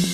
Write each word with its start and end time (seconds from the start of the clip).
Moin 0.00 0.08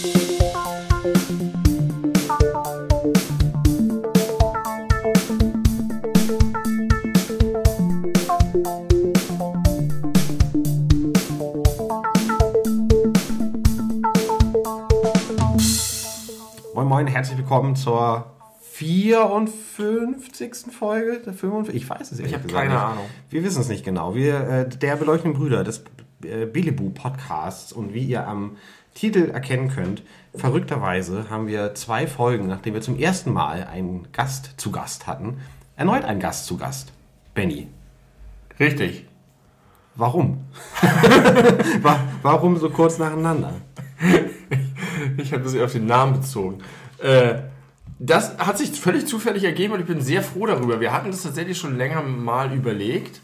Moin, 16.89 17.07
herzlich 17.07 17.39
willkommen 17.39 17.77
zur 17.77 18.27
54. 18.73 20.73
Folge 20.73 21.21
der 21.25 21.33
55. 21.33 21.77
Ich 21.77 21.89
weiß 21.89 22.11
es 22.11 22.19
ehrlich 22.19 22.33
Ich 22.33 22.39
habe 22.39 22.49
keine 22.53 22.71
nicht. 22.71 22.83
Ahnung. 22.83 23.05
Wir 23.31 23.45
wissen 23.45 23.61
es 23.61 23.69
nicht 23.69 23.85
genau. 23.85 24.17
Wir, 24.17 24.41
äh, 24.49 24.69
der 24.69 24.97
beleuchteten 24.97 25.35
Brüder 25.35 25.63
des 25.63 25.85
äh, 26.25 26.47
Belebu 26.47 26.91
Podcasts 26.91 27.73
und 27.73 27.95
wie 27.95 28.03
ihr 28.03 28.27
am 28.27 28.57
Titel 28.97 29.31
erkennen 29.31 29.69
könnt, 29.69 30.03
verrückterweise 30.35 31.29
haben 31.31 31.47
wir 31.47 31.75
zwei 31.75 32.07
Folgen, 32.07 32.47
nachdem 32.49 32.75
wir 32.75 32.81
zum 32.81 32.99
ersten 32.99 33.33
Mal 33.33 33.65
einen 33.65 34.09
Gast 34.13 34.55
zu 34.57 34.73
Gast 34.73 35.07
hatten, 35.07 35.39
erneut 35.77 36.05
einen 36.05 36.19
Gast 36.19 36.47
zu 36.47 36.57
Gast. 36.57 36.93
Benny. 37.35 37.69
Richtig. 38.59 39.07
Warum? 39.95 40.45
Wa- 41.83 42.01
Warum 42.23 42.57
so 42.57 42.71
kurz 42.71 42.99
nacheinander? 42.99 43.53
Ich 45.19 45.33
habe 45.33 45.43
das 45.45 45.55
auf 45.57 45.73
den 45.73 45.87
Namen 45.87 46.15
bezogen. 46.21 46.59
Äh, 46.99 47.35
das 47.99 48.37
hat 48.39 48.59
sich 48.59 48.71
völlig 48.73 49.07
zufällig 49.07 49.45
ergeben 49.45 49.75
und 49.75 49.81
ich 49.81 49.87
bin 49.87 50.01
sehr 50.01 50.23
froh 50.23 50.47
darüber. 50.47 50.81
Wir 50.81 50.93
hatten 50.93 51.11
das 51.11 51.23
tatsächlich 51.23 51.59
schon 51.59 51.77
länger 51.77 52.03
mal 52.03 52.53
überlegt 52.53 53.21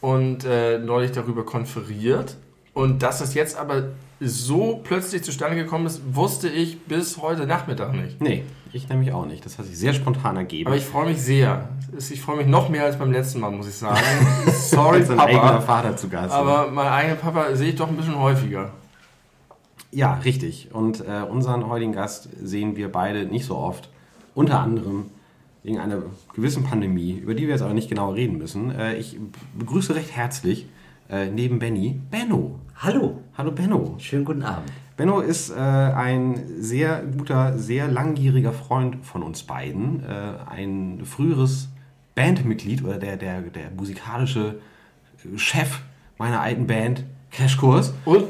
und 0.00 0.44
äh, 0.44 0.78
neulich 0.78 1.12
darüber 1.12 1.44
konferiert. 1.44 2.36
Und 2.72 3.02
dass 3.02 3.18
das 3.18 3.34
jetzt 3.34 3.56
aber 3.56 3.88
so 4.20 4.80
plötzlich 4.84 5.24
zustande 5.24 5.56
gekommen 5.56 5.86
ist, 5.86 6.02
wusste 6.14 6.48
ich 6.48 6.82
bis 6.84 7.18
heute 7.18 7.46
Nachmittag 7.46 7.94
nicht. 7.94 8.20
Nee, 8.20 8.44
ich 8.72 8.88
nämlich 8.88 9.12
auch 9.12 9.26
nicht. 9.26 9.44
Das 9.44 9.58
hat 9.58 9.66
sich 9.66 9.78
sehr 9.78 9.94
spontan 9.94 10.36
ergeben. 10.36 10.68
Aber 10.68 10.76
ich 10.76 10.84
freue 10.84 11.06
mich 11.06 11.20
sehr. 11.20 11.68
Ich 11.96 12.20
freue 12.20 12.36
mich 12.36 12.46
noch 12.46 12.68
mehr 12.68 12.84
als 12.84 12.98
beim 12.98 13.10
letzten 13.10 13.40
Mal, 13.40 13.50
muss 13.50 13.66
ich 13.66 13.74
sagen. 13.74 13.98
Sorry, 14.52 15.02
ein 15.02 15.18
eigener 15.18 15.40
Papa. 15.40 15.60
Vater 15.60 15.96
zu 15.96 16.08
Gast. 16.08 16.32
Aber 16.32 16.70
meinen 16.70 16.92
eigenen 16.92 17.18
Papa 17.18 17.54
sehe 17.54 17.70
ich 17.70 17.76
doch 17.76 17.88
ein 17.88 17.96
bisschen 17.96 18.18
häufiger. 18.18 18.70
Ja, 19.90 20.14
richtig. 20.24 20.68
Und 20.72 21.00
äh, 21.00 21.22
unseren 21.28 21.66
heutigen 21.66 21.92
Gast 21.92 22.28
sehen 22.40 22.76
wir 22.76 22.92
beide 22.92 23.24
nicht 23.24 23.46
so 23.46 23.56
oft. 23.56 23.88
Unter 24.34 24.60
anderem 24.60 25.06
wegen 25.62 25.78
einer 25.78 26.02
gewissen 26.34 26.62
Pandemie, 26.62 27.12
über 27.12 27.34
die 27.34 27.42
wir 27.42 27.50
jetzt 27.50 27.62
aber 27.62 27.74
nicht 27.74 27.88
genau 27.88 28.12
reden 28.12 28.38
müssen. 28.38 28.70
Äh, 28.70 28.96
ich 28.96 29.18
begrüße 29.58 29.94
recht 29.94 30.14
herzlich 30.14 30.66
äh, 31.10 31.26
neben 31.26 31.58
Benny 31.58 32.00
Benno. 32.10 32.58
Hallo, 32.76 33.20
Hallo 33.36 33.52
Benno. 33.52 33.94
schönen 33.98 34.24
guten 34.24 34.42
Abend. 34.42 34.70
Benno 34.96 35.20
ist 35.20 35.50
äh, 35.50 35.54
ein 35.58 36.42
sehr 36.60 37.02
guter, 37.16 37.56
sehr 37.58 37.88
langjähriger 37.88 38.52
Freund 38.52 39.04
von 39.04 39.22
uns 39.22 39.42
beiden. 39.42 40.02
Äh, 40.04 40.50
ein 40.50 41.02
früheres 41.04 41.68
Bandmitglied 42.14 42.84
oder 42.84 42.98
der, 42.98 43.16
der, 43.16 43.40
der 43.42 43.70
musikalische 43.76 44.56
Chef 45.36 45.80
meiner 46.18 46.40
alten 46.40 46.66
Band 46.66 47.04
Crashkurs. 47.30 47.94
Und 48.04 48.24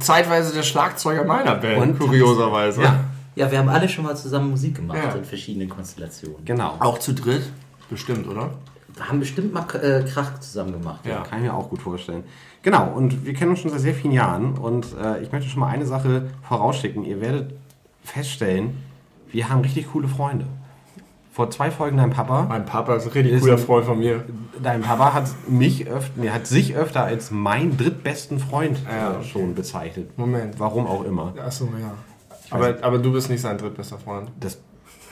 zeitweise 0.00 0.54
der 0.54 0.62
Schlagzeuger 0.64 1.24
meiner 1.24 1.54
Band, 1.56 1.78
Und- 1.82 1.98
kurioserweise. 1.98 2.82
Ja, 2.82 3.00
Ja, 3.36 3.50
wir 3.50 3.58
haben 3.58 3.68
alle 3.68 3.88
schon 3.88 4.04
mal 4.04 4.16
zusammen 4.16 4.50
Musik 4.50 4.76
gemacht 4.76 4.98
Ja. 5.02 5.12
in 5.14 5.24
verschiedenen 5.24 5.68
Konstellationen. 5.68 6.44
genau. 6.44 6.76
Auch 6.80 6.98
zu 6.98 7.12
dritt? 7.14 7.42
Bestimmt, 7.90 8.26
oder? 8.26 8.50
Wir 8.96 9.08
haben 9.08 9.20
bestimmt 9.20 9.52
mal 9.52 9.66
äh, 9.82 10.02
Krach 10.04 10.40
zusammen 10.40 10.72
gemacht. 10.72 11.04
Ja. 11.04 11.22
Kann 11.22 11.38
ich 11.40 11.44
mir 11.44 11.54
auch 11.54 11.68
gut 11.68 11.82
vorstellen. 11.82 12.24
Genau, 12.62 12.88
und 12.92 13.24
wir 13.26 13.34
kennen 13.34 13.50
uns 13.50 13.60
schon 13.60 13.70
seit 13.70 13.80
sehr 13.80 13.94
vielen 13.94 14.14
Jahren 14.14 14.54
und 14.58 14.86
äh, 15.00 15.20
ich 15.22 15.30
möchte 15.30 15.48
schon 15.50 15.60
mal 15.60 15.68
eine 15.68 15.86
Sache 15.86 16.30
vorausschicken. 16.48 17.04
Ihr 17.04 17.20
werdet 17.20 17.54
feststellen, 18.02 18.78
wir 19.30 19.48
haben 19.48 19.60
richtig 19.60 19.92
coole 19.92 20.08
Freunde. 20.08 20.46
Vor 21.30 21.50
zwei 21.50 21.70
Folgen 21.70 21.98
dein 21.98 22.08
Papa, 22.10 22.46
Mein 22.48 22.64
Papa 22.64 22.96
ist 22.96 23.04
ein 23.04 23.12
richtig 23.12 23.34
Ist 23.34 23.42
cooler 23.42 23.58
Freund 23.58 23.84
von 23.84 23.98
mir. 23.98 24.24
dein 24.62 24.80
Papa 24.80 25.12
hat 25.12 25.28
mich 25.46 25.86
öfter, 25.86 26.12
nee, 26.16 26.30
hat 26.30 26.46
sich 26.46 26.74
öfter 26.74 27.04
als 27.04 27.30
mein 27.30 27.76
drittbesten 27.76 28.38
Freund 28.38 28.78
Ja, 28.90 29.16
okay. 29.16 29.24
schon 29.24 29.54
bezeichnet. 29.54 30.16
Moment. 30.16 30.58
Warum 30.58 30.86
auch 30.86 31.04
immer. 31.04 31.34
Achso, 31.44 31.68
ja. 31.78 31.92
Aber, 32.50 32.76
aber 32.80 32.98
du 32.98 33.12
bist 33.12 33.28
nicht 33.28 33.42
sein 33.42 33.58
drittbester 33.58 33.98
Freund. 33.98 34.30
Das, 34.40 34.58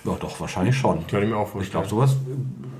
ja, 0.05 0.17
doch, 0.21 0.39
wahrscheinlich 0.41 0.77
schon. 0.77 1.07
Könnte 1.07 1.25
ich 1.27 1.31
mir 1.33 1.37
auch 1.39 1.47
Ich 1.47 1.53
vorstellen. 1.53 1.87
glaube, 1.87 1.89
sowas 1.89 2.17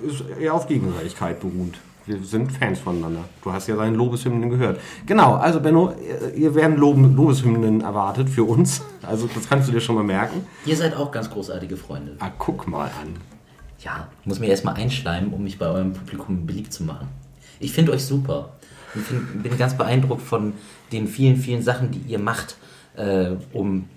ist 0.07 0.25
eher 0.41 0.55
auf 0.55 0.67
Gegenseitigkeit 0.67 1.41
beruht. 1.41 1.75
Wir 2.07 2.23
sind 2.23 2.53
Fans 2.53 2.79
voneinander. 2.81 3.21
Du 3.43 3.51
hast 3.51 3.67
ja 3.67 3.77
seine 3.77 3.97
Lobeshymnen 3.97 4.51
gehört. 4.51 4.79
Genau, 5.07 5.37
also 5.37 5.59
Benno, 5.61 5.95
ihr- 6.37 6.55
werden 6.55 6.77
Lobeshymnen 6.77 7.81
erwartet 7.81 8.29
für 8.29 8.45
uns. 8.45 8.83
Also 9.03 9.27
das 9.35 9.49
kannst 9.49 9.69
du 9.69 9.73
dir 9.73 9.81
schon 9.81 9.95
mal 9.95 10.05
merken. 10.05 10.47
Ihr 10.67 10.77
seid 10.77 10.95
auch 10.95 11.11
ganz 11.11 11.31
großartige 11.31 11.79
Freunde. 11.79 12.17
Ah, 12.21 12.31
guck 12.39 12.69
mal 12.69 12.85
an. 13.01 13.17
Ja, 13.81 14.09
ich 14.21 14.27
muss 14.27 14.39
mir 14.39 14.49
erstmal 14.49 14.75
einschleimen, 14.75 15.33
um 15.33 15.43
mich 15.45 15.59
bei 15.59 15.67
eurem 15.67 15.95
Publikum 15.95 16.45
beliebt 16.47 16.75
zu 16.75 16.85
machen. 16.85 17.09
Ich 17.59 17.73
finde 17.73 17.93
euch 17.93 18.05
super. 18.05 18.51
Ich 18.95 19.01
find, 19.03 19.43
bin 19.43 19.57
ganz 19.57 19.75
beeindruckt 19.75 20.23
von 20.23 20.53
den 20.93 21.09
vielen, 21.09 21.37
vielen 21.37 21.63
Sachen, 21.63 21.91
die 21.91 22.01
ihr 22.01 22.19
macht, 22.19 22.57
äh, 22.97 23.31
um 23.55 23.89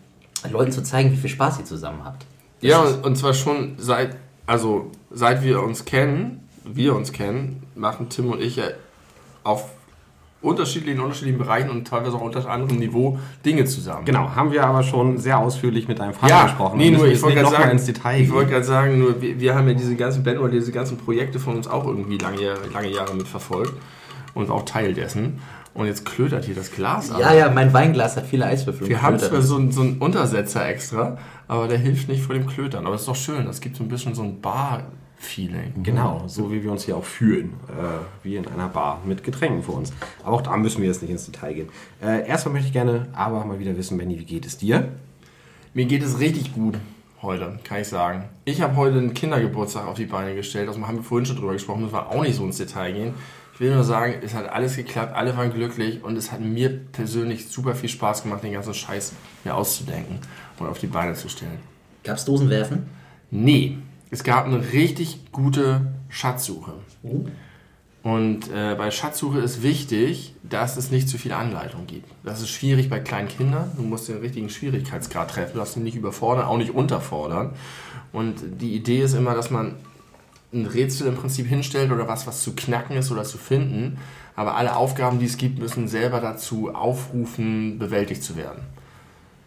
Leuten 0.49 0.71
zu 0.71 0.81
zeigen, 0.81 1.11
wie 1.11 1.17
viel 1.17 1.29
Spaß 1.29 1.59
ihr 1.59 1.65
zusammen 1.65 2.05
habt. 2.05 2.25
Ja, 2.62 2.81
und, 2.81 3.06
und 3.06 3.16
zwar 3.16 3.34
schon 3.34 3.75
seit, 3.78 4.16
also 4.45 4.91
seit 5.12 5.44
wir 5.44 5.62
uns 5.62 5.85
kennen, 5.85 6.47
wir 6.66 6.95
uns 6.95 7.12
kennen, 7.12 7.63
machen 7.75 8.09
Tim 8.09 8.31
und 8.31 8.41
ich 8.41 8.56
ja 8.57 8.66
auf 9.44 9.69
unterschiedlichen, 10.41 11.00
unterschiedlichen 11.01 11.40
Bereichen 11.40 11.69
und 11.69 11.88
teilweise 11.88 12.16
auch 12.16 12.22
unter 12.22 12.47
anderem 12.50 12.78
Niveau 12.78 13.19
Dinge 13.45 13.66
zusammen. 13.66 14.06
Genau, 14.06 14.35
haben 14.35 14.51
wir 14.51 14.63
aber 14.66 14.84
schon 14.84 15.18
sehr 15.18 15.40
ausführlich 15.40 15.88
mit 15.88 16.00
deinem 16.00 16.13
Vater 16.13 16.29
Ja, 16.34 16.44
gesprochen. 16.44 16.78
nee, 16.78 16.91
nur 16.91 17.07
ich 17.07 17.22
wollte 17.22 17.40
gerade 17.41 17.56
sagen, 17.56 17.72
ins 17.72 17.85
Detail 17.85 18.22
ich 18.22 18.31
wollte 18.31 18.51
gerade 18.51 18.63
sagen, 18.66 19.00
nur 19.00 19.22
wir, 19.22 19.39
wir 19.39 19.56
haben 19.56 19.68
ja 19.68 19.74
diese 19.74 19.95
ganzen 19.95 20.24
Band 20.24 20.39
oder 20.39 20.50
diese 20.50 20.72
ganzen 20.72 20.97
Projekte 20.97 21.39
von 21.39 21.56
uns 21.56 21.68
auch 21.68 21.85
irgendwie 21.85 22.18
lange, 22.18 22.53
lange 22.74 22.89
Jahre 22.89 23.16
mitverfolgt 23.16 23.74
und 24.35 24.51
auch 24.51 24.63
Teil 24.66 24.94
dessen. 24.94 25.41
Und 25.77 25.85
jetzt 25.85 26.05
klötert 26.05 26.45
hier 26.45 26.55
das 26.55 26.71
Glas 26.71 27.11
ab. 27.11 27.19
Ja, 27.19 27.33
ja, 27.33 27.49
mein 27.51 27.71
Weinglas 27.71 28.17
hat 28.17 28.25
viele 28.25 28.45
Eiswürfel. 28.45 28.88
Wir 28.89 29.01
haben 29.01 29.19
zwar 29.19 29.41
so, 29.43 29.57
einen- 29.57 29.71
so 29.71 29.81
einen 29.81 29.99
Untersetzer 29.99 30.67
extra, 30.67 31.17
aber 31.47 31.67
der 31.67 31.77
hilft 31.77 32.09
nicht 32.09 32.23
vor 32.23 32.33
dem 32.33 32.47
Klötern. 32.47 32.85
Aber 32.88 32.95
es 32.95 33.01
ist 33.01 33.07
doch 33.07 33.15
schön, 33.15 33.45
das 33.45 33.61
gibt 33.61 33.75
so 33.75 33.83
ein 33.83 33.88
bisschen 33.88 34.15
so 34.15 34.23
ein 34.23 34.41
Bar-Feeling. 34.41 35.83
Genau, 35.83 36.23
so 36.27 36.51
wie 36.51 36.63
wir 36.63 36.71
uns 36.71 36.83
hier 36.85 36.97
auch 36.97 37.03
fühlen, 37.03 37.53
äh, 37.69 38.23
wie 38.23 38.35
in 38.38 38.47
einer 38.47 38.69
Bar 38.69 39.01
mit 39.05 39.23
Getränken 39.23 39.61
für 39.63 39.73
uns. 39.73 39.93
Aber 40.23 40.35
auch 40.38 40.41
da 40.41 40.57
müssen 40.57 40.81
wir 40.81 40.88
jetzt 40.88 41.01
nicht 41.03 41.11
ins 41.11 41.25
Detail 41.25 41.53
gehen. 41.53 41.69
Äh, 42.01 42.27
erstmal 42.27 42.53
möchte 42.53 42.67
ich 42.67 42.73
gerne 42.73 43.07
aber 43.13 43.45
mal 43.45 43.59
wieder 43.59 43.77
wissen, 43.77 43.97
Benny, 43.97 44.17
wie 44.19 44.25
geht 44.25 44.45
es 44.45 44.57
dir? 44.57 44.89
Mir 45.73 45.85
geht 45.85 46.01
es 46.03 46.19
richtig 46.19 46.53
gut 46.55 46.77
heute, 47.21 47.59
kann 47.63 47.81
ich 47.81 47.88
sagen. 47.88 48.23
Ich 48.45 48.61
habe 48.61 48.75
heute 48.75 48.97
einen 48.97 49.13
Kindergeburtstag 49.13 49.85
auf 49.88 49.95
die 49.97 50.05
Beine 50.05 50.33
gestellt. 50.35 50.67
Also 50.69 50.85
haben 50.88 50.97
wir 50.97 51.03
vorhin 51.03 51.25
schon 51.25 51.35
drüber 51.35 51.53
gesprochen, 51.53 51.81
müssen 51.81 51.94
wir 51.94 52.09
auch 52.09 52.21
nicht 52.23 52.35
so 52.35 52.44
ins 52.45 52.57
Detail 52.57 52.94
gehen. 52.94 53.13
Ich 53.57 53.62
will 53.62 53.73
nur 53.73 53.84
sagen, 53.84 54.18
es 54.22 54.35
hat 54.35 54.47
alles 54.47 54.75
geklappt, 54.75 55.16
alle 55.16 55.35
waren 55.35 55.51
glücklich 55.51 56.03
und 56.03 56.16
es 56.16 56.31
hat 56.31 56.41
mir 56.41 56.69
persönlich 56.69 57.47
super 57.47 57.73
viel 57.73 57.90
Spaß 57.90 58.22
gemacht, 58.22 58.44
den 58.44 58.53
ganzen 58.53 58.75
Scheiß 58.75 59.13
mir 59.44 59.56
auszudenken 59.56 60.19
und 60.59 60.68
auf 60.68 60.78
die 60.78 60.85
Beine 60.85 61.16
zu 61.16 61.28
stellen. 61.28 61.57
Gab's 62.03 62.23
Dosenwerfen? 62.23 62.85
Nee, 63.31 63.79
es 64.12 64.23
gab 64.23 64.45
eine 64.45 64.62
richtig 64.73 65.31
gute 65.31 65.88
Schatzsuche. 66.07 66.73
Und 68.03 68.51
äh, 68.53 68.75
bei 68.78 68.91
Schatzsuche 68.91 69.40
ist 69.40 69.63
wichtig, 69.63 70.35
dass 70.44 70.78
es 70.78 70.91
nicht 70.91 71.09
zu 71.09 71.18
viel 71.18 71.31
Anleitung 71.31 71.88
gibt. 71.88 72.12
Das 72.24 72.41
ist 72.41 72.50
schwierig 72.50 72.91
bei 72.91 73.00
kleinen 73.00 73.28
Kindern. 73.28 73.72
Du 73.75 73.81
musst 73.81 74.07
den 74.07 74.19
richtigen 74.19 74.51
Schwierigkeitsgrad 74.51 75.31
treffen. 75.31 75.53
Du 75.53 75.57
darfst 75.57 75.75
ihn 75.78 75.84
nicht 75.84 75.95
überfordern, 75.97 76.45
auch 76.45 76.59
nicht 76.59 76.75
unterfordern. 76.75 77.56
Und 78.13 78.35
die 78.62 78.75
Idee 78.75 79.01
ist 79.01 79.16
immer, 79.16 79.34
dass 79.34 79.50
man 79.50 79.78
ein 80.53 80.65
Rätsel 80.65 81.07
im 81.07 81.15
Prinzip 81.15 81.47
hinstellt 81.47 81.91
oder 81.91 82.07
was, 82.07 82.27
was 82.27 82.41
zu 82.41 82.55
knacken 82.55 82.95
ist 82.95 83.11
oder 83.11 83.23
zu 83.23 83.37
finden. 83.37 83.97
Aber 84.35 84.55
alle 84.55 84.75
Aufgaben, 84.75 85.19
die 85.19 85.25
es 85.25 85.37
gibt, 85.37 85.59
müssen 85.59 85.87
selber 85.87 86.21
dazu 86.21 86.73
aufrufen, 86.73 87.79
bewältigt 87.79 88.23
zu 88.23 88.35
werden. 88.37 88.63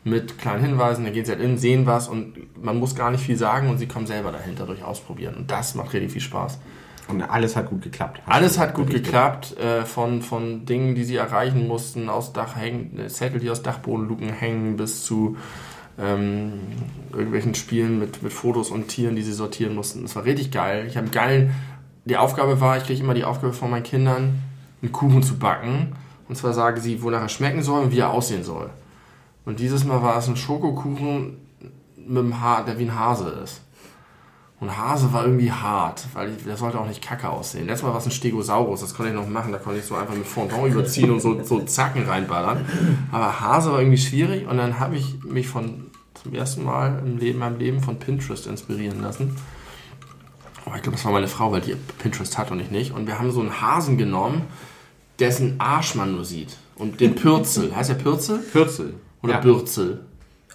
Mit 0.02 0.38
kleinen 0.38 0.64
Hinweisen, 0.64 1.04
da 1.04 1.10
gehen 1.10 1.24
sie 1.24 1.32
halt 1.32 1.42
in, 1.42 1.58
sehen 1.58 1.86
was 1.86 2.08
und 2.08 2.34
man 2.62 2.78
muss 2.78 2.94
gar 2.94 3.10
nicht 3.10 3.22
viel 3.22 3.36
sagen 3.36 3.68
und 3.68 3.78
sie 3.78 3.86
kommen 3.86 4.06
selber 4.06 4.32
dahinter 4.32 4.66
durch 4.66 4.82
Ausprobieren. 4.82 5.34
Und 5.34 5.50
das 5.50 5.74
macht 5.74 5.92
richtig 5.92 6.12
viel 6.12 6.22
Spaß. 6.22 6.58
Und 7.08 7.22
alles 7.22 7.56
hat 7.56 7.68
gut 7.70 7.82
geklappt. 7.82 8.22
Alles 8.26 8.58
hat 8.58 8.74
gut 8.74 8.86
berichtet. 8.86 9.06
geklappt, 9.06 9.58
äh, 9.58 9.84
von, 9.84 10.22
von 10.22 10.64
Dingen, 10.64 10.94
die 10.94 11.04
sie 11.04 11.16
erreichen 11.16 11.66
mussten, 11.66 12.08
aus 12.08 12.32
Dach 12.32 12.56
hängen, 12.56 13.08
Zettel, 13.08 13.40
die 13.40 13.50
aus 13.50 13.62
Dachbodenluken 13.62 14.32
hängen, 14.32 14.76
bis 14.76 15.04
zu 15.04 15.36
ähm, 16.00 16.52
irgendwelchen 17.12 17.54
Spielen 17.54 17.98
mit, 17.98 18.22
mit 18.22 18.32
Fotos 18.32 18.70
und 18.70 18.88
Tieren, 18.88 19.16
die 19.16 19.22
sie 19.22 19.32
sortieren 19.32 19.74
mussten. 19.74 20.02
Das 20.02 20.16
war 20.16 20.24
richtig 20.24 20.50
geil. 20.50 20.86
Ich 20.88 20.96
habe 20.96 21.08
geilen, 21.08 21.54
die 22.04 22.16
Aufgabe 22.16 22.60
war, 22.60 22.76
ich 22.78 22.84
kriege 22.84 23.02
immer 23.02 23.14
die 23.14 23.24
Aufgabe 23.24 23.52
von 23.52 23.70
meinen 23.70 23.82
Kindern, 23.82 24.40
einen 24.82 24.92
Kuchen 24.92 25.22
zu 25.22 25.38
backen. 25.38 25.92
Und 26.28 26.36
zwar 26.36 26.52
sagen 26.52 26.80
sie, 26.80 27.02
wonach 27.02 27.22
er 27.22 27.28
schmecken 27.28 27.62
soll 27.62 27.82
und 27.84 27.92
wie 27.92 27.98
er 27.98 28.10
aussehen 28.10 28.44
soll. 28.44 28.70
Und 29.44 29.58
dieses 29.58 29.84
Mal 29.84 30.02
war 30.02 30.16
es 30.16 30.28
ein 30.28 30.36
Schokokuchen 30.36 31.36
mit 31.96 32.18
einem 32.18 32.40
Haar, 32.40 32.64
der 32.64 32.78
wie 32.78 32.84
ein 32.84 32.98
Hase 32.98 33.28
ist. 33.42 33.62
Und 34.60 34.76
Hase 34.76 35.10
war 35.12 35.24
irgendwie 35.24 35.50
hart, 35.50 36.06
weil 36.12 36.32
der 36.46 36.56
sollte 36.56 36.78
auch 36.78 36.86
nicht 36.86 37.00
kacke 37.00 37.30
aussehen. 37.30 37.66
Letztes 37.66 37.82
Mal 37.82 37.92
war 37.92 37.98
es 37.98 38.04
ein 38.04 38.10
Stegosaurus, 38.10 38.82
das 38.82 38.94
konnte 38.94 39.10
ich 39.10 39.16
noch 39.16 39.26
machen, 39.26 39.52
da 39.52 39.58
konnte 39.58 39.78
ich 39.78 39.86
so 39.86 39.94
einfach 39.94 40.14
mit 40.14 40.26
Fondant 40.26 40.66
überziehen 40.66 41.10
und 41.10 41.20
so, 41.20 41.42
so 41.42 41.60
Zacken 41.60 42.06
reinballern. 42.06 42.66
Aber 43.10 43.40
Hase 43.40 43.72
war 43.72 43.80
irgendwie 43.80 43.98
schwierig 43.98 44.46
und 44.46 44.58
dann 44.58 44.78
habe 44.78 44.96
ich 44.96 45.24
mich 45.24 45.48
von 45.48 45.89
zum 46.22 46.34
ersten 46.34 46.64
Mal 46.64 47.00
im 47.04 47.18
Leben, 47.18 47.38
meinem 47.38 47.58
Leben 47.58 47.80
von 47.80 47.98
Pinterest 47.98 48.46
inspirieren 48.46 49.02
lassen. 49.02 49.36
Aber 50.66 50.76
ich 50.76 50.82
glaube, 50.82 50.96
das 50.96 51.04
war 51.04 51.12
meine 51.12 51.28
Frau, 51.28 51.50
weil 51.52 51.60
die 51.62 51.74
Pinterest 51.98 52.36
hat 52.38 52.50
und 52.50 52.60
ich 52.60 52.70
nicht. 52.70 52.92
Und 52.92 53.06
wir 53.06 53.18
haben 53.18 53.30
so 53.32 53.40
einen 53.40 53.60
Hasen 53.60 53.96
genommen, 53.98 54.42
dessen 55.18 55.58
Arsch 55.58 55.94
man 55.94 56.12
nur 56.12 56.24
sieht. 56.24 56.56
Und 56.76 57.00
den 57.00 57.14
Pürzel. 57.14 57.74
heißt 57.74 57.90
der 57.90 57.94
Pürzel? 57.94 58.38
Pürzel. 58.38 58.94
Oder 59.22 59.34
Ja. 59.34 59.40
Bürzel? 59.40 60.00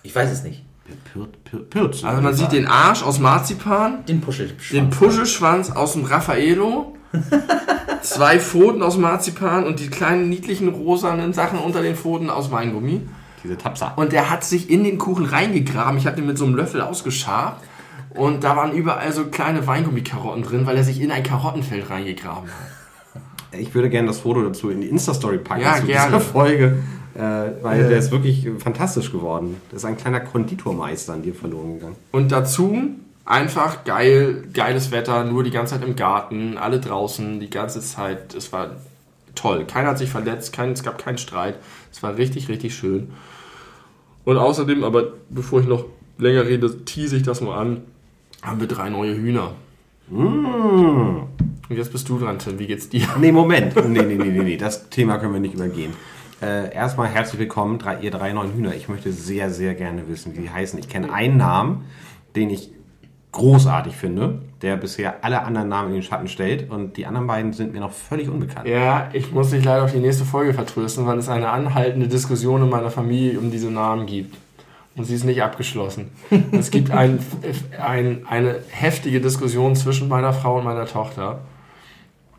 Ich 0.03 0.15
weiß 0.15 0.31
es 0.31 0.43
nicht. 0.43 0.63
Pür, 1.11 1.27
Pür, 1.43 1.63
Pürzel. 1.67 2.07
Also 2.07 2.21
man 2.21 2.35
sieht 2.35 2.51
den 2.51 2.67
Arsch 2.67 3.01
aus 3.01 3.19
Marzipan, 3.19 4.05
Den 4.05 4.21
Puschel. 4.21 4.55
den 4.71 4.91
Puschelschwanz 4.91 5.71
aus 5.71 5.93
dem 5.93 6.05
Raffaello, 6.05 6.95
zwei 8.03 8.39
Pfoten 8.39 8.83
aus 8.83 8.97
Marzipan 8.97 9.65
und 9.65 9.79
die 9.79 9.87
kleinen 9.87 10.29
niedlichen 10.29 10.69
rosanen 10.69 11.33
Sachen 11.33 11.57
unter 11.57 11.81
den 11.81 11.95
Pfoten 11.95 12.29
aus 12.29 12.51
Weingummi. 12.51 13.01
Diese 13.45 13.57
Tapsa. 13.57 13.93
Und 13.95 14.11
der 14.11 14.29
hat 14.31 14.43
sich 14.43 14.69
in 14.71 14.83
den 14.83 14.97
Kuchen 14.97 15.25
reingegraben. 15.25 15.97
Ich 15.99 16.07
habe 16.07 16.15
den 16.15 16.25
mit 16.25 16.37
so 16.37 16.45
einem 16.45 16.55
Löffel 16.55 16.81
ausgeschabt. 16.81 17.63
Und 18.09 18.43
da 18.43 18.55
waren 18.55 18.71
überall 18.71 19.11
so 19.11 19.25
kleine 19.25 19.67
Weingummikarotten 19.67 20.41
drin, 20.43 20.65
weil 20.65 20.77
er 20.77 20.83
sich 20.83 20.99
in 20.99 21.11
ein 21.11 21.21
Karottenfeld 21.21 21.89
reingegraben 21.89 22.49
hat. 22.49 23.59
Ich 23.59 23.73
würde 23.75 23.89
gerne 23.89 24.07
das 24.07 24.19
Foto 24.19 24.41
dazu 24.41 24.69
in 24.69 24.81
die 24.81 24.87
Insta-Story 24.87 25.37
packen 25.37 25.61
Ja, 25.61 25.75
zu 25.75 25.85
gerne. 25.85 26.17
dieser 26.17 26.19
Folge, 26.21 26.77
äh, 27.13 27.19
weil 27.61 27.87
der 27.87 27.99
ist 27.99 28.11
wirklich 28.11 28.47
fantastisch 28.57 29.11
geworden. 29.11 29.57
Das 29.69 29.81
ist 29.83 29.85
ein 29.85 29.97
kleiner 29.97 30.21
Konditormeister 30.21 31.13
an 31.13 31.21
dir 31.21 31.35
verloren 31.35 31.75
gegangen. 31.75 31.95
Und 32.11 32.31
dazu 32.31 32.77
einfach 33.25 33.83
geil, 33.83 34.47
geiles 34.53 34.91
Wetter, 34.91 35.23
nur 35.25 35.43
die 35.43 35.51
ganze 35.51 35.75
Zeit 35.75 35.87
im 35.87 35.95
Garten, 35.95 36.57
alle 36.57 36.79
draußen, 36.79 37.39
die 37.39 37.49
ganze 37.49 37.81
Zeit. 37.81 38.33
Es 38.33 38.51
war 38.51 38.71
toll. 39.35 39.65
Keiner 39.65 39.89
hat 39.89 39.97
sich 39.97 40.09
verletzt, 40.09 40.53
kein, 40.53 40.71
es 40.71 40.83
gab 40.83 40.97
keinen 40.97 41.17
Streit. 41.17 41.55
Es 41.91 42.01
war 42.03 42.17
richtig, 42.17 42.49
richtig 42.49 42.75
schön. 42.75 43.11
Und 44.25 44.37
außerdem, 44.37 44.83
aber 44.83 45.13
bevor 45.29 45.61
ich 45.61 45.67
noch 45.67 45.85
länger 46.17 46.45
rede, 46.45 46.83
tease 46.83 47.15
ich 47.15 47.23
das 47.23 47.41
mal 47.41 47.57
an, 47.57 47.83
haben 48.41 48.59
wir 48.59 48.67
drei 48.67 48.89
neue 48.89 49.15
Hühner. 49.15 49.53
Und 50.09 51.29
jetzt 51.69 51.91
bist 51.91 52.09
du 52.09 52.19
dran, 52.19 52.39
Tim. 52.39 52.59
Wie 52.59 52.67
geht's 52.67 52.89
dir? 52.89 53.07
Nee, 53.19 53.31
Moment. 53.31 53.75
Nee, 53.75 54.01
nee, 54.03 54.15
nee, 54.15 54.25
nee, 54.25 54.43
nee. 54.43 54.57
Das 54.57 54.89
Thema 54.89 55.17
können 55.17 55.33
wir 55.33 55.39
nicht 55.39 55.55
übergehen. 55.55 55.93
Äh, 56.41 56.73
erstmal 56.73 57.07
herzlich 57.07 57.39
willkommen, 57.39 57.79
drei, 57.79 58.01
ihr 58.01 58.11
drei 58.11 58.33
neuen 58.33 58.53
Hühner. 58.53 58.75
Ich 58.75 58.89
möchte 58.89 59.11
sehr, 59.11 59.49
sehr 59.49 59.73
gerne 59.73 60.07
wissen, 60.09 60.35
wie 60.35 60.41
die 60.41 60.49
heißen. 60.49 60.77
Ich 60.77 60.89
kenne 60.89 61.11
einen 61.11 61.37
Namen, 61.37 61.85
den 62.35 62.49
ich 62.49 62.71
großartig 63.35 63.95
finde, 63.95 64.39
der 64.61 64.77
bisher 64.77 65.23
alle 65.23 65.43
anderen 65.43 65.69
Namen 65.69 65.89
in 65.89 65.95
den 65.95 66.03
Schatten 66.03 66.27
stellt. 66.27 66.69
Und 66.69 66.97
die 66.97 67.05
anderen 67.05 67.27
beiden 67.27 67.53
sind 67.53 67.73
mir 67.73 67.81
noch 67.81 67.91
völlig 67.91 68.29
unbekannt. 68.29 68.67
Ja, 68.67 69.09
ich 69.13 69.31
muss 69.31 69.51
dich 69.51 69.63
leider 69.63 69.83
auf 69.83 69.91
die 69.91 69.99
nächste 69.99 70.25
Folge 70.25 70.53
vertrösten, 70.53 71.05
weil 71.05 71.17
es 71.17 71.29
eine 71.29 71.49
anhaltende 71.49 72.07
Diskussion 72.07 72.63
in 72.63 72.69
meiner 72.69 72.89
Familie 72.89 73.37
um 73.39 73.51
diese 73.51 73.69
Namen 73.69 74.05
gibt. 74.05 74.35
Und 74.95 75.03
sie 75.03 75.15
ist 75.15 75.25
nicht 75.25 75.43
abgeschlossen. 75.43 76.11
Es 76.53 76.71
gibt 76.71 76.89
ein, 76.91 77.19
ein, 77.77 78.25
eine 78.25 78.55
heftige 78.69 79.19
Diskussion 79.19 79.75
zwischen 79.75 80.07
meiner 80.07 80.31
Frau 80.31 80.57
und 80.57 80.63
meiner 80.63 80.85
Tochter 80.85 81.41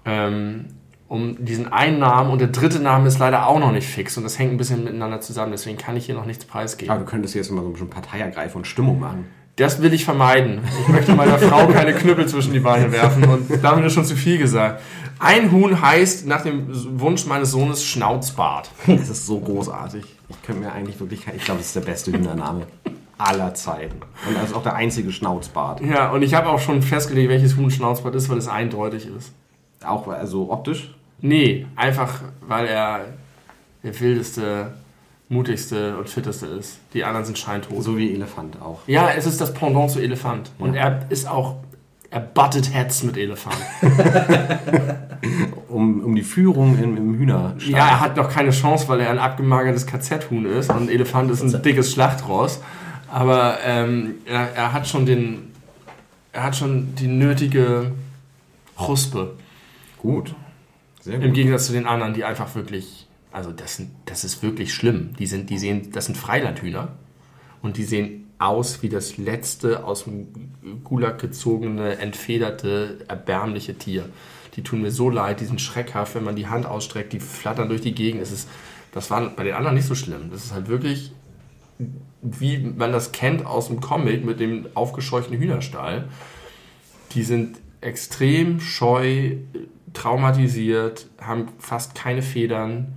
ähm, 0.07 0.65
um 1.09 1.45
diesen 1.45 1.71
einen 1.71 1.99
Namen. 1.99 2.31
Und 2.31 2.41
der 2.41 2.49
dritte 2.49 2.81
Name 2.81 3.07
ist 3.07 3.19
leider 3.19 3.47
auch 3.47 3.59
noch 3.59 3.73
nicht 3.73 3.87
fix. 3.87 4.17
Und 4.17 4.25
das 4.25 4.39
hängt 4.39 4.53
ein 4.53 4.57
bisschen 4.57 4.85
miteinander 4.85 5.21
zusammen. 5.21 5.53
Deswegen 5.53 5.77
kann 5.77 5.97
ich 5.97 6.07
hier 6.07 6.15
noch 6.15 6.27
nichts 6.27 6.47
preisgeben. 6.47 6.91
Aber 6.91 7.01
du 7.01 7.07
könntest 7.07 7.35
jetzt 7.35 7.51
mal 7.51 7.61
so 7.61 7.69
ein 7.69 7.73
bisschen 7.75 7.91
Partei 7.91 8.21
ergreifen 8.21 8.57
und 8.59 8.67
Stimmung 8.67 8.99
machen. 8.99 9.27
Das 9.57 9.81
will 9.81 9.95
ich 9.95 10.05
vermeiden. 10.05 10.61
Ich 10.83 10.89
möchte 10.89 11.15
meiner 11.15 11.39
Frau 11.39 11.67
keine 11.69 11.95
Knüppel 11.95 12.29
zwischen 12.29 12.53
die 12.53 12.61
Beine 12.61 12.93
werfen 12.93 13.25
und 13.25 13.65
damit 13.65 13.87
ist 13.87 13.95
schon 13.95 14.05
zu 14.05 14.15
viel 14.15 14.37
gesagt. 14.37 14.83
Ein 15.19 15.51
Huhn 15.51 15.81
heißt 15.81 16.27
nach 16.27 16.43
dem 16.43 16.67
Wunsch 17.01 17.25
meines 17.25 17.53
Sohnes 17.53 17.83
Schnauzbart. 17.83 18.71
Das 18.87 19.09
ist 19.09 19.27
so 19.27 19.41
großartig. 19.41 20.05
Ich 20.29 20.43
könnte 20.43 20.61
mir 20.61 20.73
eigentlich 20.73 21.01
wirklich, 21.01 21.21
ich 21.35 21.45
glaube, 21.45 21.59
das 21.59 21.69
ist 21.69 21.77
der 21.77 21.81
beste 21.81 22.13
Hühnername 22.13 22.67
aller 23.17 23.55
Zeiten. 23.55 23.97
Und 24.29 24.37
das 24.37 24.51
ist 24.51 24.55
auch 24.55 24.63
der 24.63 24.75
einzige 24.75 25.11
Schnauzbart. 25.11 25.81
Ja, 25.81 26.11
und 26.11 26.23
ich 26.23 26.35
habe 26.35 26.49
auch 26.49 26.61
schon 26.61 26.83
festgelegt, 26.83 27.31
welches 27.31 27.57
Huhn 27.57 27.71
Schnauzbart 27.71 28.15
ist, 28.15 28.29
weil 28.29 28.37
es 28.37 28.49
eindeutig 28.49 29.07
ist. 29.07 29.33
Auch 29.83 30.07
also 30.09 30.51
optisch. 30.53 30.95
Nee, 31.23 31.67
einfach 31.77 32.21
weil 32.47 32.67
er 32.67 33.07
der 33.83 33.99
wildeste, 33.99 34.75
mutigste 35.29 35.97
und 35.97 36.09
fitteste 36.09 36.47
ist. 36.47 36.79
Die 36.95 37.05
anderen 37.05 37.27
sind 37.27 37.39
scheintot. 37.39 37.83
So 37.83 37.97
wie 37.97 38.13
Elefant 38.13 38.61
auch. 38.63 38.81
Ja, 38.87 39.11
es 39.11 39.27
ist 39.27 39.41
das 39.41 39.53
Pendant 39.53 39.91
zu 39.91 40.01
Elefant. 40.01 40.51
Und 40.59 40.75
er 40.75 41.01
ist 41.09 41.29
auch, 41.29 41.57
er 42.11 42.21
buttet 42.21 42.73
Heads 42.73 43.03
mit 43.03 43.17
Elefant. 43.17 43.57
Um, 45.69 46.05
um 46.05 46.15
die 46.15 46.23
Führung 46.23 46.79
im, 46.79 46.97
im 46.97 47.19
Hühnerstall. 47.19 47.71
Ja, 47.71 47.89
er 47.89 48.01
hat 48.01 48.17
noch 48.17 48.31
keine 48.31 48.51
Chance, 48.51 48.89
weil 48.89 49.01
er 49.01 49.11
ein 49.11 49.19
abgemagertes 49.19 49.87
KZ-Huhn 49.87 50.47
ist 50.47 50.71
und 50.71 50.83
ein 50.85 50.89
Elefant 50.89 51.31
ist 51.31 51.43
ein 51.43 51.63
dickes 51.63 51.93
Schlachtross. 51.93 52.61
Aber 53.11 53.59
ähm, 53.65 54.15
er, 54.25 54.55
er 54.55 54.73
hat 54.73 54.87
schon 54.87 55.05
den, 55.05 55.53
er 56.33 56.45
hat 56.45 56.57
schon 56.57 56.95
die 56.95 57.09
nötige 57.09 57.93
Chuspe. 58.79 59.35
Gut. 59.99 60.35
Sehr 61.01 61.15
Im 61.15 61.23
gut. 61.23 61.35
Gegensatz 61.35 61.67
zu 61.67 61.73
den 61.73 61.87
anderen, 61.87 62.15
die 62.15 62.25
einfach 62.25 62.55
wirklich, 62.55 63.06
also 63.37 63.53
das, 63.53 63.77
sind, 63.77 63.91
das 64.07 64.25
ist 64.25 64.43
wirklich 64.43 64.73
schlimm. 64.73 65.11
Die 65.19 65.27
sind, 65.27 65.51
die 65.51 65.59
sehen, 65.59 65.93
das 65.93 66.07
sind 66.07 66.17
Freilandhühner 66.17 66.89
und 67.61 67.77
die 67.77 67.85
sehen 67.85 68.31
aus 68.39 68.83
wie 68.83 68.89
das 68.89 69.19
letzte 69.19 69.85
aus 69.85 70.05
dem 70.05 70.55
Gulag 70.85 71.19
gezogene, 71.19 71.99
entfederte, 71.99 73.05
erbärmliche 73.09 73.77
Tier. 73.77 74.09
Die 74.55 74.63
tun 74.63 74.81
mir 74.81 74.91
so 74.91 75.11
leid, 75.11 75.41
die 75.41 75.45
sind 75.45 75.61
schreckhaft, 75.61 76.15
wenn 76.15 76.25
man 76.25 76.35
die 76.35 76.47
Hand 76.47 76.65
ausstreckt, 76.65 77.13
die 77.13 77.21
flattern 77.21 77.69
durch 77.69 77.83
die 77.83 77.95
Gegend. 77.95 78.23
Es 78.23 78.33
ist, 78.33 78.49
das 78.93 79.11
war 79.11 79.29
bei 79.29 79.45
den 79.45 79.53
anderen 79.53 79.77
nicht 79.77 79.87
so 79.87 79.95
schlimm. 79.95 80.31
Das 80.31 80.43
ist 80.43 80.55
halt 80.55 80.69
wirklich, 80.69 81.13
wie 82.23 82.57
man 82.57 82.91
das 82.91 83.13
kennt 83.13 83.45
aus 83.45 83.67
dem 83.67 83.83
Comic 83.83 84.25
mit 84.25 84.41
dem 84.41 84.67
aufgescheuchten 84.73 85.37
Hühnerstall. 85.37 86.09
Die 87.13 87.23
sind 87.23 87.59
extrem 87.83 88.61
scheu, 88.61 89.37
traumatisiert, 89.93 91.07
haben 91.21 91.49
fast 91.59 91.95
keine 91.95 92.23
Federn. 92.23 92.95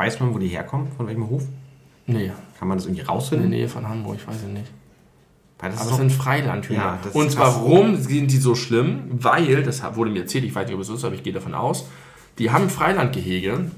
Weiß 0.00 0.18
man, 0.18 0.32
wo 0.32 0.38
die 0.38 0.48
herkommen? 0.48 0.88
Von 0.96 1.06
welchem 1.08 1.28
Hof? 1.28 1.42
Nee, 2.06 2.32
Kann 2.58 2.68
man 2.68 2.78
das 2.78 2.86
irgendwie 2.86 3.02
in 3.02 3.06
der 3.06 3.14
rausfinden? 3.14 3.50
Nähe 3.50 3.68
von 3.68 3.86
Hamburg, 3.86 4.26
weiß 4.26 4.44
ich 4.46 4.52
nicht. 4.54 4.72
Weil 5.58 5.72
das 5.72 5.82
Aber 5.82 5.90
es 5.90 5.96
sind 5.98 6.10
Freilandhühner. 6.10 6.78
Ja, 6.80 6.98
das 7.04 7.14
Und 7.14 7.36
warum 7.36 7.96
sind 7.96 8.30
die 8.30 8.38
so 8.38 8.54
schlimm? 8.54 9.10
Weil, 9.10 9.62
das 9.62 9.82
wurde 9.96 10.10
mir 10.10 10.20
erzählt, 10.20 10.44
ich 10.44 10.54
weiß 10.54 10.66
nicht, 10.66 10.74
ob 10.74 10.80
es 10.80 10.86
so 10.86 10.94
ist, 10.94 11.04
aber 11.04 11.14
ich 11.14 11.22
gehe 11.22 11.34
davon 11.34 11.52
aus, 11.52 11.86
die 12.38 12.50
haben 12.50 12.70
Freilandgehege, 12.70 13.70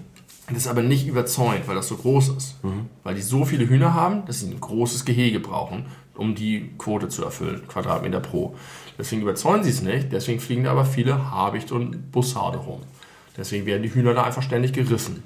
das 0.46 0.58
ist 0.58 0.66
aber 0.69 0.82
nicht 0.82 1.08
überzäunt, 1.08 1.66
weil 1.66 1.74
das 1.74 1.88
so 1.88 1.96
groß 1.96 2.28
ist. 2.36 2.62
Mhm. 2.62 2.86
Weil 3.02 3.16
die 3.16 3.22
so 3.22 3.44
viele 3.44 3.68
Hühner 3.68 3.92
haben, 3.92 4.25
dass 4.26 4.38
sie 4.38 4.46
ein 4.46 4.60
großes 4.60 5.04
Gehege 5.04 5.40
brauchen, 5.40 5.86
um 6.14 6.36
die 6.36 6.70
Quote 6.78 7.08
zu 7.08 7.25
erfüllen, 7.25 7.66
Quadratmeter 7.66 8.20
pro. 8.20 8.54
Deswegen 8.97 9.23
überzäunen 9.23 9.64
sie 9.64 9.70
es 9.70 9.82
nicht, 9.82 10.12
deswegen 10.12 10.38
fliegen 10.38 10.62
da 10.62 10.70
aber 10.70 10.85
viele 10.85 11.32
Habicht 11.32 11.73
und 11.73 12.12
Bussarde 12.12 12.58
rum. 12.58 12.80
Deswegen 13.37 13.66
werden 13.66 13.82
die 13.82 13.92
Hühner 13.92 14.14
da 14.14 14.23
einfach 14.23 14.42
ständig 14.44 14.73
gerissen. 14.73 15.25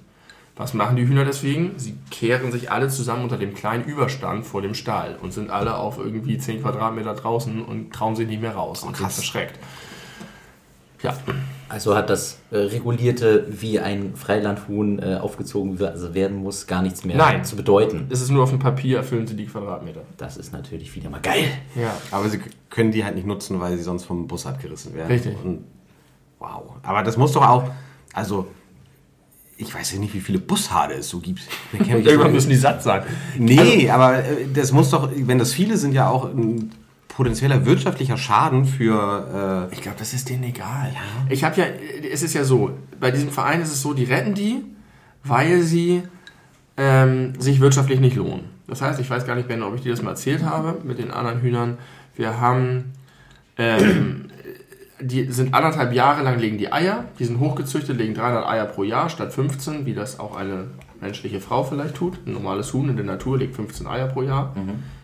Was 0.57 0.73
machen 0.73 0.97
die 0.97 1.07
Hühner 1.07 1.25
deswegen? 1.27 1.73
Sie 1.77 1.97
kehren 2.11 2.51
sich 2.51 2.71
alle 2.73 2.89
zusammen 2.89 3.25
unter 3.25 3.37
dem 3.37 3.53
kleinen 3.53 3.85
Überstand 3.85 4.47
vor 4.47 4.63
dem 4.63 4.75
Stall 4.75 5.17
und 5.21 5.33
sind 5.35 5.51
alle 5.51 5.77
auf 5.77 5.99
irgendwie 5.99 6.39
10 6.39 6.63
Quadratmeter 6.63 7.13
draußen 7.15 7.63
und 7.63 7.93
trauen 7.93 8.17
sich 8.17 8.27
nicht 8.27 8.41
mehr 8.41 8.55
raus 8.55 8.83
und 8.83 8.97
sind 8.97 9.05
krass. 9.05 9.17
verschreckt. 9.17 9.59
Ja, 11.03 11.15
Also 11.69 11.95
hat 11.95 12.09
das 12.09 12.39
äh, 12.51 12.57
regulierte, 12.57 13.47
wie 13.51 13.79
ein 13.81 14.17
Freilandhuhn 14.17 14.99
äh, 14.99 15.17
aufgezogen 15.17 15.79
also 15.85 16.15
werden 16.15 16.39
muss, 16.39 16.67
gar 16.67 16.81
nichts 16.81 17.05
mehr 17.05 17.17
Nein. 17.19 17.45
zu 17.45 17.55
bedeuten. 17.55 18.07
es 18.09 18.23
ist 18.23 18.31
nur 18.31 18.43
auf 18.43 18.51
dem 18.51 18.59
Papier, 18.59 18.97
erfüllen 18.99 19.27
sie 19.27 19.37
die 19.37 19.45
Quadratmeter. 19.47 20.03
Das 20.17 20.39
ist 20.39 20.55
natürlich 20.55 20.95
wieder 20.97 21.11
mal 21.11 21.21
geil. 21.21 21.49
Ja. 21.75 21.93
aber 22.11 22.29
sie 22.31 22.41
können 22.71 22.93
die 22.93 23.05
halt 23.05 23.15
nicht 23.15 23.27
nutzen, 23.27 23.61
weil 23.61 23.77
sie 23.77 23.83
sonst 23.83 24.05
vom 24.05 24.27
Bus 24.27 24.47
abgerissen 24.47 24.95
werden. 24.95 25.09
Richtig. 25.13 25.37
Und, 25.45 25.65
wow. 26.39 26.63
Aber 26.83 27.03
das 27.03 27.19
muss 27.19 27.33
doch 27.33 27.47
auch, 27.47 27.65
also, 28.15 28.47
ich 29.57 29.75
weiß 29.75 29.93
ja 29.93 29.99
nicht, 29.99 30.15
wie 30.15 30.21
viele 30.21 30.39
Bussarde 30.39 30.95
es 30.95 31.09
so 31.09 31.21
gibt. 31.21 31.41
Irgendwann 31.89 32.33
müssen 32.33 32.51
die 32.51 32.57
satt 32.57 32.83
sein. 32.83 33.03
Nee, 33.39 33.91
aber 33.91 34.25
äh, 34.25 34.47
das 34.53 34.73
muss 34.73 34.91
doch, 34.91 35.11
wenn 35.15 35.39
das 35.39 35.53
viele 35.53 35.77
sind, 35.77 35.93
ja 35.93 36.09
auch 36.09 36.27
ein 36.27 36.73
potenzieller 37.09 37.65
wirtschaftlicher 37.65 38.19
Schaden 38.19 38.67
für. 38.67 39.69
Ich 39.71 39.81
glaube, 39.81 39.97
das 39.99 40.13
ist 40.13 40.29
denen 40.29 40.45
egal. 40.45 40.93
Ich 41.31 41.45
habe 41.45 41.59
ja, 41.59 41.67
es 42.13 42.23
ist 42.23 42.35
ja 42.35 42.45
so, 42.45 42.73
bei 43.01 43.11
diesem 43.11 43.31
Verein 43.31 43.63
ist 43.63 43.73
es 43.73 43.81
so, 43.81 43.95
die 43.95 44.05
retten 44.05 44.35
die, 44.35 44.63
weil 45.25 45.63
sie 45.63 46.03
ähm, 46.77 47.33
sich 47.41 47.61
wirtschaftlich 47.61 48.01
nicht 48.01 48.17
lohnen. 48.17 48.45
Das 48.69 48.83
heißt, 48.83 49.01
ich 49.01 49.09
weiß 49.09 49.27
gar 49.27 49.37
nicht, 49.37 49.49
Ben, 49.49 49.63
ob 49.63 49.75
ich 49.75 49.83
dir 49.83 49.91
das 49.91 50.03
mal 50.03 50.11
erzählt 50.11 50.43
habe 50.43 50.79
mit 50.85 50.99
den 50.99 51.11
anderen 51.11 51.41
Hühnern. 51.41 51.79
Wir 52.17 52.41
haben, 52.41 52.93
ähm, 53.59 54.27
die 55.01 55.31
sind 55.31 55.53
anderthalb 55.55 55.93
Jahre 55.93 56.23
lang 56.23 56.39
legen 56.39 56.59
die 56.59 56.73
Eier, 56.73 57.05
die 57.19 57.25
sind 57.25 57.41
hochgezüchtet, 57.41 57.97
legen 57.99 58.15
300 58.15 58.47
Eier 58.47 58.65
pro 58.65 58.83
Jahr 58.83 59.09
statt 59.11 59.33
15, 59.33 59.85
wie 59.87 59.95
das 59.95 60.19
auch 60.21 60.37
eine 60.37 60.69
menschliche 61.01 61.41
Frau 61.41 61.63
vielleicht 61.65 61.95
tut. 61.97 62.19
Ein 62.27 62.33
normales 62.33 62.73
Huhn 62.73 62.89
in 62.89 62.97
der 62.97 63.05
Natur 63.05 63.39
legt 63.39 63.55
15 63.57 63.87
Eier 63.87 64.07
pro 64.07 64.23
Jahr. 64.23 64.55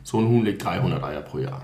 So 0.03 0.19
ein 0.19 0.29
Huhn 0.29 0.45
legt 0.45 0.65
300 0.65 1.03
Eier 1.05 1.21
pro 1.21 1.39
Jahr. 1.39 1.63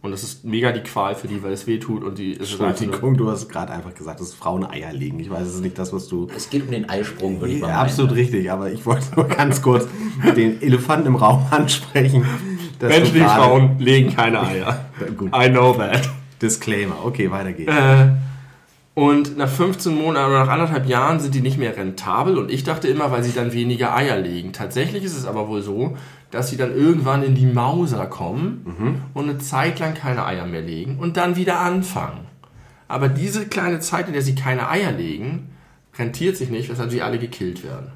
Und 0.00 0.12
das 0.12 0.22
ist 0.22 0.44
mega 0.44 0.70
die 0.70 0.80
Qual 0.80 1.16
für 1.16 1.26
die, 1.26 1.42
weil 1.42 1.52
es 1.52 1.66
weh 1.66 1.78
tut 1.78 2.04
und 2.04 2.18
die 2.18 2.32
ist 2.32 2.60
Entschuldigung, 2.60 3.16
du 3.16 3.30
hast 3.30 3.48
gerade 3.48 3.72
einfach 3.72 3.92
gesagt, 3.94 4.20
dass 4.20 4.32
Frauen 4.32 4.64
Eier 4.64 4.92
legen. 4.92 5.18
Ich 5.18 5.28
weiß, 5.28 5.42
es 5.46 5.54
ist 5.56 5.60
nicht 5.60 5.76
das, 5.76 5.92
was 5.92 6.06
du. 6.06 6.28
Es 6.36 6.48
geht 6.50 6.62
um 6.62 6.70
den 6.70 6.88
Eisprung, 6.88 7.40
würde 7.40 7.54
ich 7.54 7.60
mal 7.60 7.68
Ja, 7.70 7.80
absolut 7.82 8.10
meinen. 8.12 8.20
richtig, 8.20 8.50
aber 8.50 8.70
ich 8.70 8.86
wollte 8.86 9.06
nur 9.16 9.26
ganz 9.26 9.60
kurz 9.60 9.88
den 10.36 10.62
Elefanten 10.62 11.08
im 11.08 11.16
Raum 11.16 11.44
ansprechen. 11.50 12.24
Menschliche 12.80 13.24
Frauen 13.28 13.78
legen 13.80 14.14
keine 14.14 14.40
Eier. 14.40 14.84
Gut. 15.16 15.30
I 15.34 15.48
know 15.50 15.72
that. 15.74 16.08
Disclaimer. 16.40 17.04
Okay, 17.04 17.30
weiter 17.30 17.52
geht's. 17.52 17.72
Äh, 17.72 18.08
und 18.94 19.36
nach 19.36 19.48
15 19.48 19.94
Monaten 19.94 20.30
oder 20.30 20.44
nach 20.44 20.52
anderthalb 20.52 20.86
Jahren 20.86 21.20
sind 21.20 21.32
die 21.32 21.40
nicht 21.40 21.56
mehr 21.56 21.76
rentabel 21.76 22.36
und 22.36 22.50
ich 22.50 22.64
dachte 22.64 22.88
immer, 22.88 23.12
weil 23.12 23.22
sie 23.22 23.32
dann 23.32 23.52
weniger 23.52 23.94
Eier 23.94 24.18
legen. 24.18 24.52
Tatsächlich 24.52 25.04
ist 25.04 25.16
es 25.16 25.24
aber 25.24 25.46
wohl 25.46 25.62
so, 25.62 25.96
dass 26.32 26.50
sie 26.50 26.56
dann 26.56 26.74
irgendwann 26.74 27.22
in 27.22 27.36
die 27.36 27.46
Mauser 27.46 28.06
kommen 28.06 28.64
und 29.14 29.28
eine 29.28 29.38
Zeit 29.38 29.78
lang 29.78 29.94
keine 29.94 30.26
Eier 30.26 30.46
mehr 30.46 30.62
legen 30.62 30.98
und 30.98 31.16
dann 31.16 31.36
wieder 31.36 31.60
anfangen. 31.60 32.26
Aber 32.88 33.08
diese 33.08 33.46
kleine 33.46 33.78
Zeit, 33.78 34.08
in 34.08 34.14
der 34.14 34.22
sie 34.22 34.34
keine 34.34 34.68
Eier 34.68 34.90
legen, 34.90 35.50
rentiert 35.96 36.36
sich 36.36 36.50
nicht, 36.50 36.68
weshalb 36.68 36.90
sie 36.90 37.02
alle 37.02 37.18
gekillt 37.18 37.62
werden. 37.62 37.92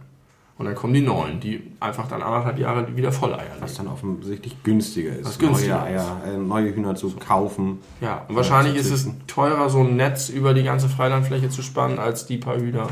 Und 0.62 0.66
dann 0.66 0.76
kommen 0.76 0.94
die 0.94 1.00
neuen, 1.00 1.40
die 1.40 1.60
einfach 1.80 2.06
dann 2.06 2.22
anderthalb 2.22 2.56
Jahre 2.56 2.96
wieder 2.96 3.10
voll 3.10 3.34
Eier 3.34 3.40
Was 3.58 3.72
legen. 3.72 3.84
dann 3.84 3.94
offensichtlich 3.94 4.62
günstiger 4.62 5.16
ist, 5.16 5.26
Was 5.26 5.38
günstiger 5.40 5.80
neue 5.80 5.86
Eier, 5.86 6.22
äh, 6.24 6.36
neue 6.36 6.72
Hühner 6.72 6.94
zu 6.94 7.10
kaufen. 7.16 7.80
Ja, 8.00 8.24
und 8.28 8.36
wahrscheinlich 8.36 8.76
ist 8.76 8.92
es 8.92 9.02
züchten. 9.02 9.26
teurer, 9.26 9.68
so 9.68 9.80
ein 9.80 9.96
Netz 9.96 10.28
über 10.28 10.54
die 10.54 10.62
ganze 10.62 10.88
Freilandfläche 10.88 11.48
zu 11.48 11.62
spannen, 11.62 11.98
als 11.98 12.26
die 12.26 12.36
paar 12.38 12.58
Hühner 12.58 12.86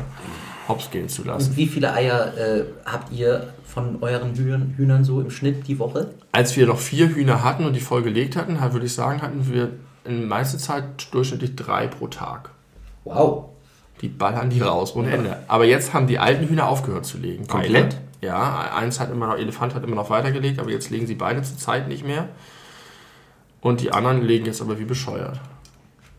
hops 0.67 0.91
gehen 0.91 1.07
zu 1.07 1.23
lassen. 1.23 1.51
Und 1.51 1.55
wie 1.55 1.67
viele 1.67 1.93
Eier 1.93 2.37
äh, 2.37 2.65
habt 2.85 3.13
ihr 3.13 3.53
von 3.63 3.99
euren 4.01 4.35
Hühnern, 4.35 4.73
Hühnern 4.75 5.05
so 5.05 5.21
im 5.21 5.31
Schnitt 5.31 5.65
die 5.69 5.79
Woche? 5.79 6.13
Als 6.33 6.57
wir 6.57 6.67
noch 6.67 6.79
vier 6.79 7.07
Hühner 7.07 7.41
hatten 7.41 7.63
und 7.63 7.73
die 7.73 7.79
voll 7.79 8.01
gelegt 8.01 8.35
hatten, 8.35 8.59
halt, 8.59 8.73
würde 8.73 8.85
ich 8.85 8.93
sagen, 8.93 9.21
hatten 9.21 9.49
wir 9.49 9.69
in 10.03 10.27
meiste 10.27 10.57
Zeit 10.57 11.07
durchschnittlich 11.13 11.55
drei 11.55 11.87
pro 11.87 12.07
Tag. 12.07 12.49
Wow. 13.05 13.50
Die 14.01 14.07
ballern 14.07 14.49
die 14.49 14.61
raus 14.61 14.95
ohne 14.95 15.11
Ende. 15.11 15.37
Aber 15.47 15.65
jetzt 15.65 15.93
haben 15.93 16.07
die 16.07 16.17
alten 16.17 16.47
Hühner 16.47 16.67
aufgehört 16.67 17.05
zu 17.05 17.17
legen. 17.17 17.47
Komplett? 17.47 17.97
Ja, 18.21 18.71
eins 18.75 18.99
hat 18.99 19.11
immer 19.11 19.27
noch, 19.27 19.37
Elefant 19.37 19.73
hat 19.75 19.83
immer 19.83 19.95
noch 19.95 20.09
weitergelegt, 20.09 20.59
aber 20.59 20.69
jetzt 20.71 20.89
legen 20.89 21.07
sie 21.07 21.15
beide 21.15 21.41
zur 21.41 21.57
Zeit 21.57 21.87
nicht 21.87 22.05
mehr. 22.05 22.29
Und 23.61 23.81
die 23.81 23.91
anderen 23.91 24.21
legen 24.23 24.45
jetzt 24.45 24.61
aber 24.61 24.79
wie 24.79 24.85
bescheuert. 24.85 25.39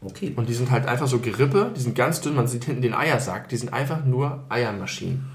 Okay. 0.04 0.32
Und 0.34 0.48
die 0.48 0.54
sind 0.54 0.70
halt 0.70 0.86
einfach 0.86 1.06
so 1.06 1.18
Gerippe, 1.18 1.70
die 1.76 1.80
sind 1.80 1.94
ganz 1.94 2.20
dünn, 2.20 2.34
man 2.34 2.48
sieht 2.48 2.64
hinten 2.64 2.82
den 2.82 2.94
Eiersack, 2.94 3.48
die 3.48 3.56
sind 3.56 3.72
einfach 3.72 4.04
nur 4.04 4.44
Eiermaschinen. 4.48 5.30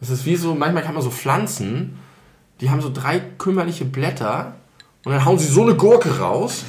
Das 0.00 0.10
ist 0.10 0.24
wie 0.24 0.36
so, 0.36 0.54
manchmal 0.54 0.82
kann 0.82 0.94
man 0.94 1.02
so 1.02 1.10
Pflanzen, 1.10 1.98
die 2.60 2.70
haben 2.70 2.80
so 2.80 2.90
drei 2.92 3.20
kümmerliche 3.20 3.84
Blätter 3.84 4.54
und 5.04 5.12
dann 5.12 5.24
hauen 5.24 5.38
sie 5.38 5.46
so 5.46 5.62
eine 5.62 5.74
Gurke 5.74 6.18
raus 6.18 6.64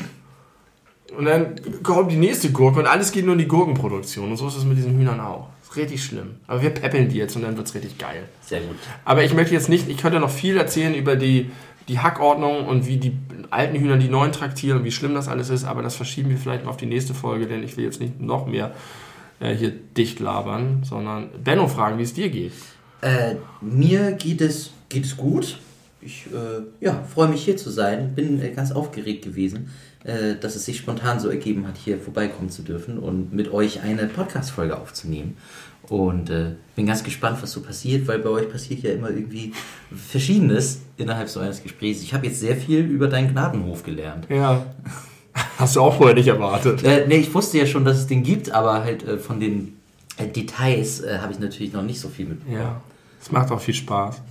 und 1.15 1.25
dann 1.25 1.55
kommt 1.83 2.11
die 2.11 2.17
nächste 2.17 2.51
Gurke 2.51 2.79
und 2.79 2.87
alles 2.87 3.11
geht 3.11 3.25
nur 3.25 3.33
in 3.33 3.39
die 3.39 3.47
Gurkenproduktion. 3.47 4.31
Und 4.31 4.37
so 4.37 4.47
ist 4.47 4.57
es 4.57 4.65
mit 4.65 4.77
diesen 4.77 4.97
Hühnern 4.97 5.19
auch. 5.19 5.49
Ist 5.63 5.75
richtig 5.75 6.03
schlimm. 6.03 6.35
Aber 6.47 6.61
wir 6.61 6.69
peppeln 6.69 7.09
die 7.09 7.17
jetzt 7.17 7.35
und 7.35 7.43
dann 7.43 7.55
wird 7.55 7.67
es 7.67 7.75
richtig 7.75 7.97
geil. 7.97 8.23
Sehr 8.41 8.61
gut. 8.61 8.75
Aber 9.05 9.23
ich 9.23 9.33
möchte 9.33 9.53
jetzt 9.53 9.69
nicht, 9.69 9.89
ich 9.89 9.97
könnte 9.97 10.19
noch 10.19 10.29
viel 10.29 10.57
erzählen 10.57 10.93
über 10.93 11.15
die, 11.15 11.51
die 11.87 11.99
Hackordnung 11.99 12.65
und 12.65 12.87
wie 12.87 12.97
die 12.97 13.13
alten 13.49 13.77
Hühner 13.77 13.97
die 13.97 14.09
neuen 14.09 14.31
traktieren 14.31 14.79
und 14.79 14.83
wie 14.83 14.91
schlimm 14.91 15.13
das 15.13 15.27
alles 15.27 15.49
ist, 15.49 15.63
aber 15.63 15.81
das 15.81 15.95
verschieben 15.95 16.29
wir 16.29 16.37
vielleicht 16.37 16.65
mal 16.65 16.71
auf 16.71 16.77
die 16.77 16.85
nächste 16.85 17.13
Folge, 17.13 17.47
denn 17.47 17.63
ich 17.63 17.77
will 17.77 17.85
jetzt 17.85 18.01
nicht 18.01 18.19
noch 18.19 18.45
mehr 18.45 18.73
äh, 19.39 19.53
hier 19.55 19.71
dicht 19.71 20.19
labern, 20.19 20.83
sondern 20.83 21.29
Benno 21.43 21.67
fragen, 21.67 21.97
wie 21.97 22.03
es 22.03 22.13
dir 22.13 22.29
geht. 22.29 22.53
Äh, 23.01 23.35
mir 23.61 24.13
geht 24.13 24.41
es, 24.41 24.71
geht 24.89 25.05
es 25.05 25.15
gut. 25.15 25.59
Ich 26.01 26.27
äh, 26.27 26.83
ja, 26.83 27.03
freue 27.03 27.27
mich 27.27 27.43
hier 27.43 27.57
zu 27.57 27.69
sein. 27.69 28.15
Bin 28.15 28.41
äh, 28.41 28.51
ganz 28.51 28.71
aufgeregt 28.71 29.23
gewesen, 29.23 29.71
dass 30.39 30.55
es 30.55 30.63
sich 30.63 30.77
spontan 30.77 31.19
so 31.19 31.27
ergeben 31.27 31.67
hat, 31.67 31.75
hier 31.75 31.97
vorbeikommen 31.97 32.49
zu 32.49 32.61
dürfen 32.61 32.97
und 32.97 33.33
mit 33.33 33.51
euch 33.51 33.81
eine 33.81 34.07
Podcast-Folge 34.07 34.77
aufzunehmen. 34.77 35.35
Und 35.89 36.29
äh, 36.29 36.51
bin 36.75 36.85
ganz 36.85 37.03
gespannt, 37.03 37.41
was 37.41 37.51
so 37.51 37.61
passiert, 37.61 38.07
weil 38.07 38.19
bei 38.19 38.29
euch 38.29 38.49
passiert 38.49 38.83
ja 38.83 38.91
immer 38.91 39.09
irgendwie 39.09 39.53
Verschiedenes 39.93 40.81
innerhalb 40.97 41.29
so 41.29 41.39
eines 41.39 41.63
Gesprächs. 41.63 42.01
Ich 42.01 42.13
habe 42.13 42.27
jetzt 42.27 42.39
sehr 42.39 42.57
viel 42.57 42.79
über 42.79 43.07
deinen 43.07 43.31
Gnadenhof 43.31 43.83
gelernt. 43.83 44.27
Ja. 44.29 44.65
Hast 45.57 45.75
du 45.75 45.81
auch 45.81 45.95
vorher 45.95 46.15
nicht 46.15 46.27
erwartet. 46.27 46.83
Äh, 46.83 47.05
nee, 47.07 47.17
ich 47.17 47.33
wusste 47.33 47.57
ja 47.57 47.65
schon, 47.65 47.85
dass 47.85 47.97
es 47.97 48.07
den 48.07 48.23
gibt, 48.23 48.51
aber 48.51 48.83
halt 48.83 49.03
äh, 49.03 49.17
von 49.17 49.39
den 49.39 49.77
äh, 50.17 50.27
Details 50.27 51.01
äh, 51.01 51.19
habe 51.19 51.31
ich 51.31 51.39
natürlich 51.39 51.73
noch 51.73 51.83
nicht 51.83 51.99
so 51.99 52.09
viel 52.09 52.25
mit. 52.25 52.39
Ja. 52.51 52.81
Es 53.21 53.31
macht 53.31 53.51
auch 53.51 53.61
viel 53.61 53.73
Spaß. 53.73 54.21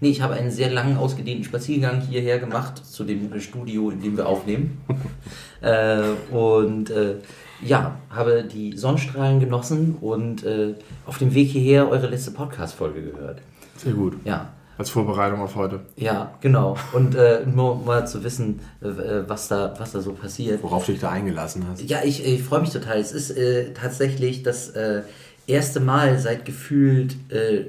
Nee, 0.00 0.10
ich 0.10 0.20
habe 0.22 0.34
einen 0.34 0.50
sehr 0.50 0.70
langen, 0.70 0.96
ausgedehnten 0.96 1.44
Spaziergang 1.44 2.00
hierher 2.00 2.38
gemacht 2.38 2.84
zu 2.84 3.04
dem 3.04 3.40
Studio, 3.40 3.90
in 3.90 4.00
dem 4.00 4.16
wir 4.16 4.26
aufnehmen. 4.28 4.80
äh, 5.60 6.02
und 6.32 6.90
äh, 6.90 7.16
ja, 7.62 7.96
habe 8.10 8.44
die 8.44 8.76
Sonnenstrahlen 8.76 9.40
genossen 9.40 9.96
und 10.00 10.44
äh, 10.44 10.74
auf 11.06 11.18
dem 11.18 11.34
Weg 11.34 11.48
hierher 11.50 11.88
eure 11.90 12.06
letzte 12.06 12.30
Podcast-Folge 12.30 13.02
gehört. 13.02 13.40
Sehr 13.76 13.92
gut. 13.92 14.14
Ja, 14.24 14.50
Als 14.76 14.90
Vorbereitung 14.90 15.40
auf 15.40 15.56
heute. 15.56 15.80
ja, 15.96 16.32
genau. 16.40 16.76
Und 16.92 17.16
äh, 17.16 17.40
nur 17.46 17.72
um 17.72 17.84
mal 17.84 18.06
zu 18.06 18.22
wissen, 18.22 18.60
äh, 18.80 18.86
was, 19.26 19.48
da, 19.48 19.74
was 19.78 19.90
da 19.92 20.00
so 20.00 20.12
passiert. 20.12 20.62
Worauf 20.62 20.86
du 20.86 20.92
dich 20.92 21.00
da 21.00 21.10
eingelassen 21.10 21.66
hast. 21.68 21.82
Ja, 21.90 21.98
ich, 22.04 22.24
ich 22.24 22.42
freue 22.44 22.60
mich 22.60 22.70
total. 22.70 22.98
Es 22.98 23.10
ist 23.10 23.30
äh, 23.32 23.72
tatsächlich 23.72 24.44
das 24.44 24.68
äh, 24.70 25.02
erste 25.48 25.80
Mal 25.80 26.18
seit 26.20 26.44
gefühlt 26.44 27.16
äh, 27.32 27.64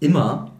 immer, 0.00 0.52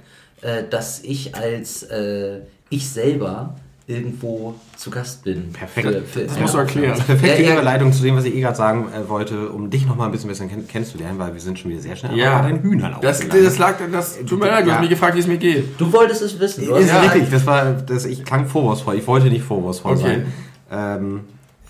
äh, 0.45 0.63
dass 0.69 1.01
ich 1.03 1.35
als 1.35 1.83
äh, 1.85 2.41
ich 2.71 2.89
selber 2.89 3.57
irgendwo 3.87 4.55
zu 4.79 4.91
Gast 4.91 5.25
bin. 5.25 5.53
Perfekt. 5.53 5.87
Für, 5.87 6.01
für 6.03 6.25
Das 6.25 6.41
musst 6.41 6.55
du 6.55 6.59
erklären. 6.59 6.99
Perfekte 6.99 7.43
Ja, 7.43 7.49
ja. 7.49 7.53
Überleitung 7.55 7.93
zu 7.93 8.03
dem, 8.03 8.17
was 8.17 8.25
ich 8.25 8.35
eh 8.35 8.41
gerade 8.41 8.57
sagen 8.57 8.89
äh, 8.95 9.07
wollte, 9.11 9.51
um 9.51 9.69
dich 9.69 9.85
noch 9.87 9.97
mal 9.97 10.07
ein 10.07 10.13
bisschen 10.13 10.29
besser 10.31 10.47
kenn 10.47 10.67
kennenzulernen, 10.67 11.19
weil 11.19 11.35
wir 11.35 11.41
sind 11.41 11.59
schon 11.59 11.71
wieder 11.71 11.83
sehr 11.83 11.95
schnell 11.95 12.17
Ja. 12.17 12.39
bei 12.39 12.49
deinen 12.49 12.63
Hühnern 12.63 12.97
Das, 13.03 13.21
das 13.29 13.59
lag, 13.59 13.75
das 13.93 14.19
tut 14.25 14.41
mir 14.41 14.47
leid, 14.47 14.65
du 14.65 14.69
Ja. 14.69 14.75
hast 14.77 14.81
mich 14.81 14.89
gefragt, 14.91 15.17
wie 15.17 15.21
es 15.21 15.27
mir 15.27 15.37
geht. 15.37 15.79
Du 15.79 15.93
wolltest 15.93 16.23
es 16.23 16.41
wissen. 16.41 16.65
Du 16.65 16.75
ist 16.77 16.91
hast- 16.91 17.15
richtig, 17.15 17.31
das 17.31 17.45
war, 17.47 17.73
das, 17.73 18.07
ich 18.07 18.25
klang 18.25 18.47
vorwurfsvoll. 18.47 18.95
Ich 18.97 19.07
wollte 19.07 19.27
nicht 19.27 19.45
vorwurfsvoll 19.45 19.93
Okay. 19.97 20.03
sein. 20.03 20.27
Ähm, 20.71 21.21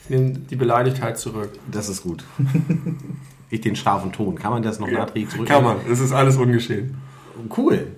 Ich 0.04 0.11
nehme 0.11 0.31
die 0.50 0.57
Beleidigtheit 0.57 1.19
zurück. 1.19 1.50
das 1.71 1.88
ist 1.88 2.02
gut. 2.04 2.23
ich 3.50 3.61
den 3.61 3.75
scharfen 3.75 4.12
Ton. 4.12 4.37
Kann 4.37 4.52
man 4.52 4.62
das 4.62 4.78
noch 4.78 4.88
nachträglich 4.90 5.31
zurück? 5.31 5.49
Kann 5.49 5.64
man, 5.64 5.76
es 5.90 5.99
ist 5.99 6.12
alles 6.12 6.37
ungeschehen. 6.37 6.97
Cool. 7.57 7.88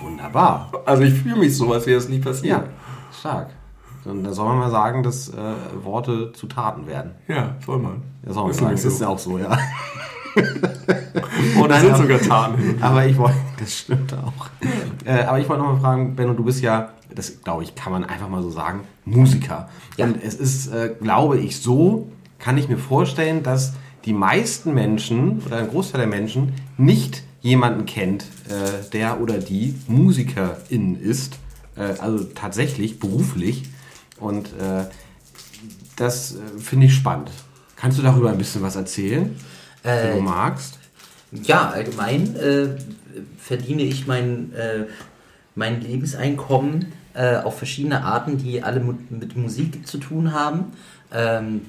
Wunderbar. 0.00 0.70
Also 0.84 1.02
ich 1.02 1.14
fühle 1.14 1.36
mich 1.36 1.56
so, 1.56 1.72
als 1.72 1.86
wäre 1.86 1.98
es 1.98 2.08
nie 2.08 2.18
passiert. 2.18 2.62
Ja, 2.62 2.64
stark. 3.18 3.50
Und 4.04 4.22
da 4.22 4.32
soll 4.32 4.46
man 4.46 4.58
mal 4.58 4.70
sagen, 4.70 5.02
dass 5.02 5.30
äh, 5.30 5.34
Worte 5.82 6.32
zu 6.32 6.46
Taten 6.46 6.86
werden. 6.86 7.12
Ja, 7.26 7.56
soll 7.64 7.78
man. 7.78 8.02
Das 8.22 8.34
soll 8.34 8.42
man 8.44 8.50
Ist 8.50 8.58
sagen. 8.58 8.72
Das 8.72 8.84
ist 8.84 8.98
so. 8.98 9.06
auch 9.06 9.18
so, 9.18 9.38
ja. 9.38 9.58
Oh, 11.60 11.66
da 11.66 11.80
sind 11.80 11.96
sogar 11.96 12.18
Taten. 12.18 12.78
Aber 12.80 13.06
ich 13.06 13.16
wollte, 13.16 13.36
das 13.58 13.78
stimmt 13.78 14.12
auch. 14.14 14.48
Äh, 15.04 15.22
aber 15.22 15.38
ich 15.38 15.48
wollte 15.48 15.62
noch 15.62 15.72
mal 15.74 15.80
fragen, 15.80 16.16
Benno, 16.16 16.34
du 16.34 16.44
bist 16.44 16.60
ja, 16.60 16.90
das 17.14 17.42
glaube 17.42 17.62
ich, 17.62 17.74
kann 17.74 17.92
man 17.92 18.04
einfach 18.04 18.28
mal 18.28 18.42
so 18.42 18.50
sagen, 18.50 18.80
Musiker. 19.04 19.68
Ja. 19.96 20.06
Und 20.06 20.22
es 20.22 20.34
ist, 20.34 20.72
äh, 20.72 20.94
glaube 21.00 21.38
ich, 21.38 21.60
so, 21.60 22.08
kann 22.38 22.58
ich 22.58 22.68
mir 22.68 22.78
vorstellen, 22.78 23.42
dass 23.42 23.74
die 24.04 24.12
meisten 24.12 24.74
Menschen 24.74 25.40
oder 25.46 25.58
ein 25.58 25.68
Großteil 25.68 26.00
der 26.00 26.08
Menschen 26.08 26.52
nicht 26.76 27.22
jemanden 27.44 27.84
kennt, 27.86 28.24
äh, 28.48 28.82
der 28.92 29.20
oder 29.20 29.38
die 29.38 29.74
Musikerin 29.86 30.96
ist. 31.00 31.38
Äh, 31.76 32.00
also 32.00 32.24
tatsächlich, 32.24 32.98
beruflich. 32.98 33.64
Und 34.18 34.46
äh, 34.58 34.86
das 35.96 36.32
äh, 36.36 36.58
finde 36.58 36.86
ich 36.86 36.94
spannend. 36.94 37.30
Kannst 37.76 37.98
du 37.98 38.02
darüber 38.02 38.30
ein 38.30 38.38
bisschen 38.38 38.62
was 38.62 38.76
erzählen, 38.76 39.36
wenn 39.82 39.92
Äh, 39.92 40.14
du 40.14 40.20
magst? 40.22 40.78
Ja, 41.32 41.68
allgemein 41.70 42.34
äh, 42.36 42.68
verdiene 43.38 43.82
ich 43.82 44.06
mein, 44.06 44.52
äh, 44.54 44.84
mein 45.54 45.82
Lebenseinkommen 45.82 46.92
äh, 47.12 47.36
auf 47.36 47.58
verschiedene 47.58 48.02
Arten, 48.04 48.38
die 48.38 48.62
alle 48.62 48.80
mu- 48.80 48.94
mit 49.10 49.36
Musik 49.36 49.86
zu 49.86 49.98
tun 49.98 50.32
haben. 50.32 50.72
Ähm, 51.12 51.60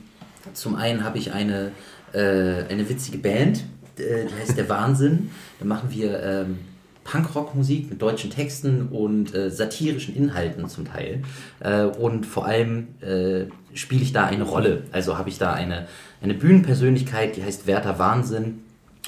zum 0.54 0.76
einen 0.76 1.04
habe 1.04 1.18
ich 1.18 1.34
eine, 1.34 1.72
äh, 2.14 2.64
eine 2.70 2.88
witzige 2.88 3.18
Band, 3.18 3.66
äh, 4.00 4.26
die 4.26 4.34
heißt 4.34 4.58
Der 4.58 4.70
Wahnsinn. 4.70 5.32
Da 5.60 5.66
machen 5.66 5.90
wir 5.92 6.22
ähm, 6.22 6.60
Punkrock-Musik 7.06 7.90
mit 7.90 8.02
deutschen 8.02 8.32
Texten 8.32 8.88
und 8.90 9.34
äh, 9.34 9.50
satirischen 9.50 10.16
Inhalten 10.16 10.68
zum 10.68 10.86
Teil. 10.86 11.22
Äh, 11.60 11.84
und 11.84 12.26
vor 12.26 12.46
allem 12.46 12.88
äh, 13.02 13.46
spiele 13.74 14.02
ich 14.02 14.12
da 14.12 14.26
eine 14.26 14.44
Rolle. 14.44 14.84
Also 14.92 15.18
habe 15.18 15.30
ich 15.30 15.38
da 15.38 15.54
eine, 15.54 15.88
eine 16.22 16.34
Bühnenpersönlichkeit, 16.34 17.38
die 17.38 17.44
heißt 17.44 17.68
Werther 17.68 18.00
Wahnsinn. 18.00 18.62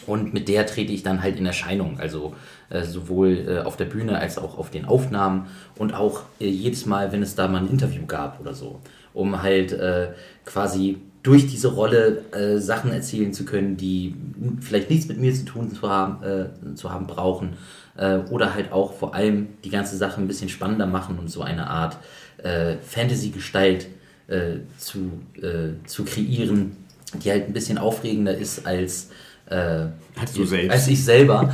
Und 0.05 0.33
mit 0.33 0.47
der 0.47 0.67
trete 0.67 0.93
ich 0.93 1.03
dann 1.03 1.23
halt 1.23 1.37
in 1.37 1.45
Erscheinung. 1.45 1.99
Also 1.99 2.35
äh, 2.69 2.83
sowohl 2.83 3.45
äh, 3.47 3.59
auf 3.61 3.77
der 3.77 3.85
Bühne 3.85 4.19
als 4.19 4.37
auch 4.37 4.57
auf 4.57 4.69
den 4.69 4.85
Aufnahmen 4.85 5.47
und 5.75 5.93
auch 5.93 6.21
äh, 6.39 6.47
jedes 6.47 6.85
Mal, 6.85 7.11
wenn 7.11 7.23
es 7.23 7.33
da 7.33 7.47
mal 7.47 7.63
ein 7.63 7.69
Interview 7.69 8.05
gab 8.05 8.39
oder 8.39 8.53
so. 8.53 8.79
Um 9.13 9.41
halt 9.41 9.71
äh, 9.71 10.09
quasi 10.45 10.97
durch 11.23 11.47
diese 11.47 11.69
Rolle 11.69 12.23
äh, 12.31 12.57
Sachen 12.59 12.91
erzählen 12.91 13.33
zu 13.33 13.43
können, 13.43 13.75
die 13.75 14.15
vielleicht 14.61 14.89
nichts 14.89 15.07
mit 15.07 15.19
mir 15.19 15.33
zu 15.33 15.45
tun 15.45 15.73
zu 15.73 15.89
haben, 15.89 16.23
äh, 16.23 16.75
zu 16.75 16.91
haben 16.91 17.07
brauchen. 17.07 17.53
Äh, 17.97 18.19
oder 18.29 18.53
halt 18.53 18.71
auch 18.71 18.93
vor 18.93 19.15
allem 19.15 19.47
die 19.63 19.69
ganze 19.69 19.97
Sache 19.97 20.21
ein 20.21 20.27
bisschen 20.27 20.49
spannender 20.49 20.85
machen 20.85 21.17
und 21.19 21.29
so 21.29 21.41
eine 21.41 21.67
Art 21.67 21.97
äh, 22.37 22.75
Fantasy-Gestalt 22.77 23.87
äh, 24.27 24.57
zu, 24.77 25.19
äh, 25.41 25.85
zu 25.85 26.05
kreieren, 26.05 26.77
die 27.23 27.31
halt 27.31 27.47
ein 27.47 27.53
bisschen 27.53 27.77
aufregender 27.77 28.35
ist 28.37 28.65
als, 28.65 29.09
Als 29.49 30.37
als 30.69 30.87
ich 30.89 31.03
selber. 31.05 31.53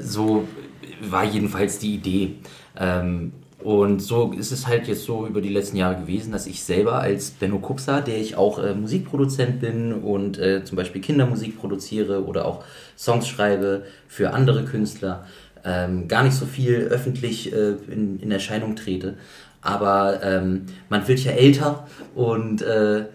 So 0.00 0.46
war 1.00 1.24
jedenfalls 1.24 1.80
die 1.80 1.96
Idee. 1.96 2.36
Ähm, 2.78 3.32
und 3.64 4.00
so 4.00 4.30
ist 4.32 4.52
es 4.52 4.66
halt 4.66 4.88
jetzt 4.88 5.06
so 5.06 5.26
über 5.26 5.40
die 5.40 5.48
letzten 5.48 5.78
Jahre 5.78 6.02
gewesen, 6.02 6.32
dass 6.32 6.46
ich 6.46 6.62
selber 6.62 7.00
als 7.00 7.30
Benno 7.30 7.58
Kuxer, 7.60 8.02
der 8.02 8.18
ich 8.18 8.36
auch 8.36 8.58
äh, 8.58 8.74
Musikproduzent 8.74 9.60
bin 9.60 9.94
und 9.94 10.38
äh, 10.38 10.62
zum 10.64 10.76
Beispiel 10.76 11.00
Kindermusik 11.00 11.58
produziere 11.58 12.26
oder 12.26 12.44
auch 12.44 12.62
Songs 12.94 13.26
schreibe 13.26 13.84
für 14.06 14.34
andere 14.34 14.66
Künstler, 14.66 15.24
ähm, 15.64 16.08
gar 16.08 16.24
nicht 16.24 16.34
so 16.34 16.44
viel 16.44 16.88
öffentlich 16.90 17.54
äh, 17.54 17.70
in, 17.90 18.20
in 18.20 18.30
Erscheinung 18.30 18.76
trete. 18.76 19.14
Aber 19.62 20.22
ähm, 20.22 20.66
man 20.90 21.08
wird 21.08 21.20
ja 21.20 21.32
älter 21.32 21.86
und 22.14 22.60
äh, 22.60 23.06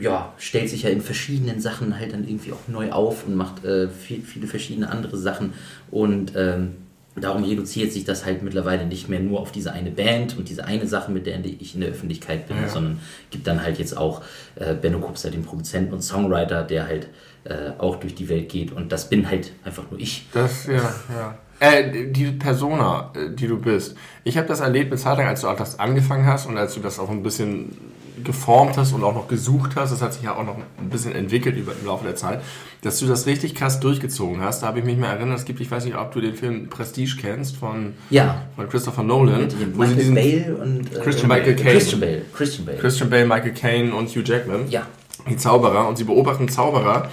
ja, 0.00 0.32
stellt 0.36 0.68
sich 0.68 0.82
ja 0.82 0.90
in 0.90 1.00
verschiedenen 1.00 1.60
Sachen 1.60 1.96
halt 1.96 2.12
dann 2.12 2.26
irgendwie 2.26 2.50
auch 2.50 2.66
neu 2.66 2.90
auf 2.90 3.24
und 3.24 3.36
macht 3.36 3.64
äh, 3.64 3.88
viel, 3.88 4.22
viele 4.22 4.48
verschiedene 4.48 4.90
andere 4.90 5.16
Sachen 5.16 5.52
und 5.92 6.32
ähm, 6.34 6.72
darum 7.16 7.44
reduziert 7.44 7.92
sich 7.92 8.04
das 8.04 8.24
halt 8.24 8.42
mittlerweile 8.42 8.86
nicht 8.86 9.08
mehr 9.08 9.20
nur 9.20 9.40
auf 9.40 9.52
diese 9.52 9.72
eine 9.72 9.90
Band 9.90 10.36
und 10.38 10.48
diese 10.48 10.64
eine 10.64 10.86
Sache, 10.86 11.10
mit 11.12 11.26
der 11.26 11.44
ich 11.44 11.74
in 11.74 11.82
der 11.82 11.90
Öffentlichkeit 11.90 12.48
bin, 12.48 12.56
Ja. 12.56 12.68
sondern 12.68 13.00
gibt 13.30 13.46
dann 13.46 13.62
halt 13.62 13.78
jetzt 13.78 13.96
auch 13.96 14.22
äh, 14.56 14.74
Benno 14.74 14.98
Kupser, 14.98 15.30
den 15.30 15.42
Produzenten 15.44 15.92
und 15.92 16.02
Songwriter, 16.02 16.62
der 16.62 16.86
halt 16.86 17.08
äh, 17.44 17.70
auch 17.78 17.96
durch 17.96 18.14
die 18.14 18.28
Welt 18.28 18.48
geht 18.48 18.72
und 18.72 18.92
das 18.92 19.08
bin 19.08 19.28
halt 19.28 19.52
einfach 19.64 19.84
nur 19.90 20.00
ich. 20.00 20.26
Das, 20.32 20.66
ja, 20.66 20.74
ja. 21.14 21.38
Äh, 21.60 22.10
die 22.10 22.32
Persona, 22.32 23.12
äh, 23.14 23.30
die 23.34 23.46
du 23.46 23.58
bist. 23.58 23.94
Ich 24.24 24.36
habe 24.38 24.48
das 24.48 24.60
erlebt 24.60 24.90
eine 24.90 25.00
Zeit 25.00 25.18
lang, 25.18 25.26
als 25.28 25.42
du 25.42 25.48
auch 25.48 25.56
das 25.56 25.78
angefangen 25.78 26.26
hast 26.26 26.46
und 26.46 26.56
als 26.56 26.74
du 26.74 26.80
das 26.80 26.98
auch 26.98 27.10
ein 27.10 27.22
bisschen 27.22 27.76
geformt 28.24 28.76
hast 28.76 28.92
und 28.92 29.02
auch 29.04 29.14
noch 29.14 29.28
gesucht 29.28 29.72
hast, 29.76 29.92
das 29.92 30.02
hat 30.02 30.14
sich 30.14 30.22
ja 30.22 30.34
auch 30.36 30.44
noch 30.44 30.56
ein 30.78 30.88
bisschen 30.90 31.14
entwickelt 31.14 31.56
über, 31.56 31.72
im 31.78 31.86
Laufe 31.86 32.04
der 32.04 32.16
Zeit, 32.16 32.40
dass 32.82 32.98
du 32.98 33.06
das 33.06 33.26
richtig 33.26 33.54
krass 33.54 33.80
durchgezogen 33.80 34.40
hast. 34.40 34.62
Da 34.62 34.66
habe 34.68 34.78
ich 34.80 34.84
mich 34.84 34.96
mal 34.98 35.08
erinnert, 35.08 35.38
es 35.38 35.44
gibt, 35.44 35.60
ich 35.60 35.70
weiß 35.70 35.84
nicht, 35.84 35.96
ob 35.96 36.12
du 36.12 36.20
den 36.20 36.34
Film 36.34 36.68
Prestige 36.68 37.16
kennst 37.20 37.56
von, 37.56 37.94
Ja, 38.10 38.42
von 38.56 38.68
Christopher 38.68 39.02
Nolan. 39.02 39.42
mit 39.42 39.54
wo 39.74 39.80
Michael 39.80 39.96
diesen- 39.96 40.14
Bale 40.14 40.56
und 40.62 40.94
äh, 40.96 40.98
Christian 41.00 41.28
Michael 41.28 41.54
Caine. 41.56 41.70
Christian 41.72 42.00
Bale. 42.00 42.22
Christian 42.34 42.66
Bale. 42.66 42.78
Christian 42.78 43.10
Bale, 43.10 43.26
Michael 43.26 43.54
Caine 43.54 43.94
und 43.94 44.08
Hugh 44.08 44.22
Jackman. 44.24 44.68
ja. 44.70 44.82
die 45.30 45.36
Zauberer 45.36 45.88
und 45.88 45.96
sie 45.96 46.04
beobachten 46.04 46.48
Zauberer 46.48 47.08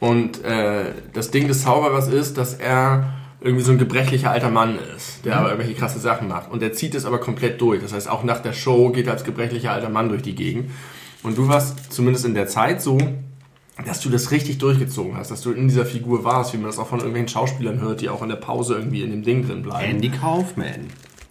und 0.00 0.44
äh, 0.44 0.84
das 1.14 1.30
Ding 1.30 1.48
des 1.48 1.62
Zauberers 1.62 2.08
ist, 2.08 2.36
dass 2.38 2.54
er 2.54 3.14
irgendwie 3.40 3.62
so 3.62 3.72
ein 3.72 3.78
gebrechlicher 3.78 4.30
alter 4.30 4.50
Mann 4.50 4.78
ist, 4.96 5.24
der 5.24 5.36
aber 5.36 5.50
irgendwelche 5.50 5.78
krasse 5.78 6.00
Sachen 6.00 6.28
macht 6.28 6.50
und 6.50 6.60
der 6.60 6.72
zieht 6.72 6.94
es 6.94 7.04
aber 7.04 7.18
komplett 7.18 7.60
durch. 7.60 7.80
Das 7.82 7.92
heißt, 7.92 8.08
auch 8.08 8.24
nach 8.24 8.40
der 8.40 8.52
Show 8.52 8.90
geht 8.90 9.06
er 9.06 9.12
als 9.12 9.24
gebrechlicher 9.24 9.72
alter 9.72 9.88
Mann 9.90 10.08
durch 10.08 10.22
die 10.22 10.34
Gegend 10.34 10.70
und 11.22 11.38
du 11.38 11.48
warst 11.48 11.92
zumindest 11.92 12.24
in 12.24 12.34
der 12.34 12.48
Zeit 12.48 12.82
so, 12.82 12.98
dass 13.86 14.00
du 14.00 14.10
das 14.10 14.32
richtig 14.32 14.58
durchgezogen 14.58 15.16
hast, 15.16 15.30
dass 15.30 15.42
du 15.42 15.52
in 15.52 15.68
dieser 15.68 15.86
Figur 15.86 16.24
warst, 16.24 16.52
wie 16.52 16.56
man 16.56 16.66
das 16.66 16.78
auch 16.80 16.88
von 16.88 16.98
irgendwelchen 16.98 17.28
Schauspielern 17.28 17.80
hört, 17.80 18.00
die 18.00 18.08
auch 18.08 18.22
in 18.22 18.28
der 18.28 18.36
Pause 18.36 18.74
irgendwie 18.74 19.02
in 19.02 19.10
dem 19.12 19.22
Ding 19.22 19.46
drin 19.46 19.62
bleiben. 19.62 19.88
Andy 19.88 20.08
Kaufman. 20.10 20.88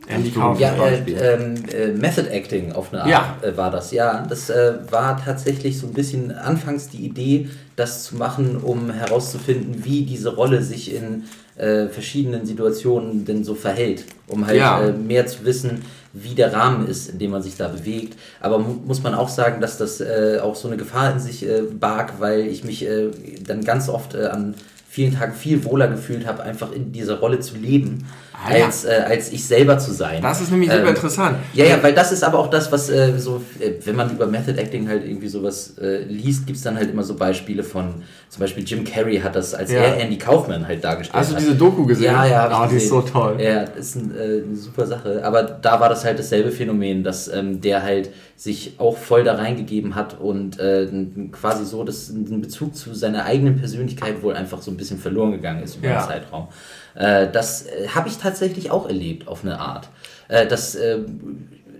Andy 0.08 0.32
Kaufman. 0.32 0.58
Ja, 0.58 0.74
äh, 0.88 1.12
ähm, 1.12 1.56
äh, 1.74 1.88
Method 1.88 2.30
Acting 2.30 2.72
auf 2.72 2.94
eine 2.94 3.02
Art 3.02 3.10
Ja. 3.10 3.38
äh, 3.42 3.58
war 3.58 3.70
das. 3.70 3.92
Ja, 3.92 4.26
das 4.26 4.50
äh, 4.50 4.76
war 4.90 5.22
tatsächlich 5.22 5.78
so 5.78 5.88
ein 5.88 5.94
bisschen 5.94 6.32
anfangs 6.32 6.88
die 6.88 7.06
Idee, 7.06 7.50
das 7.76 8.06
zu 8.06 8.16
machen, 8.16 8.56
um 8.56 8.90
herauszufinden, 8.92 9.84
wie 9.84 10.04
diese 10.04 10.34
Rolle 10.34 10.64
sich 10.64 10.96
in 10.96 11.26
äh, 11.58 11.88
verschiedenen 11.88 12.46
Situationen 12.46 13.26
denn 13.26 13.44
so 13.44 13.56
verhält. 13.56 14.06
Um 14.28 14.46
halt 14.46 14.58
Ja. 14.58 14.82
äh, 14.82 14.92
mehr 14.92 15.26
zu 15.26 15.46
wissen, 15.46 15.82
wie 16.14 16.36
der 16.36 16.54
Rahmen 16.54 16.88
ist, 16.88 17.10
in 17.10 17.20
dem 17.20 17.32
man 17.32 17.42
sich 17.44 17.56
da 17.58 17.68
bewegt. 17.68 18.18
Aber 18.42 18.60
mu 18.60 18.74
muss 18.86 19.04
man 19.04 19.14
auch 19.14 19.30
sagen, 19.30 19.62
dass 19.62 19.78
das 19.78 20.02
äh, 20.02 20.40
auch 20.42 20.56
so 20.56 20.68
eine 20.68 20.78
Gefahr 20.78 21.12
in 21.14 21.20
sich 21.20 21.48
äh, 21.48 21.62
barg, 21.62 22.14
weil 22.20 22.42
ich 22.48 22.64
mich 22.64 22.86
äh, 22.88 23.10
dann 23.46 23.64
ganz 23.64 23.90
oft 23.90 24.16
äh, 24.16 24.26
an 24.26 24.56
vielen 24.90 25.14
Tagen 25.14 25.34
viel 25.34 25.64
wohler 25.64 25.88
gefühlt 25.88 26.26
habe, 26.26 26.44
einfach 26.44 26.72
in 26.72 26.92
dieser 26.92 27.20
Rolle 27.20 27.40
zu 27.40 27.56
leben, 27.56 28.06
Ah, 28.40 28.56
ja. 28.56 28.66
als, 28.68 28.86
äh, 28.86 28.90
als 29.10 29.32
ich 29.32 29.44
selber 29.46 29.80
zu 29.80 29.92
sein. 29.92 30.22
Das 30.22 30.40
ist 30.40 30.52
nämlich 30.52 30.70
super 30.70 30.84
Ähm, 30.84 30.90
interessant. 30.90 31.38
Ja, 31.54 31.66
ja, 31.66 31.82
weil 31.82 31.94
das 31.96 32.12
ist 32.12 32.24
aber 32.24 32.38
auch 32.38 32.52
das, 32.52 32.72
was 32.72 32.88
äh, 32.88 33.18
so, 33.18 33.42
äh, 33.60 33.72
wenn 33.84 33.96
man 33.96 34.12
über 34.12 34.28
Method 34.28 34.60
Acting 34.62 34.88
halt 34.88 35.04
irgendwie 35.06 35.28
sowas 35.28 35.74
äh, 35.82 36.04
liest, 36.04 36.46
gibt 36.46 36.58
es 36.58 36.64
dann 36.64 36.76
halt 36.78 36.92
immer 36.92 37.04
so 37.04 37.16
Beispiele 37.16 37.64
von, 37.64 37.96
zum 38.30 38.40
Beispiel 38.40 38.64
Jim 38.64 38.84
Carrey 38.84 39.18
hat 39.20 39.36
das, 39.36 39.56
als 39.56 39.72
Ja. 39.72 39.80
er 39.80 40.00
Andy 40.00 40.20
Kaufman 40.20 40.68
halt 40.68 40.84
dargestellt 40.84 41.20
Hast 41.20 41.32
du 41.32 41.36
diese 41.36 41.56
Doku 41.56 41.86
gesehen? 41.88 42.06
Ja, 42.14 42.26
ja, 42.28 42.48
Ah, 42.48 42.68
die 42.68 42.76
ist 42.76 42.90
so 42.90 43.02
toll. 43.02 43.38
Ja, 43.42 43.66
das 43.66 43.88
ist 43.88 43.96
ein, 43.96 44.16
äh, 44.16 44.44
eine 44.46 44.56
super 44.56 44.86
Sache. 44.86 45.22
Aber 45.24 45.42
da 45.42 45.80
war 45.80 45.90
das 45.90 46.06
halt 46.06 46.20
dasselbe 46.20 46.52
Phänomen, 46.52 47.04
dass 47.04 47.28
ähm, 47.30 47.60
der 47.60 47.82
halt 47.82 48.12
sich 48.36 48.76
auch 48.78 48.98
voll 48.98 49.24
da 49.24 49.34
reingegeben 49.34 49.96
hat 49.96 50.20
und 50.20 50.60
äh, 50.60 50.88
quasi 51.32 51.66
so, 51.66 51.84
dass 51.84 52.10
ein 52.10 52.40
Bezug 52.42 52.76
zu 52.76 52.94
seiner 52.94 53.26
eigenen 53.26 53.58
Persönlichkeit 53.58 54.22
wohl 54.22 54.36
einfach 54.36 54.62
so 54.62 54.70
ein 54.70 54.78
bisschen 54.78 55.00
verloren 55.00 55.32
gegangen 55.32 55.64
ist 55.64 55.78
über 55.78 55.88
Ja. 55.88 56.02
den 56.02 56.08
Zeitraum. 56.08 56.48
Äh, 56.98 57.30
das 57.32 57.66
äh, 57.66 57.88
habe 57.90 58.10
ich 58.10 58.18
tatsächlich 58.18 58.72
auch 58.72 58.88
erlebt 58.88 59.28
auf 59.28 59.44
eine 59.44 59.60
Art. 59.60 59.90
Äh, 60.28 60.48
das 60.48 60.76
äh, 60.76 61.00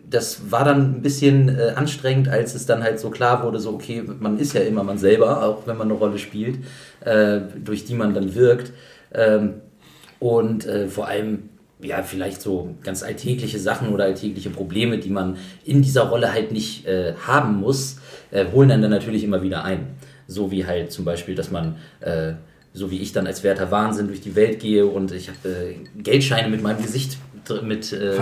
das 0.10 0.52
war 0.52 0.64
dann 0.64 0.96
ein 0.96 1.02
bisschen 1.02 1.50
äh, 1.50 1.74
anstrengend, 1.76 2.30
als 2.30 2.56
es 2.56 2.66
dann 2.66 2.82
halt 2.82 2.98
so 2.98 3.10
klar 3.10 3.44
wurde, 3.44 3.60
so 3.60 3.72
okay, 3.72 4.04
man 4.20 4.40
ist 4.40 4.54
ja 4.54 4.62
immer 4.62 4.84
man 4.84 4.98
selber, 4.98 5.44
auch 5.44 5.68
wenn 5.68 5.76
man 5.76 5.90
eine 5.90 6.00
Rolle 6.00 6.18
spielt, 6.18 6.60
äh, 7.02 7.42
durch 7.62 7.84
die 7.84 7.94
man 7.94 8.14
dann 8.14 8.34
wirkt. 8.34 8.72
Ähm, 9.14 9.56
und 10.20 10.66
äh, 10.66 10.88
vor 10.88 11.10
allem, 11.10 11.50
ja, 11.82 12.04
vielleicht 12.04 12.42
so 12.42 12.76
ganz 12.84 13.04
alltägliche 13.04 13.60
Sachen 13.60 13.90
oder 13.90 14.06
alltägliche 14.06 14.50
Probleme, 14.50 14.98
die 14.98 15.10
man 15.10 15.36
in 15.66 15.82
dieser 15.82 16.04
Rolle 16.04 16.32
halt 16.32 16.52
nicht 16.52 16.88
haben 17.28 17.60
muss, 17.60 18.00
holen 18.52 18.70
dann, 18.70 18.82
dann 18.82 18.90
natürlich 18.90 19.24
immer 19.24 19.44
wieder 19.44 19.64
ein. 19.64 19.90
So 20.28 20.50
wie 20.50 20.66
halt 20.66 20.92
zum 20.92 21.06
Beispiel, 21.06 21.36
dass 21.36 21.52
man, 21.52 21.76
so 22.78 22.92
wie 22.92 23.00
ich 23.00 23.12
dann 23.12 23.26
als 23.26 23.44
Werter 23.44 23.72
Wahnsinn 23.72 24.08
durch 24.08 24.22
die 24.22 24.36
Welt 24.36 24.60
gehe 24.60 24.86
und 24.86 25.12
ich 25.12 25.30
habe 25.30 25.50
äh, 25.50 26.02
Geldscheine 26.02 26.48
mit 26.48 26.62
meinem 26.62 26.82
Gesicht 26.82 27.18
mit 27.64 27.94
äh, 27.94 28.18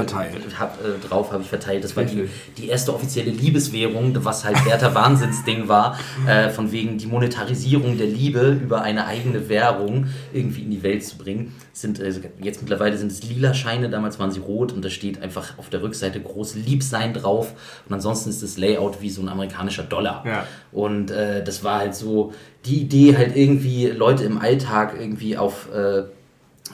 hab, 0.57 0.79
äh, 0.83 1.07
drauf 1.07 1.31
habe 1.31 1.43
ich 1.43 1.49
verteilt. 1.49 1.83
Das 1.83 1.95
war 1.95 2.03
die, 2.03 2.29
die 2.57 2.67
erste 2.67 2.93
offizielle 2.93 3.31
Liebeswährung, 3.31 4.13
was 4.23 4.45
halt 4.45 4.65
Werter 4.65 4.95
Wahnsinnsding 4.95 5.67
war, 5.67 5.99
äh, 6.27 6.49
von 6.49 6.71
wegen 6.71 6.97
die 6.97 7.07
Monetarisierung 7.07 7.97
der 7.97 8.07
Liebe 8.07 8.57
über 8.61 8.81
eine 8.81 9.05
eigene 9.05 9.49
Währung 9.49 10.07
irgendwie 10.33 10.61
in 10.61 10.71
die 10.71 10.83
Welt 10.83 11.03
zu 11.05 11.17
bringen. 11.17 11.55
Sind, 11.73 11.99
äh, 11.99 12.13
jetzt 12.41 12.61
mittlerweile 12.61 12.97
sind 12.97 13.11
es 13.11 13.23
lila 13.23 13.53
Scheine, 13.53 13.89
damals 13.89 14.19
waren 14.19 14.31
sie 14.31 14.39
rot 14.39 14.71
und 14.71 14.83
da 14.83 14.89
steht 14.89 15.21
einfach 15.21 15.57
auf 15.57 15.69
der 15.69 15.81
Rückseite 15.81 16.19
groß 16.21 16.55
Liebsein 16.55 17.13
drauf 17.13 17.53
und 17.87 17.93
ansonsten 17.93 18.29
ist 18.29 18.43
das 18.43 18.57
Layout 18.57 19.01
wie 19.01 19.09
so 19.09 19.21
ein 19.21 19.29
amerikanischer 19.29 19.83
Dollar. 19.83 20.23
Ja. 20.25 20.47
Und 20.71 21.11
äh, 21.11 21.43
das 21.43 21.63
war 21.63 21.79
halt 21.79 21.95
so 21.95 22.33
die 22.65 22.81
Idee, 22.81 23.15
halt 23.15 23.35
irgendwie 23.35 23.87
Leute 23.87 24.23
im 24.23 24.39
Alltag 24.39 24.95
irgendwie 24.99 25.37
auf 25.37 25.67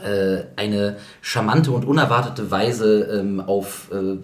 äh, 0.03 0.45
eine 0.55 0.97
charmante 1.21 1.71
und 1.71 1.85
unerwartete 1.85 2.51
Weise 2.51 3.03
ähm, 3.19 3.39
auf, 3.39 3.89
äh, 3.91 4.17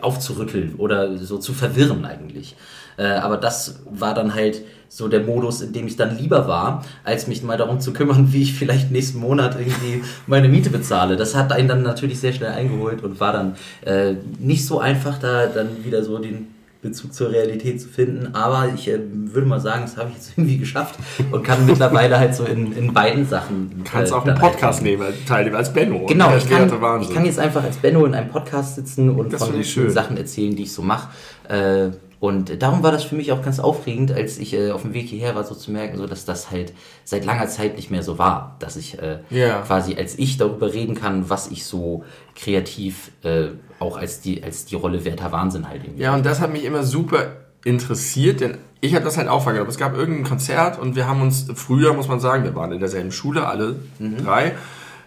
aufzurütteln 0.00 0.74
oder 0.76 1.16
so 1.18 1.38
zu 1.38 1.52
verwirren 1.52 2.04
eigentlich. 2.04 2.56
Äh, 2.96 3.06
aber 3.06 3.36
das 3.36 3.80
war 3.90 4.14
dann 4.14 4.34
halt 4.34 4.62
so 4.88 5.08
der 5.08 5.20
Modus, 5.20 5.62
in 5.62 5.72
dem 5.72 5.86
ich 5.86 5.96
dann 5.96 6.18
lieber 6.18 6.46
war, 6.46 6.84
als 7.02 7.26
mich 7.26 7.42
mal 7.42 7.56
darum 7.56 7.80
zu 7.80 7.92
kümmern, 7.92 8.28
wie 8.32 8.42
ich 8.42 8.54
vielleicht 8.54 8.90
nächsten 8.90 9.20
Monat 9.20 9.56
irgendwie 9.58 10.02
meine 10.26 10.48
Miete 10.48 10.70
bezahle. 10.70 11.16
Das 11.16 11.34
hat 11.34 11.52
einen 11.52 11.68
dann 11.68 11.82
natürlich 11.82 12.20
sehr 12.20 12.32
schnell 12.32 12.52
eingeholt 12.52 13.02
und 13.02 13.18
war 13.18 13.32
dann 13.32 13.56
äh, 13.86 14.14
nicht 14.38 14.66
so 14.66 14.80
einfach, 14.80 15.18
da 15.18 15.46
dann 15.46 15.84
wieder 15.84 16.04
so 16.04 16.18
den 16.18 16.48
Bezug 16.82 17.14
zur 17.14 17.30
Realität 17.30 17.80
zu 17.80 17.88
finden. 17.88 18.34
Aber 18.34 18.70
ich 18.74 18.88
äh, 18.88 18.98
würde 19.10 19.46
mal 19.46 19.60
sagen, 19.60 19.82
das 19.82 19.96
habe 19.96 20.10
ich 20.10 20.16
jetzt 20.16 20.32
irgendwie 20.36 20.58
geschafft 20.58 20.98
und 21.30 21.42
kann 21.44 21.64
mittlerweile 21.64 22.18
halt 22.18 22.34
so 22.34 22.44
in, 22.44 22.72
in 22.76 22.92
beiden 22.92 23.26
Sachen. 23.26 23.70
Du 23.78 23.90
kannst 23.90 24.12
äh, 24.12 24.14
auch 24.16 24.26
einen 24.26 24.36
Podcast 24.36 24.82
nehmen, 24.82 25.06
teilnehmen 25.26 25.56
als 25.56 25.72
Benno. 25.72 26.04
Genau, 26.06 26.30
Das 26.30 26.44
ich 26.44 26.50
kann, 26.50 27.00
ich 27.00 27.10
kann 27.14 27.24
jetzt 27.24 27.38
einfach 27.38 27.62
als 27.62 27.76
Benno 27.76 28.04
in 28.04 28.14
einem 28.14 28.28
Podcast 28.28 28.74
sitzen 28.74 29.08
und 29.10 29.32
Das 29.32 29.44
von 29.44 29.52
den. 29.54 29.90
Sachen 29.90 30.16
erzählen, 30.16 30.54
die 30.56 30.64
ich 30.64 30.72
so 30.72 30.82
mache. 30.82 31.08
Äh, 31.48 31.90
und 32.18 32.62
darum 32.62 32.84
war 32.84 32.92
das 32.92 33.02
für 33.02 33.16
mich 33.16 33.32
auch 33.32 33.42
ganz 33.42 33.58
aufregend, 33.58 34.12
als 34.12 34.38
ich 34.38 34.54
äh, 34.54 34.70
auf 34.70 34.82
dem 34.82 34.94
Weg 34.94 35.08
hierher 35.08 35.34
war, 35.34 35.42
so 35.42 35.56
zu 35.56 35.72
merken, 35.72 35.98
so 35.98 36.06
dass 36.06 36.24
das 36.24 36.52
halt 36.52 36.72
seit 37.04 37.24
langer 37.24 37.48
Zeit 37.48 37.74
nicht 37.74 37.90
mehr 37.90 38.04
so 38.04 38.16
war. 38.16 38.54
Dass 38.60 38.76
ich 38.76 38.96
äh, 39.02 39.18
Ja. 39.30 39.62
quasi 39.62 39.96
als 39.96 40.16
ich 40.18 40.36
darüber 40.36 40.72
reden 40.72 40.94
kann, 40.94 41.28
was 41.30 41.50
ich 41.50 41.64
so 41.64 42.04
kreativ 42.36 43.10
äh, 43.24 43.48
auch 43.82 43.96
als 43.96 44.20
die, 44.20 44.42
als 44.42 44.64
die 44.64 44.76
Rolle 44.76 45.04
Werter 45.04 45.32
Wahnsinn 45.32 45.68
halt 45.68 45.84
irgendwie. 45.84 46.02
Ja, 46.02 46.14
und 46.14 46.24
das 46.24 46.40
hat 46.40 46.52
mich 46.52 46.64
immer 46.64 46.84
super 46.84 47.32
interessiert, 47.64 48.40
denn 48.40 48.58
ich 48.80 48.94
habe 48.94 49.04
das 49.04 49.16
halt 49.16 49.28
auch 49.28 49.42
vergessen. 49.42 49.68
Es 49.68 49.78
gab 49.78 49.96
irgendein 49.96 50.24
Konzert 50.24 50.78
und 50.78 50.96
wir 50.96 51.06
haben 51.06 51.20
uns 51.20 51.46
früher, 51.54 51.92
muss 51.92 52.08
man 52.08 52.20
sagen, 52.20 52.44
wir 52.44 52.54
waren 52.54 52.72
in 52.72 52.80
derselben 52.80 53.12
Schule, 53.12 53.46
alle 53.46 53.76
drei, 53.98 54.54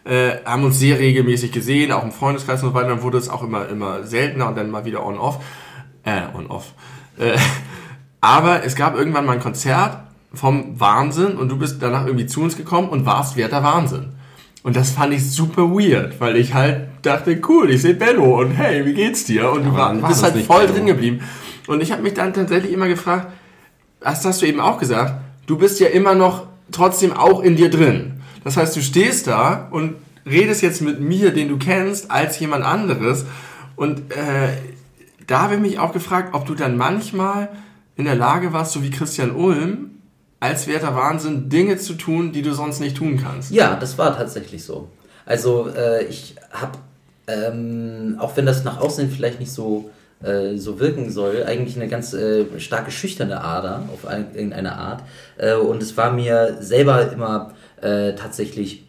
äh, 0.06 0.38
haben 0.46 0.64
uns 0.64 0.80
sehr 0.80 1.00
regelmäßig 1.00 1.52
gesehen, 1.52 1.92
auch 1.92 2.04
im 2.04 2.12
Freundeskreis 2.12 2.62
und 2.64 2.70
so 2.70 2.76
weiter. 2.76 2.90
Dann 2.90 3.02
wurde 3.02 3.18
es 3.18 3.30
auch 3.30 3.44
immer, 3.44 3.68
immer 3.68 4.04
seltener 4.04 4.48
und 4.48 4.58
dann 4.58 4.70
mal 4.70 4.86
wieder 4.86 5.06
on-off. 5.06 5.40
Äh, 6.04 6.22
on-off. 6.34 6.74
Äh, 7.18 7.38
aber 8.22 8.64
es 8.64 8.76
gab 8.76 8.96
irgendwann 8.96 9.26
mal 9.26 9.34
ein 9.34 9.42
Konzert 9.42 10.00
vom 10.34 10.80
Wahnsinn 10.80 11.38
und 11.38 11.50
du 11.50 11.58
bist 11.58 11.82
danach 11.82 12.06
irgendwie 12.06 12.28
zu 12.28 12.42
uns 12.42 12.56
gekommen 12.56 12.90
und 12.90 13.06
warst 13.06 13.36
Werter 13.36 13.64
Wahnsinn. 13.64 14.14
Und 14.64 14.76
das 14.76 14.92
fand 14.92 15.14
ich 15.14 15.30
super 15.30 15.70
weird, 15.70 16.20
weil 16.20 16.38
ich 16.38 16.54
halt 16.54 16.88
dachte, 17.06 17.40
cool, 17.48 17.70
ich 17.70 17.82
sehe 17.82 17.94
Benno 17.94 18.40
und 18.42 18.52
hey, 18.52 18.86
wie 18.86 18.94
geht's 18.94 19.26
dir? 19.26 19.52
Und 19.52 19.66
du 19.66 19.74
war, 19.74 20.02
war 20.02 20.10
bist 20.10 20.24
halt 20.24 20.38
voll 20.46 20.66
Benno. 20.66 20.74
drin 20.74 20.86
geblieben. 20.88 21.20
Und 21.68 21.82
ich 21.82 21.92
habe 21.92 22.02
mich 22.02 22.14
dann 22.14 22.34
tatsächlich 22.34 22.72
immer 22.72 22.88
gefragt, 22.88 23.28
das 24.00 24.24
hast 24.26 24.42
du 24.42 24.46
eben 24.46 24.60
auch 24.60 24.78
gesagt, 24.78 25.14
du 25.48 25.58
bist 25.58 25.80
ja 25.80 25.88
immer 25.88 26.16
noch 26.16 26.48
trotzdem 26.72 27.14
auch 27.14 27.42
in 27.42 27.56
dir 27.56 27.70
drin. 27.70 28.22
Das 28.44 28.58
heißt, 28.58 28.76
du 28.76 28.82
stehst 28.82 29.28
da 29.28 29.68
und 29.72 29.96
redest 30.26 30.62
jetzt 30.62 30.82
mit 30.82 31.00
mir, 31.00 31.32
den 31.32 31.50
du 31.50 31.58
kennst, 31.58 32.12
als 32.12 32.40
jemand 32.40 32.64
anderes. 32.64 33.26
Und 33.76 34.12
äh, 34.12 34.50
da 35.28 35.42
habe 35.42 35.56
ich 35.56 35.62
mich 35.62 35.80
auch 35.80 35.94
gefragt, 35.94 36.34
ob 36.34 36.46
du 36.46 36.56
dann 36.56 36.78
manchmal 36.78 37.50
in 37.96 38.06
der 38.06 38.16
Lage 38.16 38.54
warst, 38.54 38.74
so 38.74 38.84
wie 38.84 38.90
Christian 38.90 39.32
Ulm, 39.32 39.92
als 40.40 40.68
Werter 40.68 40.96
Wahnsinn 40.96 41.50
Dinge 41.50 41.78
zu 41.78 41.94
tun, 41.94 42.32
die 42.32 42.42
du 42.42 42.54
sonst 42.54 42.80
nicht 42.80 42.98
tun 42.98 43.20
kannst. 43.22 43.52
Ja, 43.52 43.76
das 43.76 43.98
war 43.98 44.16
tatsächlich 44.16 44.64
so. 44.64 44.90
Also 45.26 45.70
äh, 45.70 46.06
ich 46.06 46.36
habe, 46.52 46.78
ähm, 47.28 48.18
auch 48.20 48.36
wenn 48.38 48.46
das 48.46 48.64
nach 48.64 48.80
außen 48.80 49.10
vielleicht 49.10 49.40
nicht 49.40 49.52
so, 49.52 49.90
äh, 50.24 50.58
so 50.58 50.80
wirken 50.80 51.10
soll, 51.10 51.44
eigentlich 51.44 51.76
eine 51.76 51.88
ganz 51.88 52.14
äh, 52.14 52.46
starke 52.60 52.92
schüchterne 52.92 53.42
Ader 53.42 53.84
auf 53.94 54.06
ein, 54.06 54.28
irgendeine 54.34 54.76
Art. 54.76 55.04
Äh, 55.38 55.56
und 55.56 55.82
es 55.82 55.96
war 55.98 56.12
mir 56.12 56.58
selber 56.60 57.12
immer 57.12 57.54
äh, 57.82 58.14
tatsächlich 58.14 58.84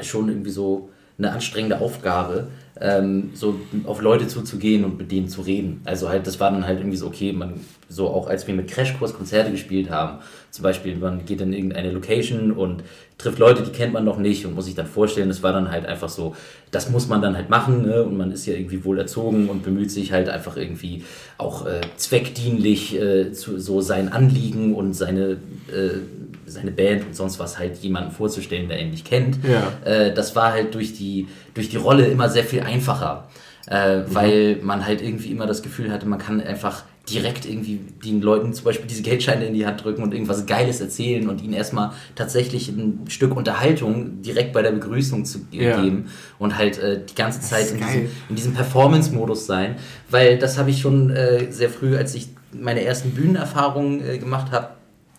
schon 0.00 0.28
irgendwie 0.28 0.50
so 0.50 0.88
eine 1.18 1.32
anstrengende 1.32 1.80
Aufgabe, 1.80 2.48
ähm, 2.80 3.30
so 3.34 3.60
auf 3.84 4.00
Leute 4.00 4.26
zuzugehen 4.26 4.84
und 4.84 4.98
mit 4.98 5.12
denen 5.12 5.28
zu 5.28 5.42
reden. 5.42 5.82
Also 5.84 6.08
halt, 6.08 6.26
das 6.26 6.40
war 6.40 6.50
dann 6.50 6.66
halt 6.66 6.80
irgendwie 6.80 6.96
so, 6.96 7.06
okay, 7.06 7.32
man, 7.32 7.60
so 7.88 8.08
auch 8.08 8.28
als 8.28 8.46
wir 8.46 8.54
mit 8.54 8.68
Crashkurs 8.68 9.14
Konzerte 9.14 9.50
gespielt 9.50 9.90
haben, 9.90 10.18
zum 10.50 10.62
Beispiel, 10.62 10.96
man 10.96 11.24
geht 11.24 11.40
in 11.40 11.52
irgendeine 11.52 11.90
Location 11.90 12.52
und 12.52 12.82
trifft 13.22 13.38
Leute, 13.38 13.62
die 13.62 13.70
kennt 13.70 13.92
man 13.92 14.04
noch 14.04 14.18
nicht 14.18 14.44
und 14.44 14.54
muss 14.54 14.66
sich 14.66 14.74
dann 14.74 14.86
vorstellen, 14.86 15.28
das 15.28 15.42
war 15.42 15.52
dann 15.52 15.70
halt 15.70 15.86
einfach 15.86 16.08
so, 16.08 16.34
das 16.70 16.90
muss 16.90 17.08
man 17.08 17.22
dann 17.22 17.36
halt 17.36 17.50
machen 17.50 17.82
ne? 17.82 18.02
und 18.02 18.16
man 18.16 18.32
ist 18.32 18.46
ja 18.46 18.54
irgendwie 18.54 18.84
wohl 18.84 18.98
erzogen 18.98 19.48
und 19.48 19.62
bemüht 19.62 19.90
sich 19.90 20.12
halt 20.12 20.28
einfach 20.28 20.56
irgendwie 20.56 21.04
auch 21.38 21.66
äh, 21.66 21.80
zweckdienlich 21.96 23.00
äh, 23.00 23.32
zu 23.32 23.58
so 23.58 23.80
sein 23.80 24.10
Anliegen 24.10 24.74
und 24.74 24.94
seine 24.94 25.38
äh, 25.68 25.98
seine 26.46 26.70
Band 26.70 27.06
und 27.06 27.16
sonst 27.16 27.38
was 27.38 27.58
halt 27.58 27.78
jemanden 27.78 28.10
vorzustellen, 28.10 28.68
der 28.68 28.80
ihn 28.80 28.90
nicht 28.90 29.06
kennt. 29.06 29.38
Ja. 29.44 29.72
Äh, 29.90 30.12
das 30.12 30.36
war 30.36 30.52
halt 30.52 30.74
durch 30.74 30.92
die, 30.92 31.28
durch 31.54 31.70
die 31.70 31.78
Rolle 31.78 32.06
immer 32.06 32.28
sehr 32.28 32.44
viel 32.44 32.60
einfacher. 32.60 33.28
Äh, 33.68 33.98
Mhm. 33.98 34.04
Weil 34.14 34.58
man 34.62 34.84
halt 34.84 35.00
irgendwie 35.00 35.30
immer 35.30 35.46
das 35.46 35.62
Gefühl 35.62 35.92
hatte, 35.92 36.06
man 36.06 36.18
kann 36.18 36.40
einfach 36.40 36.82
direkt 37.10 37.46
irgendwie 37.46 37.80
den 38.04 38.22
Leuten 38.22 38.52
zum 38.54 38.64
Beispiel 38.64 38.86
diese 38.86 39.02
Geldscheine 39.02 39.44
in 39.46 39.54
die 39.54 39.66
Hand 39.66 39.82
drücken 39.82 40.02
und 40.04 40.14
irgendwas 40.14 40.46
Geiles 40.46 40.80
erzählen 40.80 41.28
und 41.28 41.42
ihnen 41.42 41.52
erstmal 41.52 41.92
tatsächlich 42.14 42.68
ein 42.68 43.00
Stück 43.08 43.34
Unterhaltung 43.36 44.22
direkt 44.22 44.52
bei 44.52 44.62
der 44.62 44.70
Begrüßung 44.70 45.24
zu 45.24 45.40
Ja. 45.50 45.80
geben 45.82 46.06
und 46.38 46.56
halt 46.56 46.78
äh, 46.78 47.00
die 47.04 47.14
ganze 47.16 47.40
Zeit 47.40 47.70
in 47.72 47.78
diesem, 47.78 48.08
in 48.28 48.36
diesem 48.36 48.54
Performance-Modus 48.54 49.46
sein. 49.46 49.76
Weil 50.10 50.38
das 50.38 50.58
habe 50.58 50.70
ich 50.70 50.80
schon 50.80 51.10
äh, 51.10 51.50
sehr 51.50 51.70
früh, 51.70 51.96
als 51.96 52.14
ich 52.14 52.28
meine 52.52 52.84
ersten 52.84 53.10
Bühnenerfahrungen 53.10 54.06
äh, 54.06 54.18
gemacht 54.18 54.52
habe, 54.52 54.68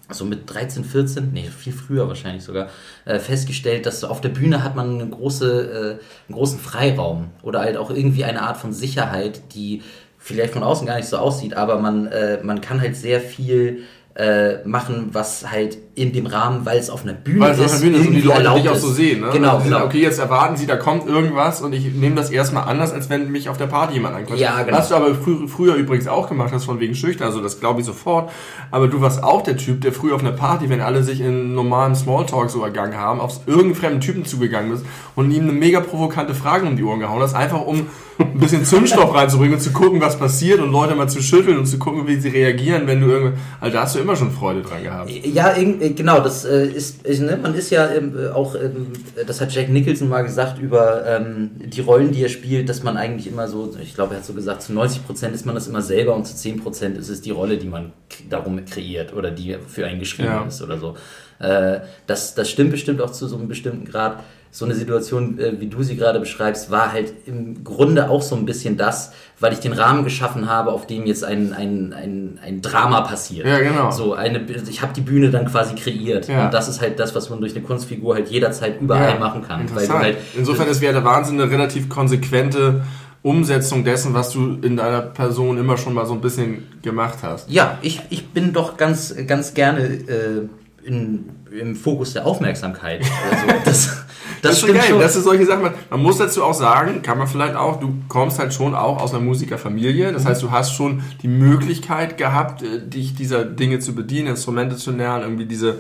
so 0.10 0.26
mit 0.26 0.42
13, 0.54 0.84
14, 0.86 1.32
nee, 1.34 1.46
viel 1.50 1.74
früher 1.74 2.08
wahrscheinlich 2.08 2.44
sogar, 2.44 2.70
äh, 3.06 3.20
festgestellt, 3.20 3.86
dass 3.86 4.04
auf 4.04 4.22
der 4.22 4.30
Bühne 4.30 4.64
hat 4.64 4.76
man 4.76 5.02
eine 5.02 5.10
große, 5.10 5.98
äh, 6.00 6.30
einen 6.30 6.36
großen 6.38 6.60
Freiraum 6.60 7.32
oder 7.42 7.62
halt 7.62 7.78
auch 7.78 7.90
irgendwie 7.90 8.24
eine 8.24 8.42
Art 8.42 8.58
von 8.58 8.72
Sicherheit, 8.74 9.42
die 9.56 9.82
vielleicht 10.24 10.54
von 10.54 10.64
außen 10.64 10.88
gar 10.88 10.96
nicht 10.96 11.10
so 11.10 11.18
aussieht, 11.18 11.54
aber 11.54 11.80
man, 11.80 12.08
äh, 12.08 12.42
man 12.42 12.62
kann 12.62 12.80
halt 12.80 12.96
sehr 12.96 13.20
viel 13.20 13.84
äh, 14.16 14.64
machen, 14.64 15.10
was 15.12 15.52
halt 15.52 15.78
in 15.96 16.12
dem 16.12 16.26
Rahmen, 16.26 16.66
weil 16.66 16.80
es 16.80 16.90
auf 16.90 17.04
einer 17.04 17.14
Bühne 17.14 17.40
Weil 17.42 17.52
es 17.52 17.60
ist, 17.60 17.66
auf 17.66 17.72
der 17.74 17.86
Bühne 17.86 17.98
ist 18.00 18.08
und 18.08 18.14
die 18.14 18.20
irgendwie 18.22 18.44
Leute 18.46 18.60
dich 18.62 18.70
auch 18.70 18.76
ist. 18.76 18.82
so 18.82 18.92
sehen. 18.92 19.22
Ne? 19.22 19.28
Genau, 19.32 19.52
Also, 19.58 19.66
genau. 19.66 19.86
Okay, 19.86 20.02
jetzt 20.02 20.18
erwarten 20.18 20.58
sie, 20.58 20.66
da 20.66 20.76
kommt 20.76 21.06
irgendwas 21.08 21.62
und 21.62 21.72
ich 21.74 21.94
nehme 21.94 22.16
das 22.16 22.32
erstmal 22.32 22.64
anders, 22.68 22.92
als 22.92 23.12
wenn 23.12 23.32
mich 23.32 23.48
auf 23.48 23.58
der 23.58 23.68
Party 23.68 23.94
jemand 23.94 24.16
ankommt. 24.16 24.40
Ja, 24.40 24.64
genau. 24.64 24.76
Was 24.78 24.90
du 24.90 24.96
aber 24.96 25.14
frü 25.14 25.48
früher 25.48 25.76
übrigens 25.76 26.08
auch 26.08 26.28
gemacht 26.30 26.50
hast, 26.52 26.66
von 26.66 26.80
wegen 26.80 26.96
schüchtern, 26.96 27.28
also 27.28 27.42
das 27.42 27.60
glaube 27.60 27.82
ich 27.82 27.86
sofort. 27.86 28.32
Aber 28.72 28.88
du 28.88 29.02
warst 29.02 29.24
auch 29.24 29.44
der 29.44 29.56
Typ, 29.56 29.82
der 29.82 29.94
früher 29.94 30.16
auf 30.16 30.22
einer 30.22 30.32
Party, 30.32 30.68
wenn 30.70 30.82
alle 30.82 31.04
sich 31.04 31.22
in 31.22 31.54
normalen 31.54 31.94
Smalltalk 31.96 32.50
so 32.50 32.64
ergangen 32.64 32.98
haben, 32.98 33.20
auf 33.20 33.42
irgendeinen 33.46 33.76
fremden 33.76 34.02
Typen 34.02 34.26
zugegangen 34.26 34.72
bist 34.72 34.84
und 35.16 35.30
ihm 35.30 35.44
eine 35.44 35.52
mega 35.54 35.80
provokante 35.80 36.34
Frage 36.34 36.66
um 36.66 36.76
die 36.76 36.84
Ohren 36.84 37.02
gehauen 37.02 37.22
hast, 37.22 37.36
einfach 37.36 37.62
um 37.62 37.86
ein 38.18 38.40
bisschen 38.40 38.66
Zündstoff 38.66 39.14
reinzubringen 39.16 39.56
und 39.56 39.62
zu 39.62 39.72
gucken, 39.72 40.02
was 40.02 40.18
passiert 40.18 40.60
und 40.60 40.72
Leute 40.72 40.96
mal 40.96 41.08
zu 41.10 41.22
schütteln 41.22 41.58
und 41.60 41.66
zu 41.68 41.78
gucken, 41.78 42.08
wie 42.08 42.16
sie 42.20 42.30
reagieren, 42.30 42.88
wenn 42.88 43.00
du 43.00 43.08
irgendwie, 43.08 43.38
also 43.62 43.76
da 43.76 43.84
hast 43.84 43.94
du 43.96 44.00
immer 44.00 44.16
schon 44.16 44.32
Freude 44.32 44.64
dran 44.64 44.82
gehabt. 44.82 45.10
Ja, 45.12 45.56
irgend- 45.56 45.82
äh, 45.83 45.83
genau, 45.90 46.20
das 46.22 46.46
äh, 46.46 46.66
ist, 46.68 47.06
ne, 47.06 47.38
man 47.42 47.54
ist 47.56 47.70
ja 47.70 47.90
ähm, 47.90 48.18
äh, 48.18 48.30
auch, 48.30 48.56
ähm, 48.56 48.94
das 49.28 49.42
hat 49.42 49.52
Jack 49.54 49.70
Nicholson 49.70 50.08
mal 50.10 50.24
gesagt 50.24 50.60
über 50.60 51.06
ähm, 51.06 51.52
die 51.58 51.82
Rollen, 51.82 52.12
die 52.12 52.24
er 52.24 52.30
spielt, 52.30 52.70
dass 52.70 52.84
man 52.84 52.98
eigentlich 52.98 53.28
immer 53.28 53.48
so, 53.48 53.76
ich 53.82 53.94
glaube, 53.94 54.14
er 54.14 54.18
hat 54.20 54.26
so 54.26 54.34
gesagt, 54.34 54.62
zu 54.62 54.74
90 54.74 55.06
Prozent 55.06 55.36
ist 55.36 55.46
man 55.46 55.56
das 55.56 55.68
immer 55.68 55.82
selber 55.82 56.16
und 56.16 56.26
zu 56.26 56.36
10 56.36 56.62
Prozent 56.64 56.98
ist 56.98 57.10
es 57.10 57.22
die 57.22 57.32
Rolle, 57.32 57.58
die 57.58 57.68
man 57.68 57.94
darum 58.30 58.64
kreiert 58.66 59.14
oder 59.14 59.32
die 59.32 59.58
für 59.68 59.86
einen 59.86 60.00
geschrieben 60.00 60.30
Ja. 60.30 60.46
ist 60.46 60.62
oder 60.62 60.78
so. 60.78 60.96
Äh, 61.40 61.82
das, 62.08 62.36
das 62.36 62.50
stimmt 62.50 62.72
bestimmt 62.72 63.02
auch 63.02 63.12
zu 63.12 63.28
so 63.28 63.36
einem 63.38 63.48
bestimmten 63.48 63.86
Grad. 63.86 64.24
So 64.56 64.66
eine 64.66 64.76
Situation, 64.76 65.40
äh, 65.40 65.60
wie 65.60 65.66
du 65.66 65.82
sie 65.82 65.96
gerade 65.98 66.20
beschreibst, 66.20 66.70
war 66.70 66.94
halt 66.94 67.12
im 67.26 67.64
Grunde 67.64 68.08
auch 68.12 68.22
so 68.22 68.36
ein 68.36 68.46
bisschen 68.46 68.78
das, 68.78 69.12
weil 69.40 69.52
ich 69.52 69.60
den 69.60 69.74
Rahmen 69.74 70.04
geschaffen 70.04 70.48
habe, 70.48 70.72
auf 70.72 70.86
dem 70.86 71.08
jetzt 71.08 71.24
ein, 71.24 71.54
ein, 71.54 71.92
ein, 71.92 72.40
ein 72.46 72.62
Drama 72.62 73.02
passiert. 73.02 73.48
Ja, 73.48 73.58
genau. 73.58 73.90
So 73.90 74.14
eine, 74.14 74.46
ich 74.70 74.84
habe 74.84 74.94
die 74.94 75.02
Bühne 75.02 75.32
dann 75.32 75.48
quasi 75.48 75.74
kreiert. 75.74 76.28
Ja. 76.28 76.46
Und 76.46 76.54
das 76.54 76.70
ist 76.70 76.82
halt 76.82 77.00
das, 77.00 77.16
was 77.16 77.32
man 77.32 77.40
durch 77.42 77.56
eine 77.56 77.64
Kunstfigur 77.64 78.14
halt 78.14 78.30
jederzeit 78.30 78.80
überall 78.80 79.14
Ja, 79.16 79.20
machen 79.20 79.42
kann. 79.42 79.62
Interessant. 79.62 80.04
halt, 80.04 80.18
Insofern 80.38 80.68
ist 80.68 80.82
wäre 80.82 80.94
der 80.94 81.04
Wahnsinn 81.04 81.42
eine 81.42 81.50
relativ 81.50 81.90
konsequente 81.90 82.84
Umsetzung 83.24 83.84
dessen, 83.84 84.14
was 84.14 84.30
du 84.34 84.60
in 84.62 84.78
deiner 84.78 85.02
Person 85.02 85.58
immer 85.58 85.78
schon 85.78 85.96
mal 85.96 86.06
so 86.06 86.14
ein 86.14 86.22
bisschen 86.22 86.68
gemacht 86.84 87.20
hast. 87.24 87.50
ja, 87.50 87.80
ich, 87.82 88.02
ich 88.12 88.28
bin 88.30 88.54
doch 88.54 88.78
ganz, 88.78 89.16
ganz 89.26 89.54
gerne 89.56 89.80
äh, 89.86 90.48
in, 90.84 91.30
im 91.52 91.76
Fokus 91.76 92.14
der 92.14 92.26
Aufmerksamkeit. 92.26 93.02
Also 93.32 93.48
das, 93.48 93.64
das, 93.64 94.06
Das, 94.42 94.52
ist 94.54 94.60
schon 94.60 94.70
stimmt 94.70 94.82
geil, 94.82 94.90
schon. 94.92 95.00
dass 95.00 95.14
du 95.14 95.22
solche 95.22 95.46
Sachen 95.46 95.62
machst. 95.64 95.78
Man 95.90 96.02
muss 96.02 96.18
dazu 96.18 96.44
auch 96.44 96.54
sagen, 96.54 97.02
kann 97.02 97.18
man 97.18 97.28
vielleicht 97.28 97.56
auch, 97.56 97.80
du 97.80 97.96
kommst 98.10 98.40
halt 98.40 98.54
schon 98.54 98.76
auch 98.76 99.02
aus 99.02 99.14
einer 99.14 99.24
Musikerfamilie. 99.24 100.10
Mhm. 100.10 100.14
Das 100.14 100.26
heißt, 100.26 100.44
du 100.44 100.52
hast 100.52 100.74
schon 100.74 101.02
die 101.22 101.28
Möglichkeit 101.28 102.18
gehabt, 102.18 102.62
äh, 102.62 102.86
dich 102.86 103.16
dieser 103.16 103.46
Dinge 103.46 103.80
zu 103.80 103.96
bedienen, 103.96 104.28
Instrumente 104.30 104.76
zu 104.76 104.92
lernen, 104.92 105.24
irgendwie 105.24 105.46
diese. 105.46 105.80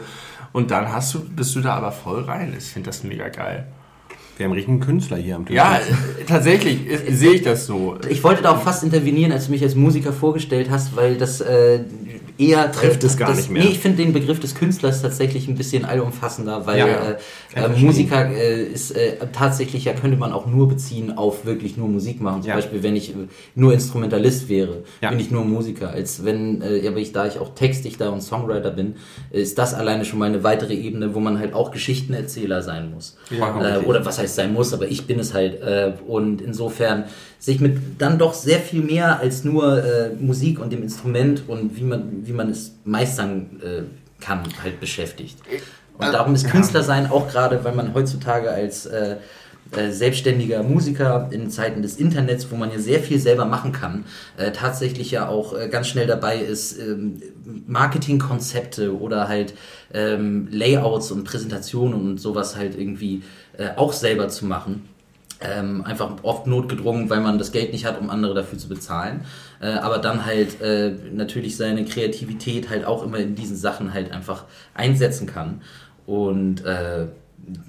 Und 0.53 0.71
dann 0.71 0.91
hast 0.91 1.13
du, 1.13 1.19
bist 1.19 1.55
du 1.55 1.61
da 1.61 1.75
aber 1.75 1.91
voll 1.91 2.23
rein. 2.23 2.53
Ich 2.57 2.65
finde 2.65 2.89
das 2.89 3.03
mega 3.03 3.27
geil. 3.29 3.67
Wir 4.37 4.45
haben 4.45 4.51
einen 4.51 4.57
richtigen 4.57 4.79
Künstler 4.79 5.17
hier 5.17 5.35
am 5.35 5.45
Tisch. 5.45 5.55
Ja, 5.55 5.77
äh, 5.77 6.23
tatsächlich 6.25 6.89
äh, 6.89 7.13
sehe 7.13 7.33
ich 7.33 7.43
das 7.43 7.67
so. 7.67 7.97
Ich 8.09 8.23
wollte 8.23 8.41
da 8.41 8.51
auch 8.51 8.61
fast 8.61 8.83
intervenieren, 8.83 9.31
als 9.31 9.45
du 9.45 9.51
mich 9.51 9.61
als 9.61 9.75
Musiker 9.75 10.11
vorgestellt 10.11 10.69
hast, 10.71 10.95
weil 10.95 11.17
das 11.17 11.41
äh, 11.41 11.81
eher 12.37 12.71
Trifft 12.71 13.03
es 13.03 13.17
gar 13.17 13.29
das, 13.29 13.37
nicht 13.37 13.49
mehr. 13.51 13.63
Nee, 13.63 13.69
ich 13.69 13.79
finde 13.79 14.03
den 14.03 14.13
Begriff 14.13 14.39
des 14.39 14.55
Künstlers 14.55 15.01
tatsächlich 15.01 15.47
ein 15.47 15.55
bisschen 15.55 15.85
allumfassender, 15.85 16.65
weil 16.65 16.79
Ja, 16.79 16.87
ja. 16.87 17.11
äh, 17.55 17.65
äh. 17.65 17.67
Musiker 17.79 18.29
äh, 18.29 18.63
ist 18.63 18.91
äh, 18.91 19.17
tatsächlich 19.31 19.85
ja 19.85 19.93
könnte 19.93 20.17
man 20.17 20.31
auch 20.31 20.45
nur 20.45 20.67
beziehen 20.67 21.17
auf 21.17 21.45
wirklich 21.45 21.77
nur 21.77 21.87
Musik 21.87 22.21
machen. 22.21 22.41
Zum 22.41 22.49
Ja. 22.49 22.55
Beispiel, 22.55 22.83
wenn 22.83 22.95
ich 22.95 23.11
äh, 23.11 23.27
nur 23.55 23.73
Instrumentalist 23.73 24.49
wäre, 24.49 24.83
bin 25.01 25.19
ich 25.19 25.31
nur 25.31 25.45
Musiker. 25.45 25.89
Als 25.89 26.25
wenn, 26.25 26.61
äh, 26.61 26.87
aber 26.87 26.97
ich 26.97 27.11
da 27.11 27.27
ich 27.27 27.39
auch 27.39 27.53
Textdichter 27.55 28.11
und 28.11 28.21
Songwriter 28.21 28.71
bin, 28.71 28.95
ist 29.31 29.57
das 29.57 29.73
alleine 29.73 30.05
schon 30.05 30.19
mal 30.19 30.25
eine 30.25 30.43
weitere 30.43 30.73
Ebene, 30.73 31.13
wo 31.15 31.19
man 31.19 31.39
halt 31.39 31.53
auch 31.53 31.71
Geschichtenerzähler 31.71 32.61
sein 32.61 32.91
muss. 32.91 33.17
Oder 33.85 34.05
was 34.05 34.19
heißt 34.19 34.35
sein 34.35 34.53
muss, 34.53 34.73
aber 34.73 34.87
ich 34.87 35.05
bin 35.07 35.19
es 35.19 35.33
halt. 35.33 35.59
Und 36.07 36.41
insofern 36.41 37.05
sich 37.43 37.59
mit 37.59 37.99
dann 38.01 38.17
doch 38.17 38.33
sehr 38.33 38.59
viel 38.59 38.81
mehr 38.81 39.19
als 39.19 39.43
nur 39.43 39.83
äh, 39.83 40.11
Musik 40.17 40.59
und 40.59 40.71
dem 40.71 40.81
Instrument 40.81 41.43
und 41.45 41.75
wie 41.75 41.83
man, 41.83 42.25
wie 42.25 42.31
man 42.31 42.49
es 42.49 42.75
meistern 42.85 43.59
äh, 43.61 44.23
kann, 44.23 44.43
halt 44.63 44.79
beschäftigt. 44.79 45.37
Und 45.97 46.13
darum 46.13 46.33
ist 46.35 46.49
Künstler 46.49 46.83
sein 46.83 47.11
auch 47.11 47.27
gerade, 47.27 47.61
weil 47.65 47.75
man 47.75 47.93
heutzutage 47.93 48.49
als 48.49 48.85
äh, 48.85 49.17
äh, 49.71 49.91
selbstständiger 49.91 50.63
Musiker 50.63 51.27
in 51.31 51.49
Zeiten 51.49 51.81
des 51.81 51.97
Internets, 51.97 52.49
wo 52.49 52.55
man 52.55 52.71
ja 52.71 52.79
sehr 52.79 53.01
viel 53.01 53.19
selber 53.19 53.43
machen 53.43 53.73
kann, 53.73 54.05
äh, 54.37 54.53
tatsächlich 54.53 55.11
ja 55.11 55.27
auch 55.27 55.53
äh, 55.53 55.67
ganz 55.67 55.89
schnell 55.89 56.07
dabei 56.07 56.37
ist, 56.37 56.79
ähm, 56.79 57.21
Marketingkonzepte 57.67 58.97
oder 58.97 59.27
halt 59.27 59.53
ähm, 59.93 60.47
Layouts 60.49 61.11
und 61.11 61.25
Präsentationen 61.25 61.93
und 61.93 62.21
sowas 62.21 62.55
halt 62.55 62.79
irgendwie 62.79 63.21
äh, 63.57 63.71
auch 63.75 63.91
selber 63.91 64.29
zu 64.29 64.45
machen. 64.45 64.87
Ähm, 65.43 65.83
einfach 65.83 66.11
oft 66.23 66.47
notgedrungen, 66.47 67.09
weil 67.09 67.19
man 67.19 67.37
das 67.37 67.51
Geld 67.51 67.73
nicht 67.73 67.85
hat, 67.85 67.99
um 67.99 68.09
andere 68.09 68.33
dafür 68.33 68.57
zu 68.57 68.69
bezahlen. 68.69 69.21
Äh, 69.61 69.73
aber 69.73 69.97
dann 69.97 70.25
halt 70.25 70.61
äh, 70.61 70.95
natürlich 71.11 71.57
seine 71.57 71.85
Kreativität 71.85 72.69
halt 72.69 72.85
auch 72.85 73.03
immer 73.03 73.17
in 73.17 73.35
diesen 73.35 73.57
Sachen 73.57 73.93
halt 73.93 74.11
einfach 74.11 74.45
einsetzen 74.73 75.27
kann. 75.27 75.61
Und 76.05 76.63
äh, 76.65 77.07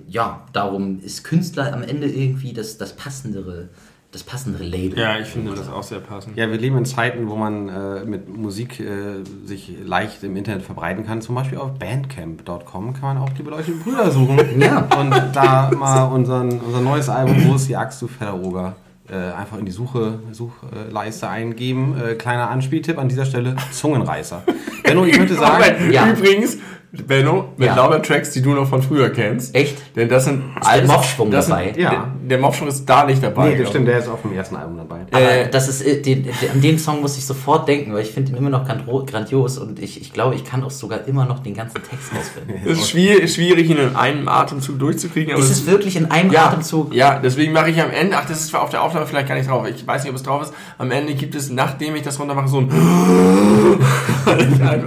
ja, 0.09 0.45
darum 0.53 1.01
ist 1.01 1.25
Künstler 1.25 1.73
am 1.73 1.83
Ende 1.83 2.07
irgendwie 2.07 2.53
das, 2.53 2.79
das 2.79 2.95
passendere, 2.95 3.69
das 4.15 4.23
passendere 4.23 4.63
Label. 4.63 4.99
Ja, 4.99 5.19
ich 5.19 5.27
finde 5.27 5.55
das 5.55 5.69
auch 5.69 5.83
sehr 5.83 5.99
passend. 5.99 6.37
Ja, 6.37 6.49
wir 6.51 6.57
leben 6.57 6.79
in 6.79 6.85
Zeiten, 6.85 7.29
wo 7.29 7.35
man 7.37 7.69
äh, 7.69 8.05
mit 8.05 8.29
Musik 8.29 8.79
äh, 8.81 9.25
sich 9.45 9.75
leicht 9.85 10.23
im 10.23 10.37
Internet 10.37 10.63
verbreiten 10.63 11.05
kann. 11.05 11.21
Zum 11.21 11.35
Beispiel 11.35 11.59
auf 11.59 11.73
bandcamp.com 11.79 12.95
kann 12.95 13.03
man 13.03 13.19
auch 13.19 13.31
die 13.31 13.43
beleuchteten 13.43 13.81
Brüder 13.83 14.11
suchen. 14.11 14.39
Ja. 14.61 14.87
Und 14.99 15.11
da 15.35 15.71
mal 15.77 16.05
unseren, 16.05 16.61
unser 16.61 16.81
neues 16.81 17.09
Album, 17.09 17.45
Wo 17.45 17.57
ist 17.57 17.69
die 17.69 17.77
Axt, 17.77 18.01
du 18.01 18.07
fetter 18.07 18.41
Oger, 18.41 18.77
Äh, 19.11 19.17
einfach 19.35 19.59
in 19.59 19.67
die 19.67 19.73
Suche, 19.73 20.21
Suchleiste 20.33 21.29
eingeben. 21.29 21.95
Äh, 22.01 22.15
kleiner 22.15 22.49
Anspieltipp 22.49 22.97
an 22.99 23.09
dieser 23.09 23.27
Stelle, 23.27 23.57
Zungenreißer. 23.73 24.43
Benno, 24.83 25.05
ich 25.05 25.19
möchte 25.19 25.35
sagen... 25.45 25.63
Moment, 25.77 25.93
Ja. 25.93 26.09
Übrigens, 26.09 26.57
Benno, 27.03 27.49
mit 27.57 27.67
Ja. 27.69 27.75
lauter 27.77 28.01
Tracks, 28.03 28.31
die 28.31 28.41
du 28.43 28.51
noch 28.55 28.69
von 28.69 28.83
früher 28.83 29.11
kennst. 29.11 29.55
Echt? 29.55 29.77
Denn 29.97 30.09
das 30.09 30.25
sind 30.25 30.43
Mopschwung 30.87 31.31
das 31.31 31.49
dabei? 31.49 31.67
Sind, 31.73 31.77
Ja. 31.79 31.91
Der, 31.91 32.07
der 32.29 32.39
Mopschwung 32.39 32.69
ist 32.69 32.85
da 32.89 33.05
nicht 33.05 33.23
dabei. 33.23 33.51
Nee, 33.51 33.59
das 33.59 33.69
stimmt, 33.71 33.89
der 33.89 33.99
ist 33.99 34.09
auf 34.09 34.23
dem 34.23 34.33
ersten 34.33 34.57
Album 34.57 34.77
dabei. 34.77 35.01
Aber 35.11 35.21
Äh, 35.21 35.51
das 35.51 35.69
ist, 35.69 35.83
äh, 35.83 36.01
den, 36.01 36.23
den, 36.25 36.33
an 36.53 36.61
den 36.61 36.79
Song 36.79 37.01
muss 37.01 37.17
ich 37.19 37.27
sofort 37.27 37.67
denken, 37.69 37.93
weil 37.93 38.03
ich 38.03 38.11
finde 38.13 38.33
ihn 38.33 38.37
immer 38.39 38.51
noch 38.51 38.65
grandios 38.67 39.59
und 39.59 39.79
ich, 39.81 40.01
ich 40.01 40.13
glaube, 40.13 40.35
ich 40.35 40.45
kann 40.45 40.63
auch 40.65 40.71
sogar 40.71 41.07
immer 41.07 41.25
noch 41.27 41.41
den 41.41 41.55
ganzen 41.55 41.83
Text 41.83 42.11
auswendig. 42.19 42.63
Es 42.65 42.79
ist 42.79 42.91
schwierig, 42.91 43.33
schwierig, 43.35 43.69
ihn 43.71 43.77
in 43.79 43.97
einem 43.97 44.29
Atemzug 44.29 44.79
durchzukriegen. 44.79 45.33
Aber 45.35 45.43
Ist 45.43 45.51
es 45.51 45.67
wirklich 45.67 45.97
in 45.97 46.11
einem 46.11 46.31
ja, 46.33 46.47
Atemzug? 46.47 46.95
Ja, 46.95 47.19
deswegen 47.19 47.53
mache 47.53 47.71
ich 47.71 47.81
am 47.83 47.91
Ende, 47.91 48.17
ach, 48.17 48.27
das 48.27 48.41
ist 48.41 48.55
auf 48.55 48.71
der 48.71 48.83
Aufnahme 48.83 49.07
vielleicht 49.07 49.29
gar 49.29 49.35
nicht 49.35 49.49
drauf. 49.51 49.67
Ich 49.69 49.87
weiß 49.87 50.03
nicht, 50.05 50.11
ob 50.11 50.17
es 50.17 50.23
drauf 50.23 50.43
ist. 50.43 50.53
Am 50.79 50.91
Ende 50.91 51.15
gibt 51.15 51.35
es, 51.35 51.51
nachdem 51.51 51.95
ich 51.97 52.03
das 52.03 52.19
runtermache, 52.21 52.49
so 52.49 52.59
ein. 52.61 52.71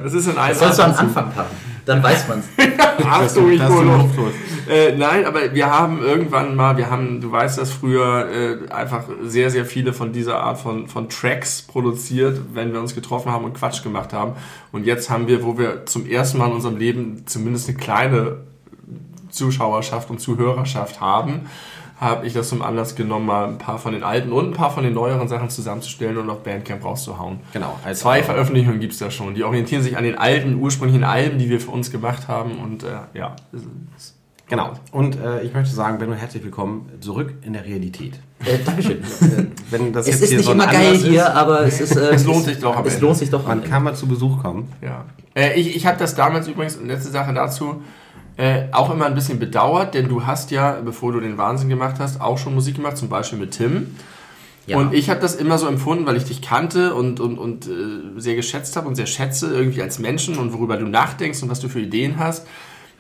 es 0.06 0.14
ist 0.14 0.28
in 0.28 0.38
einem 0.38 0.50
Das 0.50 0.60
sollst 0.60 0.80
du 0.80 0.84
am 0.84 0.92
Atemzug. 0.92 1.08
Anfang 1.18 1.32
packen. 1.32 1.56
Dann 1.88 2.04
weiß 2.04 2.28
man's. 2.28 2.46
Achtung, 3.04 3.50
ich 3.50 3.64
hole. 3.64 3.86
Luftlos. 3.86 4.34
Äh, 4.70 4.98
nein, 4.98 5.26
aber 5.26 5.54
wir 5.54 5.72
haben 5.72 6.02
irgendwann 6.02 6.56
mal, 6.56 6.76
wir 6.76 6.90
haben, 6.90 7.22
du 7.22 7.32
weißt 7.32 7.58
das 7.58 7.72
früher, 7.72 8.28
äh, 8.30 8.72
einfach 8.72 9.06
sehr, 9.24 9.50
sehr 9.50 9.66
viele 9.66 9.94
von 9.94 10.12
dieser 10.12 10.40
Art 10.42 10.60
von, 10.60 10.88
von 10.88 11.08
Tracks 11.08 11.62
produziert, 11.62 12.42
wenn 12.54 12.74
wir 12.74 12.82
uns 12.82 12.94
getroffen 12.94 13.32
haben 13.32 13.46
und 13.46 13.54
Quatsch 13.54 13.84
gemacht 13.84 14.12
haben. 14.12 14.34
Und 14.74 14.86
jetzt 14.86 15.10
haben 15.10 15.28
wir, 15.28 15.44
wo 15.46 15.58
wir 15.58 15.86
zum 15.86 16.06
ersten 16.06 16.40
Mal 16.40 16.48
in 16.48 16.54
unserem 16.54 16.76
Leben 16.76 17.24
zumindest 17.26 17.70
eine 17.70 17.78
kleine 17.78 18.38
Zuschauerschaft 19.30 20.10
und 20.10 20.20
Zuhörerschaft 20.20 21.00
haben, 21.00 21.48
habe 22.00 22.28
ich 22.28 22.34
das 22.34 22.50
zum 22.50 22.62
Anlass 22.62 22.96
genommen, 22.96 23.26
mal 23.26 23.48
ein 23.48 23.58
paar 23.58 23.80
von 23.80 23.94
den 23.94 24.04
alten 24.04 24.32
und 24.32 24.50
ein 24.50 24.54
paar 24.54 24.72
von 24.72 24.84
den 24.84 24.94
neueren 24.94 25.28
Sachen 25.28 25.50
zusammenzustellen 25.50 26.18
und 26.18 26.30
auf 26.30 26.44
Bandcamp 26.44 26.84
rauszuhauen. 26.86 27.40
Genau. 27.54 27.78
Als 27.84 28.00
Zwei 28.02 28.22
Veröffentlichungen 28.24 28.80
gibt 28.80 28.94
es 28.94 29.00
da 29.00 29.10
schon. 29.10 29.34
Die 29.34 29.44
orientieren 29.44 29.82
sich 29.82 29.98
an 29.98 30.04
den 30.04 30.16
alten, 30.18 30.56
ursprünglichen 30.56 31.04
Alben, 31.04 31.40
die 31.40 31.50
wir 31.50 31.60
für 31.60 31.72
uns 31.72 31.90
gemacht 31.92 32.28
haben. 32.28 32.60
Und 32.60 32.84
äh, 32.84 32.88
ja, 33.14 33.36
ist- 33.52 34.14
Genau. 34.50 34.72
Und 34.94 35.20
äh, 35.20 35.42
ich 35.42 35.54
möchte 35.54 35.76
sagen, 35.76 35.98
Benno, 35.98 36.14
herzlich 36.14 36.42
willkommen 36.42 36.90
zurück 37.02 37.34
in 37.42 37.52
der 37.52 37.66
Realität. 37.66 38.14
Äh, 38.46 38.60
Dankeschön. 38.66 39.04
Wenn 39.70 39.92
das 39.92 40.08
es 40.08 40.14
jetzt 40.14 40.22
ist 40.22 40.30
hier 40.30 40.38
nicht 40.38 40.46
so 40.46 40.54
immer 40.54 40.68
geil 40.68 40.88
Anlass 40.88 41.04
hier, 41.04 41.22
ist, 41.24 41.28
aber 41.32 41.62
es 41.66 41.82
ist. 41.82 41.96
Äh, 41.98 42.14
Es 42.14 42.24
lohnt 42.24 42.46
sich 42.46 42.58
doch 42.60 42.78
am 42.78 42.86
Es 42.86 42.94
Ende. 42.94 43.06
lohnt 43.08 43.18
sich 43.18 43.30
doch 43.30 43.42
am 43.46 43.60
man 43.60 43.70
kann 43.70 43.84
mal 43.84 43.94
zu 43.94 44.08
Besuch 44.08 44.42
kommen. 44.42 44.72
Ja. 44.82 45.04
Äh, 45.36 45.60
ich 45.60 45.76
ich 45.76 45.86
habe 45.86 45.98
das 45.98 46.16
damals 46.16 46.48
übrigens, 46.48 46.80
letzte 46.82 47.12
Sache 47.12 47.34
dazu, 47.34 47.82
äh, 48.38 48.66
auch 48.72 48.92
immer 48.92 49.06
ein 49.06 49.16
bisschen 49.16 49.40
bedauert, 49.40 49.94
denn 49.94 50.08
du 50.08 50.26
hast 50.26 50.52
ja, 50.52 50.80
bevor 50.84 51.12
du 51.12 51.20
den 51.20 51.38
Wahnsinn 51.38 51.70
gemacht 51.70 51.96
hast, 52.00 52.22
auch 52.22 52.38
schon 52.38 52.54
Musik 52.54 52.76
gemacht, 52.76 52.98
zum 52.98 53.10
Beispiel 53.10 53.40
mit 53.40 53.52
Tim. 53.52 53.96
Ja. 54.68 54.78
Und 54.78 54.94
ich 54.94 55.10
habe 55.10 55.20
das 55.20 55.36
immer 55.36 55.58
so 55.58 55.68
empfunden, 55.68 56.06
weil 56.06 56.18
ich 56.18 56.26
dich 56.26 56.42
kannte 56.42 56.94
und, 56.94 57.20
und, 57.20 57.38
und 57.38 57.68
äh, 57.68 58.20
sehr 58.20 58.36
geschätzt 58.36 58.76
habe 58.76 58.88
und 58.88 58.96
sehr 58.96 59.06
schätze 59.06 59.48
irgendwie 59.52 59.82
als 59.82 59.98
Menschen 59.98 60.38
und 60.38 60.54
worüber 60.54 60.78
du 60.78 60.86
nachdenkst 60.86 61.42
und 61.42 61.50
was 61.50 61.60
du 61.62 61.70
für 61.70 61.80
Ideen 61.80 62.20
hast. 62.20 62.46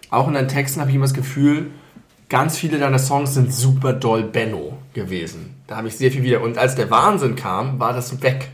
Auch 0.10 0.28
in 0.28 0.34
deinen 0.34 0.48
Texten 0.48 0.80
habe 0.80 0.90
ich 0.90 0.96
immer 0.96 1.06
das 1.06 1.14
Gefühl, 1.14 1.72
ganz 2.30 2.58
viele 2.58 2.80
deiner 2.80 3.00
Songs 3.00 3.34
sind 3.34 3.54
super 3.54 3.94
doll 3.94 4.24
Benno 4.24 4.78
gewesen. 4.94 5.56
Da 5.68 5.76
habe 5.76 5.90
ich 5.90 5.98
sehr 5.98 6.12
viel 6.12 6.24
wieder. 6.24 6.42
Und 6.42 6.58
als 6.58 6.76
der 6.76 6.90
Wahnsinn 6.90 7.36
kam, 7.36 7.80
war 7.80 7.94
das 7.94 8.22
weg. 8.24 8.50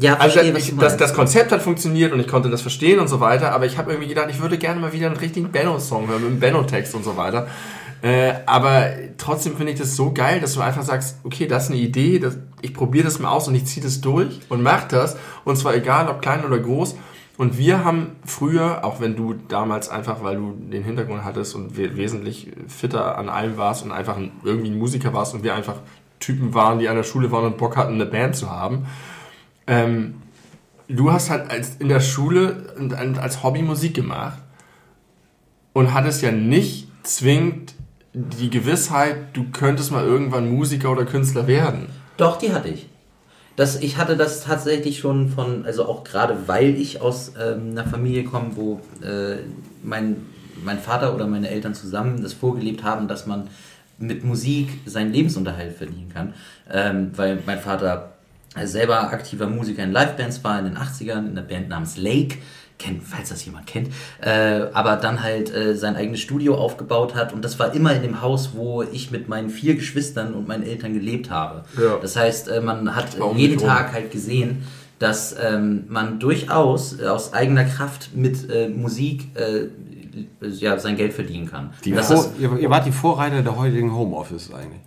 Ja, 0.00 0.14
Also 0.14 0.34
verstehe, 0.34 0.54
was 0.54 0.68
ich, 0.68 0.76
das, 0.76 0.96
das 0.96 1.14
Konzept 1.14 1.52
hat 1.52 1.62
funktioniert 1.62 2.12
und 2.12 2.20
ich 2.20 2.28
konnte 2.28 2.50
das 2.50 2.62
verstehen 2.62 2.98
und 3.00 3.08
so 3.08 3.20
weiter, 3.20 3.52
aber 3.52 3.66
ich 3.66 3.78
habe 3.78 3.90
irgendwie 3.90 4.08
gedacht, 4.08 4.28
ich 4.30 4.40
würde 4.40 4.58
gerne 4.58 4.80
mal 4.80 4.92
wieder 4.92 5.06
einen 5.06 5.16
richtigen 5.16 5.50
Benno-Song 5.50 6.08
hören 6.08 6.22
mit 6.22 6.30
einem 6.30 6.40
Benno-Text 6.40 6.94
und 6.94 7.04
so 7.04 7.16
weiter. 7.16 7.48
Äh, 8.00 8.34
aber 8.46 8.90
trotzdem 9.16 9.56
finde 9.56 9.72
ich 9.72 9.78
das 9.78 9.96
so 9.96 10.12
geil, 10.12 10.40
dass 10.40 10.54
du 10.54 10.60
einfach 10.60 10.82
sagst, 10.82 11.18
okay, 11.24 11.46
das 11.46 11.64
ist 11.64 11.70
eine 11.70 11.80
Idee, 11.80 12.18
das, 12.18 12.38
ich 12.60 12.72
probiere 12.72 13.04
das 13.04 13.18
mal 13.18 13.30
aus 13.30 13.48
und 13.48 13.54
ich 13.54 13.64
ziehe 13.66 13.84
das 13.84 14.00
durch 14.00 14.40
und 14.48 14.62
mach 14.62 14.84
das. 14.84 15.16
Und 15.44 15.56
zwar 15.56 15.74
egal, 15.74 16.08
ob 16.08 16.22
klein 16.22 16.44
oder 16.44 16.58
groß. 16.58 16.96
Und 17.38 17.56
wir 17.56 17.84
haben 17.84 18.16
früher, 18.24 18.84
auch 18.84 19.00
wenn 19.00 19.14
du 19.14 19.32
damals 19.32 19.88
einfach, 19.88 20.22
weil 20.22 20.36
du 20.36 20.54
den 20.58 20.82
Hintergrund 20.82 21.24
hattest 21.24 21.54
und 21.54 21.76
we 21.76 21.96
wesentlich 21.96 22.48
fitter 22.66 23.16
an 23.16 23.28
allem 23.28 23.56
warst 23.56 23.84
und 23.84 23.92
einfach 23.92 24.16
ein, 24.16 24.32
irgendwie 24.42 24.70
ein 24.70 24.78
Musiker 24.78 25.12
warst 25.12 25.34
und 25.34 25.44
wir 25.44 25.54
einfach 25.54 25.76
Typen 26.18 26.52
waren, 26.52 26.80
die 26.80 26.88
an 26.88 26.96
der 26.96 27.04
Schule 27.04 27.30
waren 27.30 27.44
und 27.44 27.56
Bock 27.56 27.76
hatten, 27.76 27.94
eine 27.94 28.06
Band 28.06 28.34
zu 28.34 28.50
haben, 28.50 28.86
ähm, 29.68 30.14
du 30.88 31.12
hast 31.12 31.30
halt 31.30 31.50
als, 31.50 31.76
in 31.78 31.88
der 31.88 32.00
Schule 32.00 32.74
als 32.98 33.42
Hobby 33.42 33.62
Musik 33.62 33.94
gemacht 33.94 34.38
und 35.72 35.94
hattest 35.94 36.22
ja 36.22 36.32
nicht 36.32 36.88
zwingend 37.04 37.74
die 38.14 38.50
Gewissheit, 38.50 39.16
du 39.34 39.46
könntest 39.52 39.92
mal 39.92 40.04
irgendwann 40.04 40.50
Musiker 40.50 40.90
oder 40.90 41.04
Künstler 41.04 41.46
werden. 41.46 41.88
Doch, 42.16 42.38
die 42.38 42.52
hatte 42.52 42.68
ich. 42.68 42.88
Das, 43.54 43.80
ich 43.80 43.96
hatte 43.96 44.16
das 44.16 44.44
tatsächlich 44.44 44.98
schon 44.98 45.28
von, 45.28 45.64
also 45.64 45.84
auch 45.86 46.04
gerade 46.04 46.46
weil 46.46 46.76
ich 46.76 47.00
aus 47.00 47.32
ähm, 47.40 47.70
einer 47.72 47.84
Familie 47.84 48.24
komme, 48.24 48.50
wo 48.54 48.80
äh, 49.04 49.36
mein, 49.82 50.16
mein 50.64 50.78
Vater 50.78 51.14
oder 51.14 51.26
meine 51.26 51.48
Eltern 51.48 51.74
zusammen 51.74 52.22
das 52.22 52.32
vorgelebt 52.32 52.82
haben, 52.82 53.08
dass 53.08 53.26
man 53.26 53.48
mit 53.98 54.24
Musik 54.24 54.68
seinen 54.86 55.12
Lebensunterhalt 55.12 55.76
verdienen 55.76 56.10
kann. 56.12 56.34
Ähm, 56.70 57.10
weil 57.16 57.42
mein 57.46 57.58
Vater 57.58 58.17
selber 58.64 59.12
aktiver 59.12 59.46
Musiker 59.46 59.84
in 59.84 59.92
Livebands 59.92 60.42
war 60.44 60.58
in 60.58 60.66
den 60.66 60.76
80ern, 60.76 61.18
in 61.18 61.30
einer 61.30 61.42
Band 61.42 61.68
namens 61.68 61.96
Lake, 61.96 62.38
kennt, 62.78 63.02
falls 63.02 63.28
das 63.28 63.44
jemand 63.44 63.66
kennt, 63.66 63.88
äh, 64.20 64.66
aber 64.72 64.96
dann 64.96 65.22
halt 65.22 65.52
äh, 65.54 65.74
sein 65.76 65.96
eigenes 65.96 66.20
Studio 66.20 66.54
aufgebaut 66.54 67.14
hat 67.14 67.32
und 67.32 67.44
das 67.44 67.58
war 67.58 67.74
immer 67.74 67.94
in 67.94 68.02
dem 68.02 68.22
Haus, 68.22 68.50
wo 68.54 68.82
ich 68.82 69.10
mit 69.10 69.28
meinen 69.28 69.50
vier 69.50 69.74
Geschwistern 69.74 70.34
und 70.34 70.46
meinen 70.46 70.62
Eltern 70.62 70.94
gelebt 70.94 71.30
habe. 71.30 71.64
Ja. 71.80 71.98
Das 72.00 72.16
heißt, 72.16 72.48
äh, 72.48 72.60
man 72.60 72.94
hat 72.94 73.16
jeden. 73.34 73.58
Tag 73.58 73.92
halt 73.92 74.12
gesehen, 74.12 74.62
dass 74.98 75.34
ähm, 75.40 75.84
man 75.88 76.20
durchaus 76.20 77.00
äh, 77.00 77.06
aus 77.06 77.32
eigener 77.32 77.64
Kraft 77.64 78.10
mit 78.14 78.48
äh, 78.50 78.68
Musik 78.68 79.36
äh, 79.36 79.66
ja, 80.40 80.78
sein 80.78 80.96
Geld 80.96 81.12
verdienen 81.12 81.46
kann. 81.46 81.70
Die 81.84 81.92
das 81.92 82.08
Vor, 82.08 82.16
ist, 82.16 82.32
ihr, 82.38 82.56
ihr 82.58 82.70
wart 82.70 82.86
die 82.86 82.92
Vorreiter 82.92 83.42
der 83.42 83.56
heutigen 83.56 83.94
Homeoffice 83.94 84.52
eigentlich. 84.52 84.80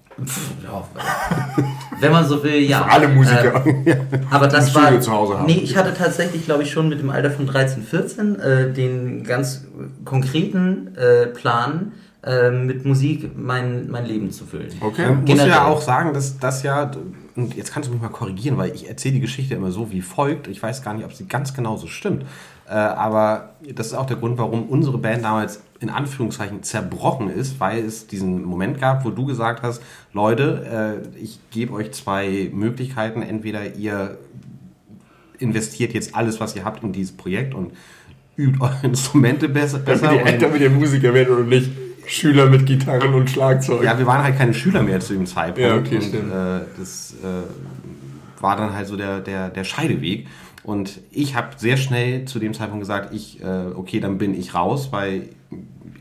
ja, 0.63 0.83
wenn 1.99 2.11
man 2.11 2.25
so 2.25 2.43
will, 2.43 2.61
ja. 2.61 2.85
Alle 2.85 3.07
Musiker. 3.07 3.65
Äh, 3.65 3.97
aber 4.29 4.47
das 4.47 4.73
war. 4.75 4.99
Zu 4.99 5.11
Hause 5.11 5.39
haben. 5.39 5.45
Nee, 5.45 5.61
ich 5.63 5.77
hatte 5.77 5.93
tatsächlich, 5.93 6.45
glaube 6.45 6.63
ich, 6.63 6.71
schon 6.71 6.89
mit 6.89 6.99
dem 6.99 7.09
Alter 7.09 7.31
von 7.31 7.47
13, 7.47 7.83
14 7.83 8.39
äh, 8.39 8.73
den 8.73 9.23
ganz 9.23 9.65
konkreten 10.03 10.95
äh, 10.95 11.27
Plan, 11.27 11.93
äh, 12.23 12.51
mit 12.51 12.85
Musik 12.85 13.31
mein, 13.35 13.89
mein 13.89 14.05
Leben 14.05 14.29
zu 14.29 14.45
füllen. 14.45 14.69
Okay. 14.79 15.07
Man 15.07 15.21
muss 15.21 15.25
Generell. 15.25 15.49
ja 15.49 15.65
auch 15.65 15.81
sagen, 15.81 16.13
dass 16.13 16.37
das 16.37 16.61
ja, 16.61 16.91
und 17.35 17.55
jetzt 17.55 17.73
kannst 17.73 17.89
du 17.89 17.93
mich 17.93 18.01
mal 18.01 18.09
korrigieren, 18.09 18.57
weil 18.57 18.75
ich 18.75 18.87
erzähle 18.87 19.15
die 19.15 19.21
Geschichte 19.21 19.55
immer 19.55 19.71
so 19.71 19.91
wie 19.91 20.01
folgt. 20.01 20.47
Ich 20.47 20.61
weiß 20.61 20.83
gar 20.83 20.93
nicht, 20.93 21.03
ob 21.03 21.13
sie 21.13 21.27
ganz 21.27 21.55
genau 21.55 21.77
so 21.77 21.87
stimmt. 21.87 22.25
Äh, 22.71 22.75
aber 22.75 23.49
das 23.75 23.87
ist 23.87 23.93
auch 23.93 24.05
der 24.05 24.15
Grund, 24.15 24.37
warum 24.37 24.63
unsere 24.69 24.97
Band 24.97 25.25
damals 25.25 25.61
in 25.81 25.89
Anführungszeichen 25.89 26.63
zerbrochen 26.63 27.29
ist, 27.29 27.59
weil 27.59 27.83
es 27.83 28.07
diesen 28.07 28.43
Moment 28.43 28.79
gab, 28.79 29.03
wo 29.03 29.09
du 29.09 29.25
gesagt 29.25 29.61
hast, 29.61 29.81
Leute, 30.13 31.03
äh, 31.13 31.19
ich 31.21 31.39
gebe 31.49 31.73
euch 31.73 31.91
zwei 31.91 32.49
Möglichkeiten. 32.53 33.23
Entweder 33.23 33.75
ihr 33.75 34.17
investiert 35.37 35.93
jetzt 35.93 36.15
alles, 36.15 36.39
was 36.39 36.55
ihr 36.55 36.63
habt 36.63 36.81
in 36.81 36.93
dieses 36.93 37.17
Projekt 37.17 37.53
und 37.53 37.73
übt 38.37 38.59
eure 38.61 38.79
Instrumente 38.83 39.49
besser. 39.49 39.79
besser 39.79 40.07
Damit 40.07 40.25
ihr, 40.25 40.33
und, 40.33 40.41
damit 40.41 40.61
ihr 40.61 40.69
Musiker 40.69 41.13
werdet 41.13 41.37
und 41.37 41.49
nicht 41.49 41.71
Schüler 42.07 42.45
mit 42.45 42.65
Gitarren 42.65 43.13
und 43.13 43.29
Schlagzeug. 43.29 43.83
ja, 43.83 43.99
wir 43.99 44.05
waren 44.05 44.23
halt 44.23 44.37
keine 44.37 44.53
Schüler 44.53 44.81
mehr 44.81 45.01
zu 45.01 45.11
dem 45.11 45.25
Zeitpunkt. 45.25 45.59
Ja, 45.59 45.75
okay, 45.75 45.95
und, 45.95 46.03
stimmt. 46.03 46.31
Äh, 46.31 46.61
das 46.79 47.15
äh, 47.21 48.41
war 48.41 48.55
dann 48.55 48.73
halt 48.73 48.87
so 48.87 48.95
der, 48.95 49.19
der, 49.19 49.49
der 49.49 49.65
Scheideweg. 49.65 50.27
Und 50.63 50.99
ich 51.11 51.35
habe 51.35 51.49
sehr 51.57 51.77
schnell 51.77 52.25
zu 52.25 52.39
dem 52.39 52.53
Zeitpunkt 52.53 52.81
gesagt, 52.81 53.13
ich, 53.13 53.41
äh, 53.41 53.67
okay, 53.75 53.99
dann 53.99 54.17
bin 54.17 54.33
ich 54.39 54.53
raus, 54.53 54.89
weil 54.91 55.29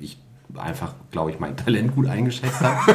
ich 0.00 0.18
einfach, 0.56 0.94
glaube 1.10 1.30
ich, 1.30 1.40
mein 1.40 1.56
Talent 1.56 1.94
gut 1.94 2.06
eingeschätzt 2.06 2.60
habe. 2.60 2.94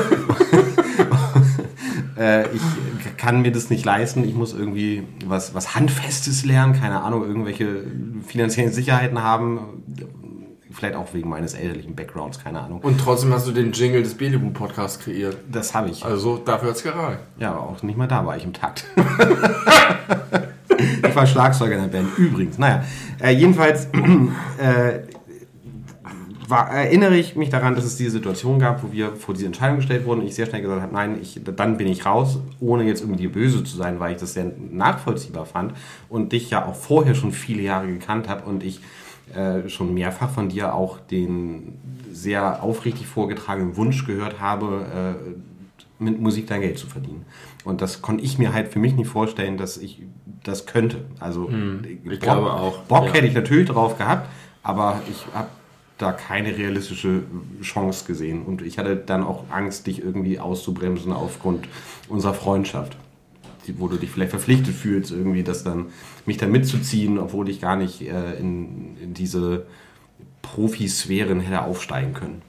äh, 2.17 2.47
ich 2.53 2.61
kann 3.17 3.41
mir 3.41 3.51
das 3.51 3.69
nicht 3.69 3.83
leisten. 3.83 4.23
Ich 4.23 4.35
muss 4.35 4.53
irgendwie 4.53 5.03
was, 5.25 5.55
was 5.55 5.75
Handfestes 5.75 6.45
lernen, 6.45 6.73
keine 6.73 7.01
Ahnung, 7.01 7.23
irgendwelche 7.23 7.83
finanziellen 8.27 8.71
Sicherheiten 8.71 9.23
haben. 9.23 9.83
Vielleicht 10.69 10.95
auch 10.95 11.13
wegen 11.13 11.29
meines 11.29 11.53
elterlichen 11.53 11.95
Backgrounds, 11.95 12.43
keine 12.43 12.59
Ahnung. 12.59 12.81
Und 12.81 12.99
trotzdem 12.99 13.33
hast 13.33 13.47
du 13.47 13.53
den 13.53 13.71
Jingle 13.71 14.03
des 14.03 14.15
Belebu 14.15 14.51
Podcasts 14.51 14.99
kreiert. 14.99 15.37
Das 15.49 15.73
habe 15.73 15.89
ich. 15.89 16.03
Also 16.03 16.37
dafür 16.37 16.69
hat's 16.69 16.83
gereicht. 16.83 17.21
Ja, 17.39 17.51
aber 17.51 17.61
auch 17.61 17.81
nicht 17.81 17.97
mal 17.97 18.07
da 18.07 18.25
war 18.25 18.35
ich 18.35 18.43
im 18.43 18.53
Takt. 18.53 18.85
ich 21.15 21.19
war 21.19 21.27
Schlagzeuger 21.27 21.75
in 21.75 21.81
der 21.83 21.87
Band. 21.87 22.17
Übrigens, 22.17 22.57
naja. 22.57 22.83
Äh, 23.21 23.31
jedenfalls 23.31 23.85
äh, 24.57 24.99
war, 26.49 26.69
erinnere 26.69 27.15
ich 27.15 27.37
mich 27.37 27.49
daran, 27.49 27.73
dass 27.73 27.85
es 27.85 27.95
diese 27.95 28.11
Situation 28.11 28.59
gab, 28.59 28.83
wo 28.83 28.91
wir 28.91 29.15
vor 29.15 29.33
diese 29.33 29.45
Entscheidung 29.45 29.77
gestellt 29.77 30.05
wurden 30.05 30.21
und 30.21 30.27
ich 30.27 30.35
sehr 30.35 30.45
schnell 30.45 30.61
gesagt 30.61 30.81
habe, 30.81 30.93
nein, 30.93 31.17
ich, 31.21 31.39
dann 31.55 31.77
bin 31.77 31.87
ich 31.87 32.05
raus, 32.05 32.39
ohne 32.59 32.83
jetzt 32.83 33.01
irgendwie 33.01 33.27
böse 33.27 33.63
zu 33.63 33.77
sein, 33.77 33.99
weil 34.01 34.13
ich 34.13 34.19
das 34.19 34.33
sehr 34.33 34.51
nachvollziehbar 34.71 35.45
fand 35.45 35.73
und 36.09 36.33
dich 36.33 36.49
ja 36.49 36.65
auch 36.65 36.75
vorher 36.75 37.15
schon 37.15 37.31
viele 37.31 37.61
Jahre 37.61 37.87
gekannt 37.87 38.27
habe 38.27 38.43
und 38.49 38.63
ich 38.63 38.81
äh, 39.33 39.69
schon 39.69 39.93
mehrfach 39.93 40.29
von 40.29 40.49
dir 40.49 40.75
auch 40.75 40.99
den 40.99 41.79
sehr 42.11 42.61
aufrichtig 42.61 43.07
vorgetragenen 43.07 43.77
Wunsch 43.77 44.05
gehört 44.05 44.41
habe, 44.41 45.15
äh, 45.23 46.03
mit 46.03 46.19
Musik 46.19 46.47
dein 46.47 46.59
Geld 46.59 46.77
zu 46.77 46.87
verdienen. 46.87 47.25
Und 47.63 47.81
das 47.81 48.01
konnte 48.01 48.23
ich 48.23 48.37
mir 48.37 48.53
halt 48.53 48.67
für 48.67 48.79
mich 48.79 48.95
nicht 48.95 49.07
vorstellen, 49.07 49.57
dass 49.57 49.77
ich 49.77 50.03
das 50.45 50.65
könnte. 50.65 51.03
Also 51.19 51.49
ich 51.83 52.03
Bock, 52.03 52.19
glaube 52.19 52.53
auch, 52.53 52.79
Bock 52.83 53.07
ja. 53.07 53.13
hätte 53.13 53.27
ich 53.27 53.33
natürlich 53.33 53.67
drauf 53.67 53.97
gehabt, 53.97 54.29
aber 54.63 55.01
ich 55.09 55.25
habe 55.33 55.49
da 55.97 56.11
keine 56.11 56.57
realistische 56.57 57.23
Chance 57.61 58.05
gesehen. 58.05 58.43
Und 58.43 58.61
ich 58.61 58.77
hatte 58.77 58.95
dann 58.95 59.23
auch 59.23 59.45
Angst, 59.49 59.87
dich 59.87 60.01
irgendwie 60.01 60.39
auszubremsen 60.39 61.13
aufgrund 61.13 61.67
unserer 62.09 62.33
Freundschaft. 62.33 62.97
Wo 63.77 63.87
du 63.87 63.97
dich 63.97 64.11
vielleicht 64.11 64.29
verpflichtet 64.29 64.75
fühlst, 64.75 65.11
irgendwie 65.11 65.43
das 65.43 65.63
dann, 65.63 65.87
mich 66.27 66.37
da 66.37 66.45
mitzuziehen, 66.45 67.17
obwohl 67.17 67.49
ich 67.49 67.59
gar 67.59 67.75
nicht 67.75 68.01
äh, 68.01 68.35
in, 68.35 68.95
in 69.01 69.13
diese 69.15 69.65
Profisphären 70.43 71.39
hätte 71.39 71.63
aufsteigen 71.63 72.13
können. 72.13 72.41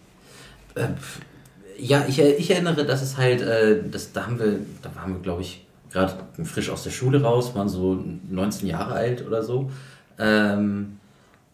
Ja, 1.78 2.04
ich, 2.06 2.20
ich 2.20 2.50
erinnere, 2.50 2.85
dass 2.85 3.00
es 3.00 3.16
halt, 3.16 3.40
äh, 3.40 3.82
das, 3.90 4.12
da 4.12 4.26
haben 4.26 4.38
wir, 4.38 4.59
da 4.82 4.94
waren 4.94 5.14
wir, 5.14 5.20
glaube 5.20 5.40
ich, 5.40 5.65
gerade 5.96 6.14
frisch 6.44 6.68
aus 6.68 6.85
der 6.85 6.90
Schule 6.90 7.22
raus, 7.22 7.54
waren 7.54 7.68
so 7.68 7.98
19 8.28 8.68
Jahre 8.68 8.94
alt 8.94 9.26
oder 9.26 9.42
so. 9.42 9.70
Ähm, 10.18 10.98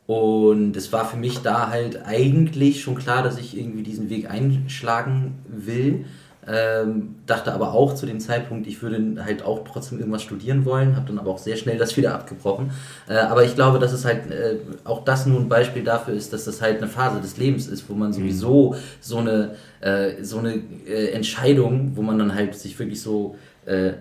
und 0.07 0.76
es 0.76 0.92
war 0.92 1.07
für 1.07 1.16
mich 1.16 1.38
da 1.38 1.70
halt 1.70 2.05
eigentlich 2.05 2.83
schon 2.83 2.96
klar, 2.96 3.22
dass 3.22 3.38
ich 3.38 3.57
irgendwie 3.57 3.85
diesen 3.85 4.11
Weg 4.11 4.28
einschlagen 4.28 5.38
will. 5.46 6.07
Ähm, 6.44 7.14
dachte 7.24 7.52
aber 7.52 7.72
auch 7.72 7.94
zu 7.94 8.05
dem 8.05 8.18
Zeitpunkt, 8.18 8.66
ich 8.66 8.83
würde 8.83 9.24
halt 9.24 9.44
auch 9.44 9.62
trotzdem 9.62 10.00
irgendwas 10.00 10.22
studieren 10.22 10.64
wollen, 10.64 10.96
habe 10.96 11.07
dann 11.07 11.20
aber 11.20 11.31
auch 11.31 11.38
sehr 11.38 11.55
schnell 11.57 11.78
das 11.78 11.96
wieder 11.96 12.12
abgebrochen. 12.16 12.72
Äh, 13.09 13.14
aber 13.14 13.44
ich 13.44 13.55
glaube, 13.55 13.78
dass 13.78 13.92
es 13.92 14.05
halt 14.05 14.28
äh, 14.28 14.57
auch 14.83 15.05
das 15.05 15.24
nur 15.24 15.38
ein 15.38 15.48
Beispiel 15.48 15.85
dafür 15.85 16.14
ist, 16.14 16.33
dass 16.33 16.46
das 16.46 16.61
halt 16.61 16.78
eine 16.78 16.88
Phase 16.88 17.20
des 17.20 17.37
Lebens 17.37 17.68
ist, 17.68 17.88
wo 17.88 17.94
man 17.94 18.12
sowieso 18.12 18.74
so 19.00 19.18
eine, 19.18 19.55
äh, 19.81 20.24
so 20.24 20.38
eine 20.38 20.55
äh, 20.88 21.12
Entscheidung, 21.12 21.92
wo 21.94 22.02
man 22.02 22.18
dann 22.18 22.35
halt 22.35 22.57
sich 22.57 22.76
wirklich 22.76 23.00
so 23.00 23.37
äh, 23.64 23.92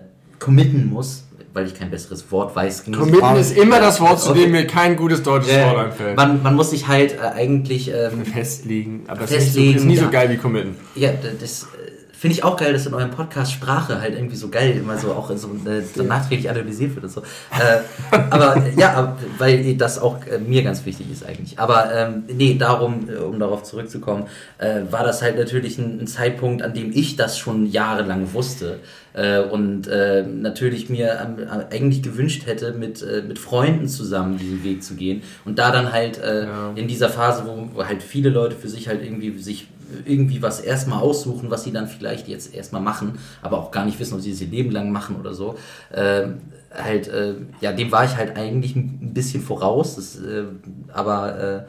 committen 0.42 0.90
muss, 0.90 1.24
weil 1.54 1.66
ich 1.66 1.74
kein 1.74 1.90
besseres 1.90 2.30
Wort 2.32 2.56
weiß. 2.56 2.84
Committen 2.86 3.36
ist 3.36 3.56
immer 3.56 3.78
das 3.80 4.00
Wort, 4.00 4.20
zu 4.20 4.32
dem 4.32 4.50
mir 4.52 4.66
kein 4.66 4.96
gutes 4.96 5.22
deutsches 5.22 5.52
Äh, 5.52 5.64
Wort 5.66 5.78
einfällt. 5.86 6.16
man, 6.16 6.42
man 6.42 6.54
muss 6.54 6.70
sich 6.70 6.88
halt 6.88 7.14
äh, 7.14 7.20
eigentlich 7.34 7.90
ähm, 7.90 8.24
Festlegen, 8.24 9.04
aber 9.06 9.20
das 9.20 9.30
Festlegen, 9.30 9.76
ist, 9.76 9.84
nicht 9.84 9.98
so, 9.98 10.02
ist 10.02 10.02
nie 10.02 10.06
so 10.06 10.10
geil 10.10 10.30
wie 10.30 10.36
committen. 10.36 10.76
Ja, 10.94 11.10
das 11.40 11.62
äh, 11.64 11.81
finde 12.22 12.36
ich 12.36 12.44
auch 12.44 12.56
geil, 12.56 12.72
dass 12.72 12.86
in 12.86 12.94
eurem 12.94 13.10
Podcast 13.10 13.50
Sprache 13.50 14.00
halt 14.00 14.14
irgendwie 14.14 14.36
so 14.36 14.48
geil 14.48 14.76
immer 14.76 14.96
so 14.96 15.10
auch 15.10 15.28
so, 15.36 15.48
äh, 15.68 15.82
so 15.82 16.04
nachträglich 16.04 16.48
analysiert 16.48 16.94
wird 16.94 17.04
und 17.06 17.10
so. 17.10 17.20
Äh, 17.20 17.80
aber 18.30 18.58
äh, 18.58 18.80
ja, 18.80 19.16
weil 19.38 19.74
das 19.74 19.98
auch 19.98 20.24
äh, 20.26 20.38
mir 20.38 20.62
ganz 20.62 20.86
wichtig 20.86 21.10
ist 21.10 21.26
eigentlich. 21.26 21.58
Aber 21.58 21.92
ähm, 21.92 22.22
nee, 22.32 22.54
darum, 22.56 23.08
äh, 23.08 23.16
um 23.16 23.40
darauf 23.40 23.64
zurückzukommen, 23.64 24.28
äh, 24.58 24.82
war 24.92 25.02
das 25.02 25.20
halt 25.20 25.36
natürlich 25.36 25.78
ein, 25.78 25.98
ein 26.00 26.06
Zeitpunkt, 26.06 26.62
an 26.62 26.74
dem 26.74 26.92
ich 26.94 27.16
das 27.16 27.36
schon 27.38 27.66
jahrelang 27.66 28.32
wusste. 28.32 28.78
Und 29.50 29.88
natürlich 30.40 30.88
mir 30.88 31.20
ähm, 31.22 31.36
äh, 31.46 31.74
eigentlich 31.74 32.02
gewünscht 32.02 32.46
hätte, 32.46 32.72
mit, 32.72 33.04
mit 33.28 33.38
Freunden 33.38 33.86
zusammen 33.86 34.38
diesen 34.38 34.64
Weg 34.64 34.82
zu 34.82 34.94
gehen. 34.94 35.22
Und 35.44 35.58
da 35.58 35.70
dann 35.70 35.92
halt 35.92 36.16
Ja. 36.18 36.70
in 36.76 36.88
dieser 36.88 37.10
Phase, 37.10 37.44
wo 37.46 37.84
halt 37.84 38.02
viele 38.02 38.30
Leute 38.30 38.56
für 38.56 38.70
sich 38.70 38.88
halt 38.88 39.04
irgendwie 39.04 39.38
sich 39.38 39.68
irgendwie 40.04 40.42
was 40.42 40.60
erstmal 40.60 41.00
aussuchen, 41.00 41.50
was 41.50 41.64
sie 41.64 41.72
dann 41.72 41.86
vielleicht 41.86 42.28
jetzt 42.28 42.54
erstmal 42.54 42.82
machen, 42.82 43.18
aber 43.42 43.58
auch 43.58 43.70
gar 43.70 43.84
nicht 43.84 43.98
wissen, 44.00 44.14
ob 44.14 44.20
sie 44.20 44.32
es 44.32 44.40
ihr 44.40 44.48
Leben 44.48 44.70
lang 44.70 44.90
machen 44.90 45.16
oder 45.16 45.34
so. 45.34 45.56
Ähm, 45.94 46.40
halt, 46.74 47.08
äh, 47.08 47.34
ja, 47.60 47.72
dem 47.72 47.92
war 47.92 48.04
ich 48.04 48.16
halt 48.16 48.36
eigentlich 48.36 48.76
ein 48.76 49.12
bisschen 49.12 49.42
voraus, 49.42 49.96
das, 49.96 50.16
äh, 50.20 50.44
aber 50.92 51.38
äh, 51.38 51.62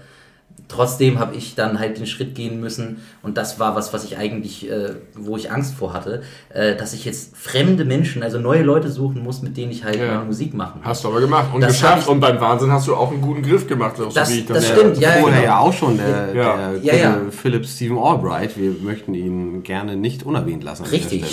trotzdem 0.70 1.20
habe 1.20 1.36
ich 1.36 1.54
dann 1.54 1.78
halt 1.78 2.00
den 2.00 2.08
Schritt 2.08 2.34
gehen 2.34 2.60
müssen 2.60 2.98
und 3.22 3.38
das 3.38 3.60
war 3.60 3.76
was, 3.76 3.94
was 3.94 4.06
ich 4.06 4.18
eigentlich, 4.18 4.68
äh, 4.72 4.92
wo 5.16 5.38
ich 5.38 5.52
Angst 5.52 5.76
vor 5.76 5.94
hatte, 5.94 6.24
äh, 6.50 6.76
dass 6.76 6.94
ich 6.94 7.06
jetzt 7.06 7.38
fremde 7.38 7.86
Menschen, 7.86 8.24
also 8.24 8.40
neue 8.40 8.64
Leute 8.64 8.90
suchen 8.90 9.22
muss, 9.22 9.44
mit 9.44 9.56
denen 9.56 9.72
ich 9.72 9.84
halt 9.84 9.98
Ja. 9.98 10.14
meine 10.16 10.26
Musik 10.26 10.56
machen 10.56 10.80
muss. 10.80 10.88
Hast 10.88 11.04
du 11.04 11.10
aber 11.10 11.20
gemacht 11.20 11.54
und 11.54 11.62
Das 11.62 11.74
geschafft. 11.74 12.04
ich- 12.04 12.08
Und 12.08 12.22
beim 12.22 12.40
Wahnsinn 12.42 12.72
hast 12.72 12.88
du 12.88 12.96
auch 12.96 13.12
einen 13.12 13.22
guten 13.22 13.44
Griff 13.44 13.68
gemacht, 13.68 14.00
auch 14.02 14.12
Das- 14.12 14.30
so 14.30 14.34
wie 14.34 14.40
ich 14.40 14.46
das 14.48 14.58
das 14.58 14.68
stimmt, 14.70 14.98
ja, 14.98 15.10
ja, 15.16 15.22
Vorher 15.22 15.42
genau. 15.42 15.54
ja 15.54 15.60
auch 15.60 15.74
schon 15.74 15.98
der, 15.98 16.34
Ja. 16.34 16.58
der 16.72 16.78
Ja, 16.82 16.96
ja. 16.96 17.16
gute 17.18 17.32
Philip 17.34 17.66
Stephen 17.68 18.00
Albright. 18.00 18.58
Wir 18.58 18.72
möchten 18.82 19.14
ihn 19.14 19.62
gerne 19.62 19.96
nicht 19.96 20.24
unerwähnt 20.24 20.64
lassen. 20.64 20.86
Richtig. 20.86 21.24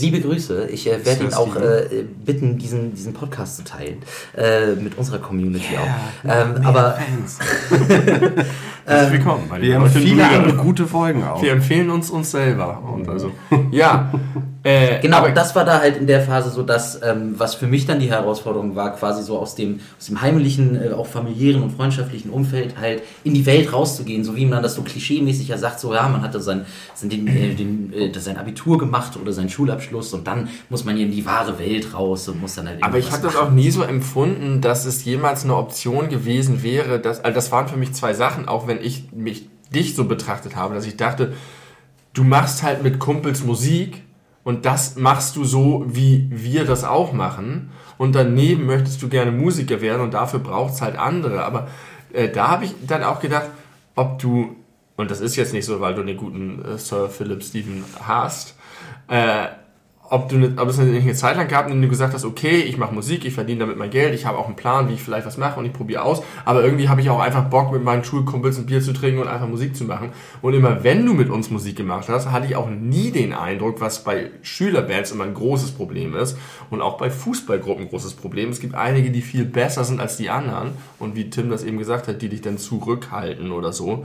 Liebe 0.00 0.20
Grüße. 0.20 0.68
Ich 0.70 0.88
äh, 0.90 1.04
werde 1.06 1.24
ihn 1.24 1.34
auch 1.34 1.54
äh, 1.54 2.04
bitten, 2.24 2.58
diesen, 2.58 2.92
diesen 2.94 3.12
Podcast 3.12 3.58
zu 3.58 3.64
teilen. 3.64 3.98
Äh, 4.36 4.72
mit 4.74 4.98
unserer 4.98 5.18
Community 5.18 5.76
auch. 5.76 6.28
Ähm, 6.28 6.60
aber 6.64 6.94
Fans. 6.98 7.38
Herzlich 8.84 9.12
willkommen 9.12 9.44
bei 9.48 9.58
den 9.58 9.68
Wir 9.68 9.74
haben 9.76 9.90
viele 9.90 10.28
andere 10.28 10.54
gute 10.56 10.86
Folgen 10.86 11.22
auch. 11.24 11.42
Wir 11.42 11.52
empfehlen 11.52 11.90
uns 11.90 12.10
uns 12.10 12.30
selber. 12.30 12.82
Und 12.82 13.08
also, 13.08 13.32
ja. 13.70 14.12
Äh, 14.64 15.00
genau, 15.00 15.28
das 15.28 15.56
war 15.56 15.64
da 15.64 15.80
halt 15.80 15.96
in 15.96 16.06
der 16.06 16.20
Phase 16.20 16.50
so, 16.50 16.62
dass, 16.62 17.02
ähm, 17.02 17.34
was 17.36 17.56
für 17.56 17.66
mich 17.66 17.84
dann 17.86 17.98
die 17.98 18.10
Herausforderung 18.10 18.76
war, 18.76 18.94
quasi 18.94 19.24
so 19.24 19.38
aus 19.38 19.56
dem, 19.56 19.80
aus 19.98 20.06
dem 20.06 20.20
heimlichen, 20.20 20.80
äh, 20.80 20.92
auch 20.92 21.06
familiären 21.08 21.62
und 21.62 21.70
freundschaftlichen 21.70 22.30
Umfeld 22.30 22.78
halt 22.80 23.02
in 23.24 23.34
die 23.34 23.44
Welt 23.44 23.72
rauszugehen, 23.72 24.22
so 24.22 24.36
wie 24.36 24.46
man 24.46 24.62
das 24.62 24.76
so 24.76 24.82
klischeemäßig 24.82 25.48
ja 25.48 25.58
sagt, 25.58 25.80
so 25.80 25.92
ja, 25.92 26.08
man 26.08 26.22
hatte 26.22 26.40
sein, 26.40 26.64
sein, 26.94 27.10
den, 27.10 27.26
äh, 27.26 27.54
den, 27.54 27.92
äh, 27.92 28.16
sein 28.16 28.36
Abitur 28.36 28.78
gemacht 28.78 29.18
oder 29.20 29.32
seinen 29.32 29.48
Schulabschluss 29.48 30.12
und 30.14 30.28
dann 30.28 30.48
muss 30.68 30.84
man 30.84 30.94
hier 30.94 31.06
in 31.06 31.12
die 31.12 31.26
wahre 31.26 31.58
Welt 31.58 31.92
raus 31.92 32.28
und 32.28 32.40
muss 32.40 32.54
dann 32.54 32.68
halt 32.68 32.84
Aber 32.84 32.98
ich 32.98 33.10
habe 33.10 33.22
das 33.22 33.34
auch 33.34 33.50
nie 33.50 33.70
so 33.72 33.82
empfunden, 33.82 34.60
dass 34.60 34.84
es 34.84 35.04
jemals 35.04 35.42
eine 35.42 35.56
Option 35.56 36.08
gewesen 36.08 36.62
wäre. 36.62 37.00
Dass, 37.00 37.24
also 37.24 37.34
das 37.34 37.50
waren 37.50 37.66
für 37.66 37.76
mich 37.76 37.94
zwei 37.94 38.14
Sachen, 38.14 38.46
auch 38.46 38.68
wenn 38.68 38.80
ich 38.80 39.12
mich 39.12 39.48
dich 39.74 39.96
so 39.96 40.04
betrachtet 40.04 40.54
habe, 40.54 40.74
dass 40.74 40.86
ich 40.86 40.96
dachte, 40.96 41.32
du 42.12 42.22
machst 42.22 42.62
halt 42.62 42.84
mit 42.84 43.00
Kumpels 43.00 43.42
Musik 43.42 44.02
und 44.44 44.66
das 44.66 44.96
machst 44.96 45.36
du 45.36 45.44
so, 45.44 45.84
wie 45.86 46.28
wir 46.30 46.64
das 46.64 46.84
auch 46.84 47.12
machen. 47.12 47.70
Und 47.98 48.14
daneben 48.14 48.66
möchtest 48.66 49.00
du 49.02 49.08
gerne 49.08 49.30
Musiker 49.30 49.80
werden 49.80 50.02
und 50.02 50.14
dafür 50.14 50.40
braucht 50.40 50.74
es 50.74 50.82
halt 50.82 50.96
andere. 50.96 51.44
Aber 51.44 51.68
äh, 52.12 52.28
da 52.28 52.48
habe 52.48 52.64
ich 52.64 52.74
dann 52.86 53.04
auch 53.04 53.20
gedacht, 53.20 53.46
ob 53.94 54.18
du, 54.18 54.56
und 54.96 55.10
das 55.10 55.20
ist 55.20 55.36
jetzt 55.36 55.52
nicht 55.52 55.64
so, 55.64 55.80
weil 55.80 55.94
du 55.94 56.02
den 56.02 56.16
guten 56.16 56.64
äh, 56.64 56.78
Sir 56.78 57.08
Philip 57.08 57.42
Stephen 57.42 57.84
hast, 58.04 58.56
äh, 59.08 59.46
ob, 60.12 60.28
du 60.28 60.36
ne, 60.36 60.52
ob 60.58 60.68
es 60.68 60.78
eine 60.78 61.14
Zeit 61.14 61.38
lang 61.38 61.48
gab, 61.48 61.68
in 61.68 61.72
der 61.72 61.82
du 61.82 61.88
gesagt 61.88 62.12
hast, 62.12 62.26
okay, 62.26 62.60
ich 62.60 62.76
mache 62.76 62.94
Musik, 62.94 63.24
ich 63.24 63.32
verdiene 63.32 63.60
damit 63.60 63.78
mein 63.78 63.88
Geld, 63.88 64.14
ich 64.14 64.26
habe 64.26 64.36
auch 64.36 64.44
einen 64.44 64.56
Plan, 64.56 64.90
wie 64.90 64.92
ich 64.92 65.02
vielleicht 65.02 65.26
was 65.26 65.38
mache 65.38 65.58
und 65.58 65.64
ich 65.64 65.72
probiere 65.72 66.02
aus, 66.02 66.22
aber 66.44 66.62
irgendwie 66.62 66.90
habe 66.90 67.00
ich 67.00 67.08
auch 67.08 67.18
einfach 67.18 67.44
Bock, 67.48 67.72
mit 67.72 67.82
meinen 67.82 68.04
Schulkumpels 68.04 68.58
ein 68.58 68.66
Bier 68.66 68.82
zu 68.82 68.92
trinken 68.92 69.22
und 69.22 69.28
einfach 69.28 69.48
Musik 69.48 69.74
zu 69.74 69.84
machen. 69.84 70.10
Und 70.42 70.52
immer 70.52 70.84
wenn 70.84 71.06
du 71.06 71.14
mit 71.14 71.30
uns 71.30 71.50
Musik 71.50 71.76
gemacht 71.76 72.10
hast, 72.10 72.30
hatte 72.30 72.44
ich 72.44 72.56
auch 72.56 72.68
nie 72.68 73.10
den 73.10 73.32
Eindruck, 73.32 73.80
was 73.80 74.04
bei 74.04 74.30
Schülerbands 74.42 75.12
immer 75.12 75.24
ein 75.24 75.32
großes 75.32 75.70
Problem 75.70 76.14
ist 76.14 76.36
und 76.68 76.82
auch 76.82 76.98
bei 76.98 77.08
Fußballgruppen 77.08 77.84
ein 77.84 77.88
großes 77.88 78.12
Problem. 78.12 78.50
Es 78.50 78.60
gibt 78.60 78.74
einige, 78.74 79.10
die 79.10 79.22
viel 79.22 79.46
besser 79.46 79.84
sind 79.84 79.98
als 79.98 80.18
die 80.18 80.28
anderen 80.28 80.72
und 80.98 81.16
wie 81.16 81.30
Tim 81.30 81.48
das 81.48 81.64
eben 81.64 81.78
gesagt 81.78 82.06
hat, 82.06 82.20
die 82.20 82.28
dich 82.28 82.42
dann 82.42 82.58
zurückhalten 82.58 83.50
oder 83.50 83.72
so. 83.72 84.04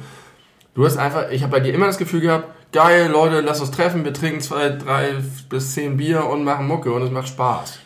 Du 0.78 0.86
hast 0.86 0.98
einfach, 0.98 1.32
ich 1.32 1.42
habe 1.42 1.54
bei 1.54 1.60
dir 1.60 1.74
immer 1.74 1.88
das 1.88 1.98
Gefühl 1.98 2.22
gehabt, 2.22 2.50
geil, 2.72 3.10
Leute, 3.12 3.42
lass 3.42 3.60
uns 3.60 3.72
treffen, 3.72 4.06
wir 4.06 4.14
trinken 4.14 4.42
zwei, 4.42 4.70
drei 4.70 5.16
bis 5.50 5.74
zehn 5.74 5.98
Bier 5.98 6.28
und 6.28 6.44
machen 6.44 6.68
Mucke 6.68 6.94
und 6.94 7.02
es 7.02 7.10
macht 7.10 7.30
Spaß. 7.30 7.80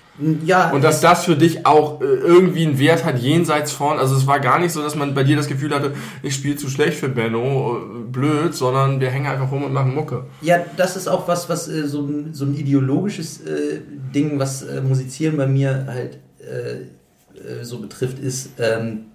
Ja, 0.43 0.71
Und 0.71 0.84
dass 0.84 0.99
das 0.99 1.23
für 1.23 1.38
dich 1.38 1.65
auch 1.65 2.01
äh, 2.01 2.04
irgendwie 2.04 2.65
einen 2.65 2.77
Wert 2.80 3.06
hat, 3.06 3.17
jenseits 3.17 3.71
von, 3.71 3.97
also 3.97 4.13
es 4.17 4.27
war 4.27 4.41
gar 4.41 4.60
nicht 4.60 4.73
so, 4.73 4.82
dass 4.82 4.95
man 4.97 5.13
bei 5.13 5.23
dir 5.23 5.38
das 5.38 5.47
Gefühl 5.47 5.73
hatte, 5.73 5.93
ich 6.21 6.36
spiele 6.36 6.58
zu 6.58 6.67
schlecht 6.67 6.97
für 6.97 7.08
Benno, 7.08 7.77
äh, 7.77 8.12
blöd, 8.12 8.54
sondern 8.54 8.99
wir 8.99 9.10
hängen 9.10 9.27
einfach 9.27 9.49
rum 9.49 9.63
und 9.63 9.71
machen 9.71 9.95
Mucke. 9.95 10.25
Ja, 10.41 10.58
das 10.75 10.97
ist 10.97 11.08
auch 11.08 11.30
was, 11.30 11.47
was 11.47 11.69
äh, 11.69 11.88
so, 11.88 12.01
ein, 12.01 12.34
so 12.34 12.43
ein 12.43 12.54
ideologisches 12.54 13.39
äh, 13.45 13.80
Ding, 14.13 14.38
was 14.38 14.63
äh, 14.63 14.82
Musizieren 14.82 15.38
bei 15.38 15.47
mir 15.47 15.86
halt 15.88 16.19
äh, 16.41 17.63
so 17.63 17.80
betrifft, 17.80 18.19
ist, 18.19 18.49
ähm, 18.60 19.06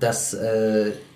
dass 0.00 0.36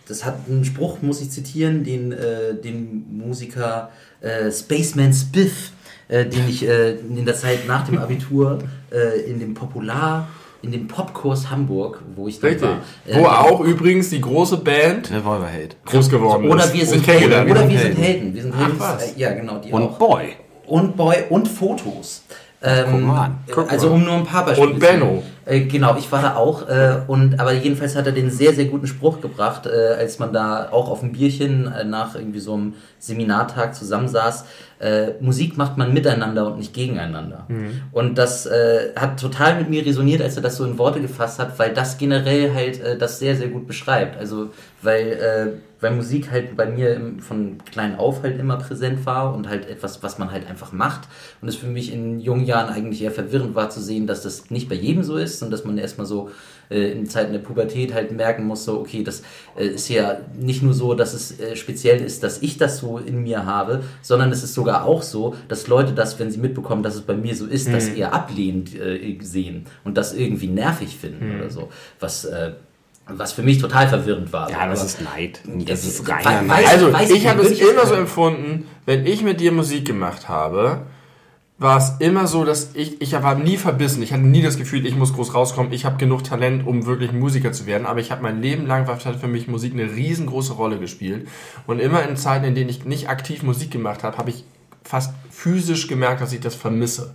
das 0.09 0.25
hat 0.25 0.37
einen 0.49 0.65
Spruch, 0.65 1.03
muss 1.03 1.21
ich 1.21 1.31
zitieren, 1.31 1.85
den, 1.85 2.13
äh, 2.13 2.55
den 2.55 3.05
Musiker 3.27 3.91
äh, 4.21 4.51
Spaceman 4.51 5.13
Spiff, 5.13 5.71
äh, 6.09 6.25
den 6.25 6.49
ich 6.49 6.67
äh, 6.67 6.93
in 6.97 7.25
der 7.25 7.35
Zeit 7.35 7.67
nach 7.67 7.85
dem 7.87 7.99
Abitur 7.99 8.59
äh, 8.93 9.21
in 9.29 9.39
dem 9.41 9.55
Popular, 9.55 10.29
in 10.63 10.73
dem 10.73 10.89
Popkurs 10.89 11.51
Hamburg, 11.51 12.01
wo 12.17 12.27
ich 12.29 12.41
dann 12.41 12.51
Richtig. 12.51 12.69
war. 12.69 12.81
Wo 13.13 13.21
äh, 13.21 13.27
auch 13.27 13.61
übrigens 13.61 14.11
die 14.11 14.21
große 14.21 14.57
Band 14.59 15.11
Revolverheld. 15.13 15.77
groß 15.85 16.09
geworden 16.09 16.49
oder 16.49 16.65
ist. 16.65 16.73
wir 16.75 16.83
Und 16.83 16.89
sind 16.89 17.05
kennengelernt. 17.05 17.49
Helden. 17.49 17.63
Oder 17.63 17.71
wir 17.71 17.79
Helden. 17.79 17.95
sind 17.97 18.05
Helden. 18.05 18.35
Wir 18.35 18.43
sind 18.43 18.55
Ach, 18.57 18.61
Helden. 18.63 18.81
was. 18.81 19.13
Äh, 19.17 19.19
Ja, 19.21 19.33
genau. 19.35 19.59
Die 19.59 19.71
Und 19.73 19.83
auch. 19.83 19.99
Boy. 19.99 20.37
und 20.67 20.97
Boy 20.97 21.17
und 21.31 21.47
Fotos. 21.49 22.23
Ähm, 22.63 22.87
Guck 22.91 23.01
mal 23.03 23.25
an. 23.27 23.39
Guck 23.53 23.71
also 23.71 23.89
mal. 23.91 23.95
um 23.97 24.05
nur 24.05 24.15
ein 24.15 24.25
paar 24.25 24.45
Beispiele 24.47 24.69
Und 24.69 24.75
zu 24.75 24.81
Benno. 24.81 25.05
nennen. 25.07 25.23
Äh, 25.47 25.61
genau, 25.61 25.97
ich 25.97 26.11
war 26.11 26.21
da 26.21 26.35
auch. 26.35 26.69
Äh, 26.69 26.99
und 27.07 27.39
aber 27.41 27.53
jedenfalls 27.53 27.95
hat 27.95 28.07
er 28.07 28.13
den 28.13 28.31
sehr, 28.31 28.53
sehr 28.53 28.67
guten 28.67 28.87
Spruch 28.87 29.21
gebracht, 29.21 29.67
äh, 29.67 29.95
als 29.97 30.19
man 30.19 30.33
da 30.33 30.69
auch 30.71 30.91
auf 30.91 31.01
dem 31.01 31.13
Bierchen 31.13 31.73
äh, 31.73 31.85
nach 31.85 32.17
irgendwie 32.17 32.41
so 32.41 32.55
einem 32.55 32.75
Seminartag 32.99 33.75
zusammensaß. 33.75 34.45
Äh, 34.79 35.13
Musik 35.21 35.57
macht 35.57 35.79
man 35.79 35.95
miteinander 35.95 36.47
und 36.47 36.59
nicht 36.59 36.75
gegeneinander. 36.75 37.47
Mhm. 37.49 37.83
Und 37.93 38.19
das 38.19 38.45
äh, 38.45 38.93
hat 38.95 39.19
total 39.19 39.59
mit 39.59 39.71
mir 39.71 39.87
resoniert, 39.87 40.21
als 40.21 40.37
er 40.37 40.43
das 40.43 40.57
so 40.57 40.65
in 40.65 40.77
Worte 40.77 41.01
gefasst 41.01 41.39
hat, 41.39 41.59
weil 41.59 41.73
das 41.73 41.97
generell 41.97 42.53
halt 42.53 42.81
äh, 42.81 42.99
das 42.99 43.19
sehr, 43.19 43.37
sehr 43.37 43.49
gut 43.49 43.67
beschreibt. 43.67 44.19
Also, 44.19 44.51
weil, 44.83 45.13
äh, 45.13 45.47
weil 45.81 45.93
Musik 45.93 46.31
halt 46.31 46.57
bei 46.57 46.67
mir 46.67 46.95
im, 46.95 47.21
von 47.21 47.57
klein 47.71 47.97
auf 47.99 48.23
halt 48.23 48.39
immer 48.39 48.59
präsent 48.59 49.07
war 49.07 49.35
und 49.35 49.49
halt 49.49 49.67
etwas, 49.67 50.03
was 50.03 50.19
man 50.19 50.31
halt 50.31 50.47
einfach 50.47 50.73
macht. 50.73 51.09
Und 51.41 51.49
es 51.49 51.57
für 51.57 51.67
mich 51.67 51.91
in 51.93 52.21
jungen 52.21 52.45
Jahren 52.45 52.69
eigentlich 52.69 53.03
eher 53.03 53.13
verwirrend 53.13 53.55
war 53.55 53.71
zu 53.71 53.81
sehen, 53.81 54.07
dass 54.07 54.23
das 54.23 54.51
nicht 54.51 54.69
bei 54.69 54.75
jedem 54.75 55.05
so 55.05 55.17
ist 55.17 55.43
und 55.43 55.51
dass 55.51 55.65
man 55.65 55.79
erstmal 55.79 56.07
so 56.07 56.31
äh, 56.71 56.93
in 56.93 57.07
Zeiten 57.07 57.33
der 57.33 57.41
Pubertät 57.41 57.95
halt 57.95 58.13
merken 58.13 58.45
muss, 58.45 58.65
so, 58.65 58.81
okay, 58.81 59.03
das 59.03 59.23
äh, 59.57 59.67
ist 59.67 59.89
ja 59.89 60.19
nicht 60.39 60.63
nur 60.63 60.75
so, 60.75 60.95
dass 60.95 61.15
es 61.15 61.39
äh, 61.39 61.57
speziell 61.57 62.01
ist, 62.01 62.23
dass 62.23 62.43
ich 62.43 62.59
das 62.59 62.79
so 62.79 62.99
in 62.99 63.23
mir 63.23 63.47
habe, 63.47 63.83
sondern 64.03 64.33
es 64.33 64.43
ist 64.43 64.55
sogar 64.55 64.85
auch 64.85 65.03
so, 65.03 65.35
dass 65.49 65.67
Leute 65.69 65.93
das, 65.93 66.19
wenn 66.19 66.31
sie 66.31 66.39
mitbekommen, 66.39 66.83
dass 66.83 66.95
es 66.95 67.03
bei 67.03 67.15
mir 67.15 67.35
so 67.35 67.47
ist, 67.47 67.73
das 67.73 67.89
eher 67.89 68.13
ablehnend 68.13 68.75
äh, 68.75 69.19
sehen 69.21 69.67
und 69.85 69.97
das 69.97 70.15
irgendwie 70.15 70.49
nervig 70.49 70.97
finden 70.97 71.39
oder 71.39 71.51
so. 71.51 71.69
Was, 72.01 72.25
äh, 72.25 72.53
was 73.09 73.33
für 73.33 73.43
mich 73.43 73.59
total 73.59 73.89
verwirrend 73.89 74.33
war. 74.33 74.51
Ja, 74.51 74.67
das 74.67 74.85
ist 74.85 75.01
Neid. 75.01 75.41
Das 75.67 75.85
ist 75.85 76.09
reiner 76.09 76.43
Neid. 76.43 76.67
Also, 76.67 77.15
ich 77.15 77.29
habe 77.29 77.43
es 77.43 77.61
immer 77.61 77.87
so 77.87 77.93
nicht. 77.93 78.01
empfunden, 78.01 78.67
wenn 78.85 79.07
ich 79.07 79.23
mit 79.23 79.41
dir 79.41 79.53
Musik 79.53 79.87
gemacht 79.87 80.29
habe, 80.29 80.87
war 81.59 81.79
es 81.79 81.95
immer 82.01 82.27
so, 82.27 82.45
dass 82.45 82.75
ich, 82.75 83.01
ich 83.01 83.13
war 83.13 83.35
nie 83.35 83.57
verbissen. 83.57 84.03
Ich 84.03 84.13
hatte 84.13 84.23
nie 84.23 84.43
das 84.43 84.59
Gefühl, 84.59 84.85
ich 84.85 84.95
muss 84.95 85.15
groß 85.15 85.35
rauskommen. 85.35 85.73
Ich 85.73 85.87
habe 85.87 85.97
genug 85.97 86.23
Talent, 86.23 86.67
um 86.67 86.85
wirklich 86.85 87.13
Musiker 87.13 87.53
zu 87.53 87.65
werden. 87.65 87.87
Aber 87.87 88.01
ich 88.01 88.11
habe 88.11 88.23
mein 88.23 88.43
Leben 88.43 88.67
lang, 88.67 88.87
hat 88.87 89.03
für 89.17 89.27
mich 89.27 89.49
Musik 89.49 89.73
eine 89.73 89.91
riesengroße 89.91 90.53
Rolle 90.53 90.79
gespielt. 90.79 91.29
Und 91.67 91.79
immer 91.79 92.07
in 92.07 92.17
Zeiten, 92.17 92.45
in 92.45 92.55
denen 92.55 92.69
ich 92.69 92.85
nicht 92.85 93.09
aktiv 93.09 93.43
Musik 93.43 93.71
gemacht 93.71 94.03
habe, 94.03 94.19
habe 94.19 94.31
ich 94.31 94.45
fast 94.83 95.15
physisch 95.31 95.89
gemerkt, 95.89 96.21
dass 96.21 96.33
ich 96.33 96.41
das 96.41 96.55
vermisse. 96.55 97.15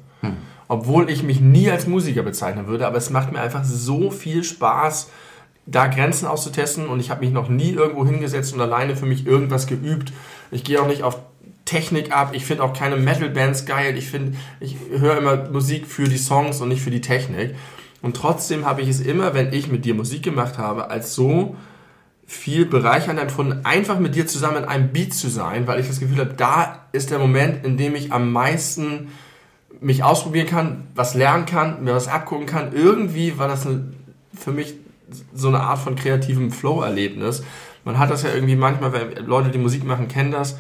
Obwohl 0.68 1.10
ich 1.10 1.22
mich 1.22 1.39
nie 1.39 1.70
als 1.70 1.86
Musiker 1.86 2.24
bezeichnen 2.24 2.66
würde. 2.66 2.88
Aber 2.88 2.98
es 2.98 3.12
macht 3.12 3.32
mir 3.32 3.42
einfach 3.42 3.64
so 3.64 4.10
viel 4.10 4.44
Spaß, 4.44 5.10
da 5.68 5.86
Grenzen 5.86 6.26
auszutesten 6.26 6.88
und 6.88 7.00
ich 7.00 7.12
habe 7.12 7.24
mich 7.24 7.32
noch 7.32 7.48
nie 7.48 7.72
irgendwo 7.72 8.06
hingesetzt 8.06 8.54
und 8.54 8.62
alleine 8.62 8.96
für 8.96 9.06
mich 9.06 9.28
irgendwas 9.28 9.68
geübt. 9.68 10.12
Ich 10.50 10.64
gehe 10.64 10.82
auch 10.82 10.88
nicht 10.88 11.04
auf 11.04 11.20
Technik 11.66 12.16
ab. 12.16 12.32
Ich 12.34 12.45
finde 12.45 12.64
auch 12.64 12.74
keine 12.74 12.97
Metal-Bands 12.97 13.66
geil. 13.66 13.97
Ich 13.97 14.09
finde, 14.09 14.38
ich 14.59 14.76
höre 14.89 15.18
immer 15.18 15.49
Musik 15.49 15.88
für 15.88 16.05
die 16.05 16.18
Songs 16.18 16.62
und 16.62 16.70
nicht 16.70 16.82
für 16.82 16.91
die 16.91 17.01
Technik. 17.01 17.55
Und 18.01 18.16
trotzdem 18.16 18.66
habe 18.66 18.82
ich 18.82 18.89
es 18.89 18.99
immer, 18.99 19.34
wenn 19.34 19.53
ich 19.53 19.68
mit 19.68 19.86
dir 19.86 19.93
Musik 19.93 20.24
gemacht 20.24 20.57
habe, 20.57 20.89
als 20.89 21.14
so 21.14 21.55
viel 22.26 22.66
bereichernd 22.66 23.20
empfunden, 23.20 23.66
einfach 23.66 23.99
mit 23.99 24.16
dir 24.16 24.26
zusammen 24.26 24.57
in 24.57 24.66
einem 24.66 24.89
Beat 24.89 25.14
zu 25.14 25.28
sein, 25.28 25.68
weil 25.68 25.80
ich 25.80 25.88
das 25.88 25.99
Gefühl 25.99 26.20
habe, 26.20 26.34
da 26.34 26.88
ist 26.93 27.12
der 27.12 27.20
Moment, 27.20 27.66
in 27.66 27.78
dem 27.78 27.93
ich 27.93 28.14
am 28.14 28.32
meisten 28.32 29.09
mich 29.82 30.03
ausprobieren 30.03 30.47
kann, 30.47 30.88
was 30.95 31.14
lernen 31.14 31.45
kann, 31.45 31.84
mir 31.84 31.93
was 31.93 32.07
abgucken 32.07 32.45
kann. 32.45 32.74
Irgendwie 32.74 33.38
war 33.38 33.47
das 33.47 33.68
für 34.34 34.51
mich 34.51 34.76
so 35.34 35.49
eine 35.49 35.59
Art 35.59 35.80
von 35.80 35.95
kreativem 35.95 36.51
Flow-Erlebnis. 36.51 37.43
Man 37.84 37.99
hat 37.99 38.12
das 38.12 38.24
ja 38.24 38.34
irgendwie 38.34 38.55
manchmal, 38.55 38.93
wenn 38.93 39.26
Leute, 39.26 39.49
die 39.49 39.57
Musik 39.57 39.84
machen, 39.84 40.07
kennen 40.07 40.32
das. 40.32 40.57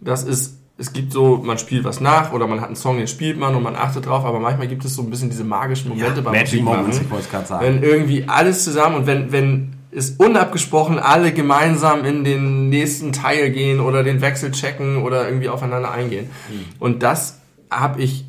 Das 0.00 0.22
ist, 0.24 0.58
es 0.78 0.92
gibt 0.92 1.12
so, 1.12 1.36
man 1.36 1.58
spielt 1.58 1.84
was 1.84 2.00
nach 2.00 2.32
oder 2.32 2.46
man 2.46 2.60
hat 2.60 2.68
einen 2.68 2.76
Song, 2.76 2.96
den 2.96 3.06
spielt 3.06 3.38
man 3.38 3.54
und 3.54 3.62
man 3.62 3.76
achtet 3.76 4.06
drauf, 4.06 4.24
aber 4.24 4.40
manchmal 4.40 4.68
gibt 4.68 4.84
es 4.84 4.94
so 4.94 5.02
ein 5.02 5.10
bisschen 5.10 5.30
diese 5.30 5.44
magischen 5.44 5.90
Momente 5.90 6.22
beim 6.22 6.32
Magic. 6.32 6.62
Moments, 6.62 7.00
ich 7.00 7.10
wollte 7.10 7.28
gerade 7.28 7.46
sagen. 7.46 7.64
Wenn 7.64 7.82
irgendwie 7.82 8.24
alles 8.28 8.64
zusammen 8.64 8.96
und 8.96 9.06
wenn, 9.06 9.32
wenn 9.32 9.74
es 9.92 10.10
unabgesprochen 10.10 10.98
alle 10.98 11.32
gemeinsam 11.32 12.04
in 12.04 12.24
den 12.24 12.68
nächsten 12.68 13.12
Teil 13.12 13.50
gehen 13.50 13.80
oder 13.80 14.02
den 14.02 14.20
Wechsel 14.20 14.52
checken 14.52 15.02
oder 15.02 15.26
irgendwie 15.26 15.48
aufeinander 15.48 15.90
eingehen. 15.90 16.30
Und 16.78 17.02
das 17.02 17.40
habe 17.70 18.00
ich, 18.00 18.24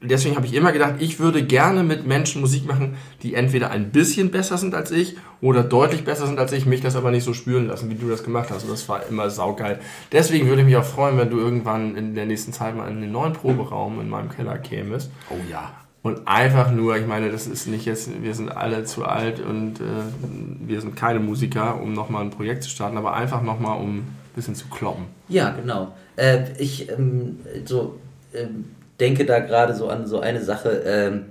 deswegen 0.00 0.36
habe 0.36 0.46
ich 0.46 0.54
immer 0.54 0.72
gedacht, 0.72 0.94
ich 1.00 1.18
würde 1.18 1.44
gerne 1.44 1.82
mit 1.82 2.06
Menschen 2.06 2.40
Musik 2.40 2.66
machen, 2.66 2.96
die 3.22 3.34
entweder 3.34 3.70
ein 3.70 3.90
bisschen 3.90 4.30
besser 4.30 4.58
sind 4.58 4.74
als 4.74 4.90
ich 4.90 5.16
oder 5.40 5.62
deutlich 5.62 6.04
besser 6.04 6.26
sind 6.26 6.38
als 6.38 6.52
ich, 6.52 6.66
mich 6.66 6.80
das 6.80 6.96
aber 6.96 7.10
nicht 7.10 7.24
so 7.24 7.34
spüren 7.34 7.66
lassen, 7.66 7.90
wie 7.90 7.94
du 7.94 8.08
das 8.08 8.22
gemacht 8.22 8.50
hast. 8.50 8.64
Und 8.64 8.70
das 8.70 8.88
war 8.88 9.06
immer 9.08 9.30
saugeil. 9.30 9.80
Deswegen 10.12 10.48
würde 10.48 10.62
ich 10.62 10.66
mich 10.66 10.76
auch 10.76 10.84
freuen, 10.84 11.18
wenn 11.18 11.30
du 11.30 11.38
irgendwann 11.38 11.96
in 11.96 12.14
der 12.14 12.26
nächsten 12.26 12.52
Zeit 12.52 12.76
mal 12.76 12.88
in 12.88 13.00
den 13.00 13.12
neuen 13.12 13.32
Proberaum 13.32 14.00
in 14.00 14.08
meinem 14.08 14.28
Keller 14.28 14.58
kämest. 14.58 15.10
Oh 15.30 15.36
ja. 15.50 15.72
Und 16.02 16.28
einfach 16.28 16.70
nur, 16.70 16.96
ich 16.96 17.06
meine, 17.06 17.30
das 17.30 17.46
ist 17.48 17.66
nicht 17.66 17.84
jetzt, 17.84 18.22
wir 18.22 18.34
sind 18.34 18.50
alle 18.50 18.84
zu 18.84 19.04
alt 19.04 19.40
und 19.40 19.80
äh, 19.80 19.84
wir 20.60 20.80
sind 20.80 20.94
keine 20.94 21.18
Musiker, 21.18 21.80
um 21.82 21.92
nochmal 21.92 22.22
ein 22.22 22.30
Projekt 22.30 22.62
zu 22.62 22.70
starten, 22.70 22.96
aber 22.96 23.14
einfach 23.14 23.42
nochmal, 23.42 23.78
um 23.80 23.98
ein 23.98 24.16
bisschen 24.34 24.54
zu 24.54 24.68
kloppen. 24.68 25.06
Ja, 25.28 25.50
genau. 25.50 25.92
Äh, 26.16 26.52
ich 26.58 26.88
ähm, 26.88 27.40
so, 27.64 27.98
ähm, 28.32 28.66
denke 29.00 29.24
da 29.24 29.38
gerade 29.40 29.74
so 29.74 29.88
an 29.88 30.06
so 30.06 30.20
eine 30.20 30.42
Sache, 30.42 30.82
ähm, 30.86 31.26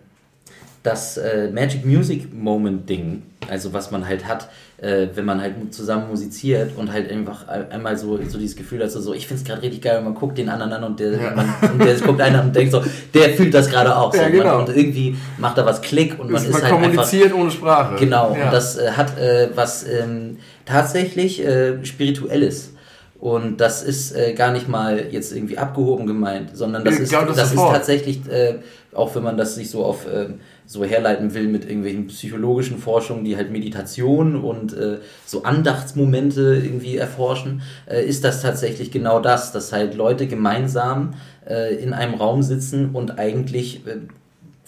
das 0.83 1.17
äh, 1.17 1.49
Magic 1.51 1.85
Music 1.85 2.33
Moment 2.33 2.89
Ding, 2.89 3.23
also 3.49 3.73
was 3.73 3.91
man 3.91 4.07
halt 4.07 4.25
hat, 4.25 4.47
äh, 4.77 5.07
wenn 5.15 5.25
man 5.25 5.41
halt 5.41 5.73
zusammen 5.73 6.07
musiziert 6.07 6.71
und 6.77 6.93
halt 6.93 7.11
einfach 7.11 7.45
ein- 7.49 7.69
einmal 7.71 7.97
so, 7.97 8.17
so 8.25 8.37
dieses 8.37 8.55
Gefühl 8.55 8.81
hat, 8.83 8.91
so, 8.91 9.13
ich 9.13 9.27
finde 9.27 9.41
es 9.41 9.47
gerade 9.47 9.61
richtig 9.63 9.81
geil 9.81 9.97
und 9.97 10.05
man 10.05 10.13
guckt 10.15 10.37
den 10.37 10.47
anderen 10.47 10.71
an 10.71 10.83
und 10.85 10.99
der, 10.99 11.11
Ja. 11.11 11.33
man, 11.35 11.53
und 11.73 11.83
der 11.83 11.95
guckt 11.95 12.21
einer 12.21 12.39
an 12.39 12.47
und 12.47 12.55
denkt 12.55 12.71
so, 12.71 12.81
der 13.13 13.31
fühlt 13.31 13.53
das 13.53 13.69
gerade 13.69 13.93
auch 13.97 14.13
so. 14.13 14.21
Ja, 14.21 14.29
genau. 14.29 14.59
man, 14.59 14.67
und 14.67 14.77
irgendwie 14.77 15.17
macht 15.37 15.57
da 15.57 15.65
was 15.65 15.81
Klick 15.81 16.17
und 16.19 16.31
man 16.31 16.41
ist, 16.41 16.51
man 16.53 16.61
halt 16.61 16.71
einfach 16.73 16.81
kommuniziert 16.85 17.33
ohne 17.33 17.51
Sprache. 17.51 17.95
Genau, 17.97 18.33
Ja. 18.37 18.45
und 18.45 18.53
das 18.53 18.77
äh, 18.77 18.91
hat 18.91 19.17
äh, 19.19 19.49
was 19.55 19.85
ähm, 19.85 20.37
tatsächlich 20.65 21.43
äh, 21.45 21.83
Spirituelles. 21.83 22.73
Und 23.19 23.57
das 23.61 23.81
ist 23.81 24.15
äh, 24.15 24.33
gar 24.33 24.51
nicht 24.51 24.67
mal 24.67 25.07
jetzt 25.09 25.35
irgendwie 25.35 25.57
abgehoben 25.57 26.05
gemeint, 26.05 26.55
sondern 26.55 26.85
das 26.85 26.95
Ich 26.95 27.01
ist, 27.01 27.13
das 27.13 27.35
das 27.35 27.51
ist 27.51 27.57
tatsächlich, 27.57 28.29
äh, 28.29 28.59
auch 28.93 29.15
wenn 29.15 29.23
man 29.23 29.37
das 29.37 29.55
sich 29.55 29.71
so 29.71 29.83
auf 29.83 30.05
ähm, 30.11 30.35
so 30.67 30.83
herleiten 30.83 31.33
will 31.33 31.47
mit 31.47 31.65
irgendwelchen 31.65 32.07
psychologischen 32.07 32.77
Forschungen, 32.77 33.25
die 33.25 33.35
halt 33.35 33.51
Meditation 33.51 34.35
und 34.35 34.77
äh, 34.77 34.99
so 35.25 35.43
Andachtsmomente 35.43 36.61
irgendwie 36.63 36.97
erforschen, 36.97 37.63
äh, 37.89 38.05
ist 38.05 38.23
das 38.23 38.43
tatsächlich 38.43 38.91
genau 38.91 39.19
das, 39.19 39.51
dass 39.51 39.73
halt 39.73 39.95
Leute 39.95 40.27
gemeinsam 40.27 41.15
äh, 41.49 41.73
in 41.75 41.93
einem 41.93 42.13
Raum 42.13 42.43
sitzen 42.43 42.91
und 42.93 43.17
eigentlich 43.17 43.87
äh, 43.87 43.97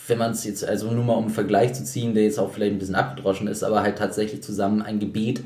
wenn 0.08 0.18
man 0.18 0.32
es 0.32 0.44
jetzt, 0.44 0.66
also 0.66 0.90
nur 0.90 1.04
mal 1.04 1.14
um 1.14 1.26
einen 1.26 1.34
Vergleich 1.34 1.74
zu 1.74 1.84
ziehen, 1.84 2.16
der 2.16 2.24
jetzt 2.24 2.40
auch 2.40 2.52
vielleicht 2.52 2.74
ein 2.74 2.80
bisschen 2.80 2.96
abgedroschen 2.96 3.48
ist, 3.48 3.62
aber 3.62 3.84
halt 3.84 4.00
tatsächlich 4.00 4.42
zusammen 4.42 4.82
ein 4.82 4.98
Gebet 4.98 5.44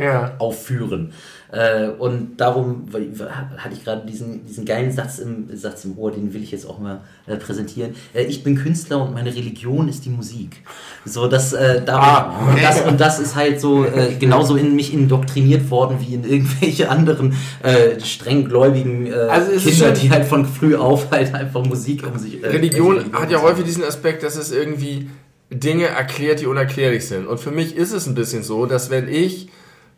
ja. 0.00 0.34
aufführen. 0.38 1.12
Äh, 1.52 1.88
und 1.88 2.36
darum 2.36 2.84
weil- 2.92 3.10
hatte 3.56 3.74
ich 3.74 3.84
gerade 3.84 4.06
diesen, 4.06 4.46
diesen 4.46 4.64
geilen 4.64 4.92
Satz 4.92 5.18
im, 5.18 5.48
Satz 5.56 5.84
im 5.84 5.98
Ohr, 5.98 6.12
den 6.12 6.32
will 6.32 6.44
ich 6.44 6.52
jetzt 6.52 6.64
auch 6.64 6.78
mal 6.78 7.00
äh, 7.26 7.34
präsentieren. 7.36 7.94
Äh, 8.14 8.22
ich 8.22 8.44
bin 8.44 8.54
Künstler 8.54 9.02
und 9.02 9.14
meine 9.14 9.34
Religion 9.34 9.88
ist 9.88 10.04
die 10.04 10.10
Musik. 10.10 10.62
So, 11.04 11.26
das, 11.26 11.52
äh, 11.52 11.82
darum, 11.84 12.04
Ah, 12.04 12.40
okay. 12.42 12.54
und, 12.54 12.62
das, 12.62 12.80
und 12.82 13.00
das 13.00 13.18
ist 13.18 13.34
halt 13.34 13.60
so 13.60 13.84
äh, 13.84 14.14
genauso 14.18 14.54
in 14.54 14.76
mich 14.76 14.94
indoktriniert 14.94 15.68
worden 15.72 15.96
wie 16.00 16.14
in 16.14 16.22
irgendwelche 16.22 16.88
anderen 16.88 17.34
äh, 17.64 17.98
strenggläubigen 18.00 19.12
Also 19.12 19.50
Kinder, 19.68 19.90
die 19.90 20.10
halt 20.10 20.26
von 20.26 20.46
früh 20.46 20.76
auf 20.76 21.10
halt 21.10 21.34
einfach 21.34 21.64
Musik 21.64 22.04
um 22.06 22.16
sich. 22.18 22.42
Religion 22.44 22.98
also 22.98 23.12
hat 23.12 23.30
ja 23.32 23.42
häufig 23.42 23.64
diesen 23.64 23.82
Aspekt, 23.82 24.22
dass 24.22 24.36
es 24.36 24.52
irgendwie 24.52 25.10
Dinge 25.50 25.86
erklärt, 25.86 26.40
die 26.40 26.46
unerklärlich 26.46 27.06
sind. 27.06 27.26
Und 27.26 27.40
für 27.40 27.50
mich 27.50 27.74
ist 27.76 27.92
es 27.92 28.06
ein 28.06 28.14
bisschen 28.14 28.44
so, 28.44 28.66
dass 28.66 28.88
wenn 28.90 29.08
ich 29.08 29.48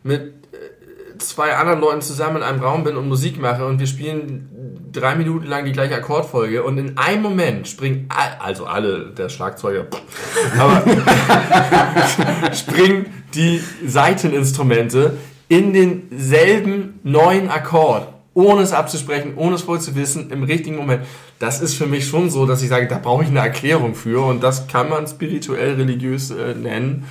mit 0.03 0.21
äh, 0.21 1.17
zwei 1.17 1.55
anderen 1.55 1.81
Leuten 1.81 2.01
zusammen 2.01 2.37
in 2.37 2.43
einem 2.43 2.61
Raum 2.61 2.83
bin 2.83 2.97
und 2.97 3.07
Musik 3.07 3.39
mache 3.39 3.65
und 3.65 3.79
wir 3.79 3.87
spielen 3.87 4.49
drei 4.93 5.15
Minuten 5.15 5.47
lang 5.47 5.65
die 5.65 5.71
gleiche 5.71 5.95
Akkordfolge 5.95 6.63
und 6.63 6.77
in 6.77 6.97
einem 6.97 7.23
Moment 7.23 7.67
springen, 7.67 8.07
also 8.39 8.65
alle, 8.65 9.11
der 9.17 9.29
Schlagzeuger, 9.29 9.87
aber 10.57 10.83
springen 12.53 13.07
die 13.33 13.61
Saiteninstrumente 13.85 15.17
in 15.49 15.73
denselben 15.73 16.99
neuen 17.03 17.49
Akkord, 17.49 18.07
ohne 18.33 18.61
es 18.61 18.71
abzusprechen, 18.71 19.33
ohne 19.35 19.55
es 19.55 19.61
voll 19.61 19.79
zu 19.79 19.95
wissen, 19.95 20.31
im 20.31 20.43
richtigen 20.43 20.77
Moment. 20.77 21.03
Das 21.39 21.61
ist 21.61 21.75
für 21.75 21.85
mich 21.85 22.07
schon 22.07 22.29
so, 22.29 22.45
dass 22.45 22.61
ich 22.61 22.69
sage, 22.69 22.87
da 22.87 22.97
brauche 22.97 23.23
ich 23.23 23.29
eine 23.29 23.39
Erklärung 23.39 23.95
für 23.95 24.25
und 24.25 24.41
das 24.41 24.67
kann 24.67 24.89
man 24.89 25.07
spirituell 25.07 25.75
religiös 25.75 26.31
äh, 26.31 26.55
nennen. 26.55 27.05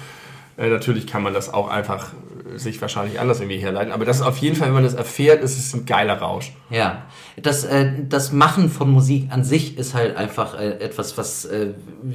Äh, 0.56 0.68
natürlich 0.68 1.06
kann 1.06 1.22
man 1.22 1.34
das 1.34 1.52
auch 1.52 1.68
einfach 1.68 2.12
sich 2.56 2.80
wahrscheinlich 2.80 3.20
anders 3.20 3.40
irgendwie 3.40 3.58
herleiten, 3.60 3.92
aber 3.92 4.04
das 4.04 4.16
ist 4.16 4.22
auf 4.22 4.38
jeden 4.38 4.56
Fall, 4.56 4.68
wenn 4.68 4.74
man 4.74 4.84
das 4.84 4.94
erfährt, 4.94 5.42
ist 5.42 5.58
es 5.58 5.72
ein 5.74 5.86
geiler 5.86 6.18
Rausch. 6.18 6.52
Ja, 6.70 7.04
das, 7.40 7.64
äh, 7.64 7.90
das 8.08 8.32
Machen 8.32 8.68
von 8.70 8.90
Musik 8.90 9.28
an 9.30 9.44
sich 9.44 9.78
ist 9.78 9.94
halt 9.94 10.16
einfach 10.16 10.58
äh, 10.58 10.78
etwas, 10.80 11.16
was 11.18 11.44
äh, 11.44 11.68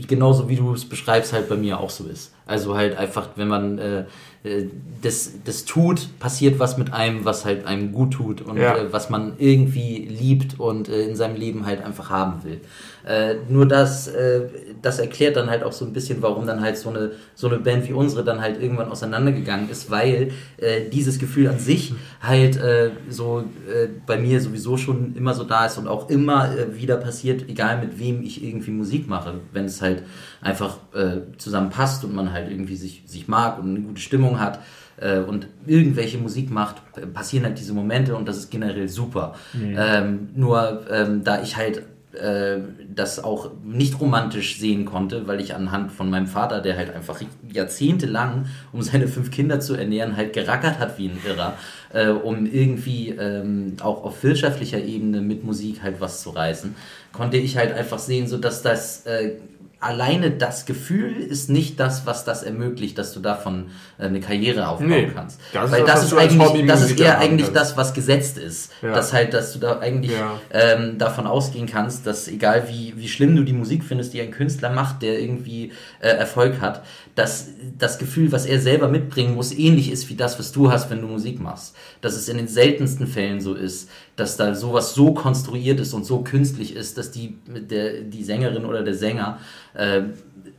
genauso 0.07 0.49
wie 0.49 0.55
du 0.55 0.73
es 0.73 0.85
beschreibst, 0.87 1.33
halt 1.33 1.49
bei 1.49 1.55
mir 1.55 1.79
auch 1.79 1.89
so 1.89 2.05
ist. 2.05 2.33
Also 2.45 2.75
halt 2.75 2.97
einfach, 2.97 3.29
wenn 3.35 3.47
man 3.47 3.77
äh, 3.77 3.99
äh, 4.43 4.67
das, 5.01 5.31
das 5.43 5.65
tut, 5.65 6.17
passiert 6.19 6.59
was 6.59 6.77
mit 6.77 6.93
einem, 6.93 7.25
was 7.25 7.43
halt 7.45 7.65
einem 7.65 7.91
gut 7.91 8.13
tut 8.13 8.41
und 8.41 8.57
Ja. 8.57 8.77
äh, 8.77 8.93
was 8.93 9.09
man 9.09 9.33
irgendwie 9.37 9.97
liebt 10.05 10.59
und 10.59 10.87
äh, 10.89 11.01
in 11.07 11.15
seinem 11.15 11.35
Leben 11.35 11.65
halt 11.65 11.83
einfach 11.83 12.09
haben 12.09 12.43
will. 12.43 12.61
Äh, 13.07 13.35
nur 13.47 13.65
das, 13.65 14.09
äh, 14.09 14.41
das 14.81 14.99
erklärt 14.99 15.37
dann 15.37 15.49
halt 15.49 15.63
auch 15.63 15.71
so 15.71 15.85
ein 15.85 15.93
bisschen, 15.93 16.21
warum 16.21 16.45
dann 16.45 16.61
halt 16.61 16.77
so 16.77 16.89
eine, 16.89 17.11
so 17.35 17.47
eine 17.47 17.57
Band 17.57 17.87
wie 17.87 17.93
unsere 17.93 18.23
dann 18.23 18.41
halt 18.41 18.61
irgendwann 18.61 18.89
auseinandergegangen 18.91 19.69
ist, 19.69 19.89
weil 19.89 20.31
äh, 20.57 20.89
dieses 20.91 21.17
Gefühl 21.17 21.47
an 21.47 21.57
sich 21.57 21.93
halt 22.21 22.57
äh, 22.57 22.91
so 23.09 23.45
äh, 23.67 23.87
bei 24.05 24.17
mir 24.17 24.41
sowieso 24.41 24.75
schon 24.75 25.15
immer 25.15 25.33
so 25.33 25.45
da 25.45 25.67
ist 25.67 25.77
und 25.77 25.87
auch 25.87 26.09
immer 26.09 26.51
äh, 26.51 26.77
wieder 26.77 26.97
passiert, 26.97 27.47
egal 27.47 27.79
mit 27.79 27.97
wem 27.97 28.21
ich 28.21 28.43
irgendwie 28.43 28.71
Musik 28.71 29.07
mache, 29.07 29.35
wenn 29.53 29.65
es 29.65 29.81
halt 29.81 30.03
einfach 30.41 30.77
äh, 30.93 31.21
zusammenpasst 31.37 32.03
und 32.03 32.13
man 32.13 32.33
halt 32.33 32.51
irgendwie 32.51 32.75
sich, 32.75 33.03
sich 33.05 33.29
mag 33.29 33.57
und 33.57 33.69
eine 33.69 33.79
gute 33.79 34.01
Stimmung 34.01 34.37
hat 34.41 34.59
äh, 34.97 35.19
und 35.19 35.47
irgendwelche 35.65 36.17
Musik 36.17 36.51
macht, 36.51 36.81
passieren 37.13 37.45
halt 37.45 37.57
diese 37.57 37.71
Momente 37.71 38.17
und 38.17 38.27
das 38.27 38.35
ist 38.35 38.51
generell 38.51 38.89
super. 38.89 39.35
Ähm, 39.77 40.29
nur 40.35 40.81
ähm, 40.91 41.23
da 41.23 41.41
ich 41.41 41.55
halt 41.55 41.83
äh, 42.17 42.59
das 42.93 43.23
auch 43.23 43.51
nicht 43.63 43.99
romantisch 43.99 44.59
sehen 44.59 44.85
konnte, 44.85 45.27
weil 45.27 45.39
ich 45.39 45.55
anhand 45.55 45.91
von 45.91 46.09
meinem 46.09 46.27
Vater, 46.27 46.61
der 46.61 46.77
halt 46.77 46.93
einfach 46.93 47.21
jahrzehntelang, 47.51 48.45
um 48.71 48.81
seine 48.81 49.07
fünf 49.07 49.31
Kinder 49.31 49.59
zu 49.59 49.75
ernähren, 49.75 50.17
halt 50.17 50.33
gerackert 50.33 50.79
hat 50.79 50.97
wie 50.97 51.07
ein 51.07 51.19
Irrer, 51.25 51.53
äh, 51.93 52.09
um 52.09 52.45
irgendwie 52.45 53.09
ähm, 53.09 53.77
auch 53.81 54.03
auf 54.03 54.23
wirtschaftlicher 54.23 54.79
Ebene 54.79 55.21
mit 55.21 55.43
Musik 55.43 55.81
halt 55.83 56.01
was 56.01 56.21
zu 56.21 56.31
reißen, 56.31 56.75
konnte 57.13 57.37
ich 57.37 57.57
halt 57.57 57.73
einfach 57.73 57.99
sehen, 57.99 58.27
so 58.27 58.37
dass 58.37 58.61
das 58.61 59.05
äh, 59.05 59.33
alleine 59.79 60.31
das 60.31 60.65
Gefühl 60.65 61.15
ist 61.17 61.49
nicht 61.49 61.79
das, 61.79 62.05
was 62.05 62.25
das 62.25 62.41
ermöglicht, 62.43 62.97
dass 62.97 63.13
du 63.13 63.19
davon 63.19 63.67
äh, 63.99 64.05
eine 64.05 64.19
Karriere 64.19 64.67
aufbauen 64.69 64.87
Nee, 64.89 65.11
kannst. 65.13 65.39
das 65.53 65.65
ist 65.65 65.71
Weil 65.71 65.81
das, 65.81 65.87
das 66.01 66.15
was 66.15 66.25
ist 66.25 66.39
eigentlich, 66.41 66.67
das 66.67 66.81
ist 66.89 66.99
eher 66.99 67.19
eigentlich 67.19 67.47
kannst. 67.53 67.55
das, 67.61 67.77
was 67.77 67.93
gesetzt 67.93 68.37
ist. 68.37 68.71
Ja. 68.81 68.93
Dass 68.93 69.13
halt, 69.13 69.33
dass 69.33 69.53
du 69.53 69.59
da 69.59 69.79
eigentlich 69.79 70.11
Ja. 70.13 70.39
ähm, 70.51 70.97
davon 70.97 71.27
ausgehen 71.27 71.67
kannst, 71.67 72.07
dass 72.07 72.27
egal 72.27 72.67
wie, 72.69 72.93
wie 72.97 73.07
schlimm 73.07 73.35
du 73.35 73.43
die 73.43 73.53
Musik 73.53 73.83
findest, 73.83 74.13
die 74.13 74.21
ein 74.21 74.31
Künstler 74.31 74.71
macht, 74.71 75.01
der 75.03 75.19
irgendwie 75.19 75.71
äh, 75.99 76.07
Erfolg 76.09 76.59
hat, 76.59 76.83
dass 77.17 77.47
das 77.79 77.97
Gefühl, 77.97 78.31
was 78.31 78.45
er 78.45 78.61
selber 78.61 78.89
mitbringen 78.89 79.33
muss, 79.33 79.51
ähnlich 79.51 79.91
ist 79.91 80.07
wie 80.07 80.15
das, 80.15 80.37
was 80.37 80.51
du 80.51 80.71
hast, 80.71 80.91
wenn 80.91 81.01
du 81.01 81.07
Musik 81.07 81.39
machst. 81.39 81.75
Dass 81.99 82.15
es 82.15 82.29
in 82.29 82.37
den 82.37 82.47
seltensten 82.47 83.07
Fällen 83.07 83.41
so 83.41 83.55
ist, 83.55 83.89
dass 84.15 84.37
da 84.37 84.53
sowas 84.53 84.93
so 84.93 85.15
konstruiert 85.15 85.79
ist 85.79 85.95
und 85.95 86.05
so 86.05 86.19
künstlich 86.19 86.75
ist, 86.75 86.95
dass 86.95 87.09
die, 87.09 87.39
der, 87.47 88.01
die 88.01 88.23
Sängerin 88.23 88.65
oder 88.65 88.83
der 88.83 88.93
Sänger 88.93 89.39
äh, 89.73 90.03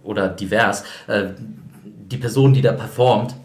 oder 0.03 0.29
divers, 0.29 0.83
äh, 1.07 1.29
die 2.11 2.17
Person, 2.17 2.53
die 2.53 2.61
da 2.61 2.73
performt, 2.73 3.37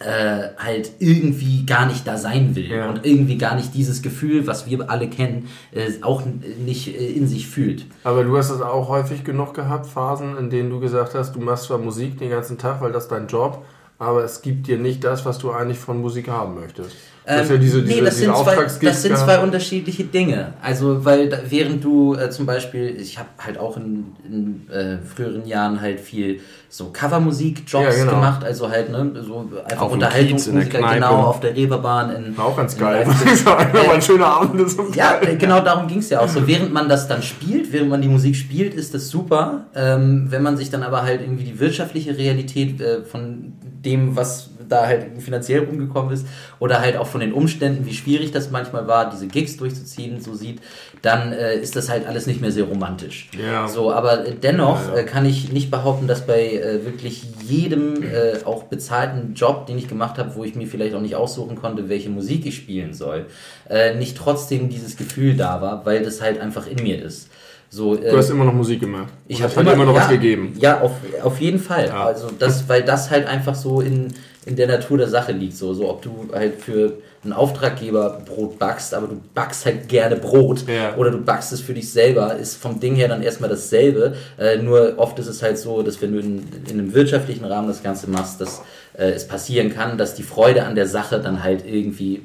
äh, 0.00 0.48
halt 0.56 0.92
irgendwie 0.98 1.66
gar 1.66 1.86
nicht 1.86 2.06
da 2.06 2.16
sein 2.16 2.56
will 2.56 2.70
Ja. 2.70 2.88
und 2.88 3.04
irgendwie 3.04 3.36
gar 3.36 3.54
nicht 3.54 3.74
dieses 3.74 4.00
Gefühl, 4.02 4.46
was 4.46 4.68
wir 4.68 4.90
alle 4.90 5.08
kennen, 5.08 5.48
äh, 5.72 5.90
auch 6.02 6.22
nicht 6.64 6.88
äh, 6.88 7.12
in 7.12 7.26
sich 7.28 7.46
fühlt. 7.46 7.84
Aber 8.02 8.24
du 8.24 8.36
hast 8.36 8.50
es 8.50 8.62
auch 8.62 8.88
häufig 8.88 9.24
genug 9.24 9.52
gehabt, 9.54 9.86
Phasen, 9.86 10.36
in 10.38 10.48
denen 10.50 10.70
du 10.70 10.80
gesagt 10.80 11.14
hast, 11.14 11.34
du 11.36 11.40
machst 11.40 11.64
zwar 11.64 11.78
Musik 11.78 12.18
den 12.18 12.30
ganzen 12.30 12.56
Tag, 12.56 12.80
weil 12.80 12.92
das 12.92 13.08
dein 13.08 13.26
Job, 13.26 13.64
aber 13.98 14.24
es 14.24 14.40
gibt 14.40 14.66
dir 14.68 14.78
nicht 14.78 15.04
das, 15.04 15.26
was 15.26 15.38
du 15.38 15.50
eigentlich 15.50 15.78
von 15.78 16.00
Musik 16.00 16.28
haben 16.28 16.54
möchtest. 16.54 16.96
Du 17.36 17.40
hast 17.42 17.50
ja 17.50 17.56
diese, 17.56 17.82
diese, 17.82 17.92
Ähm, 17.92 17.98
nee, 17.98 18.04
das 18.04 18.16
diese 18.16 18.26
sind, 18.26 18.36
zwei, 18.36 18.86
das 18.88 19.02
sind 19.02 19.16
zwei 19.16 19.38
unterschiedliche 19.40 20.04
Dinge. 20.04 20.52
Also, 20.62 21.04
weil 21.04 21.28
da, 21.28 21.38
während 21.48 21.84
du 21.84 22.14
äh, 22.14 22.30
zum 22.30 22.46
Beispiel, 22.46 22.96
ich 23.00 23.18
habe 23.18 23.28
halt 23.38 23.58
auch 23.58 23.76
in, 23.76 24.06
in 24.24 24.68
äh, 24.70 24.98
früheren 24.98 25.46
Jahren 25.46 25.80
halt 25.80 26.00
viel 26.00 26.40
so 26.68 26.90
Covermusik-Jobs 26.92 27.84
Ja, 27.84 28.04
genau. 28.04 28.16
gemacht, 28.16 28.44
also 28.44 28.68
halt, 28.70 28.90
ne, 28.90 29.10
so 29.26 29.48
einfach 29.64 29.82
Auf 29.82 29.92
Unterhaltungsmusiker, 29.92 30.78
genau, 30.94 31.16
auf 31.24 31.40
der 31.40 31.54
Reeperbahn. 31.56 32.14
In, 32.14 32.36
War 32.38 32.46
auch 32.46 32.56
ganz 32.56 32.76
geil. 32.76 33.06
Das 33.24 33.44
mal 33.44 33.94
ein 33.94 34.02
schöner 34.02 34.26
Abend. 34.26 34.60
ist 34.60 34.78
Ja, 34.94 35.18
geil. 35.18 35.36
genau 35.36 35.60
darum 35.60 35.88
ging 35.88 35.98
es 35.98 36.10
ja 36.10 36.20
auch 36.20 36.28
so. 36.28 36.46
Während 36.46 36.72
man 36.72 36.88
das 36.88 37.08
dann 37.08 37.22
spielt, 37.22 37.72
während 37.72 37.90
man 37.90 38.00
die 38.00 38.08
Musik 38.08 38.36
spielt, 38.36 38.74
ist 38.74 38.94
das 38.94 39.08
super. 39.08 39.66
Ähm, 39.74 40.26
wenn 40.30 40.42
man 40.42 40.56
sich 40.56 40.70
dann 40.70 40.82
aber 40.82 41.02
halt 41.02 41.20
irgendwie 41.20 41.44
die 41.44 41.58
wirtschaftliche 41.58 42.16
Realität 42.16 42.80
äh, 42.80 43.02
von 43.02 43.52
dem, 43.84 44.14
was 44.14 44.50
da 44.70 44.86
halt 44.86 45.06
finanziell 45.18 45.64
rumgekommen 45.64 46.12
ist, 46.12 46.26
oder 46.58 46.80
halt 46.80 46.96
auch 46.96 47.06
von 47.06 47.20
den 47.20 47.32
Umständen, 47.32 47.86
wie 47.86 47.94
schwierig 47.94 48.32
das 48.32 48.50
manchmal 48.50 48.86
war, 48.86 49.10
diese 49.10 49.26
Gigs 49.26 49.56
durchzuziehen, 49.56 50.20
so 50.20 50.34
sieht, 50.34 50.60
dann 51.02 51.32
äh, 51.32 51.56
ist 51.56 51.76
das 51.76 51.88
halt 51.88 52.06
alles 52.06 52.26
nicht 52.26 52.40
mehr 52.40 52.52
sehr 52.52 52.64
romantisch. 52.64 53.28
Ja. 53.38 53.68
So, 53.68 53.92
aber 53.92 54.26
äh, 54.26 54.34
dennoch 54.34 54.80
Ja, 54.88 54.94
ja. 54.96 55.00
Äh, 55.00 55.04
kann 55.04 55.26
ich 55.26 55.52
nicht 55.52 55.70
behaupten, 55.70 56.06
dass 56.06 56.26
bei 56.26 56.52
äh, 56.52 56.84
wirklich 56.84 57.24
jedem 57.46 58.02
äh, 58.02 58.44
auch 58.44 58.64
bezahlten 58.64 59.34
Job, 59.34 59.66
den 59.66 59.78
ich 59.78 59.88
gemacht 59.88 60.18
habe, 60.18 60.34
wo 60.34 60.44
ich 60.44 60.54
mir 60.54 60.66
vielleicht 60.66 60.94
auch 60.94 61.00
nicht 61.00 61.16
aussuchen 61.16 61.56
konnte, 61.56 61.88
welche 61.88 62.10
Musik 62.10 62.46
ich 62.46 62.56
spielen 62.56 62.94
soll, 62.94 63.26
äh, 63.68 63.94
nicht 63.94 64.16
trotzdem 64.16 64.68
dieses 64.68 64.96
Gefühl 64.96 65.36
da 65.36 65.60
war, 65.60 65.84
weil 65.86 66.02
das 66.02 66.20
halt 66.20 66.40
einfach 66.40 66.66
in 66.66 66.82
mir 66.82 67.02
ist. 67.02 67.28
So, 67.72 67.94
Du 67.94 68.16
hast 68.16 68.30
immer 68.30 68.44
noch 68.44 68.52
Musik 68.52 68.80
gemacht. 68.80 69.12
ich 69.28 69.40
habe 69.42 69.52
es 69.52 69.56
hat 69.56 69.72
immer 69.72 69.84
noch 69.84 69.94
ja, 69.94 70.00
was 70.00 70.08
gegeben. 70.08 70.56
Ja, 70.58 70.80
auf, 70.80 70.90
auf 71.22 71.40
jeden 71.40 71.60
Fall. 71.60 71.86
Ja. 71.86 72.04
Also 72.04 72.28
das, 72.36 72.68
weil 72.68 72.82
das 72.82 73.10
halt 73.10 73.28
einfach 73.28 73.54
so 73.54 73.80
in, 73.80 74.08
in 74.46 74.56
der 74.56 74.66
Natur 74.66 74.98
der 74.98 75.08
Sache 75.08 75.32
liegt. 75.32 75.56
So, 75.56 75.74
so 75.74 75.88
ob 75.90 76.02
du 76.02 76.28
halt 76.32 76.60
für 76.60 76.94
einen 77.22 77.34
Auftraggeber 77.34 78.22
Brot 78.24 78.58
backst, 78.58 78.94
aber 78.94 79.06
du 79.08 79.20
backst 79.34 79.66
halt 79.66 79.88
gerne 79.88 80.16
Brot 80.16 80.64
Ja. 80.66 80.96
oder 80.96 81.10
du 81.10 81.18
backst 81.18 81.52
es 81.52 81.60
für 81.60 81.74
dich 81.74 81.90
selber, 81.92 82.36
ist 82.36 82.56
vom 82.56 82.80
Ding 82.80 82.94
her 82.94 83.08
dann 83.08 83.22
erstmal 83.22 83.50
dasselbe. 83.50 84.14
Äh, 84.38 84.56
nur 84.56 84.94
oft 84.96 85.18
ist 85.18 85.26
es 85.26 85.42
halt 85.42 85.58
so, 85.58 85.82
dass 85.82 86.00
wenn 86.00 86.12
du 86.14 86.20
in, 86.20 86.48
in 86.66 86.78
einem 86.78 86.94
wirtschaftlichen 86.94 87.44
Rahmen 87.44 87.68
das 87.68 87.82
Ganze 87.82 88.08
machst, 88.08 88.40
dass 88.40 88.62
äh, 88.96 89.10
es 89.10 89.28
passieren 89.28 89.74
kann, 89.74 89.98
dass 89.98 90.14
die 90.14 90.22
Freude 90.22 90.64
an 90.64 90.74
der 90.74 90.86
Sache 90.86 91.20
dann 91.20 91.42
halt 91.44 91.66
irgendwie 91.66 92.22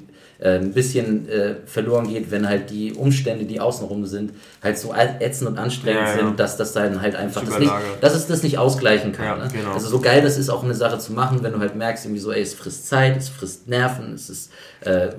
ein 0.50 0.74
bisschen 0.74 1.28
äh, 1.30 1.56
verloren 1.66 2.08
geht, 2.08 2.32
wenn 2.32 2.48
halt 2.48 2.70
die 2.70 2.94
Umstände, 2.94 3.46
die 3.46 3.60
außenrum 3.60 4.06
sind, 4.06 4.34
halt 4.64 4.78
so 4.78 4.94
ätzend 4.94 5.50
und 5.50 5.58
anstrengend 5.58 6.02
Ja, 6.02 6.10
ja. 6.10 6.18
sind, 6.18 6.40
dass 6.40 6.58
das 6.58 6.74
dann 6.74 7.02
halt 7.02 7.16
einfach 7.16 7.44
Das 7.44 7.60
nicht, 7.60 7.72
dass 8.02 8.16
es 8.16 8.28
das 8.28 8.44
nicht 8.44 8.58
ausgleichen 8.58 9.12
kann. 9.12 9.26
Ja, 9.26 9.36
ne? 9.38 9.48
genau. 9.52 9.74
Also 9.74 9.88
so 9.88 10.00
geil 10.00 10.22
das 10.22 10.38
ist 10.38 10.50
auch 10.50 10.64
eine 10.64 10.74
Sache 10.74 11.00
zu 11.00 11.14
machen, 11.14 11.40
wenn 11.42 11.54
du 11.54 11.60
halt 11.60 11.76
merkst, 11.76 12.06
irgendwie 12.06 12.22
so, 12.22 12.32
ey, 12.32 12.42
es 12.42 12.54
frisst 12.54 12.88
Zeit, 12.88 13.18
es 13.18 13.30
frisst 13.30 13.68
Nerven, 13.68 14.14
es 14.14 14.30
ist 14.30 14.52
äh, 14.82 15.10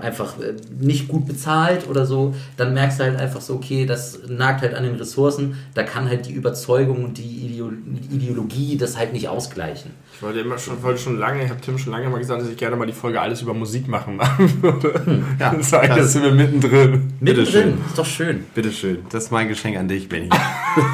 einfach 0.00 0.38
äh, 0.40 0.54
nicht 0.78 1.08
gut 1.08 1.26
bezahlt 1.26 1.88
oder 1.88 2.06
so, 2.06 2.34
dann 2.56 2.74
merkst 2.74 3.00
du 3.00 3.04
halt 3.04 3.18
einfach 3.18 3.40
so, 3.40 3.54
okay, 3.54 3.86
das 3.86 4.20
nagt 4.28 4.62
halt 4.62 4.74
an 4.74 4.84
den 4.84 4.96
Ressourcen, 4.96 5.56
da 5.74 5.82
kann 5.82 6.08
halt 6.08 6.26
die 6.26 6.32
Überzeugung 6.32 7.04
und 7.04 7.18
die 7.18 7.46
Ideo 7.46 7.70
Ideologie 8.10 8.76
das 8.76 8.96
halt 8.96 9.12
nicht 9.12 9.28
ausgleichen. 9.28 9.92
Ich 10.14 10.22
wollte 10.22 10.40
immer 10.40 10.58
schon, 10.58 10.82
wollte 10.82 11.00
schon 11.00 11.18
lange, 11.18 11.44
ich 11.44 11.50
habe 11.50 11.60
Tim 11.60 11.78
schon 11.78 11.92
lange 11.92 12.08
mal 12.08 12.18
gesagt, 12.18 12.42
dass 12.42 12.48
ich 12.48 12.56
gerne 12.56 12.76
mal 12.76 12.86
die 12.86 12.92
Folge 12.92 13.20
alles 13.20 13.42
über 13.42 13.54
Musik 13.54 13.88
machen 13.88 14.16
machen 14.72 14.82
würde. 14.82 15.22
Ja, 15.40 15.50
Dann 15.50 15.60
ich, 15.60 15.68
das- 15.70 16.12
sind 16.12 16.22
wir 16.22 16.32
mittendrin. 16.32 17.12
Mittendrin, 17.20 17.78
ist 17.86 17.98
doch 17.98 18.06
schön. 18.06 18.44
Bitteschön. 18.54 18.98
Das 19.10 19.24
ist 19.24 19.30
mein 19.30 19.48
Geschenk 19.48 19.76
an 19.76 19.88
dich, 19.88 20.08
Benny. 20.08 20.28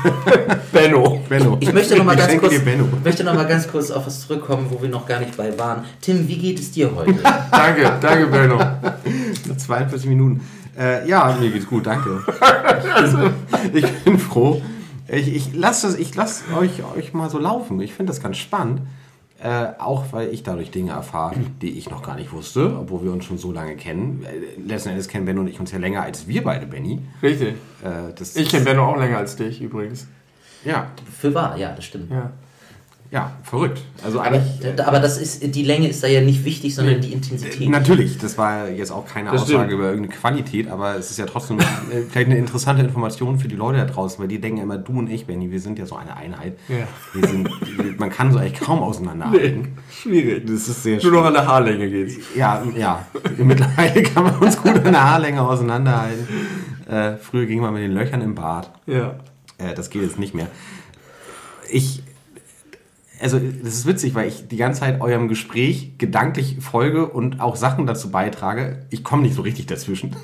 Benno. 0.72 1.22
Benno. 1.28 1.56
Ich 1.60 1.72
möchte 1.72 1.96
noch 1.96 2.04
mal 2.04 2.16
ganz 2.16 2.38
kurz, 2.38 2.54
möchte 3.04 3.24
noch 3.24 3.34
mal 3.34 3.46
ganz 3.46 3.68
kurz 3.68 3.90
auf 3.90 4.06
was 4.06 4.26
zurückkommen, 4.26 4.66
wo 4.70 4.80
wir 4.80 4.88
noch 4.88 5.06
gar 5.06 5.20
nicht 5.20 5.36
bei 5.36 5.56
waren. 5.58 5.84
Tim, 6.00 6.28
wie 6.28 6.36
geht 6.38 6.58
es 6.58 6.70
dir 6.70 6.94
heute? 6.94 7.14
Danke, 7.50 7.92
danke 8.00 8.26
Benno. 8.26 8.58
Nach 8.58 9.56
42 9.56 10.08
Minuten. 10.08 10.40
Äh, 10.78 11.08
ja, 11.08 11.36
mir 11.40 11.50
geht's 11.50 11.66
gut, 11.66 11.86
danke. 11.86 12.22
ich 13.72 13.90
bin 14.04 14.18
froh. 14.18 14.60
Ich, 15.08 15.34
ich 15.34 15.54
lasse 15.54 15.96
ich 15.98 16.14
lass 16.14 16.44
euch, 16.58 16.82
euch 16.96 17.14
mal 17.14 17.30
so 17.30 17.38
laufen. 17.38 17.80
Ich 17.80 17.94
finde 17.94 18.12
das 18.12 18.22
ganz 18.22 18.36
spannend. 18.36 18.80
Äh, 19.42 19.66
auch 19.78 20.12
weil 20.12 20.32
ich 20.32 20.42
dadurch 20.42 20.70
Dinge 20.70 20.92
erfahre, 20.92 21.36
die 21.60 21.76
ich 21.78 21.90
noch 21.90 22.02
gar 22.02 22.16
nicht 22.16 22.32
wusste, 22.32 22.74
obwohl 22.80 23.04
wir 23.04 23.12
uns 23.12 23.26
schon 23.26 23.36
so 23.36 23.52
lange 23.52 23.76
kennen. 23.76 24.24
Äh, 24.24 24.60
letzten 24.66 24.90
Endes 24.90 25.08
kennen 25.08 25.26
Benno 25.26 25.42
und 25.42 25.48
ich 25.48 25.60
uns 25.60 25.72
ja 25.72 25.78
länger 25.78 26.02
als 26.02 26.26
wir 26.26 26.42
beide, 26.42 26.66
Benny. 26.66 27.00
Richtig. 27.22 27.54
Äh, 27.84 28.14
das 28.16 28.34
Ich 28.34 28.48
kenne 28.48 28.64
Benno 28.64 28.86
auch 28.86 28.96
länger 28.96 29.18
als 29.18 29.36
dich 29.36 29.60
übrigens. 29.60 30.06
Ja, 30.64 30.90
Für 31.18 31.34
wahr, 31.34 31.56
ja, 31.58 31.72
das 31.74 31.84
stimmt. 31.84 32.10
Ja. 32.10 32.32
Ja, 33.10 33.32
verrückt. 33.42 33.80
Also 34.04 34.20
Aber, 34.20 34.36
eigentlich. 34.36 34.84
aber 34.84 34.98
das 35.00 35.18
ist, 35.18 35.54
die 35.54 35.62
Länge 35.62 35.88
ist 35.88 36.02
da 36.02 36.06
ja 36.08 36.20
nicht 36.20 36.44
wichtig, 36.44 36.74
sondern 36.74 37.00
die 37.00 37.12
Intensität. 37.12 37.68
Natürlich, 37.68 38.18
das 38.18 38.36
war 38.36 38.68
jetzt 38.68 38.90
auch 38.90 39.06
keine 39.06 39.30
Das 39.30 39.42
Aussage 39.42 39.58
stimmt. 39.66 39.72
über 39.72 39.84
irgendeine 39.90 40.14
Qualität, 40.16 40.68
aber 40.68 40.96
es 40.96 41.10
ist 41.10 41.18
ja 41.18 41.26
trotzdem 41.26 41.58
äh, 41.60 41.64
vielleicht 42.10 42.28
eine 42.28 42.38
interessante 42.38 42.82
Information 42.82 43.38
für 43.38 43.48
die 43.48 43.56
Leute 43.56 43.78
da 43.78 43.84
draußen, 43.84 44.18
weil 44.18 44.28
die 44.28 44.40
denken 44.40 44.60
immer, 44.60 44.78
du 44.78 44.98
und 44.98 45.08
ich, 45.08 45.26
Benny, 45.26 45.50
wir 45.50 45.60
sind 45.60 45.78
ja 45.78 45.86
so 45.86 45.96
eine 45.96 46.16
Einheit. 46.16 46.58
Ja. 46.68 46.86
Wir 47.12 47.28
sind, 47.28 47.98
man 48.00 48.10
kann 48.10 48.32
so 48.32 48.38
eigentlich 48.38 48.60
kaum 48.60 48.80
auseinanderhalten. 48.80 49.78
Schwierig. 49.90 50.46
Das 50.46 50.68
ist 50.68 50.82
sehr 50.82 51.00
Nur 51.02 51.12
noch 51.12 51.24
an 51.24 51.34
der 51.34 51.46
Haarlänge 51.46 51.88
geht's. 51.88 52.16
Ja, 52.36 52.62
ja. 52.76 53.06
Mittlerweile 53.38 54.02
kann 54.02 54.24
man 54.24 54.36
uns 54.36 54.56
gut 54.60 54.74
an 54.74 54.92
der 54.92 55.04
Haarlänge 55.04 55.42
auseinanderhalten. 55.42 56.26
Äh, 56.88 57.16
früher 57.16 57.46
ging 57.46 57.60
man 57.60 57.72
mit 57.74 57.82
den 57.82 57.92
Löchern 57.92 58.20
im 58.20 58.34
Bart. 58.34 58.70
Ja. 58.86 59.16
Äh, 59.58 59.74
das 59.74 59.90
geht 59.90 60.02
jetzt 60.02 60.18
nicht 60.18 60.34
mehr. 60.34 60.48
Ich, 61.70 62.02
also 63.20 63.38
das 63.38 63.74
ist 63.74 63.86
witzig, 63.86 64.14
weil 64.14 64.28
ich 64.28 64.48
die 64.48 64.56
ganze 64.56 64.80
Zeit 64.80 65.00
eurem 65.00 65.28
Gespräch 65.28 65.92
gedanklich 65.98 66.58
folge 66.60 67.06
und 67.06 67.40
auch 67.40 67.56
Sachen 67.56 67.86
dazu 67.86 68.10
beitrage. 68.10 68.86
Ich 68.90 69.04
komme 69.04 69.22
nicht 69.22 69.34
so 69.34 69.42
richtig 69.42 69.66
dazwischen. 69.66 70.14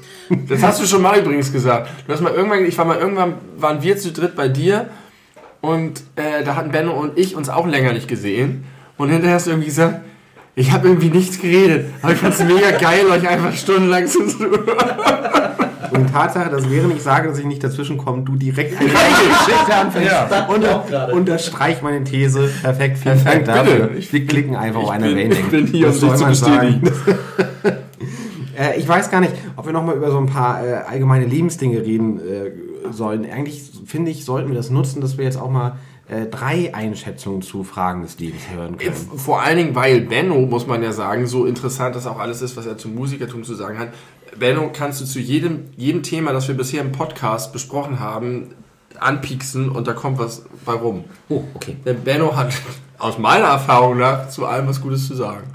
Das 0.48 0.62
hast 0.62 0.80
du 0.80 0.86
schon 0.86 1.02
mal 1.02 1.18
übrigens 1.18 1.52
gesagt. 1.52 1.88
Du 2.06 2.12
hast 2.12 2.20
mal 2.20 2.32
irgendwann, 2.32 2.64
ich 2.64 2.76
war 2.76 2.84
mal 2.84 2.98
irgendwann, 2.98 3.34
waren 3.56 3.82
wir 3.82 3.96
zu 3.96 4.12
dritt 4.12 4.36
bei 4.36 4.48
dir 4.48 4.90
Und 5.62 6.02
äh, 6.16 6.42
da 6.44 6.56
hatten 6.56 6.72
Benno 6.72 6.92
und 6.92 7.16
ich 7.16 7.36
uns 7.36 7.48
auch 7.48 7.66
länger 7.66 7.92
nicht 7.92 8.08
gesehen. 8.08 8.64
Und 8.98 9.08
hinterher 9.08 9.36
hast 9.36 9.46
du 9.46 9.52
irgendwie 9.52 9.68
gesagt, 9.68 10.00
ich 10.54 10.72
habe 10.72 10.88
irgendwie 10.88 11.08
nichts 11.08 11.40
geredet, 11.40 11.86
aber 12.02 12.12
ich 12.12 12.18
fand 12.18 12.34
es 12.34 12.44
mega 12.44 12.72
geil, 12.72 13.06
euch 13.06 13.26
einfach 13.26 13.54
stundenlang 13.54 14.06
zuzuhören. 14.06 14.66
Und 15.90 16.12
Tatsache, 16.12 16.50
dass 16.50 16.70
während 16.70 16.94
ich 16.94 17.02
sage, 17.02 17.28
dass 17.28 17.38
ich 17.38 17.44
nicht 17.44 17.62
dazwischen 17.62 17.98
komme, 17.98 18.22
du 18.22 18.36
direkt 18.36 18.78
eine 18.80 18.88
Geschichte 18.90 19.74
anfängst. 19.74 20.10
Ja. 20.10 20.46
Unter, 20.46 21.12
unterstreich 21.12 21.82
meine 21.82 22.04
These. 22.04 22.50
Perfekt, 22.62 22.98
vielen 22.98 23.20
Perfekt, 23.20 23.48
Dank 23.48 23.66
dafür. 23.66 23.90
Wir 23.94 24.26
klicken 24.26 24.56
einfach 24.56 24.82
auf 24.82 24.90
eine 24.90 25.06
Wellenlänge. 25.06 25.34
ich 25.34 25.48
bin 25.48 25.66
hier, 25.66 25.88
um 25.88 25.92
soll 25.92 26.10
dich 26.10 26.18
zu 26.18 26.24
man 26.24 26.34
sagen? 26.34 26.80
bestätigen. 26.80 27.78
Äh, 28.54 28.78
ich 28.78 28.86
weiß 28.86 29.10
gar 29.10 29.20
nicht, 29.20 29.32
ob 29.56 29.64
wir 29.64 29.72
nochmal 29.72 29.96
über 29.96 30.10
so 30.10 30.18
ein 30.18 30.26
paar 30.26 30.62
äh, 30.62 30.72
allgemeine 30.86 31.24
Lebensdinge 31.24 31.80
reden 31.80 32.20
äh, 32.20 32.92
sollen. 32.92 33.24
Eigentlich 33.24 33.62
finde 33.86 34.10
ich, 34.10 34.26
sollten 34.26 34.48
wir 34.48 34.54
das 34.54 34.68
nutzen, 34.68 35.00
dass 35.00 35.16
wir 35.16 35.24
jetzt 35.24 35.40
auch 35.40 35.50
mal 35.50 35.78
äh, 36.12 36.26
drei 36.26 36.74
Einschätzungen 36.74 37.40
zu 37.40 37.64
Fragen 37.64 38.02
des 38.02 38.18
Lebens 38.18 38.42
hören 38.50 38.76
können. 38.76 38.94
Vor 38.94 39.40
allen 39.40 39.56
Dingen, 39.56 39.74
weil 39.74 40.02
Benno, 40.02 40.40
muss 40.40 40.66
man 40.66 40.82
ja 40.82 40.92
sagen, 40.92 41.26
so 41.26 41.46
interessant 41.46 41.96
das 41.96 42.06
auch 42.06 42.18
alles 42.18 42.42
ist, 42.42 42.54
was 42.54 42.66
er 42.66 42.76
zum 42.76 42.94
Musikertum 42.94 43.44
zu 43.44 43.54
sagen 43.54 43.78
hat. 43.78 43.88
Benno 44.38 44.70
kannst 44.70 45.00
du 45.00 45.06
zu 45.06 45.20
jedem, 45.20 45.70
jedem 45.74 46.02
Thema, 46.02 46.34
das 46.34 46.48
wir 46.48 46.54
bisher 46.54 46.82
im 46.82 46.92
Podcast 46.92 47.54
besprochen 47.54 47.98
haben, 47.98 48.48
anpieksen 49.00 49.70
und 49.70 49.86
da 49.86 49.94
kommt 49.94 50.18
was 50.18 50.44
bei 50.66 50.74
rum. 50.74 51.04
Oh, 51.30 51.44
okay. 51.54 51.78
Der 51.86 51.94
Benno 51.94 52.36
hat 52.36 52.52
aus 52.98 53.16
meiner 53.18 53.46
Erfahrung 53.46 53.96
nach 53.96 54.28
zu 54.28 54.44
allem 54.44 54.68
was 54.68 54.82
Gutes 54.82 55.08
zu 55.08 55.14
sagen. 55.14 55.46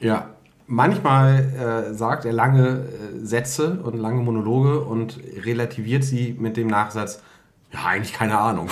Ja. 0.00 0.30
Manchmal 0.68 1.90
äh, 1.90 1.94
sagt 1.94 2.24
er 2.24 2.32
lange 2.32 2.68
äh, 2.68 3.24
Sätze 3.24 3.78
und 3.84 3.98
lange 3.98 4.22
Monologe 4.22 4.80
und 4.80 5.20
relativiert 5.44 6.02
sie 6.02 6.34
mit 6.40 6.56
dem 6.56 6.66
Nachsatz, 6.66 7.22
ja, 7.76 7.90
eigentlich 7.90 8.12
keine 8.12 8.38
Ahnung. 8.38 8.68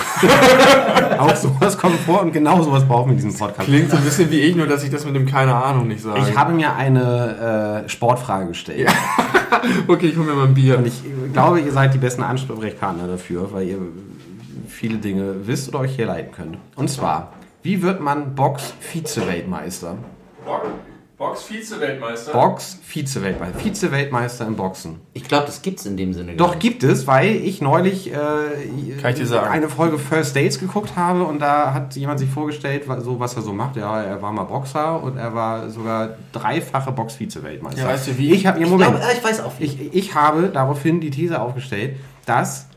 Auch 1.17 1.35
sowas 1.35 1.77
kommt 1.77 1.99
vor 1.99 2.21
und 2.21 2.31
genau 2.31 2.61
sowas 2.61 2.85
brauchen 2.85 3.07
wir 3.07 3.11
in 3.11 3.17
diesem 3.17 3.37
Podcast. 3.37 3.67
Klingt 3.67 3.91
so 3.91 3.97
ein 3.97 4.03
bisschen 4.03 4.31
wie 4.31 4.39
ich, 4.39 4.55
nur 4.55 4.67
dass 4.67 4.83
ich 4.83 4.89
das 4.89 5.05
mit 5.05 5.15
dem 5.15 5.25
keine 5.25 5.55
Ahnung 5.55 5.87
nicht 5.87 6.01
sage. 6.01 6.19
Ich 6.19 6.37
habe 6.37 6.53
mir 6.53 6.75
eine 6.75 7.83
äh, 7.85 7.89
Sportfrage 7.89 8.47
gestellt. 8.47 8.89
okay, 9.87 10.07
ich 10.07 10.17
hole 10.17 10.25
mir 10.25 10.33
mal 10.33 10.47
ein 10.47 10.53
Bier. 10.53 10.77
Und 10.77 10.87
ich 10.87 11.01
glaube, 11.33 11.59
ihr 11.59 11.71
seid 11.71 11.93
die 11.93 11.97
besten 11.97 12.23
Ansprechpartner 12.23 13.07
dafür, 13.07 13.51
weil 13.53 13.67
ihr 13.67 13.79
viele 14.67 14.97
Dinge 14.97 15.35
wisst 15.45 15.69
oder 15.69 15.79
euch 15.79 15.97
herleiten 15.97 16.31
könnt. 16.31 16.57
Und 16.75 16.89
zwar, 16.89 17.33
wie 17.63 17.81
wird 17.81 18.01
man 18.01 18.35
Box-Vize-Weltmeister? 18.35 19.97
Box-Vize-Weltmeister. 21.17 22.33
Box-Vize-Weltmeister. 22.33 23.59
Vize-Weltmeister 23.59 24.45
im 24.47 24.55
Boxen. 24.55 24.99
Ich 25.13 25.23
glaube, 25.23 25.45
das 25.45 25.61
gibt's 25.61 25.85
in 25.85 25.95
dem 25.95 26.13
Sinne 26.13 26.35
gar 26.35 26.47
Doch 26.47 26.55
nicht. 26.55 26.61
gibt 26.61 26.83
es, 26.83 27.07
weil 27.07 27.35
ich 27.35 27.61
neulich 27.61 28.11
äh, 28.11 28.15
Kann 29.01 29.11
ich 29.11 29.19
dir 29.19 29.25
sagen. 29.25 29.47
eine 29.49 29.69
Folge 29.69 29.97
First 29.97 30.35
Dates 30.35 30.59
geguckt 30.59 30.95
habe 30.97 31.23
und 31.23 31.39
da 31.39 31.73
hat 31.73 31.95
jemand 31.95 32.19
sich 32.19 32.29
vorgestellt, 32.29 32.83
so 32.99 33.19
was 33.19 33.35
er 33.35 33.41
so 33.43 33.53
macht. 33.53 33.77
Ja, 33.77 34.01
er 34.01 34.21
war 34.21 34.31
mal 34.33 34.43
Boxer 34.43 35.01
und 35.01 35.17
er 35.17 35.33
war 35.33 35.69
sogar 35.69 36.15
dreifache 36.33 36.91
Box-Vize-Weltmeister. 36.91 37.81
Ja, 37.81 37.87
weißt 37.87 38.07
du 38.07 38.17
wie? 38.17 38.33
Ich 38.33 38.45
habe 38.45 38.59
ihr 38.59 38.65
Ich, 38.65 38.71
Moment. 38.71 38.91
glaube, 38.91 39.05
ah, 39.05 39.11
ich 39.15 39.23
weiß 39.23 39.41
auch 39.41 39.53
wie. 39.59 39.63
Ich, 39.65 39.93
ich 39.93 40.15
habe 40.15 40.49
daraufhin 40.49 40.99
die 40.99 41.11
These 41.11 41.39
aufgestellt, 41.41 41.95
dass 42.25 42.67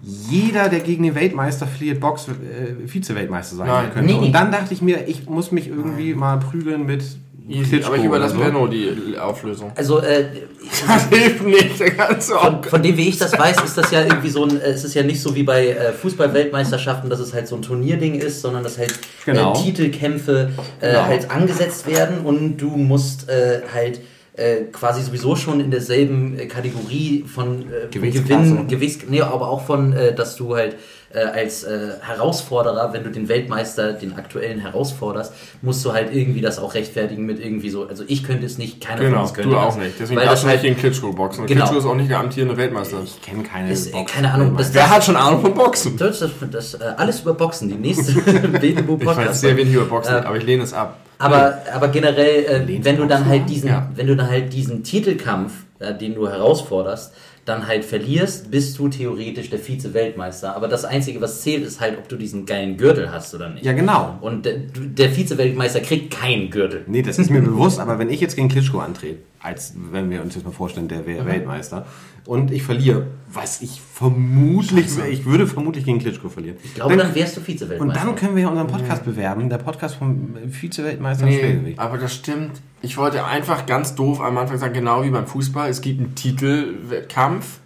jeder, 0.00 0.68
der 0.68 0.80
gegen 0.80 1.02
den 1.02 1.14
Weltmeister 1.14 1.66
verliert, 1.66 2.00
Box 2.00 2.28
äh, 2.28 2.86
Vize-Weltmeister 2.88 3.56
sein 3.56 3.66
Nein. 3.66 3.90
könnte. 3.92 4.06
Nee, 4.12 4.18
nee. 4.18 4.26
Und 4.26 4.32
dann 4.32 4.52
dachte 4.52 4.72
ich 4.72 4.80
mir, 4.82 5.08
ich 5.08 5.26
muss 5.28 5.50
mich 5.52 5.68
irgendwie 5.68 6.14
mal 6.14 6.38
prügeln 6.38 6.86
mit 6.86 7.02
Easy, 7.48 7.64
Klitschko 7.70 7.88
aber 7.88 7.96
ich 7.98 8.04
überlasse 8.04 8.34
so. 8.34 8.40
Benno 8.40 8.66
die 8.66 9.16
Auflösung. 9.18 9.72
Also, 9.74 10.00
äh, 10.00 10.26
Das 10.86 11.08
hilft 11.08 11.44
nicht, 11.46 11.80
der 11.80 11.90
ganze 11.92 12.34
von, 12.34 12.62
von 12.62 12.82
dem, 12.82 12.96
wie 12.98 13.08
ich 13.08 13.16
das 13.16 13.32
weiß, 13.38 13.62
ist 13.64 13.78
das 13.78 13.90
ja 13.90 14.02
irgendwie 14.02 14.28
so 14.28 14.44
ein, 14.44 14.60
äh, 14.60 14.64
es 14.66 14.84
ist 14.84 14.92
ja 14.94 15.02
nicht 15.02 15.20
so 15.20 15.34
wie 15.34 15.42
bei 15.44 15.68
äh, 15.68 15.92
Fußball-Weltmeisterschaften, 15.94 17.08
dass 17.08 17.20
es 17.20 17.32
halt 17.32 17.48
so 17.48 17.56
ein 17.56 17.62
Turnierding 17.62 18.16
ist, 18.16 18.42
sondern 18.42 18.62
dass 18.64 18.76
halt 18.78 18.92
Genau. 19.24 19.54
äh, 19.54 19.62
Titelkämpfe 19.64 20.50
äh, 20.80 20.88
Genau. 20.88 21.04
halt 21.06 21.30
angesetzt 21.30 21.86
werden 21.86 22.18
und 22.24 22.58
du 22.58 22.68
musst 22.68 23.28
äh, 23.30 23.62
halt 23.72 24.00
äh, 24.38 24.64
quasi 24.72 25.02
sowieso 25.02 25.36
schon 25.36 25.60
in 25.60 25.70
derselben 25.70 26.38
äh, 26.38 26.46
Kategorie 26.46 27.24
von 27.26 27.62
äh, 27.62 27.88
Gewichtsklasse. 27.90 28.52
Gewinn, 28.52 28.68
Gewichts, 28.68 29.04
nee, 29.08 29.20
aber 29.20 29.48
auch 29.48 29.66
von, 29.66 29.92
äh, 29.92 30.14
dass 30.14 30.36
du 30.36 30.54
halt 30.54 30.76
äh, 31.12 31.20
als 31.20 31.64
äh, 31.64 31.92
Herausforderer, 32.00 32.92
wenn 32.92 33.02
du 33.04 33.10
den 33.10 33.28
Weltmeister, 33.28 33.94
den 33.94 34.14
aktuellen 34.16 34.58
herausforderst, 34.60 35.32
musst 35.62 35.84
du 35.84 35.92
halt 35.92 36.14
irgendwie 36.14 36.40
das 36.42 36.58
auch 36.58 36.74
rechtfertigen 36.74 37.24
mit 37.24 37.40
irgendwie 37.40 37.70
so, 37.70 37.86
also 37.88 38.04
ich 38.06 38.24
könnte 38.24 38.44
es 38.44 38.58
nicht, 38.58 38.80
keiner 38.80 38.98
von 38.98 39.06
Genau, 39.10 39.22
uns 39.22 39.32
könnte 39.34 39.48
du 39.50 39.54
das. 39.56 39.64
auch 39.74 39.78
nicht. 39.78 39.94
Deswegen 39.98 40.20
weil 40.20 40.26
darfst 40.26 40.34
das 40.34 40.40
du 40.42 40.46
nicht 40.48 40.54
halt 40.56 40.62
gegen 40.62 40.76
Klitschko 40.76 41.12
boxen. 41.12 41.40
Und 41.42 41.46
Genau. 41.46 41.60
Klitschko 41.64 41.78
ist 41.78 41.86
auch 41.86 41.94
nicht 41.96 42.10
der 42.10 42.18
amtierende 42.20 42.56
Weltmeister. 42.56 42.98
Ich 43.04 43.22
kenne 43.22 43.42
keine 43.42 43.72
ist, 43.72 43.88
äh, 43.88 43.92
Box- 43.92 44.12
keine 44.12 44.32
Ahnung, 44.34 44.56
das, 44.56 44.74
Wer 44.74 44.82
das, 44.82 44.90
hat 44.90 45.04
schon 45.04 45.16
Ahnung 45.16 45.40
vom 45.40 45.54
Boxen? 45.54 45.96
das, 45.96 46.18
das, 46.18 46.30
das 46.50 46.74
äh, 46.74 46.78
alles 46.96 47.20
über 47.20 47.34
Boxen, 47.34 47.68
die 47.68 47.74
nächste 47.76 48.12
Bedenbu 48.48 48.98
Ich 49.00 49.06
weiß 49.06 49.40
sehr 49.40 49.56
wenig 49.56 49.72
über 49.74 49.84
Boxen, 49.86 50.14
Äh, 50.14 50.18
aber 50.18 50.36
ich 50.36 50.44
lehne 50.44 50.62
es 50.62 50.72
ab. 50.74 50.98
Aber, 51.20 51.58
aber 51.74 51.88
generell, 51.88 52.66
äh, 52.68 52.84
wenn 52.84 52.96
du 52.96 53.06
dann 53.06 53.20
Boxen 53.24 53.28
halt 53.30 53.48
diesen, 53.48 53.68
Ja. 53.68 53.88
wenn 53.94 54.06
du 54.06 54.14
dann 54.14 54.28
halt 54.30 54.52
diesen 54.52 54.84
Titelkampf, 54.84 55.52
äh, 55.80 55.92
den 55.94 56.14
du 56.14 56.28
herausforderst, 56.28 57.12
dann 57.48 57.66
halt 57.66 57.84
verlierst, 57.84 58.50
bist 58.50 58.78
du 58.78 58.88
theoretisch 58.88 59.50
der 59.50 59.58
Vize-Weltmeister. 59.58 60.54
Aber 60.54 60.68
das 60.68 60.84
Einzige, 60.84 61.20
was 61.20 61.40
zählt, 61.40 61.64
ist 61.64 61.80
halt, 61.80 61.98
ob 61.98 62.08
du 62.08 62.16
diesen 62.16 62.46
geilen 62.46 62.76
Gürtel 62.76 63.10
hast 63.10 63.34
oder 63.34 63.48
nicht. 63.48 63.64
Ja, 63.64 63.72
genau. 63.72 64.18
Und 64.20 64.44
der, 64.44 64.58
der 64.58 65.10
Vize-Weltmeister 65.10 65.80
kriegt 65.80 66.12
keinen 66.12 66.50
Gürtel. 66.50 66.84
Nee, 66.86 67.02
das 67.02 67.18
ist 67.18 67.30
mir 67.30 67.40
bewusst, 67.42 67.80
aber 67.80 67.98
wenn 67.98 68.10
ich 68.10 68.20
jetzt 68.20 68.36
gegen 68.36 68.48
Klitschko 68.48 68.80
antrete, 68.80 69.18
als 69.40 69.74
wenn 69.92 70.10
wir 70.10 70.20
uns 70.20 70.34
jetzt 70.34 70.44
mal 70.44 70.52
vorstellen, 70.52 70.88
der 70.88 71.06
wäre 71.06 71.24
Weltmeister, 71.24 71.86
und 72.28 72.50
ich 72.50 72.62
verliere, 72.62 73.06
was 73.32 73.62
ich 73.62 73.80
vermutlich, 73.80 74.86
ich 75.10 75.24
würde 75.24 75.46
vermutlich 75.46 75.86
gegen 75.86 75.98
Klitschko 75.98 76.28
verlieren. 76.28 76.58
Ich 76.62 76.74
glaube, 76.74 76.94
dann 76.94 77.14
wärst 77.14 77.38
du 77.38 77.40
Vize-Weltmeister. 77.40 77.82
und 77.82 77.96
dann 77.96 78.16
können 78.16 78.36
wir 78.36 78.42
ja 78.42 78.48
unseren 78.50 78.66
Podcast 78.66 79.02
bewerben, 79.06 79.48
der 79.48 79.56
Podcast 79.56 79.94
vom 79.94 80.34
Vize-Weltmeister 80.50 81.24
Nee, 81.24 81.38
Schwergewicht. 81.38 81.78
aber 81.78 81.96
das 81.96 82.14
stimmt. 82.14 82.60
Ich 82.82 82.98
wollte 82.98 83.24
einfach 83.24 83.64
ganz 83.64 83.94
doof 83.94 84.20
am 84.20 84.36
Anfang 84.36 84.58
sagen, 84.58 84.74
genau 84.74 85.02
wie 85.04 85.10
beim 85.10 85.26
Fußball, 85.26 85.70
es 85.70 85.80
gibt 85.80 86.00
einen 86.00 86.14
Titelkampf 86.16 87.60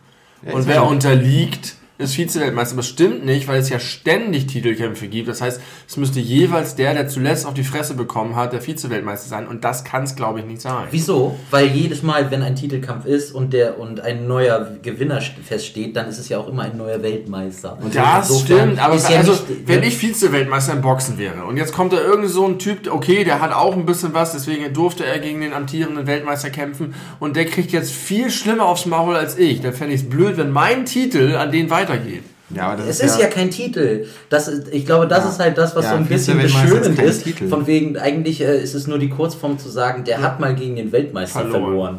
Ja, 0.46 0.52
und 0.52 0.68
wer 0.68 0.86
unterliegt, 0.86 1.74
ist 2.02 2.14
Vize-Weltmeister. 2.14 2.76
Das 2.76 2.86
stimmt 2.88 3.24
nicht, 3.24 3.48
weil 3.48 3.60
es 3.60 3.68
ja 3.68 3.78
ständig 3.78 4.46
Titelkämpfe 4.46 5.08
gibt. 5.08 5.28
Das 5.28 5.40
heißt, 5.40 5.60
es 5.88 5.96
müsste 5.96 6.20
jeweils 6.20 6.74
der, 6.76 6.94
der 6.94 7.08
zuletzt 7.08 7.46
auf 7.46 7.54
die 7.54 7.64
Fresse 7.64 7.94
bekommen 7.94 8.36
hat, 8.36 8.52
der 8.52 8.60
Vize-Weltmeister 8.60 9.28
sein. 9.28 9.46
Und 9.46 9.64
das 9.64 9.84
kann 9.84 10.02
es, 10.04 10.14
glaube 10.16 10.40
ich, 10.40 10.46
nicht 10.46 10.60
sein. 10.60 10.86
Wieso? 10.90 11.38
Weil 11.50 11.66
jedes 11.68 12.02
Mal, 12.02 12.30
wenn 12.30 12.42
ein 12.42 12.56
Titelkampf 12.56 13.04
ist 13.06 13.32
und 13.34 13.52
der 13.52 13.78
und 13.78 14.00
ein 14.00 14.26
neuer 14.26 14.76
Gewinner 14.82 15.20
st- 15.20 15.42
feststeht, 15.42 15.96
dann 15.96 16.08
ist 16.08 16.18
es 16.18 16.28
ja 16.28 16.38
auch 16.38 16.48
immer 16.48 16.62
ein 16.62 16.76
neuer 16.76 17.02
Weltmeister. 17.02 17.78
Und 17.80 17.94
das 17.94 18.30
Insofern 18.30 18.58
stimmt, 18.70 18.78
aber 18.84 18.96
ja 18.96 19.18
also, 19.18 19.32
nicht- 19.32 19.44
wenn 19.68 19.82
ich 19.82 19.96
Vize-Weltmeister 19.96 20.72
im 20.72 20.82
Boxen 20.82 21.18
wäre 21.18 21.44
und 21.44 21.56
jetzt 21.56 21.72
kommt 21.72 21.92
da 21.92 22.00
irgend 22.00 22.28
so 22.28 22.46
ein 22.46 22.58
Typ, 22.58 22.90
okay, 22.92 23.24
der 23.24 23.40
hat 23.40 23.52
auch 23.52 23.74
ein 23.76 23.86
bisschen 23.86 24.14
was, 24.14 24.32
deswegen 24.32 24.72
durfte 24.72 25.04
er 25.04 25.18
gegen 25.18 25.40
den 25.40 25.52
amtierenden 25.52 26.06
Weltmeister 26.06 26.50
kämpfen 26.50 26.94
und 27.20 27.36
der 27.36 27.44
kriegt 27.46 27.72
jetzt 27.72 27.92
viel 27.92 28.30
schlimmer 28.30 28.66
aufs 28.66 28.86
Maul 28.86 29.16
als 29.16 29.38
ich, 29.38 29.60
dann 29.60 29.72
fände 29.72 29.94
ich 29.94 30.02
es 30.02 30.08
blöd, 30.08 30.36
wenn 30.36 30.50
mein 30.50 30.84
Titel 30.86 31.36
an 31.36 31.52
den 31.52 31.70
weitergeht. 31.92 32.22
Ja, 32.54 32.66
aber 32.68 32.76
das 32.82 32.86
Es 32.88 33.00
ist 33.00 33.18
ja 33.20 33.28
kein 33.28 33.50
Titel. 33.50 34.06
Das 34.28 34.46
ist, 34.46 34.68
ich 34.72 34.84
glaube, 34.84 35.06
das 35.06 35.24
Ja. 35.24 35.30
ist 35.30 35.38
halt 35.40 35.56
das, 35.56 35.74
was 35.74 35.84
Ja, 35.86 35.90
so 35.92 35.96
ein 35.96 36.06
bisschen 36.06 36.38
beschönend 36.38 36.98
ist. 37.00 37.24
Titel. 37.24 37.48
Von 37.48 37.66
wegen, 37.66 37.96
eigentlich 37.96 38.40
äh, 38.42 38.60
ist 38.60 38.74
es 38.74 38.86
nur 38.86 38.98
die 38.98 39.08
Kurzform 39.08 39.58
zu 39.58 39.70
sagen, 39.70 40.04
der 40.04 40.20
hat 40.20 40.38
mal 40.38 40.54
gegen 40.54 40.76
den 40.76 40.92
Weltmeister 40.92 41.40
Verloren. 41.40 41.62
verloren. 41.62 41.98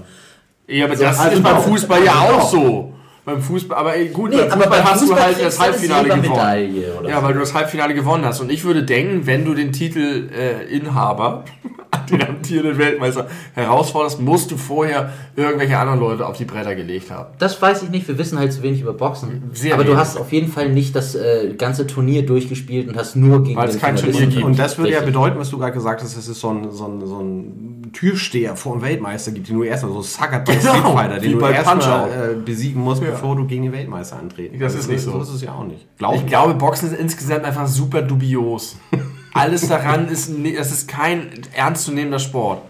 Ja, 0.68 0.86
aber 0.86 0.96
das 0.96 1.20
also 1.20 1.36
ist 1.38 1.44
beim 1.44 1.56
doch. 1.56 1.64
Fußball 1.64 2.04
ja 2.06 2.12
Also 2.14 2.34
auch 2.34 2.40
doch. 2.42 2.52
so. 2.52 2.93
Beim 3.26 3.42
Fußball, 3.42 3.78
aber 3.78 3.96
ey, 3.96 4.10
gut, 4.10 4.32
Nee, 4.32 4.38
beim 4.38 4.52
aber 4.52 4.64
Fußball 4.64 4.80
beim 4.80 4.92
hast 4.92 5.00
Fußball 5.00 5.18
du 5.18 5.24
halt 5.24 5.46
das 5.46 5.56
du 5.56 5.62
Halbfinale 5.62 6.10
gewonnen. 6.10 7.08
Ja, 7.08 7.24
weil 7.24 7.34
du 7.34 7.40
das 7.40 7.54
Halbfinale 7.54 7.94
gewonnen 7.94 8.26
hast. 8.26 8.42
Und 8.42 8.52
ich 8.52 8.66
würde 8.66 8.84
denken, 8.84 9.26
wenn 9.26 9.46
du 9.46 9.54
den 9.54 9.72
Titel 9.72 10.30
äh, 10.38 10.76
Inhaber, 10.76 11.46
den 12.12 12.22
amtierenden 12.22 12.78
Weltmeister, 12.78 13.28
herausforderst, 13.54 14.20
musst 14.20 14.52
du 14.52 14.58
vorher 14.58 15.14
irgendwelche 15.38 15.78
anderen 15.78 16.02
Leute 16.02 16.26
auf 16.26 16.38
die 16.38 16.44
Bretter 16.44 16.76
gelegt 16.76 17.12
haben. 17.12 17.34
Das 17.40 17.62
weiß 17.62 17.84
ich 17.84 17.90
nicht, 17.90 18.08
wir 18.10 18.18
wissen 18.18 18.38
halt 18.38 18.52
zu 18.52 18.62
wenig 18.62 18.82
über 18.82 18.94
Boxen. 18.94 19.52
Sehr 19.54 19.74
aber 19.74 19.84
du 19.84 19.92
wenig. 19.92 20.02
hast 20.02 20.18
auf 20.18 20.34
jeden 20.34 20.52
Fall 20.52 20.70
nicht 20.70 20.94
das 20.94 21.16
äh, 21.16 21.54
ganze 21.58 21.88
Turnier 21.88 22.26
durchgespielt 22.26 22.90
und 22.90 22.98
hast 22.98 23.16
nur 23.16 23.42
gegen 23.44 23.56
Weil 23.56 23.70
es 23.70 23.80
kein 23.80 23.96
Turnier 23.96 24.28
gibt. 24.28 24.44
Und 24.44 24.60
das 24.60 24.78
würde 24.78 24.92
ja 24.92 25.02
bedeuten, 25.02 25.40
was 25.40 25.50
du 25.50 25.58
gerade 25.58 25.74
gesagt 25.74 26.02
hast, 26.02 26.18
dass 26.18 26.28
es 26.28 26.40
so 26.40 26.50
ein, 26.50 26.72
so 26.72 26.88
ein, 26.88 27.08
so 27.08 27.20
ein 27.20 27.83
Türsteher 27.94 28.56
vor 28.56 28.74
dem 28.78 28.82
Weltmeister 28.82 29.32
gibt, 29.32 29.48
den 29.50 29.56
du 29.58 29.64
erstmal 29.64 29.94
so 29.94 30.02
suckert 30.02 30.46
bei 30.46 30.56
Genau, 30.56 30.74
Street 30.74 30.94
Fighter, 30.94 31.20
den 31.20 31.32
du 31.34 31.40
bei 31.40 31.52
erstmal 31.54 32.10
äh, 32.10 32.36
besiegen 32.36 32.82
musst, 32.82 33.02
Ja. 33.02 33.12
bevor 33.12 33.36
du 33.36 33.46
gegen 33.46 33.64
den 33.64 33.72
Weltmeister 33.72 34.18
antreten 34.20 34.60
Das 34.60 34.76
ist 34.76 34.90
nicht 34.90 35.02
so. 35.02 35.12
So 35.12 35.22
ist 35.22 35.30
es 35.30 35.42
ja 35.42 35.54
auch 35.54 35.64
nicht. 35.64 35.86
Glaub 35.98 36.16
Ich 36.16 36.26
glaube, 36.26 36.56
Boxen 36.56 36.92
ist 36.92 37.00
insgesamt 37.00 37.46
einfach 37.46 37.68
super 37.68 38.02
dubios. 38.02 38.76
Alles 39.34 39.68
daran 39.68 40.10
ist, 40.10 40.30
es 40.30 40.72
ist 40.72 40.88
kein 40.88 41.30
ernstzunehmender 41.56 42.20
Sport. 42.20 42.62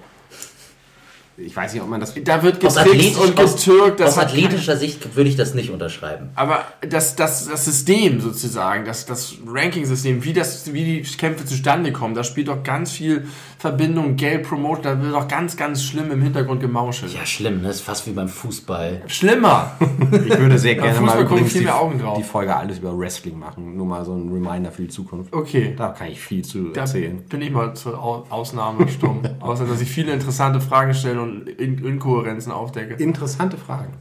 Ich 1.38 1.56
weiß 1.56 1.74
nicht, 1.74 1.82
ob 1.82 1.90
man 1.90 2.00
das. 2.00 2.14
Da 2.24 2.44
wird 2.44 2.64
athletisch, 2.64 3.18
und 3.18 3.40
aus, 3.40 3.56
getürkt. 3.56 4.02
Aus 4.02 4.18
athletischer 4.18 4.78
Sicht 4.78 5.16
würde 5.16 5.30
ich 5.30 5.36
das 5.36 5.54
nicht 5.56 5.72
unterschreiben. 5.72 6.30
Aber 6.36 6.64
das, 6.88 7.16
das, 7.16 7.48
das 7.48 7.66
System 7.66 8.22
sozusagen, 8.22 8.86
das, 8.86 9.06
das 9.06 9.36
Ranking-System, 9.48 10.24
wie, 10.24 10.34
das, 10.34 10.72
wie 10.74 10.84
die 10.86 11.02
Kämpfe 11.18 11.46
zustande 11.46 11.92
kommen, 11.92 12.14
da 12.14 12.24
spielt 12.24 12.50
doch 12.50 12.62
ganz 12.64 12.92
viel 12.92 13.26
Verbindung, 13.58 14.16
Geld, 14.16 14.44
Promotion, 14.48 14.84
da 14.84 15.02
wird 15.02 15.14
doch 15.14 15.28
ganz, 15.28 15.58
ganz 15.58 15.84
schlimm 15.84 16.12
im 16.12 16.22
Hintergrund 16.22 16.60
gemauschelt. 16.62 17.14
Ja, 17.14 17.26
schlimm, 17.26 17.62
ne? 17.62 17.68
Das 17.70 17.78
ist 17.78 17.82
fast 17.84 18.06
wie 18.08 18.12
beim 18.12 18.28
Fußball. 18.28 19.02
Schlimmer! 19.08 19.72
Ich 20.12 20.38
würde 20.38 20.60
sehr 20.60 20.76
gerne 20.76 21.00
mal 21.02 21.12
gucken 21.14 21.28
übrigens 21.28 21.52
viel 21.54 21.62
die, 21.62 21.66
mehr 21.66 21.80
Augen 21.80 21.98
drauf. 21.98 22.18
die 22.18 22.24
Folge 22.24 22.56
alles 22.56 22.78
über 22.80 22.98
Wrestling 22.98 23.40
machen. 23.40 23.76
Nur 23.78 23.86
mal 23.86 24.04
so 24.06 24.14
ein 24.14 24.32
Reminder 24.32 24.72
für 24.72 24.84
die 24.84 24.90
Zukunft. 24.90 25.34
Okay. 25.34 25.74
Da 25.78 25.90
kann 25.90 26.08
ich 26.10 26.20
viel 26.20 26.44
zu 26.44 26.70
Da 26.74 26.82
erzählen. 26.82 27.24
bin 27.30 27.42
ich 27.42 27.52
mal 27.52 27.74
zur 27.74 27.98
Au- 27.98 28.26
Ausnahme 28.30 28.88
stumm. 28.90 29.22
Außer, 29.40 29.66
dass 29.66 29.82
ich 29.82 29.90
viele 29.90 30.12
interessante 30.12 30.60
Fragen 30.62 30.94
stelle 30.94 31.22
und 31.24 31.50
In 31.50 31.84
Inkohärenzen 31.84 32.52
aufdecke. 32.52 32.96
Interessante 32.96 33.58
Fragen. 33.58 33.94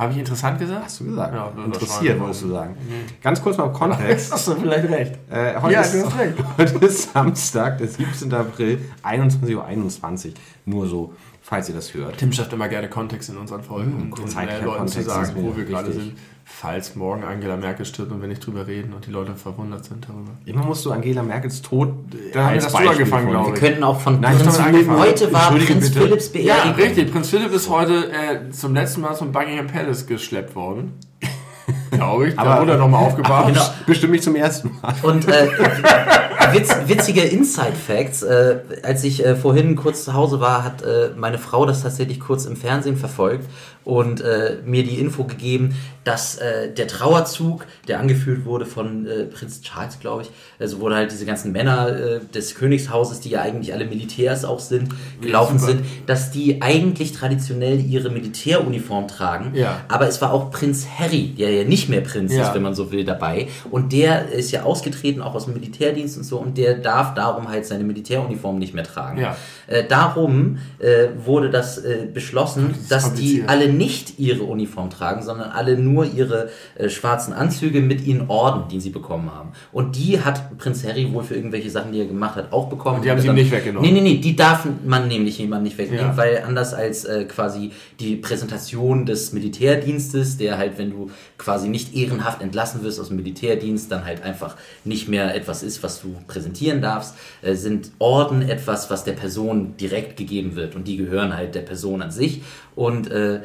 Habe 0.00 0.12
ich 0.14 0.18
interessant 0.18 0.58
gesagt? 0.58 0.84
Hast 0.86 1.00
du 1.00 1.04
gesagt? 1.04 1.34
Ja, 1.34 1.52
Interessiert, 1.62 2.18
würdest 2.18 2.42
du 2.42 2.48
sagen. 2.48 2.74
Ganz 3.22 3.42
kurz 3.42 3.58
mal 3.58 3.66
im 3.66 3.72
Kontext. 3.74 4.32
Hast 4.32 4.48
du 4.48 4.54
vielleicht 4.54 4.88
recht. 4.88 5.18
Äh, 5.30 5.60
heute, 5.60 5.74
Ja, 5.74 5.82
ist, 5.82 5.94
du 5.94 6.06
hast 6.06 6.18
recht. 6.18 6.34
heute 6.58 6.86
ist 6.86 7.12
Samstag, 7.12 7.76
der 7.76 7.86
17. 7.86 8.32
April, 8.32 8.78
21.21 9.04 10.28
Uhr. 10.28 10.32
Nur 10.64 10.86
so, 10.88 11.12
falls 11.42 11.68
ihr 11.68 11.74
das 11.74 11.92
hört. 11.92 12.16
Tim 12.16 12.32
schafft 12.32 12.50
immer 12.54 12.68
gerne 12.68 12.88
Kontext 12.88 13.28
in 13.28 13.36
unseren 13.36 13.62
Folgen, 13.62 13.92
um 13.92 14.14
den 14.14 14.26
zeitlicher 14.26 14.62
äh, 14.62 14.64
Leuten 14.64 14.88
zu 14.88 15.02
Kontext 15.02 15.18
ist 15.18 15.28
sagen, 15.28 15.32
wo 15.36 15.54
wir 15.54 15.64
gerade 15.66 15.92
sind. 15.92 16.14
Falls 16.52 16.94
morgen 16.94 17.24
Angela 17.24 17.56
Merkel 17.56 17.86
stirbt 17.86 18.12
und 18.12 18.20
wir 18.20 18.28
nicht 18.28 18.44
drüber 18.44 18.66
reden 18.66 18.92
und 18.92 19.06
die 19.06 19.10
Leute 19.10 19.34
verwundert 19.34 19.84
sind 19.84 20.04
darüber. 20.06 20.32
Immer 20.44 20.62
musst 20.64 20.84
du 20.84 20.90
Angela 20.92 21.22
Merkels 21.22 21.62
Tod 21.62 21.88
Da 22.34 22.44
haben 22.46 22.54
wir 22.54 22.60
das 22.60 22.72
du 22.72 22.78
angefangen, 22.78 23.30
glaube 23.30 23.52
Wir 23.52 23.58
könnten 23.60 23.82
auch 23.84 23.98
von 24.00 24.20
Nein, 24.20 24.36
Prinz 24.36 24.58
Philipp. 24.58 24.90
Heute 24.90 25.32
war 25.32 25.52
Prinz 25.52 25.88
bitte. 25.88 26.00
Philipps 26.00 26.30
Ja, 26.34 26.54
Beerdigung. 26.56 26.74
richtig. 26.82 27.12
Prinz 27.12 27.30
Philipp 27.30 27.52
ist 27.52 27.70
heute 27.70 28.12
äh, 28.12 28.50
zum 28.50 28.74
letzten 28.74 29.00
Mal 29.00 29.14
zum 29.14 29.32
Buckingham 29.32 29.68
Palace 29.68 30.06
geschleppt 30.06 30.54
worden. 30.54 30.98
Glaube 31.92 32.28
ich. 32.28 32.34
Da 32.36 32.42
Aber- 32.42 32.60
wurde 32.62 32.72
er 32.72 32.78
nochmal 32.78 33.04
aufgebahrt. 33.06 33.46
Genau. 33.48 33.62
Bestimmt 33.86 34.12
nicht 34.12 34.24
zum 34.24 34.36
ersten 34.36 34.70
Mal. 34.82 34.94
Und 35.02 35.28
äh, 35.28 35.48
witz, 36.52 36.74
witzige 36.86 37.22
Inside-Facts. 37.22 38.22
Äh, 38.22 38.56
als 38.82 39.04
ich 39.04 39.24
äh, 39.24 39.36
vorhin 39.36 39.76
kurz 39.76 40.04
zu 40.04 40.14
Hause 40.14 40.40
war, 40.40 40.64
hat 40.64 40.82
äh, 40.82 41.10
meine 41.16 41.38
Frau 41.38 41.66
das 41.66 41.82
tatsächlich 41.82 42.20
kurz 42.20 42.46
im 42.46 42.56
Fernsehen 42.56 42.96
verfolgt 42.96 43.48
und 43.84 44.20
äh, 44.20 44.58
mir 44.64 44.84
die 44.84 45.00
Info 45.00 45.24
gegeben, 45.24 45.74
dass 46.04 46.36
äh, 46.36 46.70
der 46.72 46.86
Trauerzug, 46.86 47.66
der 47.88 47.98
angeführt 47.98 48.44
wurde 48.44 48.66
von 48.66 49.06
äh, 49.06 49.24
Prinz 49.24 49.62
Charles, 49.62 49.98
glaube 50.00 50.22
ich, 50.22 50.30
also 50.58 50.80
wo 50.80 50.90
halt 50.90 51.10
diese 51.10 51.24
ganzen 51.24 51.52
Männer 51.52 52.20
des 52.34 52.54
Königshauses, 52.54 53.20
die 53.20 53.30
ja 53.30 53.40
eigentlich 53.42 53.72
alle 53.72 53.86
Militärs 53.86 54.44
auch 54.44 54.60
sind, 54.60 54.90
gelaufen 55.20 55.58
super. 55.58 55.72
sind, 55.72 55.84
dass 56.06 56.30
die 56.30 56.60
eigentlich 56.60 57.12
traditionell 57.12 57.80
ihre 57.80 58.10
Militäruniform 58.10 59.08
tragen. 59.08 59.52
Ja. 59.54 59.80
Aber 59.88 60.06
es 60.08 60.20
war 60.20 60.32
auch 60.32 60.50
Prinz 60.50 60.86
Harry, 60.98 61.34
der 61.38 61.50
ja 61.50 61.64
nicht 61.64 61.88
mehr 61.88 62.02
Prinz 62.02 62.32
Ja. 62.34 62.42
ist, 62.48 62.54
wenn 62.54 62.62
man 62.62 62.74
so 62.74 62.92
will, 62.92 63.04
dabei. 63.04 63.48
Und 63.70 63.92
der 63.92 64.28
ist 64.30 64.50
ja 64.50 64.62
ausgetreten, 64.64 65.22
auch 65.22 65.34
aus 65.34 65.46
dem 65.46 65.54
Militärdienst 65.54 66.16
und 66.18 66.24
so, 66.24 66.39
und 66.40 66.58
der 66.58 66.74
darf 66.74 67.14
darum 67.14 67.48
halt 67.48 67.66
seine 67.66 67.84
Militäruniform 67.84 68.58
nicht 68.58 68.74
mehr 68.74 68.84
tragen. 68.84 69.20
Ja. 69.20 69.36
Äh, 69.66 69.84
darum 69.86 70.58
äh, 70.78 71.08
wurde 71.24 71.50
das 71.50 71.78
äh, 71.78 72.06
beschlossen, 72.12 72.70
ist 72.72 72.90
dass 72.90 73.14
die 73.14 73.44
alle 73.46 73.68
nicht 73.72 74.18
ihre 74.18 74.42
Uniform 74.44 74.90
tragen, 74.90 75.22
sondern 75.22 75.50
alle 75.50 75.76
nur 75.78 76.04
ihre 76.04 76.48
äh, 76.76 76.88
schwarzen 76.88 77.32
Anzüge 77.32 77.80
mit 77.80 78.06
ihren 78.06 78.28
Orden, 78.28 78.68
die 78.70 78.80
sie 78.80 78.90
bekommen 78.90 79.30
haben. 79.34 79.52
Und 79.72 79.96
die 79.96 80.20
hat 80.20 80.58
Prinz 80.58 80.84
Harry 80.84 81.12
wohl 81.12 81.22
für 81.22 81.34
irgendwelche 81.34 81.70
Sachen, 81.70 81.92
die 81.92 82.00
er 82.00 82.06
gemacht 82.06 82.36
hat, 82.36 82.52
auch 82.52 82.68
bekommen. 82.68 82.96
Und 82.96 83.04
die 83.04 83.10
haben 83.10 83.18
sie 83.20 83.26
ihm 83.26 83.28
dann- 83.28 83.36
nicht 83.36 83.52
weggenommen. 83.52 83.88
Nee, 83.88 84.00
nee, 84.00 84.08
nee, 84.14 84.18
die 84.18 84.34
darf 84.34 84.66
man 84.84 85.06
nämlich 85.08 85.38
jemand 85.38 85.62
nicht 85.62 85.78
wegnehmen, 85.78 86.06
Ja. 86.06 86.16
weil 86.16 86.42
anders 86.46 86.74
als 86.74 87.04
äh, 87.04 87.24
quasi 87.24 87.70
die 88.00 88.16
Präsentation 88.16 89.06
des 89.06 89.32
Militärdienstes, 89.32 90.36
der 90.38 90.58
halt, 90.58 90.78
wenn 90.78 90.90
du 90.90 91.10
quasi 91.38 91.68
nicht 91.68 91.94
ehrenhaft 91.94 92.42
entlassen 92.42 92.82
wirst 92.82 92.98
aus 93.00 93.08
dem 93.08 93.16
Militärdienst, 93.16 93.90
dann 93.92 94.04
halt 94.04 94.22
einfach 94.22 94.56
nicht 94.84 95.08
mehr 95.08 95.34
etwas 95.34 95.62
ist, 95.62 95.82
was 95.82 96.00
du 96.00 96.14
präsentieren 96.30 96.80
darfst, 96.80 97.14
äh, 97.42 97.54
sind 97.54 97.90
Orden 97.98 98.42
etwas, 98.42 98.90
was 98.90 99.04
der 99.04 99.12
Person 99.12 99.76
direkt 99.76 100.16
gegeben 100.16 100.56
wird 100.56 100.74
und 100.76 100.88
die 100.88 100.96
gehören 100.96 101.36
halt 101.36 101.54
der 101.54 101.62
Person 101.62 102.02
an 102.02 102.10
sich. 102.10 102.42
Und 102.74 103.10
äh, 103.10 103.40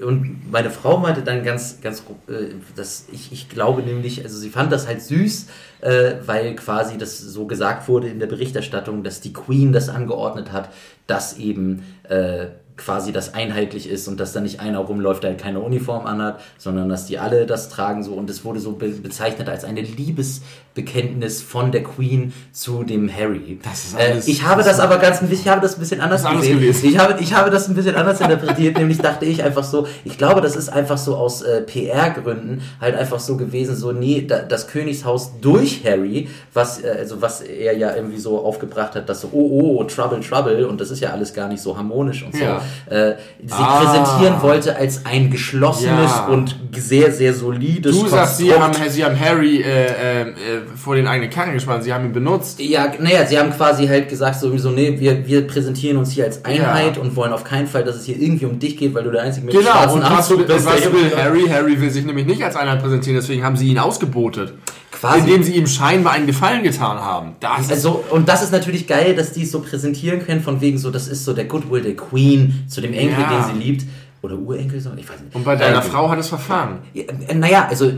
und 0.00 0.50
meine 0.50 0.70
Frau 0.70 0.98
meinte 0.98 1.22
dann 1.22 1.42
ganz, 1.42 1.80
ganz, 1.80 2.04
äh, 2.28 2.54
dass 2.76 3.06
ich, 3.12 3.32
ich 3.32 3.48
glaube 3.48 3.82
nämlich, 3.82 4.22
also 4.22 4.38
sie 4.38 4.50
fand 4.50 4.70
das 4.70 4.86
halt 4.86 5.02
süß, 5.02 5.46
äh, 5.80 6.14
weil 6.24 6.54
quasi 6.54 6.96
das 6.96 7.18
so 7.18 7.46
gesagt 7.46 7.88
wurde 7.88 8.08
in 8.08 8.20
der 8.20 8.26
Berichterstattung, 8.26 9.02
dass 9.02 9.20
die 9.20 9.32
Queen 9.32 9.72
das 9.72 9.88
angeordnet 9.88 10.52
hat, 10.52 10.70
dass 11.06 11.38
eben 11.38 11.82
äh, 12.04 12.46
quasi 12.78 13.12
das 13.12 13.34
einheitlich 13.34 13.88
ist 13.90 14.08
und 14.08 14.18
dass 14.20 14.32
da 14.32 14.40
nicht 14.40 14.60
einer 14.60 14.78
rumläuft, 14.78 15.22
der 15.24 15.30
halt 15.30 15.40
keine 15.40 15.60
Uniform 15.60 16.06
anhat, 16.06 16.40
sondern 16.56 16.88
dass 16.88 17.04
die 17.06 17.18
alle 17.18 17.44
das 17.44 17.68
tragen 17.68 18.02
so 18.02 18.14
und 18.14 18.30
es 18.30 18.44
wurde 18.44 18.60
so 18.60 18.72
be 18.72 18.88
bezeichnet 18.88 19.48
als 19.48 19.64
eine 19.64 19.82
Liebesbekenntnis 19.82 21.42
von 21.42 21.72
der 21.72 21.82
Queen 21.82 22.32
zu 22.52 22.84
dem 22.84 23.12
Harry. 23.14 23.58
Das 23.62 23.84
ist 23.84 23.98
äh, 23.98 24.12
alles- 24.12 24.28
ich 24.28 24.42
habe 24.44 24.62
das 24.62 24.80
aber 24.80 24.98
ganz, 24.98 25.20
ich 25.30 25.48
habe 25.48 25.60
das 25.60 25.76
ein 25.76 25.80
bisschen 25.80 26.00
anders 26.00 26.22
Das 26.22 26.32
gesehen. 26.32 26.60
gewesen. 26.60 26.88
Ich 26.88 26.98
habe, 26.98 27.16
ich 27.20 27.34
habe 27.34 27.50
das 27.50 27.68
ein 27.68 27.74
bisschen 27.74 27.94
anders 27.96 28.20
interpretiert, 28.20 28.76
nämlich 28.78 28.98
dachte 28.98 29.24
ich 29.26 29.42
einfach 29.42 29.64
so, 29.64 29.86
ich 30.04 30.16
glaube, 30.18 30.40
das 30.40 30.56
ist 30.56 30.68
einfach 30.68 30.98
so 30.98 31.16
aus 31.16 31.42
äh, 31.42 31.62
PR-Gründen 31.62 32.62
halt 32.80 32.94
einfach 32.94 33.18
so 33.20 33.36
gewesen, 33.36 33.76
so, 33.76 33.92
nee, 33.92 34.24
da, 34.26 34.38
das 34.40 34.68
Königshaus 34.68 35.32
durch 35.40 35.84
Harry, 35.84 36.28
was, 36.54 36.82
äh, 36.82 36.94
also 36.98 37.20
was 37.20 37.40
er 37.40 37.76
ja 37.76 37.94
irgendwie 37.94 38.18
so 38.18 38.38
aufgebracht 38.44 38.94
hat, 38.94 39.08
dass 39.08 39.20
so, 39.22 39.28
oh, 39.32 39.78
oh, 39.78 39.84
Trouble, 39.84 40.20
Trouble, 40.20 40.66
und 40.68 40.80
das 40.80 40.90
ist 40.90 41.00
ja 41.00 41.10
alles 41.10 41.34
gar 41.34 41.48
nicht 41.48 41.62
so 41.62 41.76
harmonisch 41.76 42.22
und 42.22 42.34
so, 42.36 42.42
Ja. 42.44 42.62
Äh, 42.90 43.12
sich 43.44 43.52
Ah. 43.58 43.80
präsentieren 43.84 44.42
wollte 44.42 44.76
als 44.76 45.04
ein 45.06 45.30
geschlossenes 45.30 46.10
Ja. 46.10 46.26
und 46.26 46.56
sehr, 46.76 47.10
sehr 47.12 47.34
solides 47.34 47.98
Du 47.98 48.06
sagst, 48.08 48.38
sie 48.38 48.52
haben, 48.52 48.72
sie 48.88 49.04
haben 49.04 49.18
Harry 49.18 49.62
äh, 49.62 49.86
äh, 49.86 50.20
äh, 50.22 50.34
vor 50.76 50.94
den 50.96 51.06
eigenen 51.06 51.30
Karren 51.30 51.52
gespannt, 51.54 51.84
sie 51.84 51.92
haben 51.92 52.04
ihn 52.06 52.12
benutzt. 52.12 52.60
Ja, 52.60 52.92
naja, 52.98 53.26
sie 53.26 53.38
haben 53.38 53.50
quasi 53.52 53.86
halt 53.86 54.08
gesagt, 54.08 54.40
sowieso, 54.40 54.70
nee, 54.70 54.94
wir, 54.98 55.26
wir 55.26 55.46
präsentieren 55.46 55.96
uns 55.96 56.12
hier 56.12 56.24
als 56.24 56.44
Einheit 56.44 56.96
Ja. 56.96 57.02
und 57.02 57.14
wollen 57.16 57.32
auf 57.32 57.44
keinen 57.44 57.66
Fall, 57.66 57.84
dass 57.84 57.96
es 57.96 58.04
hier 58.04 58.18
irgendwie 58.18 58.46
um 58.46 58.58
dich 58.58 58.76
geht, 58.76 58.94
weil 58.94 59.04
du 59.04 59.10
der 59.10 59.22
Einzige 59.22 59.46
mit 59.46 59.54
Genau, 59.54 59.70
schwarzen 59.70 59.94
und 59.98 60.02
was, 60.04 60.10
Anzug 60.30 60.46
bist. 60.46 60.66
was 60.66 60.92
will 60.92 61.12
Harry? 61.16 61.44
Harry 61.48 61.80
will 61.80 61.90
sich 61.90 62.04
nämlich 62.04 62.26
nicht 62.26 62.42
als 62.42 62.56
Einheit 62.56 62.80
präsentieren, 62.82 63.16
deswegen 63.20 63.44
haben 63.44 63.56
sie 63.56 63.68
ihn 63.68 63.78
ausgebotet. 63.78 64.54
Quasi. 65.00 65.20
Indem 65.20 65.42
sie 65.42 65.54
ihm 65.54 65.66
scheinbar 65.66 66.12
einen 66.14 66.26
Gefallen 66.26 66.62
getan 66.62 66.98
haben. 66.98 67.36
Das 67.40 67.70
Also, 67.70 68.04
und 68.10 68.28
das 68.28 68.42
ist 68.42 68.52
natürlich 68.52 68.86
geil, 68.86 69.14
dass 69.14 69.32
die 69.32 69.42
es 69.42 69.52
so 69.52 69.60
präsentieren 69.60 70.24
können, 70.24 70.40
von 70.42 70.60
wegen 70.60 70.78
so, 70.78 70.90
das 70.90 71.06
ist 71.08 71.24
so 71.24 71.32
der 71.32 71.44
Goodwill 71.44 71.82
der 71.82 71.94
Queen 71.96 72.64
zu 72.68 72.80
dem 72.80 72.92
Enkel, 72.92 73.20
Ja. 73.20 73.44
den 73.46 73.54
sie 73.54 73.64
liebt. 73.64 73.84
Oder 74.20 74.34
Urenkel, 74.34 74.80
so, 74.80 74.90
ich 74.96 75.08
weiß 75.08 75.20
nicht. 75.20 75.32
Und 75.36 75.44
bei 75.44 75.54
deiner 75.54 75.78
Äh, 75.78 75.82
Frau 75.82 76.08
hat 76.10 76.18
es 76.18 76.26
verfahren. 76.26 76.78
ja, 76.92 77.04
äh, 77.28 77.34
Naja, 77.36 77.68
also, 77.70 77.92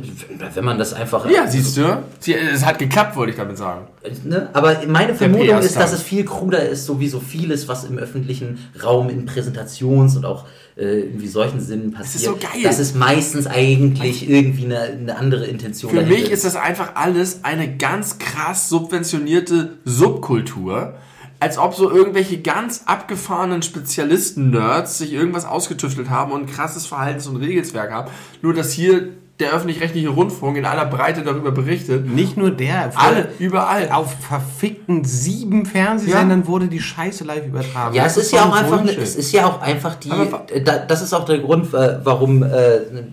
wenn 0.55 0.65
man 0.67 0.77
das 0.77 0.93
einfach. 0.93 1.25
Ja, 1.31 1.47
siehst 1.47 1.79
du? 1.79 2.03
Sie, 2.19 2.35
es 2.35 2.67
hat 2.67 2.79
geklappt, 2.79 3.17
wollte 3.17 3.31
ich 3.31 3.39
damit 3.39 3.57
sagen. 3.57 3.87
Ne? 4.25 4.51
Aber 4.53 4.83
meine 4.87 5.15
Vermutung 5.15 5.59
ist, 5.61 5.77
dass 5.77 5.95
es 5.95 6.03
viel 6.03 6.27
kruder 6.27 6.63
ist, 6.69 6.85
so 6.85 7.01
wie 7.01 7.09
so 7.09 7.21
vieles, 7.21 7.69
was 7.69 7.85
im 7.85 7.97
öffentlichen 7.97 8.59
Raum 8.85 9.09
in 9.09 9.27
Präsentations- 9.27 10.15
und 10.17 10.27
auch 10.27 10.45
äh, 10.81 11.01
irgendwie 11.01 11.29
solchen 11.29 11.61
Sinnen 11.61 11.93
passiert. 11.93 12.15
ist 12.17 12.25
so 12.25 12.37
geil. 12.37 12.63
Das 12.63 12.79
ist 12.79 12.97
meistens 12.97 13.47
eigentlich 13.47 14.29
irgendwie 14.29 14.65
eine, 14.65 14.81
eine 14.81 15.17
andere 15.17 15.47
Intention. 15.47 15.91
Für 15.91 15.97
dahinter 15.99 16.19
mich 16.19 16.31
ist 16.31 16.45
das 16.45 16.57
einfach 16.57 16.95
alles 16.95 17.45
eine 17.45 17.77
ganz 17.77 18.19
krass 18.19 18.71
subventionierte 18.71 19.79
Subkultur. 19.85 20.95
Als 21.39 21.59
ob 21.59 21.75
so 21.75 21.91
irgendwelche 21.91 22.41
ganz 22.41 22.83
abgefahrenen 22.87 23.63
Spezialisten-Nerds 23.63 24.99
sich 24.99 25.13
irgendwas 25.13 25.45
ausgetüftelt 25.45 26.11
haben 26.11 26.33
und 26.33 26.43
ein 26.43 26.47
krasses 26.47 26.87
Verhaltens- 26.87 27.27
und 27.27 27.37
Regelswerk 27.37 27.91
haben. 27.91 28.11
Nur, 28.43 28.55
dass 28.55 28.73
hier 28.73 29.11
der 29.41 29.53
öffentlich-rechtliche 29.53 30.09
Rundfunk 30.11 30.57
in 30.59 30.65
aller 30.65 30.85
Breite 30.87 31.23
darüber 31.23 31.51
berichtet. 31.51 32.07
Nicht 32.07 32.37
nur 32.37 32.51
der. 32.51 32.93
Alle, 32.95 33.29
überall. 33.39 33.91
Auf 33.91 34.15
verfickten 34.21 35.05
sieben 35.05 35.67
Fernsehsendern 35.67 36.47
wurde 36.47 36.69
die 36.69 36.81
Scheiße 36.81 37.25
live 37.25 37.47
übertragen. 37.47 37.95
Ja, 37.95 38.05
Das 38.05 38.17
es 38.17 38.25
ist 38.27 38.33
ja 38.33 38.45
auch 38.45 38.55
einfach, 38.55 38.85
ne, 38.85 38.93
es 38.97 39.17
ist 39.17 39.33
ja 39.33 39.47
auch 39.47 39.61
einfach 39.61 39.95
die, 39.97 40.11
Aber- 40.11 40.45
äh, 40.53 40.63
da, 40.63 40.79
das 40.79 41.03
ist 41.03 41.13
auch 41.13 41.25
der 41.25 41.39
Grund, 41.39 41.73
äh, 41.75 41.99
warum 42.05 42.43
äh, 42.43 42.49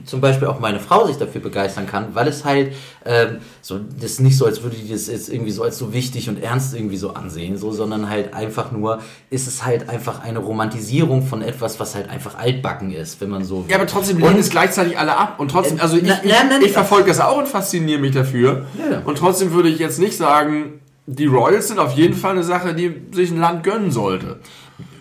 zum 0.06 0.22
Beispiel 0.22 0.48
auch 0.48 0.60
meine 0.60 0.80
Frau 0.80 1.08
sich 1.08 1.18
dafür 1.18 1.42
begeistern 1.42 1.88
kann, 1.88 2.08
weil 2.14 2.28
es 2.28 2.44
halt 2.46 2.74
ähm, 3.06 3.38
so, 3.62 3.80
das 4.00 4.12
ist 4.12 4.20
nicht 4.20 4.38
so, 4.38 4.46
als 4.46 4.62
würde 4.64 4.76
die 4.76 4.92
das 4.92 5.08
jetzt 5.08 5.30
irgendwie 5.30 5.52
so 5.52 5.64
als 5.64 5.78
so 5.78 5.94
wichtig 5.94 6.28
und 6.30 6.44
ernst 6.44 6.76
irgendwie 6.76 6.98
so 6.98 7.14
ansehen, 7.14 7.58
so, 7.58 7.72
sondern 7.72 8.10
halt 8.10 8.34
einfach 8.34 8.72
nur, 8.74 9.00
ist 9.30 9.48
es 9.48 9.66
halt 9.66 9.88
einfach 9.90 10.22
eine 10.24 10.40
Romantisierung 10.40 11.26
von 11.26 11.42
etwas, 11.42 11.80
was 11.80 11.96
halt 11.96 12.10
einfach 12.10 12.38
altbacken 12.38 12.92
ist, 12.92 13.22
wenn 13.22 13.30
man 13.30 13.46
so. 13.46 13.64
Ja, 13.70 13.78
aber 13.78 13.88
trotzdem 13.88 14.18
lehnen 14.18 14.40
es 14.40 14.50
gleichzeitig 14.50 14.98
alle 15.00 15.16
ab. 15.16 15.36
Und 15.40 15.52
trotzdem, 15.52 15.78
Äh, 15.78 15.82
also 15.82 15.96
ich, 15.96 16.04
na- 16.04 16.17
ich, 16.24 16.32
na- 16.50 16.60
ich 16.66 16.72
verfolge 16.72 17.10
das 17.10 17.20
auch 17.20 17.38
und 17.38 17.48
fasziniere 17.48 18.00
mich 18.00 18.14
dafür. 18.14 18.66
Ja. 18.78 19.02
Und 19.06 19.18
trotzdem 19.18 19.52
würde 19.52 19.70
ich 19.70 19.80
jetzt 19.80 20.00
nicht 20.00 20.18
sagen, 20.18 20.80
die 21.06 21.26
Royals 21.26 21.70
sind 21.70 21.80
auf 21.80 21.94
jeden 21.94 22.16
Fall 22.16 22.32
eine 22.32 22.44
Sache, 22.44 22.74
die 22.74 22.94
sich 23.12 23.32
ein 23.32 23.40
Land 23.40 23.64
gönnen 23.64 23.92
sollte. 23.92 24.40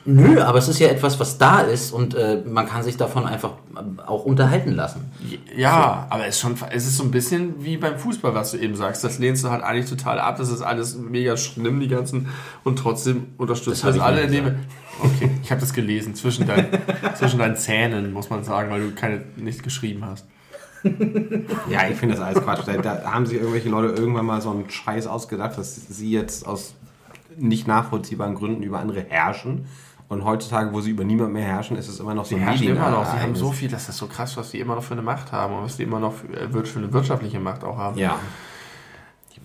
Nö, 0.08 0.40
aber 0.40 0.58
es 0.58 0.68
ist 0.68 0.78
ja 0.78 0.86
etwas, 0.86 1.18
was 1.18 1.36
da 1.36 1.62
ist 1.62 1.90
und 1.90 2.14
äh, 2.14 2.40
man 2.46 2.68
kann 2.68 2.84
sich 2.84 2.96
davon 2.96 3.26
einfach 3.26 3.54
äh, 3.74 4.02
auch 4.06 4.24
unterhalten 4.24 4.70
lassen. 4.70 5.10
Ja, 5.56 6.06
aber 6.10 6.26
es 6.28 6.36
ist 6.36 6.42
schon, 6.42 6.54
es 6.70 6.86
ist 6.86 6.96
so 6.96 7.02
ein 7.02 7.10
bisschen 7.10 7.64
wie 7.64 7.76
beim 7.76 7.98
Fußball, 7.98 8.32
was 8.32 8.52
du 8.52 8.58
eben 8.58 8.76
sagst. 8.76 9.02
Das 9.02 9.18
lehnst 9.18 9.42
du 9.42 9.50
halt 9.50 9.64
eigentlich 9.64 9.90
total 9.90 10.20
ab. 10.20 10.36
Das 10.38 10.48
ist 10.48 10.62
alles 10.62 10.96
mega 10.96 11.36
schlimm, 11.36 11.80
die 11.80 11.88
ganzen, 11.88 12.28
und 12.62 12.78
trotzdem 12.78 13.26
unterstützt 13.36 13.82
Das 13.82 13.96
das, 13.96 14.04
alle, 14.04 14.20
indem 14.22 14.54
Okay. 15.02 15.30
Ich 15.42 15.50
habe 15.50 15.60
das 15.60 15.72
gelesen, 15.72 16.14
zwischen, 16.14 16.46
dein, 16.46 16.68
zwischen 17.16 17.40
deinen 17.40 17.56
Zähnen, 17.56 18.12
muss 18.12 18.30
man 18.30 18.44
sagen, 18.44 18.70
weil 18.70 18.80
du 18.82 18.94
keine, 18.94 19.22
nicht 19.34 19.64
geschrieben 19.64 20.04
hast. 20.06 20.24
Ja, 21.70 21.89
ich 21.89 21.97
finde 21.97 22.14
das 22.14 22.24
alles 22.24 22.43
Quatsch. 22.43 22.66
Da, 22.66 22.76
da 22.76 23.12
haben 23.12 23.26
sich 23.26 23.39
irgendwelche 23.39 23.68
Leute 23.68 24.01
irgendwann 24.01 24.26
mal 24.26 24.41
so 24.41 24.51
einen 24.51 24.68
Scheiß 24.70 25.07
ausgedacht, 25.07 25.59
dass 25.59 25.74
sie 25.74 26.11
jetzt 26.11 26.47
aus 26.47 26.74
nicht 27.37 27.66
nachvollziehbaren 27.66 28.34
Gründen 28.34 28.62
über 28.62 28.78
andere 28.78 29.01
herrschen. 29.01 29.66
Und 30.09 30.24
heutzutage, 30.24 30.72
wo 30.72 30.80
sie 30.80 30.91
über 30.91 31.05
niemand 31.05 31.32
mehr 31.32 31.45
herrschen, 31.45 31.76
ist 31.76 31.89
es 31.89 31.99
immer 31.99 32.14
noch 32.14 32.24
so 32.24 32.37
Die 32.37 32.41
herrschen 32.41 32.68
immer 32.68 32.91
noch. 32.91 33.05
Sie 33.05 33.18
haben 33.18 33.34
so 33.34 33.51
viel, 33.51 33.68
das 33.68 33.89
ist 33.89 33.97
so 33.97 34.07
krass, 34.07 34.37
was 34.37 34.51
die 34.53 34.61
immer 34.61 34.76
noch 34.76 34.84
für 34.84 34.95
eine 34.95 35.03
Macht 35.03 35.32
haben 35.32 35.55
und 35.55 35.64
was 35.64 35.76
die 35.76 35.82
immer 35.82 35.99
noch 35.99 36.14
für, 36.14 36.28
äh, 36.28 36.64
für 36.64 36.78
eine 36.78 36.93
wirtschaftliche 36.93 37.41
Macht 37.41 37.64
auch 37.64 37.76
haben. 37.76 37.99
Ja. 37.99 38.18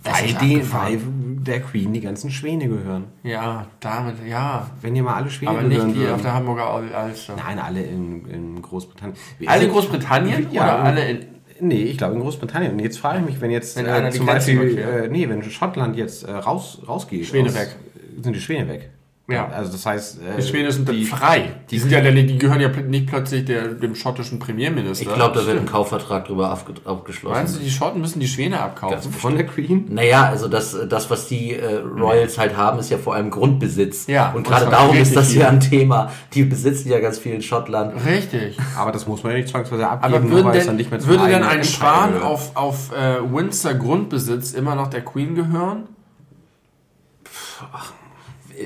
Weil, 0.04 0.34
die, 0.42 0.72
weil 0.74 1.00
der 1.44 1.62
Queen 1.62 1.94
die 1.94 2.02
ganzen 2.02 2.32
Schwäne 2.32 2.68
gehören. 2.68 3.06
Ja, 3.24 3.68
damit, 3.80 4.16
ja. 4.28 4.70
Wenn 4.82 4.96
ihr 4.96 5.04
mal 5.04 5.16
alle 5.16 5.30
Schwäne 5.30 5.52
Aber 5.52 5.62
nicht 5.64 5.76
gehören 5.78 5.94
die 5.94 6.00
würden. 6.00 6.16
auf 6.16 6.22
der 6.22 6.34
Hamburger 6.34 6.70
Al- 6.70 6.94
Alster. 6.94 7.36
Nein, 7.36 7.60
alle 7.60 7.82
in, 7.84 8.26
in 8.26 8.62
Großbritannien. 8.62 9.16
Alle 9.46 9.66
in 9.66 9.72
Großbritannien 9.72 10.48
Ja. 10.52 10.64
oder 10.64 10.84
alle 10.84 11.10
in. 11.10 11.26
Nee, 11.60 11.84
ich 11.84 11.98
glaube 12.00 12.16
in 12.16 12.22
Großbritannien. 12.22 12.72
Und 12.74 12.80
jetzt 12.80 12.98
frage 12.98 13.20
ich 13.20 13.26
mich, 13.26 13.42
wenn 13.42 13.52
jetzt 13.52 13.78
Wenn 13.78 13.86
äh, 13.86 14.10
zum 14.10 14.26
Beispiel, 14.26 14.78
äh, 14.80 15.08
nee, 15.10 15.30
wenn 15.30 15.44
Schottland 15.44 15.96
jetzt 15.96 16.24
äh, 16.24 16.32
raus, 16.32 16.82
rausgeht. 16.88 17.26
Schwäne 17.28 17.50
aus- 17.50 17.56
weg. 17.56 17.76
Sind 18.24 18.36
die 18.36 18.42
Schwäne 18.42 18.68
weg. 18.68 18.90
Ja. 19.30 19.48
Also 19.48 19.72
das 19.72 19.86
heißt... 19.86 20.18
Äh, 20.22 20.42
Die 20.42 20.44
Schweden 20.46 20.72
sind 20.72 20.90
die, 20.90 21.08
dann 21.08 21.18
frei. 21.20 21.52
Die, 21.70 21.80
sind 21.80 21.90
ja, 21.92 22.02
dann- 22.02 22.16
die 22.16 22.38
gehören 22.38 22.60
ja 22.60 22.68
nicht 22.68 23.08
plötzlich 23.08 23.46
der, 23.46 23.70
dem 23.70 23.96
schottischen 23.96 24.40
Premierminister. 24.40 25.08
Ich 25.08 25.14
glaube, 25.14 25.40
da 25.40 25.46
wird 25.46 25.58
ein 25.58 25.66
Kaufvertrag 25.66 26.26
drüber 26.26 26.50
abgeschlossen. 26.50 27.36
Meinst 27.36 27.56
du, 27.56 27.60
die 27.62 27.70
Schotten 27.72 28.02
müssen 28.02 28.20
die 28.20 28.28
Schwäne 28.28 28.60
abkaufen? 28.60 29.10
Von 29.14 29.36
der 29.38 29.46
Queen? 29.46 29.86
Naja, 29.90 30.26
also 30.26 30.50
das, 30.50 30.76
das 30.90 31.10
was 31.10 31.28
die 31.30 31.54
äh, 31.54 31.76
Royals 31.78 32.38
halt 32.38 32.58
haben, 32.58 32.80
ist 32.80 32.90
ja 32.90 32.98
vor 32.98 33.16
allem 33.16 33.30
Grundbesitz. 33.30 34.08
Ja, 34.08 34.32
und 34.34 34.46
gerade 34.46 34.70
darum 34.70 34.98
ist 34.98 35.16
das 35.16 35.30
hier 35.30 35.48
ein 35.48 35.62
Thema. 35.62 36.12
Die 36.34 36.44
besitzen 36.44 36.90
ja 36.90 37.00
ganz 37.00 37.18
viel 37.18 37.34
in 37.34 37.42
Schottland. 37.42 37.94
Richtig. 38.06 38.58
Aber 38.78 38.92
das 38.92 39.08
muss 39.08 39.24
man 39.24 39.32
ja 39.32 39.38
nicht 39.38 39.50
zwangsweise 39.50 39.88
abgeben, 39.88 40.14
Aber 40.16 40.30
würden 40.30 40.46
weil 40.48 40.52
es 40.58 40.58
denn, 40.60 40.68
dann 40.68 40.76
nicht 40.76 40.92
mehr 40.92 41.00
zum 41.00 41.10
würde 41.10 41.24
denn 41.28 41.36
eigenen 41.36 41.50
ein 41.60 41.64
Schwan 41.64 42.10
gehört. 42.14 42.26
auf, 42.26 42.56
auf 42.56 42.92
äh, 42.92 43.22
Windsor 43.34 43.76
Grundbesitz 43.76 44.52
immer 44.52 44.76
noch 44.76 44.90
der 44.90 45.06
Queen 45.06 45.36
gehören? 45.36 45.84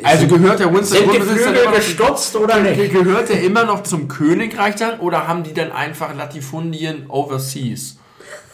Also 0.04 0.28
gehört 0.28 0.60
der 0.60 0.74
Windsor 0.74 0.98
Sind 0.98 1.12
die 1.12 1.18
Grundbesitz 1.18 1.44
dann 1.46 1.54
Flügel 1.54 1.64
immer 1.64 1.72
noch, 1.72 1.78
gestutzt 1.78 2.36
oder 2.36 2.60
nicht? 2.60 2.92
gehört 2.92 3.30
der 3.30 3.44
immer 3.44 3.64
noch 3.66 3.84
zum 3.84 4.08
Königreich 4.08 4.76
dann 4.76 5.00
oder 5.00 5.28
haben 5.28 5.44
die 5.44 5.54
dann 5.54 5.72
einfach 5.72 6.16
Latifundien 6.16 7.10
overseas? 7.10 7.98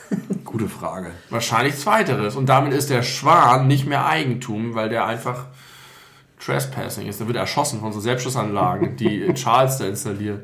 Gute 0.45 0.67
Frage. 0.67 1.11
Wahrscheinlich 1.29 1.77
zweiteres. 1.77 2.35
Und 2.35 2.47
damit 2.47 2.73
ist 2.73 2.89
der 2.89 3.03
Schwan 3.03 3.67
nicht 3.67 3.87
mehr 3.87 4.05
Eigentum, 4.05 4.75
weil 4.75 4.89
der 4.89 5.05
einfach 5.05 5.45
Trespassing 6.39 7.07
ist. 7.07 7.19
Der 7.19 7.27
wird 7.27 7.37
erschossen 7.37 7.79
von 7.79 7.93
so 7.93 7.99
Selbstschussanlagen, 7.99 8.97
die 8.97 9.33
Charles 9.33 9.77
da 9.77 9.85
installiert. 9.85 10.41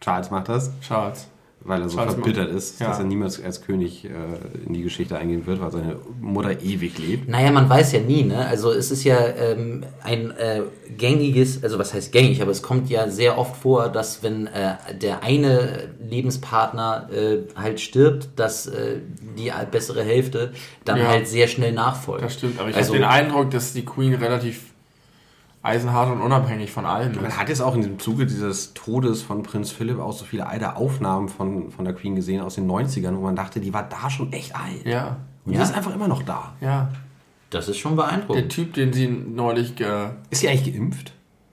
Charles 0.00 0.30
macht 0.30 0.48
das, 0.48 0.70
Charles. 0.80 1.26
Weil 1.66 1.82
er 1.82 1.88
so 1.88 1.96
Charles 1.96 2.14
verbittert 2.14 2.50
ist, 2.50 2.80
Ja. 2.80 2.88
dass 2.88 2.98
er 2.98 3.04
niemals 3.04 3.42
als 3.42 3.62
König 3.62 4.04
äh, 4.04 4.08
in 4.66 4.72
die 4.72 4.82
Geschichte 4.82 5.16
eingehen 5.18 5.46
wird, 5.46 5.60
weil 5.60 5.70
seine 5.70 5.96
Mutter 6.20 6.60
ewig 6.62 6.98
lebt. 6.98 7.28
Naja, 7.28 7.50
man 7.50 7.68
weiß 7.68 7.92
ja 7.92 8.00
nie, 8.00 8.22
ne? 8.22 8.46
Also 8.46 8.72
es 8.72 8.90
ist 8.90 9.04
ja 9.04 9.18
ähm, 9.18 9.84
ein 10.02 10.30
äh, 10.32 10.62
gängiges, 10.96 11.62
also 11.62 11.78
was 11.78 11.92
heißt 11.92 12.12
gängig, 12.12 12.40
aber 12.42 12.50
es 12.50 12.62
kommt 12.62 12.88
ja 12.90 13.08
sehr 13.08 13.36
oft 13.38 13.56
vor, 13.56 13.88
dass 13.88 14.22
wenn 14.22 14.46
äh, 14.46 14.76
der 15.00 15.22
eine 15.22 15.88
Lebenspartner 16.08 17.08
äh, 17.12 17.38
halt 17.60 17.80
stirbt, 17.80 18.28
dass 18.36 18.66
äh, 18.66 18.98
die 19.36 19.50
bessere 19.70 20.02
Hälfte 20.02 20.52
dann 20.84 20.98
Ja. 20.98 21.08
halt 21.08 21.26
sehr 21.28 21.48
schnell 21.48 21.72
nachfolgt. 21.72 22.24
Das 22.24 22.34
stimmt, 22.34 22.60
aber 22.60 22.68
ich 22.70 22.76
also, 22.76 22.90
habe 22.94 22.98
den 23.00 23.08
Eindruck, 23.08 23.50
dass 23.50 23.72
die 23.72 23.84
Queen 23.84 24.14
relativ 24.14 24.75
eisenhart 25.66 26.10
und 26.12 26.20
unabhängig 26.22 26.70
von 26.72 26.86
allem 26.86 27.12
ist. 27.12 27.20
Man 27.20 27.36
hat 27.36 27.48
jetzt 27.50 27.60
auch 27.60 27.74
in 27.74 27.82
dem 27.82 27.98
Zuge 27.98 28.24
dieses 28.26 28.72
Todes 28.74 29.22
von 29.22 29.42
Prinz 29.42 29.70
Philipp 29.70 29.98
auch 29.98 30.12
so 30.12 30.24
viele 30.24 30.46
alte 30.46 30.76
Aufnahmen 30.76 31.28
von, 31.28 31.70
von 31.70 31.84
der 31.84 31.94
Queen 31.94 32.14
gesehen 32.16 32.40
aus 32.40 32.54
den 32.54 32.66
90ern, 32.70 33.16
wo 33.16 33.20
man 33.20 33.36
dachte, 33.36 33.60
die 33.60 33.74
war 33.74 33.82
da 33.82 34.08
schon 34.08 34.32
echt 34.32 34.54
alt. 34.56 34.86
Ja, 34.86 35.16
Und 35.44 35.52
die 35.52 35.58
Ja. 35.58 35.62
ist 35.64 35.74
einfach 35.74 35.94
immer 35.94 36.08
noch 36.08 36.22
da. 36.22 36.54
ja. 36.60 36.88
Das 37.50 37.68
ist 37.68 37.78
schon 37.78 37.96
Der 37.96 38.02
beeindruckend. 38.04 38.50
Typ, 38.50 38.74
den 38.74 38.92
sie 38.92 39.06
neulich 39.06 39.76
ge... 39.76 40.08
Ist 40.30 40.40
sie 40.40 40.48
eigentlich 40.48 40.74
geimpft? 40.74 41.12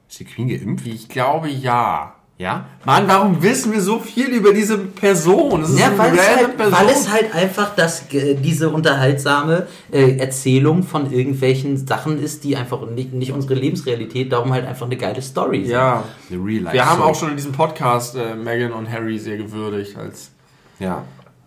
Ist 0.10 0.20
die 0.20 0.26
Queen 0.26 0.48
geimpft? 0.50 0.88
Ich 0.88 1.08
glaube, 1.08 1.50
ja. 1.50 2.16
Ja? 2.40 2.66
Mann, 2.84 3.08
warum 3.08 3.42
wissen 3.44 3.72
wir 3.72 3.80
so 3.80 4.00
viel 4.00 4.28
über 4.30 4.54
diese 4.54 4.78
Person? 4.78 5.62
Das 5.62 5.70
ist 5.70 5.80
Ja, 5.80 5.88
eine 5.90 5.98
weil, 6.00 6.14
es 6.16 6.28
halt, 6.36 6.58
Person. 6.58 6.74
weil 6.80 6.90
es 6.90 7.10
halt 7.12 7.36
einfach 7.36 7.76
das, 7.76 8.04
diese 8.12 8.70
unterhaltsame 8.72 9.68
äh, 9.92 10.18
Erzählung 10.18 10.84
von 10.84 11.12
irgendwelchen 11.12 11.78
Sachen 11.88 12.22
ist, 12.22 12.44
die 12.44 12.58
einfach 12.58 12.82
nicht, 12.90 13.14
nicht 13.14 13.32
unsere 13.32 13.54
Lebensrealität, 13.54 14.32
darum 14.34 14.52
halt 14.52 14.66
einfach 14.66 14.88
eine 14.88 14.98
geile 14.98 15.22
Story 15.22 15.62
sind. 15.62 15.72
ja, 15.74 16.04
Eine 16.30 16.44
Real 16.44 16.64
Life. 16.64 16.74
wir 16.74 16.86
haben 16.86 17.02
auch 17.04 17.16
schon 17.16 17.30
in 17.30 17.36
diesem 17.38 17.52
Podcast 17.54 18.16
äh, 18.16 18.36
Meghan 18.36 18.74
und 18.74 18.92
Harry 18.92 19.20
sehr 19.20 19.38
gewürdigt 19.38 19.96
als, 19.96 20.32
Ja, 20.80 21.04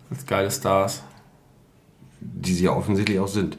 als 0.09 0.25
geile 0.25 0.49
Stars. 0.49 1.03
die 2.21 2.53
sie 2.53 2.63
ja 2.63 2.71
offensichtlich 2.71 3.19
auch 3.19 3.27
sind. 3.27 3.57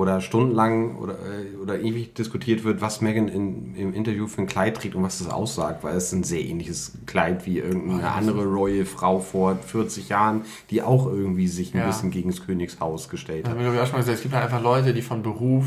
Wo 0.00 0.06
da 0.06 0.18
stundenlang 0.22 0.96
oder, 0.96 1.12
äh, 1.12 1.56
oder 1.62 1.78
ewig 1.78 2.14
diskutiert 2.14 2.64
wird, 2.64 2.80
was 2.80 3.02
Megan 3.02 3.28
in, 3.28 3.74
im 3.74 3.92
Interview 3.92 4.26
für 4.26 4.40
ein 4.40 4.46
Kleid 4.46 4.78
trägt 4.78 4.94
und 4.94 5.02
was 5.02 5.18
das 5.18 5.28
aussagt, 5.28 5.84
weil 5.84 5.94
es 5.94 6.10
ein 6.12 6.22
sehr 6.22 6.40
ähnliches 6.42 6.92
Kleid 7.04 7.44
wie 7.44 7.58
irgendeine 7.58 8.10
andere 8.10 8.44
Royal 8.46 8.86
Frau 8.86 9.18
vor 9.18 9.56
40 9.56 10.08
Jahren, 10.08 10.40
die 10.70 10.80
auch 10.80 11.06
irgendwie 11.06 11.48
sich 11.48 11.74
ein 11.74 11.80
Ja. 11.80 11.86
bisschen 11.86 12.10
gegen 12.10 12.30
das 12.30 12.46
Königshaus 12.46 13.10
gestellt 13.10 13.46
hat. 13.46 13.58
glaube 13.58 13.74
ich, 13.74 13.80
auch 13.82 13.84
schon 13.84 13.92
mal 13.92 13.98
gesagt. 13.98 14.16
Es 14.16 14.22
gibt 14.22 14.34
halt 14.34 14.44
einfach 14.44 14.62
Leute, 14.62 14.94
die 14.94 15.02
von 15.02 15.22
Beruf 15.22 15.66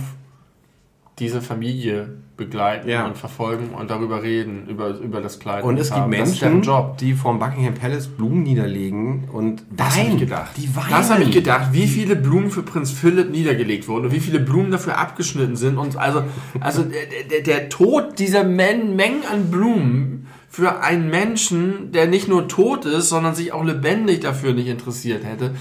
diese 1.20 1.42
Familie 1.42 2.18
begleiten 2.38 2.90
Ja. 2.90 3.06
und 3.06 3.16
verfolgen 3.16 3.70
und 3.80 3.92
darüber 3.92 4.24
reden, 4.24 4.68
über, 4.68 4.98
über 4.98 5.22
das 5.22 5.40
Kleid. 5.40 5.64
Und 5.64 5.78
es 5.78 5.94
gibt 5.94 6.08
Menschen, 6.08 6.64
Job. 6.64 6.98
die 6.98 7.14
vom 7.14 7.38
Buckingham 7.38 7.76
Palace 7.76 8.08
Blumen 8.08 8.42
niederlegen 8.42 9.30
und 9.32 9.64
Das 9.76 9.98
habe 10.00 10.10
ich 10.10 10.18
gedacht. 10.20 10.52
Die 10.58 10.76
weinen. 10.76 10.90
Das 10.90 11.12
habe 11.12 11.24
ich 11.24 11.32
gedacht, 11.32 11.68
wie 11.72 11.86
viele 11.88 12.16
Blumen 12.16 12.50
für 12.50 12.64
Prinz 12.64 12.92
Philipp 12.92 13.30
niedergelegt 13.30 13.88
wurden 13.88 14.06
und 14.06 14.12
wie 14.12 14.20
viele 14.20 14.40
Blumen 14.40 14.72
dafür 14.72 14.98
abgeschnitten 14.98 15.56
sind. 15.56 15.78
Und 15.78 15.96
also, 15.98 16.24
also 16.60 16.82
der, 16.84 17.02
der, 17.30 17.42
der 17.42 17.70
Tod 17.70 18.18
dieser 18.18 18.44
Men 18.44 18.96
Mengen 18.96 19.24
an 19.32 19.52
Blumen 19.52 20.28
für 20.50 20.82
einen 20.82 21.10
Menschen, 21.10 21.92
der 21.92 22.08
nicht 22.08 22.28
nur 22.28 22.48
tot 22.48 22.86
ist, 22.86 23.10
sondern 23.10 23.34
sich 23.36 23.54
auch 23.54 23.64
lebendig 23.64 24.22
dafür 24.22 24.54
nicht 24.54 24.68
interessiert 24.68 25.24
hätte. 25.24 25.52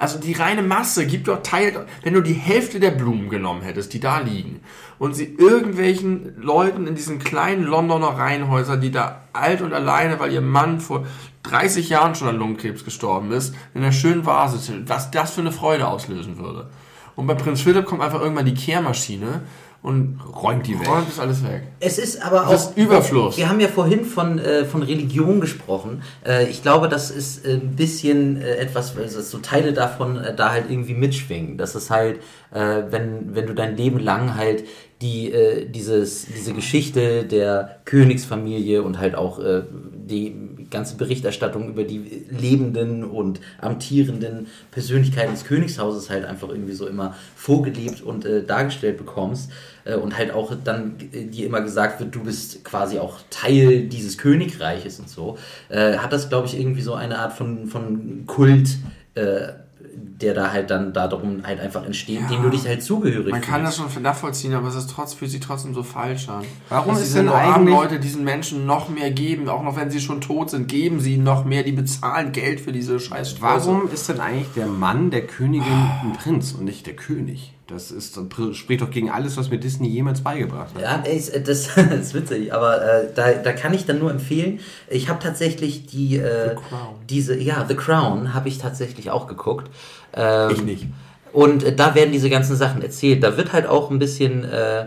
Also 0.00 0.18
die 0.18 0.32
reine 0.32 0.62
Masse 0.62 1.06
gibt 1.06 1.28
doch 1.28 1.42
teilt, 1.42 1.78
wenn 2.02 2.14
du 2.14 2.22
die 2.22 2.32
Hälfte 2.32 2.80
der 2.80 2.90
Blumen 2.90 3.28
genommen 3.28 3.60
hättest, 3.60 3.92
die 3.92 4.00
da 4.00 4.20
liegen, 4.20 4.60
und 4.98 5.12
sie 5.14 5.34
irgendwelchen 5.34 6.40
Leuten 6.40 6.86
in 6.86 6.94
diesen 6.94 7.18
kleinen 7.18 7.64
Londoner 7.64 8.16
Reihenhäusern, 8.16 8.80
die 8.80 8.90
da 8.90 9.24
alt 9.34 9.60
und 9.60 9.74
alleine, 9.74 10.18
weil 10.18 10.32
ihr 10.32 10.40
Mann 10.40 10.80
vor 10.80 11.04
30 11.42 11.90
Jahren 11.90 12.14
schon 12.14 12.28
an 12.28 12.38
Lungenkrebs 12.38 12.86
gestorben 12.86 13.30
ist, 13.30 13.54
in 13.74 13.82
einer 13.82 13.92
schönen 13.92 14.24
Vase 14.24 14.58
was 14.86 15.10
das 15.10 15.32
für 15.32 15.42
eine 15.42 15.52
Freude 15.52 15.86
auslösen 15.86 16.38
würde. 16.38 16.70
Und 17.14 17.26
bei 17.26 17.34
Prinz 17.34 17.60
Philipp 17.60 17.84
kommt 17.84 18.00
einfach 18.00 18.22
irgendwann 18.22 18.46
die 18.46 18.54
Kehrmaschine 18.54 19.42
und 19.82 20.20
Räumt 20.42 20.66
die 20.66 20.78
weg. 20.78 20.88
räumt 20.88 21.08
das 21.08 21.18
alles 21.18 21.42
weg. 21.42 21.62
Es 21.80 21.98
ist 21.98 22.22
aber 22.22 22.46
auch. 22.46 22.50
Das 22.50 22.66
ist 22.66 22.76
Überfluss. 22.76 23.38
Wir 23.38 23.48
haben 23.48 23.60
ja 23.60 23.68
vorhin 23.68 24.04
von, 24.04 24.38
äh, 24.38 24.64
von 24.66 24.82
Religion 24.82 25.40
gesprochen. 25.40 26.02
Äh, 26.26 26.48
ich 26.50 26.62
glaube, 26.62 26.88
das 26.88 27.10
ist 27.10 27.46
äh, 27.46 27.54
ein 27.54 27.76
bisschen 27.76 28.42
äh, 28.42 28.56
etwas, 28.56 28.94
also 28.96 29.22
so 29.22 29.38
Teile 29.38 29.72
davon 29.72 30.18
äh, 30.18 30.34
da 30.34 30.50
halt 30.50 30.70
irgendwie 30.70 30.94
mitschwingen. 30.94 31.56
Das 31.56 31.74
ist 31.74 31.88
halt, 31.88 32.18
äh, 32.52 32.82
wenn, 32.90 33.34
wenn 33.34 33.46
du 33.46 33.54
dein 33.54 33.76
Leben 33.76 33.98
lang 33.98 34.34
halt 34.34 34.64
die, 35.00 35.32
äh, 35.32 35.64
dieses, 35.66 36.26
diese 36.26 36.52
Geschichte 36.52 37.24
der 37.24 37.80
Königsfamilie 37.86 38.82
und 38.82 38.98
halt 38.98 39.14
auch 39.14 39.38
äh, 39.38 39.62
die 39.70 40.36
ganze 40.70 40.96
Berichterstattung 40.96 41.68
über 41.68 41.84
die 41.84 42.24
lebenden 42.30 43.04
und 43.04 43.40
amtierenden 43.60 44.46
Persönlichkeiten 44.70 45.32
des 45.32 45.44
Königshauses 45.44 46.10
halt 46.10 46.24
einfach 46.24 46.48
irgendwie 46.48 46.72
so 46.72 46.86
immer 46.86 47.14
vorgelebt 47.36 48.02
und 48.02 48.24
äh, 48.24 48.44
dargestellt 48.44 48.96
bekommst. 48.96 49.50
Äh, 49.84 49.96
und 49.96 50.16
halt 50.16 50.32
auch 50.32 50.54
dann 50.64 50.96
äh, 51.12 51.24
dir 51.24 51.46
immer 51.46 51.60
gesagt 51.60 52.00
wird, 52.00 52.14
du 52.14 52.22
bist 52.24 52.64
quasi 52.64 52.98
auch 52.98 53.18
Teil 53.30 53.88
dieses 53.88 54.18
Königreiches 54.18 54.98
und 55.00 55.08
so, 55.08 55.38
äh, 55.68 55.98
hat 55.98 56.12
das, 56.12 56.28
glaube 56.28 56.46
ich, 56.46 56.58
irgendwie 56.58 56.82
so 56.82 56.94
eine 56.94 57.18
Art 57.18 57.32
von, 57.32 57.66
von 57.66 58.24
Kult, 58.26 58.78
äh, 59.14 59.48
der 59.92 60.34
da 60.34 60.52
halt 60.52 60.70
dann 60.70 60.92
darum 60.92 61.42
halt 61.44 61.60
einfach 61.60 61.84
entsteht, 61.84 62.20
Ja. 62.20 62.28
dem 62.28 62.42
du 62.42 62.50
dich 62.50 62.66
halt 62.66 62.82
zugehörig 62.82 63.30
Man 63.32 63.40
kann 63.40 63.62
fühlst. 63.62 63.80
das 63.80 63.92
schon 63.94 64.02
nachvollziehen, 64.02 64.54
aber 64.54 64.68
es 64.68 64.74
ist 64.74 64.90
trotz, 64.90 65.14
fühlt 65.14 65.30
sich 65.30 65.40
trotzdem 65.40 65.74
so 65.74 65.82
falsch 65.82 66.28
an. 66.28 66.44
Warum 66.68 66.90
Dass 66.94 67.00
ist 67.02 67.08
diese 67.08 67.18
denn 67.20 67.28
armen 67.28 67.54
eigentlich- 67.66 67.74
Leute 67.74 68.00
diesen 68.00 68.22
Menschen 68.24 68.66
noch 68.66 68.88
mehr 68.88 69.10
geben, 69.10 69.48
auch 69.48 69.62
noch 69.62 69.76
wenn 69.76 69.90
sie 69.90 70.00
schon 70.00 70.20
tot 70.20 70.50
sind, 70.50 70.68
geben 70.68 71.00
sie 71.00 71.16
noch 71.16 71.44
mehr, 71.44 71.62
die 71.62 71.72
bezahlen 71.72 72.32
Geld 72.32 72.60
für 72.60 72.72
diese 72.72 73.00
scheiß 73.00 73.40
Warum 73.40 73.88
ist 73.92 74.08
denn 74.08 74.20
eigentlich 74.20 74.48
der 74.54 74.66
Mann 74.66 75.10
der 75.10 75.26
Königin 75.26 75.72
ein 76.02 76.12
Prinz 76.12 76.52
und 76.52 76.64
nicht 76.64 76.86
der 76.86 76.94
König? 76.96 77.54
Das 77.70 77.90
ist, 77.90 78.18
spricht 78.54 78.80
doch 78.82 78.90
gegen 78.90 79.10
alles, 79.10 79.36
was 79.36 79.48
mir 79.50 79.58
Disney 79.58 79.88
jemals 79.88 80.20
beigebracht 80.22 80.74
hat. 80.74 80.82
Ja, 80.82 81.02
ey, 81.04 81.16
ist- 81.16 81.32
das, 81.46 81.68
das 81.76 81.86
ist 81.92 82.14
witzig, 82.14 82.52
aber 82.52 82.82
äh, 82.82 83.08
da, 83.14 83.32
da 83.32 83.52
kann 83.52 83.72
ich 83.74 83.86
dann 83.86 83.98
nur 83.98 84.10
empfehlen. 84.10 84.60
Ich 84.88 85.08
habe 85.08 85.18
tatsächlich 85.22 85.86
die 85.86 86.16
äh, 86.16 86.54
Crown. 86.54 86.94
diese 87.08 87.38
ja 87.38 87.64
The 87.68 87.74
Crown 87.76 88.34
habe 88.34 88.48
ich 88.48 88.58
tatsächlich 88.58 89.10
auch 89.10 89.26
geguckt. 89.26 89.70
Ähm, 90.14 90.50
Ich 90.50 90.62
nicht. 90.62 90.86
Und 91.32 91.62
äh, 91.62 91.74
da 91.74 91.94
werden 91.94 92.10
diese 92.12 92.28
ganzen 92.28 92.56
Sachen 92.56 92.82
erzählt. 92.82 93.22
Da 93.22 93.36
wird 93.36 93.52
halt 93.52 93.66
auch 93.66 93.90
ein 93.90 93.98
bisschen 94.00 94.44
äh, 94.44 94.86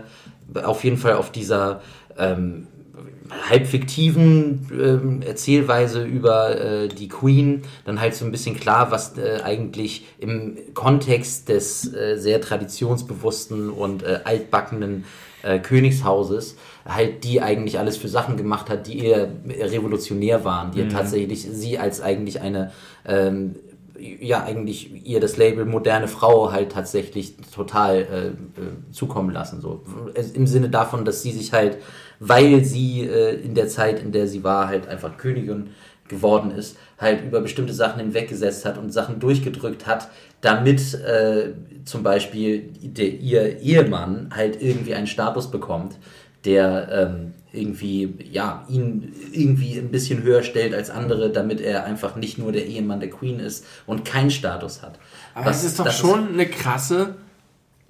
auf 0.62 0.84
jeden 0.84 0.98
Fall 0.98 1.14
auf 1.14 1.32
dieser 1.32 1.80
ähm, 2.18 2.66
halb 3.48 3.66
fiktiven 3.66 4.66
ähm, 4.72 5.22
Erzählweise 5.22 6.04
über 6.04 6.60
äh, 6.60 6.88
die 6.88 7.08
Queen 7.08 7.62
dann 7.84 8.00
halt 8.00 8.14
so 8.14 8.24
ein 8.24 8.30
bisschen 8.30 8.56
klar, 8.56 8.90
was 8.90 9.16
äh, 9.16 9.40
eigentlich 9.42 10.06
im 10.18 10.58
Kontext 10.74 11.48
des 11.48 11.92
äh, 11.94 12.16
sehr 12.16 12.40
traditionsbewussten 12.40 13.70
und 13.70 14.02
äh, 14.02 14.20
altbackenen 14.24 15.04
äh, 15.42 15.58
Königshauses 15.58 16.56
halt 16.86 17.24
die 17.24 17.40
eigentlich 17.40 17.78
alles 17.78 17.96
für 17.96 18.08
Sachen 18.08 18.36
gemacht 18.36 18.68
hat, 18.68 18.86
die 18.86 18.98
eher 19.06 19.28
revolutionär 19.48 20.44
waren, 20.44 20.70
die 20.72 20.86
tatsächlich 20.88 21.48
sie 21.50 21.78
als 21.78 22.02
eigentlich 22.02 22.42
eine 22.42 22.72
ähm, 23.06 23.54
ja 23.98 24.42
eigentlich 24.42 25.06
ihr 25.06 25.20
das 25.20 25.36
Label 25.36 25.64
moderne 25.64 26.08
Frau 26.08 26.52
halt 26.52 26.72
tatsächlich 26.72 27.34
total 27.54 27.96
äh, 27.96 28.26
äh, 28.28 28.92
zukommen 28.92 29.30
lassen. 29.30 29.60
So 29.60 29.82
im 30.34 30.46
Sinne 30.46 30.68
davon, 30.68 31.04
dass 31.04 31.22
sie 31.22 31.32
sich 31.32 31.52
halt, 31.52 31.78
weil 32.20 32.64
sie 32.64 33.02
äh, 33.02 33.34
in 33.40 33.54
der 33.54 33.68
Zeit, 33.68 34.00
in 34.00 34.12
der 34.12 34.26
sie 34.28 34.44
war, 34.44 34.68
halt 34.68 34.86
einfach 34.88 35.16
Königin 35.16 35.70
geworden 36.08 36.50
ist, 36.50 36.76
halt 36.98 37.24
über 37.24 37.40
bestimmte 37.40 37.72
Sachen 37.72 38.00
hinweggesetzt 38.00 38.64
hat 38.64 38.76
und 38.78 38.92
Sachen 38.92 39.20
durchgedrückt 39.20 39.86
hat, 39.86 40.08
damit 40.42 40.94
äh, 40.94 41.52
zum 41.84 42.02
Beispiel 42.02 42.70
der, 42.82 43.08
ihr 43.20 43.60
Ehemann 43.60 44.28
halt 44.34 44.60
irgendwie 44.60 44.94
einen 44.94 45.06
Status 45.06 45.50
bekommt, 45.50 45.96
der 46.44 46.88
ähm, 46.92 47.32
irgendwie, 47.52 48.14
ja, 48.30 48.66
ihn 48.68 49.12
irgendwie 49.32 49.78
ein 49.78 49.90
bisschen 49.90 50.22
höher 50.22 50.42
stellt 50.42 50.74
als 50.74 50.90
andere, 50.90 51.30
damit 51.30 51.60
er 51.62 51.84
einfach 51.84 52.16
nicht 52.16 52.36
nur 52.36 52.52
der 52.52 52.66
Ehemann 52.66 53.00
der 53.00 53.08
Queen 53.10 53.38
ist 53.40 53.64
und 53.86 54.04
keinen 54.04 54.30
Status 54.30 54.82
hat. 54.82 54.98
Aber 55.34 55.46
Was- 55.46 55.62
das 55.62 55.70
ist 55.70 55.78
doch 55.78 55.84
das 55.86 55.96
schon 55.96 56.34
eine 56.34 56.46
krasse 56.46 57.14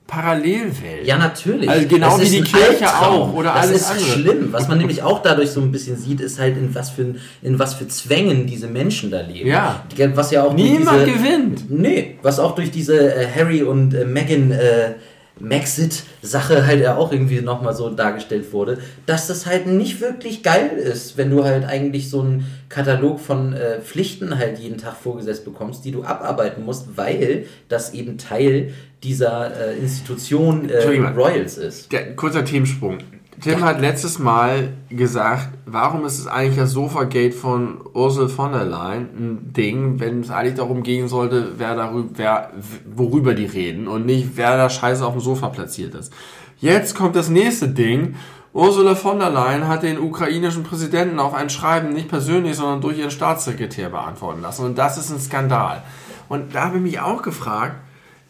Parallelwelt. 0.07 1.07
ja, 1.07 1.17
natürlich. 1.17 1.69
Also 1.69 1.89
genau 1.89 2.19
Es 2.19 2.31
wie 2.31 2.37
die 2.37 2.43
Kirche 2.43 2.87
Albtraum. 2.87 3.31
auch 3.31 3.35
oder 3.35 3.55
das 3.55 3.63
alles 3.69 3.81
ist 3.81 3.91
andere. 3.91 4.07
schlimm. 4.07 4.49
Was 4.53 4.69
man 4.69 4.79
nämlich 4.79 5.03
auch 5.03 5.23
dadurch 5.23 5.51
so 5.51 5.61
ein 5.61 5.73
bisschen 5.73 5.97
sieht, 5.97 6.21
ist 6.21 6.39
halt, 6.39 6.57
in 6.59 6.75
was 6.75 6.91
für, 6.91 7.15
in 7.43 7.59
was 7.59 7.75
für 7.75 7.89
Zwängen 7.89 8.47
diese 8.47 8.67
Menschen 8.67 9.11
da 9.11 9.23
leben. 9.23 9.49
Ja. 9.49 9.83
Was 10.15 10.31
ja 10.31 10.45
auch 10.45 10.53
Niemand 10.53 11.07
diese, 11.07 11.19
gewinnt. 11.19 11.71
Nee, 11.71 12.19
was 12.23 12.39
auch 12.39 12.55
durch 12.55 12.71
diese 12.71 13.15
äh, 13.15 13.27
Harry 13.35 13.63
und 13.63 13.95
äh, 13.95 14.05
Meghan 14.05 14.51
äh, 14.51 14.93
Maxit-Sache 15.41 16.67
halt 16.67 16.81
ja 16.81 16.97
auch 16.97 17.11
irgendwie 17.11 17.41
nochmal 17.41 17.75
so 17.75 17.91
dargestellt 17.91 18.53
wurde, 18.53 18.79
dass 19.07 19.27
das 19.27 19.47
halt 19.47 19.67
nicht 19.67 20.01
wirklich 20.01 20.43
geil 20.43 20.71
ist, 20.77 21.17
wenn 21.17 21.31
du 21.31 21.45
halt 21.45 21.65
eigentlich 21.65 22.09
so 22.09 22.21
einen 22.21 22.47
Katalog 22.69 23.19
von 23.19 23.53
äh, 23.53 23.81
Pflichten 23.81 24.39
halt 24.39 24.59
jeden 24.59 24.79
Tag 24.79 24.95
vorgesetzt 24.95 25.45
bekommst, 25.45 25.85
die 25.85 25.91
du 25.91 26.05
abarbeiten 26.05 26.65
musst, 26.65 26.97
weil 26.97 27.47
das 27.69 27.95
eben 27.95 28.17
Teil 28.17 28.73
dieser 29.03 29.73
äh, 29.73 29.77
Institution 29.79 30.71
äh. 30.71 30.85
Royals 31.09 31.59
ist. 31.59 31.93
Der, 31.93 32.15
kurzer 32.15 32.45
Themensprung. 32.45 32.99
Tim 33.41 33.65
hat 33.65 33.81
letztes 33.81 34.19
Mal 34.19 34.75
gesagt, 34.89 35.49
warum 35.67 36.05
ist 36.05 36.19
es 36.19 36.27
eigentlich 36.27 36.57
das 36.57 36.71
Sofa-Gate 36.73 37.35
von 37.35 37.81
Ursula 37.93 38.29
von 38.29 38.53
der 38.53 38.65
Leyen 38.65 39.09
ein 39.17 39.53
Ding, 39.53 40.01
wenn 40.01 40.21
es 40.21 40.31
eigentlich 40.31 40.55
darum 40.55 40.83
gehen 40.83 41.09
sollte, 41.09 41.53
wer 41.59 41.75
darüber, 41.75 42.11
wer, 42.15 42.51
worüber 42.87 43.35
die 43.35 43.47
reden 43.47 43.89
und 43.89 44.07
nicht, 44.07 44.37
wer 44.37 44.57
da 44.57 44.71
scheiße 44.71 45.05
auf 45.05 45.13
dem 45.15 45.21
Sofa 45.21 45.49
platziert 45.49 45.95
ist. 45.95 46.13
Jetzt 46.59 46.95
kommt 46.95 47.17
das 47.17 47.29
nächste 47.29 47.69
Ding. 47.69 48.15
Ursula 48.53 48.95
von 48.95 49.19
der 49.19 49.31
Leyen 49.31 49.67
hat 49.67 49.83
den 49.83 49.99
ukrainischen 49.99 50.63
Präsidenten 50.63 51.19
auf 51.19 51.35
ein 51.35 51.51
Schreiben 51.51 51.93
nicht 51.93 52.09
persönlich, 52.09 52.57
sondern 52.57 52.81
durch 52.81 52.99
ihren 52.99 53.11
Staatssekretär 53.11 53.91
beantworten 53.91 54.43
lassen. 54.43 54.65
Und 54.65 54.79
das 54.79 54.97
ist 54.97 55.11
ein 55.11 55.19
Skandal. 55.19 55.83
Und 56.29 56.55
da 56.55 56.67
habe 56.67 56.77
ich 56.77 56.83
mich 56.83 57.01
auch 57.01 57.23
gefragt, 57.23 57.75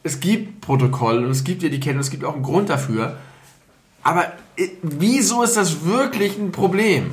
es 0.02 0.20
gibt 0.20 0.62
Protokolle 0.62 1.24
und 1.24 1.30
es 1.30 1.44
gibt 1.44 1.62
ja 1.62 1.68
die 1.68 1.80
Kennen, 1.80 2.00
es 2.00 2.10
gibt 2.10 2.24
auch 2.24 2.34
einen 2.34 2.42
Grund 2.42 2.70
dafür. 2.70 3.16
Aber 4.04 4.26
äh, 4.56 4.68
wieso 4.82 5.42
ist 5.42 5.56
das 5.56 5.84
wirklich 5.84 6.38
ein 6.38 6.52
Problem? 6.52 7.12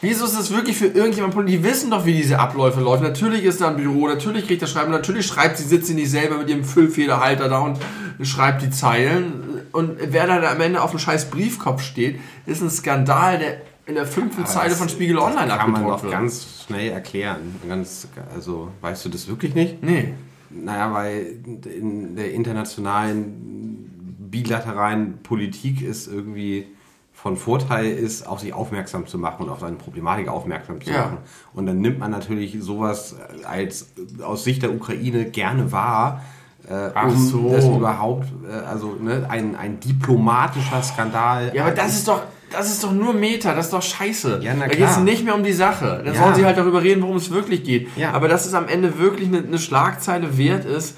Wieso 0.00 0.24
ist 0.24 0.36
das 0.36 0.52
wirklich 0.52 0.76
für 0.76 0.86
irgendjemand 0.86 1.32
Problem? 1.32 1.54
Die 1.54 1.62
wissen 1.62 1.90
doch, 1.90 2.04
wie 2.06 2.12
diese 2.12 2.38
Abläufe 2.38 2.80
laufen. 2.80 3.04
Natürlich 3.04 3.44
ist 3.44 3.60
da 3.60 3.68
ein 3.68 3.76
Büro, 3.76 4.08
natürlich 4.08 4.46
kriegt 4.48 4.60
er 4.60 4.66
Schreiben, 4.66 4.90
natürlich 4.90 5.26
schreibt 5.26 5.58
sie, 5.58 5.64
sitzt 5.64 5.86
sie 5.86 5.94
nicht 5.94 6.10
selber 6.10 6.38
mit 6.38 6.48
ihrem 6.48 6.64
Füllfederhalter 6.64 7.48
da 7.48 7.58
und 7.58 7.78
schreibt 8.22 8.62
die 8.62 8.70
Zeilen. 8.70 9.62
Und 9.70 9.98
wer 10.00 10.26
da 10.26 10.50
am 10.50 10.60
Ende 10.60 10.82
auf 10.82 10.90
dem 10.90 10.98
scheiß 10.98 11.30
Briefkopf 11.30 11.82
steht, 11.82 12.18
ist 12.46 12.62
ein 12.62 12.70
Skandal, 12.70 13.38
der 13.38 13.60
in 13.86 13.94
der 13.94 14.06
fünften 14.06 14.46
Zeile 14.46 14.70
das 14.70 14.78
von 14.78 14.88
Spiegel 14.88 15.18
Online 15.18 15.48
kann 15.48 15.70
man 15.70 15.82
abgedruckt 15.82 15.98
doch 15.98 16.02
wird. 16.02 16.12
ganz 16.12 16.64
schnell 16.66 16.90
erklären. 16.90 17.56
Ganz, 17.68 18.08
also, 18.34 18.68
weißt 18.80 19.04
du 19.04 19.08
das 19.08 19.28
wirklich 19.28 19.54
nicht? 19.54 19.82
Nee. 19.82 20.14
Naja, 20.50 20.92
weil 20.92 21.36
in 21.64 22.14
der 22.16 22.32
internationalen 22.32 23.91
bilateralen 24.32 25.18
Politik 25.22 25.80
ist 25.82 26.08
irgendwie 26.08 26.66
von 27.12 27.36
Vorteil 27.36 27.86
ist, 27.92 28.26
auf 28.26 28.40
sich 28.40 28.52
aufmerksam 28.52 29.06
zu 29.06 29.16
machen 29.18 29.44
und 29.44 29.50
auf 29.50 29.60
seine 29.60 29.76
Problematik 29.76 30.26
aufmerksam 30.26 30.80
zu 30.80 30.90
Ja. 30.90 31.02
machen. 31.02 31.18
Und 31.54 31.66
dann 31.66 31.80
nimmt 31.80 32.00
man 32.00 32.10
natürlich 32.10 32.56
sowas 32.60 33.14
als 33.44 33.86
aus 34.24 34.42
Sicht 34.42 34.62
der 34.62 34.72
Ukraine 34.74 35.26
gerne 35.26 35.70
wahr, 35.70 36.22
äh, 36.68 36.90
Ach 36.94 37.04
um 37.04 37.16
so. 37.16 37.52
das 37.52 37.64
überhaupt, 37.66 38.26
äh, 38.48 38.52
also 38.66 38.96
ne, 39.00 39.26
ein, 39.28 39.54
ein 39.54 39.78
diplomatischer 39.78 40.82
Skandal. 40.82 41.52
Ja, 41.54 41.62
aber 41.66 41.72
das 41.74 41.94
ist 41.94 42.08
doch, 42.08 42.22
das 42.50 42.70
ist 42.70 42.82
doch 42.82 42.92
nur 42.92 43.12
Meta, 43.14 43.54
das 43.54 43.66
ist 43.66 43.72
doch 43.72 43.82
scheiße. 43.82 44.40
Ja, 44.42 44.54
na 44.54 44.66
da 44.66 44.74
geht 44.74 44.80
es 44.88 44.98
nicht 44.98 45.24
mehr 45.24 45.34
um 45.34 45.42
die 45.44 45.52
Sache. 45.52 46.02
Dann 46.04 46.14
Ja. 46.14 46.22
sollen 46.22 46.34
sie 46.34 46.44
halt 46.44 46.56
darüber 46.58 46.82
reden, 46.82 47.02
worum 47.02 47.16
es 47.16 47.30
wirklich 47.30 47.62
geht. 47.62 47.88
Ja. 47.96 48.12
Aber 48.12 48.26
dass 48.28 48.46
es 48.46 48.54
am 48.54 48.66
Ende 48.68 48.98
wirklich 48.98 49.28
eine, 49.28 49.38
eine 49.46 49.58
Schlagzeile 49.58 50.38
wert 50.38 50.64
ist, 50.64 50.96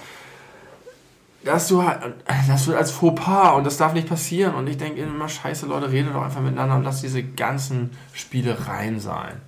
dass 1.44 1.68
du 1.68 1.82
halt, 1.82 2.00
das 2.48 2.66
wird 2.66 2.78
als 2.78 2.90
Fauxpas 2.90 3.56
und 3.56 3.64
das 3.64 3.76
darf 3.76 3.92
nicht 3.92 4.08
passieren. 4.08 4.54
Und 4.54 4.68
ich 4.68 4.76
denke 4.76 5.00
immer, 5.00 5.28
scheiße, 5.28 5.66
Leute, 5.66 5.90
redet 5.90 6.14
doch 6.14 6.22
einfach 6.22 6.40
miteinander 6.40 6.76
und 6.76 6.84
lasst 6.84 7.02
diese 7.02 7.22
ganzen 7.22 7.90
Spielereien 8.12 8.98
sein. 8.98 9.40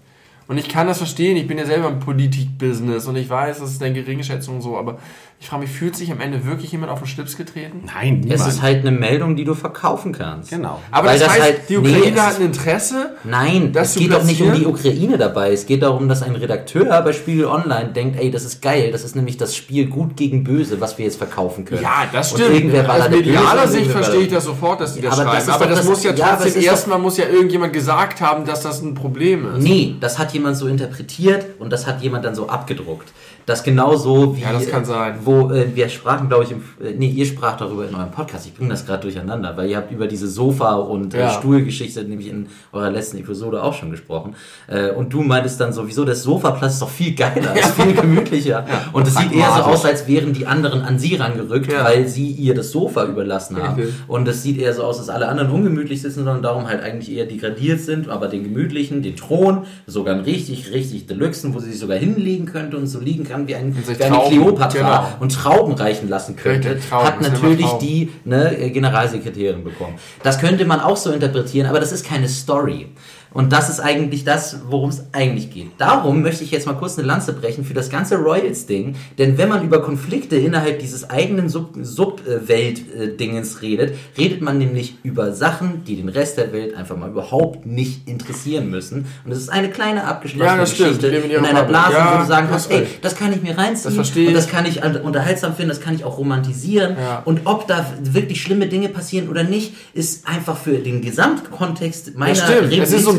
Und 0.49 0.59
ich 0.59 0.69
kann 0.69 0.87
das 0.87 0.99
verstehen, 0.99 1.37
ich 1.37 1.49
bin 1.49 1.59
ja 1.59 1.67
selber 1.67 1.89
im 1.89 1.99
Politik-Business 1.99 3.07
und 3.07 3.17
ich 3.17 3.29
weiß, 3.29 3.59
das 3.59 3.73
ist 3.73 3.83
eine 3.83 3.95
Geringschätzung 3.95 4.61
so, 4.61 4.79
aber 4.79 4.99
ich 5.39 5.49
frage 5.49 5.63
mich, 5.63 5.71
fühlt 5.71 5.95
sich 5.95 6.11
am 6.11 6.21
Ende 6.21 6.47
wirklich 6.47 6.73
jemand 6.73 6.91
auf 6.91 6.99
den 7.01 7.07
Schlips 7.07 7.37
getreten? 7.37 7.83
Nein, 7.95 8.21
niemand. 8.21 8.33
Es 8.41 8.47
ist 8.47 8.63
halt 8.63 8.81
eine 8.81 8.91
Meldung, 8.91 9.37
die 9.37 9.45
du 9.45 9.55
verkaufen 9.55 10.13
kannst. 10.13 10.49
genau. 10.51 10.81
Aber 10.91 11.09
Weil 11.09 11.19
das, 11.19 11.29
das 11.29 11.35
heißt, 11.37 11.43
halt- 11.45 11.61
die 11.69 11.77
nee, 11.79 11.91
Ukraine 11.99 12.17
es 12.17 12.23
hat 12.23 12.37
ein 12.41 12.47
Interesse, 12.47 13.11
Nein, 13.23 13.73
Das 13.73 13.91
es 13.91 13.97
geht 13.97 14.13
doch 14.13 14.25
nicht 14.25 14.41
um 14.41 14.55
die? 14.55 14.65
Ukraine 14.65 15.19
dabei. 15.19 15.53
Es 15.53 15.67
geht 15.67 15.83
darum, 15.83 16.09
dass 16.09 16.23
ein 16.23 16.35
Redakteur 16.37 17.03
bei 17.03 17.13
Spiegel 17.13 17.45
Online 17.45 17.91
denkt, 17.95 18.19
ey, 18.19 18.31
das 18.31 18.45
ist 18.45 18.63
geil, 18.63 18.91
das 18.91 19.05
ist 19.05 19.15
nämlich 19.15 19.37
das 19.37 19.55
Spiel 19.55 19.87
gut 19.87 20.17
gegen 20.17 20.43
böse, 20.43 20.81
was 20.81 20.97
wir 20.97 21.05
jetzt 21.05 21.19
verkaufen 21.19 21.67
können. 21.67 21.83
Ja, 21.83 22.07
das 22.11 22.33
Und 22.33 22.39
stimmt. 22.41 22.55
irgendwer 22.55 22.89
war 22.89 22.99
Aus 23.03 23.09
medialer 23.11 23.65
und 23.65 23.69
Sicht 23.71 23.91
verstehe 23.91 24.21
ich 24.23 24.29
das 24.33 24.45
sofort, 24.45 24.81
dass 24.81 24.95
die 24.95 25.03
das 25.03 25.13
Aber 25.13 25.25
das 25.25 25.33
schreiben. 25.35 25.49
ist 25.49 25.55
aber 25.55 25.67
das, 25.67 25.79
das- 25.81 25.87
muss 25.89 26.03
ja 26.03 26.13
ja, 26.15 26.27
aber 26.29 26.43
trotzdem 26.45 26.63
doch- 26.63 26.69
erstmal 26.69 26.99
muss 26.99 27.17
ja 27.19 27.27
irgendjemand 27.27 27.73
gesagt 27.75 28.21
haben, 28.23 28.47
dass 28.47 28.63
das 28.63 28.81
ein 28.81 28.95
Problem 28.95 29.55
ist. 29.57 29.63
Nee, 29.63 29.97
das 30.01 30.19
hat 30.19 30.33
jemand 30.33 30.57
so 30.57 30.67
interpretiert 30.67 31.45
und 31.59 31.71
das 31.73 31.87
hat 31.87 32.01
jemand 32.03 32.25
dann 32.25 32.35
so 32.35 32.49
abgedruckt. 32.49 33.13
Das 33.45 33.63
genauso 33.63 34.35
wie. 34.37 34.41
Ja, 34.41 34.53
das 34.53 34.69
kann 34.69 34.85
sein. 34.85 35.21
Wo 35.27 35.51
äh, 35.51 35.75
wir 35.75 35.89
sprachen, 35.89 36.29
glaube 36.29 36.45
ich, 36.45 36.53
im, 36.53 36.59
äh, 36.81 36.93
nee, 36.97 37.09
ihr 37.09 37.27
sprach 37.27 37.57
darüber 37.57 37.87
in 37.89 37.95
eurem 37.95 38.13
Podcast. 38.13 38.47
Ich 38.47 38.55
bringe 38.55 38.71
das 38.71 38.87
gerade 38.87 39.03
durcheinander, 39.03 39.57
weil 39.57 39.69
ihr 39.69 39.77
habt 39.77 39.91
über 39.91 40.07
diese 40.07 40.29
Sofa- 40.29 40.77
und 40.77 41.15
äh, 41.15 41.19
Ja. 41.21 41.31
Stuhlgeschichte 41.31 42.05
nämlich 42.05 42.29
in 42.29 42.47
eurer 42.73 42.91
letzten 42.91 43.19
Episode 43.19 43.63
auch 43.63 43.75
schon 43.75 43.91
gesprochen. 43.91 44.37
Äh, 44.69 44.91
und 44.93 45.13
du 45.13 45.23
meintest 45.23 45.61
dann 45.61 45.73
sowieso, 45.73 46.05
das 46.05 46.23
Sofaplatz 46.23 46.75
ist 46.75 46.83
doch 46.83 46.89
viel 46.89 47.15
geiler, 47.17 47.55
ist 47.59 47.73
viel 47.73 47.93
gemütlicher. 47.93 48.65
und 48.93 49.07
es 49.07 49.17
sieht 49.17 49.33
eher 49.33 49.49
so 49.57 49.63
aus, 49.65 49.85
als 49.85 50.07
wären 50.07 50.33
die 50.33 50.47
anderen 50.47 50.83
an 50.83 50.99
sie 50.99 51.17
rangerückt, 51.17 51.73
Ja. 51.73 51.85
weil 51.85 52.07
sie 52.07 52.31
ihr 52.31 52.55
das 52.55 52.71
Sofa 52.71 53.05
überlassen 53.05 53.61
haben. 53.61 53.81
Richtig. 53.81 53.95
Und 54.07 54.29
es 54.29 54.43
sieht 54.45 54.59
eher 54.61 54.73
so 54.75 54.85
aus, 54.85 54.99
dass 54.99 55.09
alle 55.09 55.27
anderen 55.29 55.51
ungemütlich 55.51 56.03
sitzen, 56.03 56.21
sondern 56.25 56.43
darum 56.43 56.69
halt 56.69 56.83
eigentlich 56.83 57.11
eher 57.17 57.27
degradiert 57.27 57.81
sind, 57.81 58.09
aber 58.09 58.29
den 58.29 58.45
gemütlichen, 58.45 59.03
den 59.03 59.17
Thron, 59.17 59.65
sogar 59.89 60.15
einen 60.15 60.25
richtig, 60.25 60.73
richtig 60.73 61.07
Deluxen, 61.09 61.53
wo 61.53 61.59
sie 61.59 61.71
sich 61.71 61.81
sogar 61.81 61.97
hinlegen 61.99 62.47
könnte 62.47 62.77
und 62.77 62.87
so 62.87 63.01
liegen 63.01 63.25
kann 63.25 63.49
wie, 63.49 63.57
ein, 63.57 63.75
wie 63.77 64.05
eine 64.05 64.19
Kleopatra 64.29 64.69
genau. 64.79 65.05
Und 65.21 65.33
Trauben 65.33 65.75
reichen 65.75 66.09
lassen 66.09 66.37
könnte, 66.37 66.79
Trauben, 66.81 67.07
hat 67.07 67.21
natürlich 67.21 67.71
die 67.81 68.13
ne, 68.25 68.71
Generalsekretärin 68.71 69.65
bekommen. 69.65 69.95
Das 70.23 70.39
könnte 70.39 70.65
man 70.65 70.81
auch 70.81 70.97
so 70.97 71.11
interpretieren, 71.13 71.67
aber 71.69 71.81
das 71.81 71.93
ist 71.93 72.07
keine 72.07 72.29
Story. 72.29 72.89
Und 73.33 73.53
das 73.53 73.69
ist 73.69 73.81
eigentlich 73.81 74.25
das, 74.25 74.61
worum 74.69 74.89
es 74.91 75.05
eigentlich 75.13 75.51
geht. 75.51 75.71
Darum 75.79 76.23
möchte 76.23 76.45
ich 76.45 76.51
jetzt 76.51 76.67
mal 76.67 76.73
kurz 76.75 76.97
eine 76.99 77.07
Lanze 77.07 77.33
brechen 77.35 77.65
für 77.65 77.75
das 77.75 77.91
ganze 77.91 78.17
Royals-Ding. 78.17 78.95
Denn 79.19 79.37
wenn 79.37 79.49
man 79.49 79.65
über 79.65 79.83
Konflikte 79.83 80.37
innerhalb 80.37 80.79
dieses 80.79 81.11
eigenen 81.11 81.49
Sub-Welt-Dingens 81.49 83.63
redet, 83.63 83.95
redet 84.17 84.41
man 84.41 84.59
nämlich 84.59 84.97
über 85.03 85.33
Sachen, 85.33 85.85
die 85.85 85.97
den 85.97 86.09
Rest 86.09 86.39
der 86.39 86.53
Welt 86.53 86.75
einfach 86.75 86.97
mal 86.97 87.11
überhaupt 87.11 87.67
nicht 87.67 88.09
interessieren 88.09 88.71
müssen. 88.71 89.07
Und 89.25 89.33
es 89.33 89.39
ist 89.39 89.49
eine 89.51 89.69
kleine 89.71 90.05
abgeschlossene 90.05 90.57
Ja. 90.59 90.65
Geschichte 90.65 91.09
in 91.09 91.45
einer. 91.45 91.65
Blase, 91.65 91.93
Ja, 91.95 92.15
wo 92.15 92.19
du 92.23 92.27
sagen 92.27 92.47
kannst, 92.51 92.71
ey, 92.71 92.87
das 93.03 93.17
kann 93.17 93.33
ich 93.33 93.43
mir 93.43 93.57
reinziehen 93.59 93.85
Das 93.85 93.95
verstehe 93.95 94.29
und 94.29 94.35
das 94.35 94.47
ich. 94.47 94.53
kann 94.53 94.67
ich 94.67 94.83
unterhaltsam 94.85 95.55
finden, 95.55 95.71
das 95.71 95.81
kann 95.81 95.95
ich 95.95 96.05
auch 96.05 96.19
romantisieren. 96.19 96.97
Ja. 96.99 97.23
Und 97.25 97.41
ob 97.45 97.67
da 97.67 97.87
wirklich 98.03 98.41
schlimme 98.41 98.67
Dinge 98.69 98.89
passieren 98.89 99.29
oder 99.29 99.43
nicht, 99.43 99.75
ist 99.95 100.27
einfach 100.29 100.57
für 100.57 100.79
den 100.79 101.03
Gesamtkontext 101.03 102.17
meiner 102.17 102.35
Ja, 102.35 102.45
stimmt. 102.45 102.73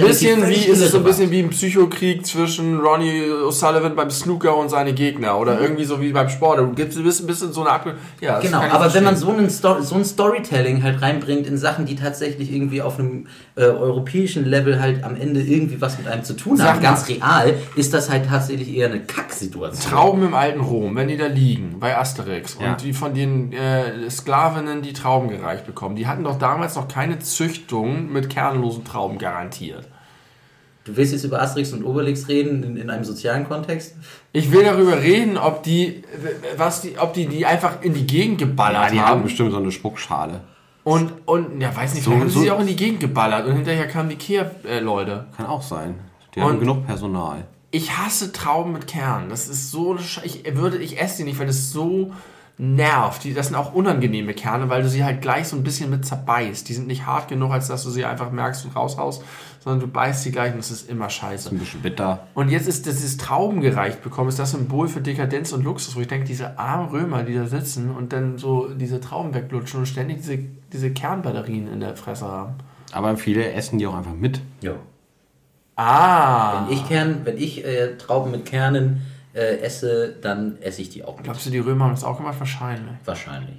Es 0.10 0.20
bisschen 0.20 0.48
wie, 0.48 0.54
ist 0.56 0.82
es 0.82 0.92
so 0.92 0.98
ein 1.00 1.04
bisschen 1.04 1.32
wie 1.32 1.40
ein 1.40 1.50
Psychokrieg 1.50 2.26
zwischen 2.26 2.80
Ronnie 2.80 3.24
O'Sullivan 3.48 3.96
beim 3.96 4.10
Snooker 4.10 4.56
und 4.58 4.70
seine 4.70 4.94
Gegner 4.94 5.38
oder 5.38 5.60
irgendwie 5.60 5.86
so 5.86 6.02
wie 6.02 6.12
beim 6.12 6.30
Sport. 6.30 6.60
Du 6.60 6.72
gibst, 6.74 7.02
bist 7.04 7.22
ein 7.22 7.28
bisschen 7.28 7.54
so 7.54 7.62
eine 7.62 7.70
Ab 7.72 7.86
ja, 8.22 8.40
Genau, 8.40 8.62
aber 8.62 8.94
wenn 8.94 9.04
man 9.04 9.16
so, 9.16 9.30
einen 9.32 9.50
Sto 9.50 9.82
so 9.82 9.96
ein 9.96 10.06
Storytelling 10.06 10.84
halt 10.84 11.02
reinbringt 11.02 11.48
in 11.48 11.58
Sachen, 11.58 11.86
die 11.86 11.96
tatsächlich 11.96 12.52
irgendwie 12.52 12.82
auf 12.82 13.00
einem 13.00 13.28
äh, 13.56 13.64
europäischen 13.64 14.46
Level 14.46 14.80
halt 14.80 15.04
am 15.04 15.16
Ende 15.16 15.42
irgendwie 15.42 15.80
was 15.82 15.98
mit 15.98 16.08
einem 16.08 16.24
zu 16.24 16.34
tun 16.36 16.58
Sag 16.58 16.68
haben, 16.68 16.76
mal. 16.78 16.82
ganz 16.84 17.08
real, 17.08 17.54
ist 17.76 17.94
das 17.94 18.10
halt 18.10 18.26
tatsächlich 18.28 18.76
eher 18.76 18.88
eine 18.88 19.00
Kacksituation. 19.02 19.92
Trauben 19.92 20.24
im 20.24 20.34
alten 20.34 20.62
Rom, 20.62 20.96
wenn 20.96 21.08
die 21.08 21.18
da 21.18 21.28
liegen, 21.28 21.80
bei 21.80 21.98
Asterix, 21.98 22.58
Ja. 22.62 22.72
und 22.72 22.84
die 22.84 22.94
von 22.94 23.14
den 23.14 23.52
äh, 23.54 24.10
Sklavinnen 24.10 24.82
die 24.82 24.94
Trauben 24.94 25.30
gereicht 25.30 25.66
bekommen, 25.66 25.96
die 25.96 26.08
hatten 26.08 26.24
doch 26.24 26.38
damals 26.38 26.76
noch 26.76 26.88
keine 26.88 27.20
Züchtung 27.20 28.12
mit 28.12 28.30
kernlosen 28.30 28.84
Trauben 28.84 29.18
garantiert. 29.18 29.86
Du 30.88 30.96
willst 30.96 31.12
jetzt 31.12 31.26
über 31.26 31.42
Asterix 31.42 31.74
und 31.74 31.84
Obelix 31.84 32.28
reden 32.30 32.64
in, 32.64 32.78
in 32.78 32.90
einem 32.90 33.04
sozialen 33.04 33.48
Kontext? 33.48 33.96
Ich 34.32 34.52
will 34.52 34.64
darüber 34.64 35.02
reden, 35.02 35.38
ob 35.38 35.62
die, 35.64 36.02
was 36.56 36.82
die, 36.82 36.98
ob 36.98 37.14
die 37.14 37.28
die 37.28 37.46
einfach 37.46 37.82
in 37.82 37.94
die 37.94 38.08
Gegend 38.08 38.40
Ja, 38.42 38.48
geballert 38.48 38.92
die 38.94 39.00
haben 39.00 39.08
haben. 39.10 39.24
bestimmt 39.24 39.52
so 39.52 39.58
eine 39.58 39.72
Spuckschale. 39.72 40.42
Und, 40.86 41.12
und, 41.26 41.60
ja, 41.60 41.76
weiß 41.76 41.94
nicht, 41.96 42.06
So- 42.06 42.12
haben 42.14 42.30
sie 42.30 42.36
so- 42.36 42.40
sie 42.42 42.52
auch 42.52 42.62
in 42.62 42.68
die 42.68 42.76
Gegend 42.78 43.02
geballert 43.02 43.46
und 43.46 43.56
hinterher 43.56 43.88
kamen 43.90 44.08
die 44.10 44.16
Kehr-Leute. 44.16 45.26
Kann 45.36 45.46
auch 45.46 45.62
sein. 45.62 45.96
Die 46.34 46.40
Und- 46.40 46.46
haben 46.46 46.60
genug 46.62 46.86
Personal. 46.88 47.46
Ich 47.72 47.98
hasse 47.98 48.32
Trauben 48.32 48.72
mit 48.72 48.88
Kern. 48.88 49.26
Das 49.30 49.50
ist 49.50 49.72
so, 49.72 49.92
eine 49.92 50.00
ich 50.24 50.44
würde, 50.56 50.78
ich 50.78 51.02
esse 51.02 51.18
die 51.18 51.24
nicht, 51.26 51.38
weil 51.38 51.48
das 51.48 51.72
so 51.72 52.14
nervt. 52.58 53.24
Die, 53.26 53.34
das 53.34 53.48
sind 53.48 53.56
auch 53.58 53.74
unangenehme 53.74 54.34
Kerne, 54.34 54.70
weil 54.70 54.82
du 54.82 54.90
sie 54.90 55.04
halt 55.04 55.22
gleich 55.22 55.50
so 55.50 55.56
ein 55.58 55.64
bisschen 55.64 55.90
mit 55.90 56.06
zerbeißt. 56.06 56.68
Die 56.70 56.74
sind 56.74 56.88
nicht 56.88 57.06
hart 57.06 57.28
genug, 57.28 57.52
als 57.52 57.68
dass 57.68 57.84
du 57.84 57.90
sie 57.90 58.06
einfach 58.06 58.32
merkst 58.32 58.66
und 58.66 58.76
raushaust, 58.76 59.22
sondern 59.68 59.82
du 59.86 59.92
beißt 59.92 60.24
sie 60.24 60.32
gleich 60.32 60.54
und 60.54 60.60
das 60.60 60.72
ist 60.72 60.90
immer 60.90 61.10
scheiße. 61.10 61.50
Ein 61.50 61.60
bisschen 61.60 61.82
bitter. 61.82 62.26
Und 62.34 62.48
jetzt 62.48 62.70
ist 62.70 62.86
dieses 62.86 63.18
Trauben 63.18 63.60
gereicht 63.60 64.02
bekommen, 64.02 64.30
ist 64.30 64.40
das 64.40 64.52
Symbol 64.52 64.88
für 64.88 65.02
Dekadenz 65.02 65.52
und 65.52 65.66
Luxus, 65.66 65.94
wo 65.98 66.00
ich 66.00 66.08
denke, 66.08 66.26
diese 66.26 66.58
armen 66.58 66.88
Römer, 66.88 67.24
die 67.24 67.36
da 67.36 67.46
sitzen 67.48 67.92
und 67.92 68.14
dann 68.14 68.38
so 68.38 68.70
diese 68.74 69.02
Trauben 69.02 69.34
weglutschen 69.34 69.82
und 69.82 69.86
ständig 69.86 70.20
diese, 70.20 70.40
diese 70.72 70.92
Kernbatterien 70.92 71.68
in 71.68 71.82
der 71.82 71.98
Fresse 71.98 72.26
haben. 72.26 72.54
Aber 72.94 73.18
viele 73.18 73.52
essen 73.52 73.78
die 73.78 73.86
auch 73.88 73.96
einfach 73.96 74.14
mit. 74.14 74.40
Ja. 74.62 74.76
Ah! 75.76 76.66
Wenn 76.68 76.78
ich, 76.78 76.88
Kern, 76.88 77.22
wenn 77.26 77.38
ich 77.38 77.66
äh, 77.66 77.98
Trauben 77.98 78.32
mit 78.32 78.46
Kernen 78.46 79.02
äh, 79.34 79.58
esse, 79.60 80.16
dann 80.22 80.58
esse 80.62 80.82
ich 80.82 80.92
die 80.92 81.04
auch 81.04 81.18
mit. 81.18 81.26
Glaubst 81.26 81.46
du, 81.46 81.50
die 81.50 81.60
Römer 81.60 81.86
haben 81.86 81.92
das 81.92 82.06
auch 82.06 82.16
gemacht? 82.16 82.40
Wahrscheinlich. 82.40 82.96
Wahrscheinlich. 83.04 83.58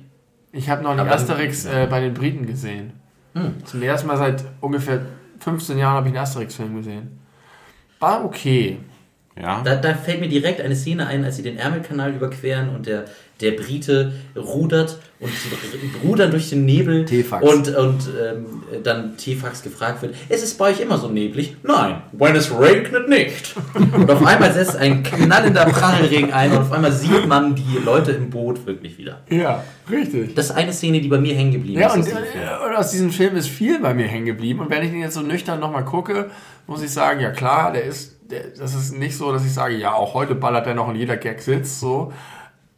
Ich 0.53 0.71
habe 0.71 0.83
noch 0.83 0.97
Aber- 0.97 1.13
Asterix 1.13 1.67
äh, 1.67 1.87
bei 1.91 2.01
den 2.01 2.15
Briten 2.15 2.47
gesehen. 2.47 2.93
Zum 3.67 3.83
ersten 3.83 4.09
Mal 4.09 4.17
seit 4.17 4.43
ungefähr 4.61 5.01
15 5.41 5.79
Jahren 5.79 5.95
habe 5.95 6.09
ich 6.09 6.15
einen 6.15 6.23
Asterix-Film 6.23 6.77
gesehen. 6.77 7.19
War 7.99 8.25
okay. 8.25 8.79
Ja. 9.41 9.63
Da, 9.63 9.77
da 9.77 9.95
fällt 9.95 10.21
mir 10.21 10.29
direkt 10.29 10.61
eine 10.61 10.75
Szene 10.75 11.07
ein, 11.07 11.25
als 11.25 11.37
sie 11.37 11.43
den 11.43 11.59
Ärmelkanal 11.59 12.13
überqueren 12.13 12.75
und 12.75 12.87
der, 12.87 13.05
der 13.41 13.53
Brite 13.53 14.13
rudert 14.37 14.99
und 15.21 15.31
sie 15.31 16.07
rudern 16.07 16.31
durch 16.31 16.49
den 16.51 16.65
Nebel 16.65 17.05
Tefax. 17.05 17.45
und, 17.45 17.69
und 17.77 18.09
ähm, 18.21 18.63
dann 18.85 19.17
Tefax 19.17 19.63
gefragt 19.63 20.03
wird, 20.03 20.15
ist 20.29 20.43
es 20.43 20.55
bei 20.55 20.71
euch 20.71 20.81
immer 20.81 20.99
so 20.99 21.09
neblig? 21.09 21.57
Nein, 21.63 22.03
when 22.13 22.35
es 22.37 22.51
regnet 22.57 23.09
nicht. 23.09 23.55
Und 23.75 24.11
auf 24.11 24.25
einmal 24.25 24.53
setzt 24.53 24.77
ein 24.77 25.03
knallender 25.03 25.65
Prasselregen 25.67 26.33
ein 26.33 26.53
und 26.53 26.59
auf 26.59 26.73
einmal 26.73 26.93
sieht 26.93 27.27
man 27.27 27.55
die 27.55 27.79
Leute 27.85 28.13
im 28.13 28.31
Boot 28.31 28.65
wirklich 28.67 28.99
wieder. 28.99 29.21
Ja, 29.31 29.65
richtig. 29.91 30.35
Das 30.35 30.47
ist 30.47 30.53
eine 30.53 30.73
Szene, 30.73 31.01
die 31.01 31.09
bei 31.09 31.19
mir 31.19 31.35
hängen 31.35 31.53
geblieben 31.53 31.81
Ja, 31.81 31.89
ist. 31.89 31.95
und, 31.95 32.01
aus 32.01 32.07
diesem 32.07 32.25
Film. 32.25 32.45
äh, 32.45 32.67
und 32.69 32.77
aus 32.77 32.91
diesem 32.91 33.11
Film 33.11 33.37
ist 33.37 33.49
viel 33.49 33.81
bei 33.81 33.95
mir 33.95 34.07
hängen 34.07 34.27
geblieben. 34.27 34.61
Und 34.61 34.71
wenn 34.71 34.83
ich 34.85 34.91
den 34.91 35.01
jetzt 35.01 35.15
so 35.15 35.21
nüchtern 35.23 35.59
nochmal 35.61 35.85
gucke, 35.85 36.31
muss 36.67 36.83
ich 36.83 36.91
sagen, 36.91 37.21
ja 37.21 37.31
klar, 37.31 37.73
der 37.73 37.85
ist, 37.85 38.17
der, 38.31 38.41
das 38.59 38.75
ist 38.75 38.97
nicht 38.97 39.17
so, 39.17 39.33
dass 39.33 39.45
ich 39.45 39.53
sage, 39.55 39.77
ja, 39.77 39.93
auch 39.95 40.15
heute 40.15 40.35
ballert 40.35 40.67
er 40.67 40.75
noch 40.75 40.89
und 40.89 40.97
jeder 40.97 41.17
Gag 41.17 41.41
sitzt, 41.41 41.81
so. 41.81 42.13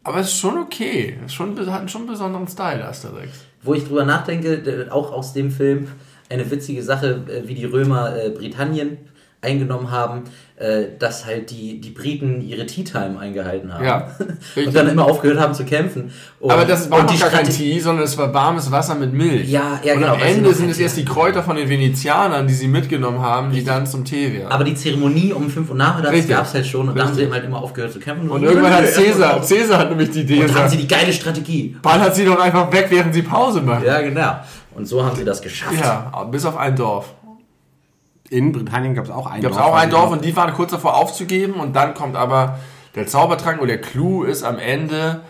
Aber 0.03 0.19
es 0.19 0.29
ist 0.29 0.39
schon 0.39 0.59
okay. 0.59 1.19
Schon, 1.29 1.59
hat 1.71 1.91
schon 1.91 2.03
einen 2.03 2.11
besonderen 2.11 2.49
Style, 2.49 2.87
Asterix. 2.87 3.45
Wo 3.63 3.75
ich 3.75 3.85
drüber 3.85 4.05
nachdenke, 4.05 4.89
auch 4.91 5.13
aus 5.13 5.33
dem 5.33 5.51
Film, 5.51 5.89
eine 6.31 6.51
witzige 6.51 6.83
Sache, 6.83 7.25
äh, 7.29 7.47
wie 7.47 7.55
die 7.55 7.65
Römer 7.65 8.17
äh, 8.17 8.31
Britannien 8.31 8.99
eingenommen 9.43 9.91
haben, 9.91 10.25
äh, 10.57 10.89
dass 10.99 11.25
halt 11.25 11.51
die, 11.51 11.81
die 11.81 11.91
Briten 11.91 12.43
ihre 12.43 12.67
Tea 12.67 12.85
Time 12.85 13.19
eingehalten 13.19 13.73
haben. 13.73 13.85
Ja, 13.85 14.11
und 14.57 14.77
dann 14.77 14.89
immer 14.89 15.07
aufgehört 15.07 15.41
haben 15.41 15.55
zu 15.55 15.65
kämpfen. 15.65 16.13
Und, 16.39 16.51
Aber 16.51 16.67
das 16.67 16.91
war 16.91 17.01
und 17.01 17.07
noch 17.11 17.19
gar 17.19 17.31
kein 17.31 17.49
Tee, 17.49 17.81
sondern 17.81 18.05
es 18.05 18.19
war 18.19 18.33
warmes 18.35 18.71
Wasser 18.71 18.95
mit 18.95 19.15
Milch. 19.15 19.49
Ja, 19.49 19.81
ja, 19.83 19.95
und 19.95 20.01
genau, 20.01 20.13
am 20.15 20.21
Ende 20.21 20.53
sind 20.53 20.71
es 20.71 20.79
erst 20.79 20.99
die. 20.99 21.05
Kräuter 21.05 21.43
von 21.43 21.57
den 21.57 21.69
Venezianern, 21.69 22.47
die 22.47 22.53
sie 22.53 22.69
mitgenommen 22.69 23.21
haben, 23.21 23.51
die 23.51 23.65
dann 23.65 23.87
zum 23.87 24.05
Tee 24.05 24.33
werden. 24.35 24.53
Aber 24.53 24.65
die 24.65 24.75
Zeremonie 24.75 25.33
um 25.33 25.49
5 25.49 25.71
Uhr 25.71 25.77
nachmittags 25.77 26.29
gab 26.29 26.45
es 26.45 26.55
halt 26.55 26.67
schon 26.67 26.89
und 26.89 26.97
da 26.97 27.05
haben 27.05 27.15
sie 27.15 27.21
Richtig. 27.23 27.35
halt 27.35 27.45
immer 27.47 27.63
aufgehört 27.63 27.93
zu 27.93 27.99
kämpfen. 27.99 28.29
und 28.29 28.43
irgendwann 28.43 28.75
hat 28.75 28.87
Cäsar, 28.87 29.43
Cäsar 29.43 29.79
hat 29.79 29.89
nämlich 29.89 30.11
die 30.11 30.21
Idee 30.21 30.35
Und 30.35 30.41
dann 30.41 30.49
haben 30.49 30.55
gesagt, 30.65 30.71
sie 30.73 30.77
die 30.77 30.89
geile 30.89 31.13
Strategie. 31.13 31.77
ballert 31.83 32.15
sie 32.15 32.27
doch 32.27 32.39
einfach 32.39 32.71
weg, 32.71 32.87
während 32.91 33.15
sie 33.15 33.23
Pause 33.23 33.63
machen. 33.63 33.85
Ja, 33.87 34.03
genau. 34.03 34.41
Und 34.75 34.87
so 34.87 35.05
haben 35.05 35.17
sie 35.17 35.25
das 35.25 35.43
geschafft. 35.43 35.81
Ja, 35.81 36.29
bis 36.31 36.45
auf 36.45 36.57
ein 36.57 36.77
Dorf. 36.77 37.07
In 38.31 38.53
Britannien 38.53 38.95
gab 38.95 39.05
es 39.05 39.11
auch 39.11 39.27
ein 39.27 39.43
Gab 39.43 39.51
es 39.51 39.59
Dorf. 39.59 39.69
auch 39.69 39.75
ein 39.75 39.89
ich 39.89 39.95
Dorf 39.95 40.11
und 40.13 40.25
die 40.25 40.35
waren 40.37 40.55
kurz 40.55 40.71
davor 40.71 40.97
aufzugeben 40.97 41.55
und 41.55 41.75
dann 41.75 41.95
kommt 41.95 42.17
aber 42.17 42.59
der 42.95 43.07
Zaubertrank 43.07 43.61
und 43.61 43.69
der 43.69 43.81
Clou 43.81 44.23
ist 44.23 44.45
am 44.45 44.59
Ende, 44.59 45.21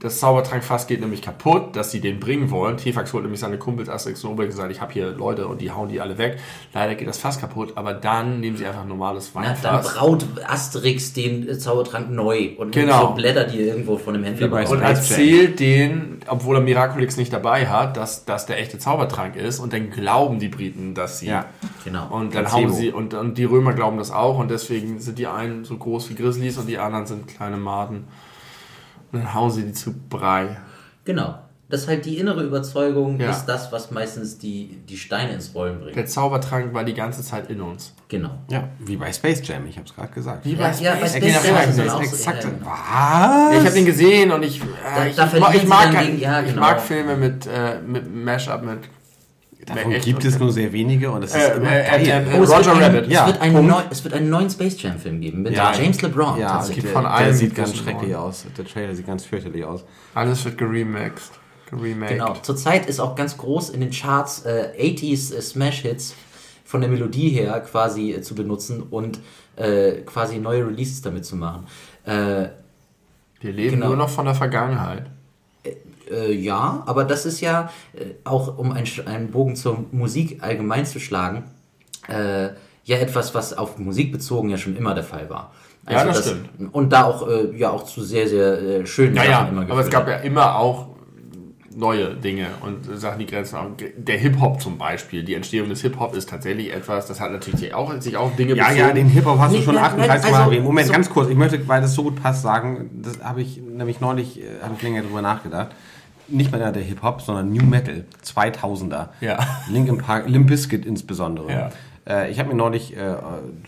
das 0.00 0.18
Zaubertrankfass 0.18 0.86
geht 0.86 1.00
nämlich 1.00 1.20
kaputt, 1.20 1.76
dass 1.76 1.90
sie 1.90 2.00
den 2.00 2.20
bringen 2.20 2.50
wollen. 2.50 2.78
Tefax 2.78 3.12
holt 3.12 3.22
nämlich 3.24 3.40
seine 3.40 3.58
Kumpels 3.58 3.88
Asterix 3.90 4.24
und 4.24 4.30
Obelix 4.32 4.54
und 4.54 4.60
sagt, 4.62 4.72
ich 4.72 4.80
habe 4.80 4.92
hier 4.92 5.10
Leute 5.10 5.46
und 5.46 5.60
die 5.60 5.70
hauen 5.70 5.88
die 5.90 6.00
alle 6.00 6.16
weg. 6.16 6.38
Leider 6.72 6.94
geht 6.94 7.06
das 7.06 7.18
Fass 7.18 7.38
kaputt, 7.38 7.72
aber 7.76 7.92
dann 7.92 8.40
nehmen 8.40 8.56
sie 8.56 8.64
einfach 8.66 8.80
ein 8.82 8.88
normales 8.88 9.30
Na, 9.34 9.42
dann 9.62 9.74
Weinfass. 9.74 9.94
braut 9.94 10.26
Asterix 10.46 11.12
den 11.12 11.46
äh, 11.48 11.58
Zaubertrank 11.58 12.10
neu 12.10 12.50
und 12.56 12.74
nimmt 12.74 12.88
Genau. 12.88 13.08
so 13.08 13.12
Blätter, 13.14 13.44
die 13.44 13.60
er 13.60 13.66
irgendwo 13.66 13.98
von 13.98 14.14
dem 14.14 14.24
Händler 14.24 14.48
bekommt. 14.48 14.70
und 14.70 14.80
erzählt 14.82 15.60
den, 15.60 16.20
obwohl 16.26 16.56
er 16.56 16.62
Miraculix 16.62 17.18
nicht 17.18 17.32
dabei 17.32 17.66
hat, 17.68 17.96
dass 17.98 18.24
das 18.24 18.46
der 18.46 18.58
echte 18.58 18.78
Zaubertrank 18.78 19.36
ist 19.36 19.58
und 19.60 19.72
dann 19.74 19.90
glauben 19.90 20.38
die 20.38 20.48
Briten, 20.48 20.94
dass 20.94 21.18
sie 21.18 21.26
Ja. 21.26 21.44
Genau. 21.84 22.06
Und 22.10 22.34
dann 22.34 22.44
Placebo. 22.44 22.62
hauen 22.68 22.72
sie, 22.72 22.90
und, 22.90 23.12
und 23.12 23.36
die 23.36 23.44
Römer 23.44 23.74
glauben 23.74 23.98
das 23.98 24.10
auch, 24.10 24.38
und 24.38 24.50
deswegen 24.50 24.98
sind 24.98 25.18
die 25.18 25.26
einen 25.26 25.64
so 25.66 25.76
groß 25.76 26.08
wie 26.10 26.14
Grizzlies 26.14 26.56
und 26.56 26.66
die 26.68 26.78
anderen 26.78 27.04
sind 27.06 27.28
kleine 27.28 27.58
Maden. 27.58 28.04
Und 29.12 29.20
dann 29.24 29.34
hauen 29.34 29.50
sie 29.50 29.62
die 29.64 29.72
zu 29.72 29.92
Brei. 30.08 30.56
Genau. 31.04 31.38
Das 31.68 31.82
ist 31.82 31.88
halt 31.88 32.04
die 32.04 32.18
innere 32.18 32.42
Überzeugung, 32.42 33.20
Ja. 33.20 33.30
ist 33.30 33.44
das, 33.46 33.70
was 33.70 33.92
meistens 33.92 34.38
die, 34.38 34.80
die 34.88 34.96
Steine 34.96 35.32
ins 35.34 35.54
Rollen 35.54 35.78
bringt. 35.78 35.94
Der 35.94 36.04
Zaubertrank 36.04 36.74
war 36.74 36.82
die 36.82 36.94
ganze 36.94 37.22
Zeit 37.22 37.48
in 37.48 37.60
uns. 37.60 37.94
Genau. 38.08 38.30
Ja, 38.50 38.64
wie 38.80 38.96
bei 38.96 39.12
Space 39.12 39.40
Jam, 39.46 39.64
ich 39.68 39.76
habe 39.76 39.86
es 39.86 39.94
gerade 39.94 40.12
gesagt. 40.12 40.44
Wie 40.44 40.54
Ja, 40.54 40.72
ja, 40.72 40.94
bei 40.96 41.06
Space 41.08 41.10
Space 41.22 41.44
Jam. 41.46 41.54
Jam 41.56 41.76
genau. 41.76 41.94
so, 41.96 42.00
Exakt. 42.02 42.42
ja. 42.44 42.50
Was? 42.64 43.52
Ich 43.56 43.60
habe 43.60 43.70
den 43.74 43.86
gesehen 43.86 44.32
und 44.32 44.42
ich, 44.42 44.60
Da- 44.60 45.04
äh, 45.04 45.10
ich, 45.10 45.16
da 45.16 45.26
ich, 45.26 45.54
ich, 45.54 45.60
sie 45.60 45.66
mag, 45.68 45.90
gegen- 46.00 46.18
ja, 46.18 46.40
ich 46.40 46.48
genau. 46.48 46.60
mag 46.60 46.80
Filme 46.80 47.16
mit, 47.16 47.46
äh, 47.46 47.78
mit 47.86 48.12
Mashup 48.12 48.62
mit. 48.64 48.78
Davon 49.66 49.92
gibt 50.00 50.24
es 50.24 50.38
nur 50.38 50.50
sehr 50.52 50.72
wenige 50.72 51.10
und 51.10 51.22
es 51.22 51.34
ist 51.34 51.36
Äh, 51.42 51.56
immer 51.56 51.70
äh, 51.70 52.04
geil. 52.04 52.26
äh, 52.32 52.38
Oh, 52.38 52.42
es 52.42 52.50
Roger 52.50 52.66
wird 52.66 52.76
ein, 52.76 52.82
Rabbit. 52.96 53.10
Ja, 53.10 53.20
es, 53.20 53.26
wird 53.32 53.40
einen 53.42 53.54
Punkt. 53.54 53.70
neu, 53.70 53.82
es 53.90 54.04
wird 54.04 54.14
einen 54.14 54.30
neuen 54.30 54.50
Space 54.50 54.82
Jam 54.82 54.98
Film 54.98 55.20
geben 55.20 55.42
mit 55.42 55.54
Ja. 55.54 55.72
James 55.74 56.00
LeBron. 56.02 56.38
ja, 56.38 56.48
tatsächlich. 56.48 56.84
gibt 56.84 56.94
von 56.94 57.02
der, 57.04 57.12
allem 57.12 57.24
der 57.26 57.34
sieht 57.34 57.54
ganz 57.54 57.76
schrecklich 57.76 58.16
aus. 58.16 58.46
Der 58.56 58.64
Trailer 58.64 58.94
sieht 58.94 59.06
ganz 59.06 59.24
fürchterlich 59.24 59.64
aus. 59.64 59.84
Alles 60.14 60.44
wird 60.44 60.58
geremixed. 60.58 61.32
Geremaked. 61.70 62.10
Genau. 62.14 62.34
Zurzeit 62.42 62.86
ist 62.88 62.98
auch 62.98 63.14
ganz 63.14 63.36
groß 63.36 63.70
in 63.70 63.80
den 63.80 63.90
Charts 63.90 64.44
äh, 64.44 64.70
80s 64.76 65.32
äh, 65.36 65.40
Smash 65.40 65.82
Hits 65.82 66.14
von 66.64 66.80
der 66.80 66.90
Melodie 66.90 67.28
her 67.28 67.60
quasi 67.60 68.12
äh, 68.12 68.22
zu 68.22 68.34
benutzen 68.34 68.82
und 68.90 69.20
äh, 69.56 70.00
quasi 70.06 70.38
neue 70.38 70.66
Releases 70.66 71.00
damit 71.02 71.24
zu 71.24 71.36
machen. 71.36 71.66
Äh, 72.06 72.48
Wir 73.40 73.52
leben 73.52 73.72
Genau. 73.76 73.88
nur 73.88 73.96
noch 73.96 74.08
von 74.10 74.24
der 74.24 74.34
Vergangenheit. 74.34 75.04
Äh, 76.10 76.32
ja, 76.34 76.82
aber 76.86 77.04
das 77.04 77.26
ist 77.26 77.40
ja 77.40 77.70
äh, 77.94 78.04
auch, 78.24 78.58
um 78.58 78.72
einen, 78.72 78.86
einen 79.06 79.30
Bogen 79.30 79.56
zur 79.56 79.84
Musik 79.92 80.38
allgemein 80.42 80.86
zu 80.86 80.98
schlagen, 81.00 81.44
äh, 82.08 82.48
ja 82.84 82.96
etwas, 82.98 83.34
was 83.34 83.56
auf 83.56 83.78
Musik 83.78 84.10
bezogen 84.12 84.50
ja 84.50 84.56
schon 84.58 84.76
immer 84.76 84.94
der 84.94 85.04
Fall 85.04 85.28
war. 85.30 85.52
Also 85.86 86.06
Ja, 86.06 86.12
das 86.12 86.26
stimmt. 86.26 86.48
Und 86.74 86.92
da 86.92 87.04
auch, 87.04 87.28
äh, 87.28 87.56
ja 87.56 87.70
auch 87.70 87.84
zu 87.84 88.02
sehr, 88.02 88.28
sehr 88.28 88.60
äh, 88.60 88.86
schönen 88.86 89.14
Ja, 89.16 89.22
Sachen 89.24 89.56
ja, 89.56 89.62
immer 89.62 89.70
aber 89.72 89.80
es 89.80 89.90
gab 89.90 90.08
ja 90.08 90.16
immer 90.16 90.56
auch 90.56 90.88
neue 91.74 92.14
Dinge 92.16 92.48
und 92.62 92.98
Sachen, 92.98 93.20
die 93.20 93.26
Grenzen 93.26 93.56
haben. 93.56 93.74
Der 93.96 94.18
Hip-Hop 94.18 94.60
zum 94.60 94.76
Beispiel, 94.76 95.22
die 95.22 95.34
Entstehung 95.34 95.68
des 95.68 95.80
Hip-Hop 95.82 96.14
ist 96.16 96.28
tatsächlich 96.28 96.72
etwas, 96.74 97.06
das 97.06 97.20
hat 97.20 97.30
natürlich 97.30 97.72
auch, 97.72 97.92
sich 98.00 98.16
auch 98.16 98.34
Dinge 98.34 98.54
Ja, 98.56 98.64
bezogen. 98.64 98.78
ja, 98.88 98.92
den 98.92 99.06
Hip-Hop 99.06 99.38
hast 99.38 99.52
du 99.54 99.58
Nee, 99.58 99.64
schon 99.64 99.74
ja, 99.76 99.82
38 99.82 100.08
nein, 100.24 100.32
Mal 100.32 100.38
also, 100.38 100.50
erwähnt. 100.50 100.64
Moment, 100.64 100.86
so- 100.88 100.92
ganz 100.92 101.08
kurz. 101.08 101.28
Ich 101.30 101.36
möchte, 101.36 101.68
weil 101.68 101.80
das 101.80 101.94
so 101.94 102.02
gut 102.02 102.20
passt, 102.20 102.42
sagen, 102.42 102.90
das 103.02 103.20
habe 103.22 103.40
ich 103.40 103.58
nämlich 103.58 104.00
neulich, 104.00 104.40
äh, 104.40 104.46
habe 104.62 104.74
ich 104.76 104.82
länger 104.82 105.02
drüber 105.02 105.22
nachgedacht. 105.22 105.68
Nicht 106.30 106.52
mehr 106.52 106.70
der 106.72 106.82
Hip-Hop, 106.82 107.20
sondern 107.22 107.52
New 107.52 107.64
Metal, 107.64 108.04
2000er. 108.24 109.08
Ja. 109.20 109.38
Linkin 109.68 109.98
Park, 109.98 110.28
Limp 110.28 110.46
Bizkit 110.48 110.86
insbesondere. 110.86 111.50
Ja. 111.52 111.70
Äh, 112.08 112.30
ich 112.30 112.38
habe 112.38 112.48
mir 112.50 112.54
neulich 112.54 112.96
äh, 112.96 113.14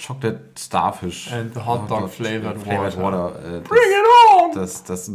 Chocolate 0.04 0.40
Starfish 0.58 1.32
And 1.32 1.52
the 1.54 1.60
Hot 1.60 1.90
Dog 1.90 2.08
Flavored 2.10 2.58
Flavored 2.58 2.96
Water. 3.00 3.24
Water 3.24 3.56
äh, 3.56 3.60
Bring 3.60 3.78
it 3.78 4.42
on! 4.42 4.50
das, 4.54 4.84
das, 4.84 5.06
das 5.06 5.12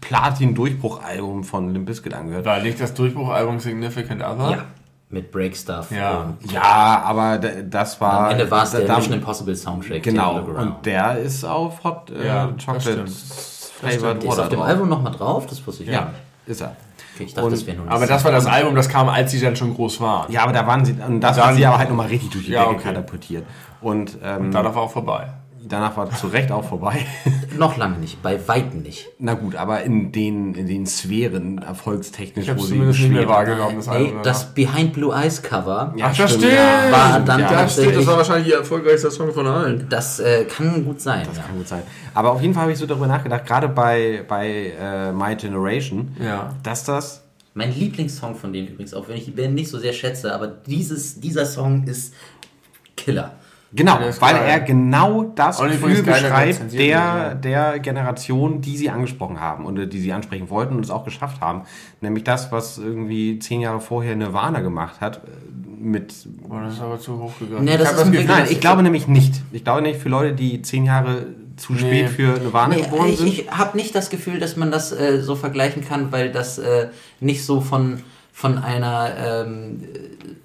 Platin-Durchbruchalbum 0.00 1.44
von 1.44 1.72
Limp 1.72 1.86
Bizkit 1.86 2.14
angehört. 2.14 2.44
War 2.44 2.60
nicht 2.60 2.80
das 2.80 2.94
Durchbruchalbum 2.94 3.58
Significant 3.60 4.22
Other? 4.22 4.50
Ja. 4.50 4.64
mit 5.08 5.30
Breakstuff. 5.32 5.90
Ja. 5.90 6.20
Und 6.42 6.52
Ja, 6.52 7.02
aber 7.04 7.38
das 7.38 8.00
war. 8.00 8.26
am 8.26 8.32
Ende 8.32 8.50
war 8.50 8.64
es 8.64 8.72
da- 8.72 8.78
der 8.78 8.86
da- 8.88 8.96
Mission 8.96 9.14
Impossible 9.14 9.56
Soundtrack. 9.56 10.02
Genau, 10.02 10.38
und 10.40 10.84
der 10.84 11.18
ist 11.18 11.44
auf 11.44 11.82
Hot 11.84 12.10
äh, 12.10 12.26
Ja, 12.26 12.46
das 12.48 12.64
Chocolate 12.64 13.04
Flavored 13.80 14.02
Der 14.02 14.16
ist 14.22 14.26
Water 14.28 14.42
auf 14.42 14.48
dem 14.48 14.58
drauf. 14.58 14.68
Album 14.68 14.88
nochmal 14.88 15.12
drauf, 15.12 15.46
das 15.46 15.66
wusste 15.66 15.82
ich 15.84 15.88
Ja, 15.90 16.10
ist 16.46 16.60
er. 16.60 16.76
Okay, 17.14 17.24
ich 17.24 17.34
dachte, 17.34 17.46
Und- 17.46 17.52
das 17.52 17.66
wäre 17.66 17.76
nur 17.78 17.90
Aber 17.90 18.06
das 18.06 18.24
war 18.24 18.30
das 18.32 18.46
Album, 18.46 18.74
das 18.74 18.88
kam, 18.88 19.08
als 19.08 19.30
sie 19.30 19.40
dann 19.40 19.56
schon 19.56 19.74
groß 19.74 20.00
waren. 20.00 20.30
Ja, 20.30 20.42
aber 20.42 20.52
da 20.52 20.66
waren 20.66 20.84
sie, 20.84 20.92
und 21.06 21.20
das 21.20 21.40
hat 21.40 21.54
sie 21.54 21.64
aber 21.66 21.78
halt 21.78 21.88
nochmal 21.88 22.08
richtig 22.08 22.30
durch 22.30 22.44
die 22.46 22.52
Ja, 22.52 22.64
Decke 22.64 22.74
okay. 22.76 22.82
katapultiert. 22.88 23.44
Und 23.80 24.18
ähm, 24.22 24.50
Danach 24.52 24.74
war 24.74 24.82
auch 24.82 24.90
vorbei. 24.90 25.28
Danach 25.68 25.96
war 25.96 26.10
zu 26.10 26.26
Recht 26.28 26.50
auch 26.52 26.64
vorbei. 26.64 26.98
Noch 27.58 27.76
lange 27.76 27.98
nicht, 27.98 28.22
bei 28.22 28.38
Weitem 28.48 28.82
nicht. 28.82 29.06
Na 29.18 29.34
gut, 29.34 29.56
aber 29.56 29.82
in 29.82 30.12
den, 30.12 30.54
in 30.54 30.66
den 30.66 30.86
Sphären 30.86 31.58
erfolgstechnisch, 31.58 32.48
Ich 32.48 32.54
wo 32.56 32.60
sie 32.60 32.68
zumindest 32.74 33.00
nicht 33.00 33.12
mehr 33.12 33.28
wahrgenommen, 33.28 33.76
das 33.76 33.88
Nee, 33.88 34.14
das 34.22 34.54
Behind 34.54 34.92
Blue 34.92 35.14
Eyes 35.14 35.42
Cover, 35.42 35.94
Ja, 35.96 36.08
Ach, 36.10 36.16
das 36.16 36.34
stimmt. 36.34 36.52
War 36.52 37.20
dann 37.20 37.40
ja, 37.40 37.50
das 37.62 37.72
stimmt, 37.74 37.96
das 37.96 38.06
war 38.06 38.16
wahrscheinlich 38.18 38.48
ihr 38.48 38.56
erfolgreichster 38.58 39.10
Song 39.10 39.32
von 39.32 39.46
allen. 39.46 39.86
das 39.88 40.20
äh, 40.20 40.44
kann 40.44 40.84
gut 40.84 41.00
sein. 41.00 41.26
ja. 41.34 41.42
Kann 41.42 41.56
gut 41.56 41.68
sein. 41.68 41.82
Aber 42.14 42.32
auf 42.32 42.40
jeden 42.42 42.52
Fall 42.54 42.62
habe 42.64 42.72
ich 42.72 42.78
so 42.78 42.86
darüber 42.86 43.06
nachgedacht, 43.06 43.46
gerade 43.46 43.68
bei, 43.68 44.24
bei 44.28 44.72
äh, 44.80 45.12
My 45.12 45.34
Generation, 45.36 46.14
Ja. 46.22 46.54
dass 46.62 46.84
das 46.84 47.22
Mein 47.54 47.74
Lieblingssong 47.74 48.34
von 48.36 48.52
denen 48.52 48.68
übrigens, 48.68 48.92
auch 48.94 49.08
wenn 49.08 49.16
ich 49.16 49.24
die 49.24 49.30
Band 49.30 49.54
nicht 49.54 49.70
so 49.70 49.78
sehr 49.78 49.92
schätze, 49.92 50.34
aber 50.34 50.46
dieses, 50.48 51.20
dieser 51.20 51.46
Song 51.46 51.84
ist 51.86 52.12
Killer. 52.96 53.32
Genau, 53.76 53.98
weil 54.00 54.34
geil. 54.34 54.44
er 54.48 54.60
genau 54.60 55.22
das 55.34 55.60
Und 55.60 55.70
Gefühl 55.70 56.02
der 56.02 56.12
beschreibt 56.12 56.72
der, 56.72 57.34
der 57.34 57.78
Generation, 57.78 58.60
die 58.62 58.76
sie 58.76 58.90
angesprochen 58.90 59.40
haben 59.40 59.66
und 59.66 59.78
äh, 59.78 59.86
die 59.86 60.00
sie 60.00 60.12
ansprechen 60.12 60.48
wollten 60.50 60.74
und 60.76 60.84
es 60.84 60.90
auch 60.90 61.04
geschafft 61.04 61.40
haben. 61.40 61.62
Nämlich 62.00 62.24
das, 62.24 62.50
was 62.50 62.78
irgendwie 62.78 63.38
zehn 63.38 63.60
Jahre 63.60 63.80
vorher 63.80 64.16
Nirvana 64.16 64.60
gemacht 64.60 65.00
hat, 65.00 65.18
äh, 65.18 65.20
mit... 65.78 66.14
Boah, 66.48 66.62
das 66.62 66.74
ist 66.74 66.80
aber 66.80 66.98
zu 66.98 67.18
hoch 67.20 67.38
gegangen. 67.38 67.64
Nee, 67.64 67.76
das 67.76 67.92
ist 67.92 68.00
ein 68.00 68.12
Gefühl, 68.12 68.26
Nein, 68.26 68.46
ich 68.48 68.60
glaube 68.60 68.82
nämlich 68.82 69.06
nicht. 69.06 69.34
Ich 69.52 69.62
glaube 69.62 69.82
nicht 69.82 70.00
für 70.00 70.08
Leute, 70.08 70.34
die 70.34 70.62
zehn 70.62 70.84
Jahre 70.86 71.26
zu 71.56 71.76
spät 71.76 72.08
für 72.08 72.38
Nirvana 72.38 72.74
Nee, 72.74 72.82
geboren 72.82 73.08
ich 73.08 73.18
sind. 73.18 73.28
ich 73.28 73.50
habe 73.50 73.76
nicht 73.76 73.94
das 73.94 74.10
Gefühl, 74.10 74.40
dass 74.40 74.56
man 74.56 74.70
das 74.70 74.92
äh, 74.92 75.20
so 75.22 75.36
vergleichen 75.36 75.84
kann, 75.86 76.12
weil 76.12 76.32
das 76.32 76.58
äh, 76.58 76.88
nicht 77.20 77.44
so 77.44 77.60
von, 77.60 78.02
von 78.32 78.58
einer 78.58 79.12
ähm, 79.18 79.82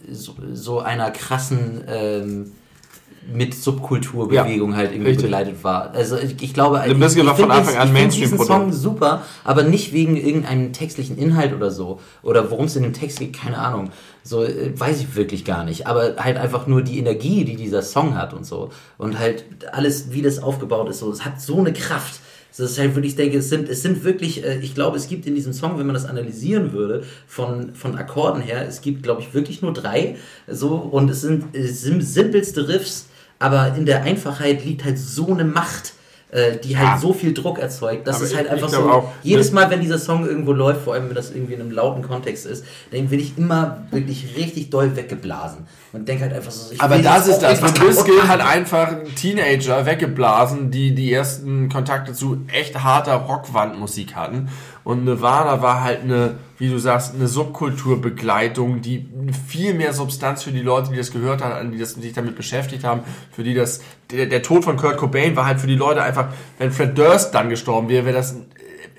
so, 0.09 0.35
so 0.53 0.79
einer 0.79 1.11
krassen 1.11 1.81
ähm, 1.87 2.51
mit 3.27 3.53
Subkulturbewegung 3.53 4.75
halt 4.75 4.91
irgendwie 4.91 5.09
richtig. 5.09 5.25
begleitet 5.25 5.63
war. 5.63 5.91
Also 5.93 6.17
ich, 6.17 6.41
ich 6.41 6.53
glaube, 6.53 6.81
Limp 6.85 6.99
Bizkit 6.99 7.25
war 7.25 7.35
von 7.35 7.51
Anfang 7.51 7.75
an 7.75 7.87
ich 7.87 7.93
find 7.93 8.13
diesen 8.13 8.37
Mainstream-Produkt. 8.37 8.47
Song 8.47 8.73
super, 8.73 9.23
aber 9.43 9.63
nicht 9.63 9.93
wegen 9.93 10.17
irgendeinem 10.17 10.73
textlichen 10.73 11.17
Inhalt 11.17 11.53
oder 11.53 11.71
so 11.71 11.99
oder 12.23 12.49
worum 12.49 12.65
es 12.65 12.75
in 12.75 12.83
dem 12.83 12.93
Text 12.93 13.19
geht, 13.19 13.33
keine 13.33 13.57
Ahnung. 13.57 13.91
So 14.23 14.43
äh, 14.43 14.71
weiß 14.77 15.01
ich 15.01 15.15
wirklich 15.15 15.45
gar 15.45 15.63
nicht, 15.63 15.87
aber 15.87 16.15
halt 16.17 16.37
einfach 16.37 16.67
nur 16.67 16.81
die 16.81 16.99
Energie, 16.99 17.45
die 17.45 17.55
dieser 17.55 17.81
Song 17.81 18.15
hat 18.15 18.33
und 18.33 18.45
so 18.45 18.69
und 18.97 19.19
halt 19.19 19.45
alles, 19.71 20.11
wie 20.11 20.21
das 20.21 20.39
aufgebaut 20.39 20.89
ist, 20.89 20.99
so 20.99 21.11
es 21.11 21.23
hat 21.23 21.41
so 21.41 21.59
eine 21.59 21.73
Kraft. 21.73 22.21
Das 22.57 22.71
ist 22.71 22.79
halt 22.79 22.95
wirklich, 22.95 23.13
ich 23.13 23.17
denke, 23.17 23.37
es 23.37 23.47
sind, 23.47 23.69
es 23.69 23.81
sind 23.81 24.03
wirklich, 24.03 24.43
äh, 24.43 24.59
ich 24.59 24.75
glaube, 24.75 24.97
es 24.97 25.07
gibt 25.07 25.25
in 25.25 25.35
diesem 25.35 25.53
Song, 25.53 25.79
wenn 25.79 25.85
man 25.85 25.93
das 25.93 26.05
analysieren 26.05 26.73
würde, 26.73 27.03
von, 27.25 27.73
von 27.73 27.97
Akkorden 27.97 28.41
her, 28.41 28.67
es 28.67 28.81
gibt, 28.81 29.03
glaube 29.03 29.21
ich, 29.21 29.33
wirklich 29.33 29.61
nur 29.61 29.71
drei, 29.71 30.17
so, 30.47 30.75
und 30.75 31.09
es 31.09 31.21
sind, 31.21 31.55
es 31.55 31.81
sind 31.81 32.01
simpelste 32.01 32.67
Riffs, 32.67 33.07
aber 33.41 33.73
in 33.75 33.85
der 33.85 34.03
Einfachheit 34.03 34.63
liegt 34.63 34.85
halt 34.85 34.97
so 34.99 35.27
eine 35.31 35.43
Macht, 35.43 35.93
äh, 36.31 36.55
die 36.63 36.77
halt 36.77 36.87
Ja. 36.87 36.97
so 36.97 37.11
viel 37.11 37.33
Druck 37.33 37.59
erzeugt. 37.59 38.07
Das 38.07 38.15
Aber 38.15 38.25
ist 38.25 38.35
halt 38.37 38.45
ich- 38.45 38.51
einfach 38.53 38.67
ich 38.69 38.73
so, 38.73 38.89
auch, 38.89 39.11
jedes 39.21 39.51
Mal, 39.51 39.69
wenn 39.69 39.81
dieser 39.81 39.99
Song 39.99 40.25
irgendwo 40.25 40.53
läuft, 40.53 40.81
vor 40.85 40.93
allem 40.93 41.09
wenn 41.09 41.15
das 41.15 41.31
irgendwie 41.31 41.55
in 41.55 41.59
einem 41.59 41.71
lauten 41.71 42.03
Kontext 42.03 42.45
ist, 42.45 42.63
dann 42.91 43.07
bin 43.09 43.19
ich 43.19 43.37
immer 43.37 43.83
wirklich 43.91 44.37
richtig 44.37 44.69
doll 44.69 44.95
weggeblasen 44.95 45.65
und 45.91 46.07
denke 46.07 46.23
halt 46.23 46.33
einfach 46.33 46.51
so, 46.51 46.71
ich 46.73 46.81
Aber 46.81 46.99
das 46.99 47.27
jetzt 47.27 47.43
ist 47.43 47.43
das. 47.43 47.59
Bizkit 47.73 47.83
kaputt 48.15 48.27
hat 48.29 48.39
einfach 48.39 48.93
Teenager 49.17 49.85
weggeblasen, 49.85 50.71
die 50.71 50.95
die 50.95 51.11
ersten 51.11 51.67
Kontakte 51.67 52.13
zu 52.13 52.37
echt 52.47 52.81
harter 52.81 53.15
Rockwandmusik 53.15 54.15
hatten. 54.15 54.47
Und 54.83 55.05
Nirvana 55.05 55.61
war 55.61 55.83
halt 55.83 56.01
eine, 56.01 56.37
wie 56.57 56.69
du 56.69 56.77
sagst, 56.79 57.13
eine 57.13 57.27
Subkulturbegleitung, 57.27 58.81
die 58.81 59.07
viel 59.47 59.73
mehr 59.73 59.93
Substanz 59.93 60.43
für 60.43 60.51
die 60.51 60.61
Leute, 60.61 60.91
die 60.91 60.97
das 60.97 61.11
gehört 61.11 61.43
haben, 61.43 61.71
die 61.71 61.77
das, 61.77 61.95
die 61.95 62.01
sich 62.01 62.13
damit 62.13 62.35
beschäftigt 62.35 62.83
haben, 62.83 63.01
für 63.31 63.43
die 63.43 63.53
das, 63.53 63.81
der, 64.09 64.25
der 64.25 64.41
Tod 64.41 64.63
von 64.63 64.77
Kurt 64.77 64.97
Cobain 64.97 65.35
war 65.35 65.45
halt 65.45 65.59
für 65.59 65.67
die 65.67 65.75
Leute 65.75 66.01
einfach, 66.01 66.29
wenn 66.57 66.71
Fred 66.71 66.97
Durst 66.97 67.33
dann 67.35 67.49
gestorben 67.49 67.89
wäre, 67.89 68.05
wäre 68.05 68.17
das, 68.17 68.35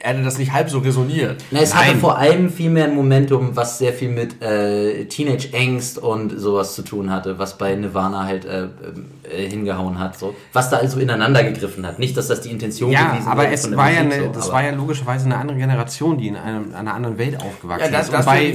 hätte 0.02 0.22
das 0.22 0.38
nicht 0.38 0.52
halb 0.52 0.68
so 0.68 0.78
resoniert. 0.80 1.42
Na, 1.50 1.60
es 1.60 1.74
hatte 1.74 1.92
Nein. 1.92 2.00
vor 2.00 2.18
allem 2.18 2.50
viel 2.50 2.70
mehr 2.70 2.84
ein 2.86 2.94
Momentum, 2.94 3.54
was 3.54 3.78
sehr 3.78 3.92
viel 3.92 4.08
mit 4.08 4.42
äh, 4.42 5.04
Teenage-Angst 5.04 5.98
und 5.98 6.38
sowas 6.38 6.74
zu 6.74 6.82
tun 6.82 7.10
hatte, 7.10 7.38
was 7.38 7.56
bei 7.56 7.74
Nirvana 7.74 8.24
halt 8.24 8.44
äh, 8.44 8.64
äh, 8.64 9.48
hingehauen 9.48 9.98
hat. 10.00 10.18
So. 10.18 10.34
Was 10.52 10.70
da 10.70 10.78
also 10.78 10.98
ineinander 10.98 11.44
gegriffen 11.44 11.86
hat. 11.86 11.98
Nicht, 12.00 12.16
dass 12.16 12.26
das 12.28 12.40
die 12.40 12.50
Intention 12.50 12.90
Ja, 12.90 13.12
gewesen 13.12 13.28
aber 13.28 13.48
es 13.50 13.62
von 13.62 13.70
der 13.70 13.78
war 13.78 13.90
ja, 13.92 14.00
eine, 14.00 14.18
so, 14.18 14.28
das 14.32 14.44
aber- 14.46 14.54
war 14.54 14.64
ja 14.64 14.72
logischerweise 14.72 15.26
eine 15.26 15.36
andere 15.36 15.56
Generation, 15.58 16.18
die 16.18 16.28
in 16.28 16.36
einem, 16.36 16.74
einer 16.74 16.94
anderen 16.94 17.18
Welt 17.18 17.36
aufgewachsen 17.40 17.84
Ja, 17.92 17.98
das- 17.98 18.06
ist. 18.08 18.12
das 18.12 18.26
bei, 18.26 18.54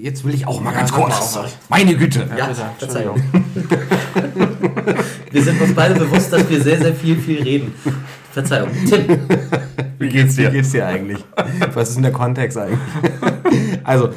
jetzt, 0.00 0.24
will 0.24 0.34
ich 0.34 0.46
auch 0.46 0.60
mal 0.60 0.72
Ja, 0.72 0.78
ganz 0.78 0.92
kurz. 0.92 1.38
Meine 1.68 1.96
Güte. 1.96 2.28
Ja, 2.38 2.46
bitte. 2.46 2.62
Verzeihung. 2.78 3.20
wir 5.30 5.42
sind 5.42 5.60
uns 5.60 5.74
beide 5.74 5.94
bewusst, 5.94 6.32
dass 6.32 6.48
wir 6.48 6.60
sehr, 6.62 6.78
sehr 6.78 6.94
viel, 6.94 7.16
viel 7.18 7.42
reden. 7.42 7.74
Verzeihung. 8.34 8.68
Tim, 8.88 9.06
Wie 9.98 10.08
geht's 10.08 10.34
dir? 10.34 10.50
Wie 10.52 10.56
geht's 10.56 10.72
dir 10.72 10.86
eigentlich? 10.86 11.24
Was 11.72 11.90
ist 11.90 11.94
denn 11.94 12.02
der 12.02 12.12
Kontext 12.12 12.58
eigentlich? 12.58 12.80
also, 13.84 14.10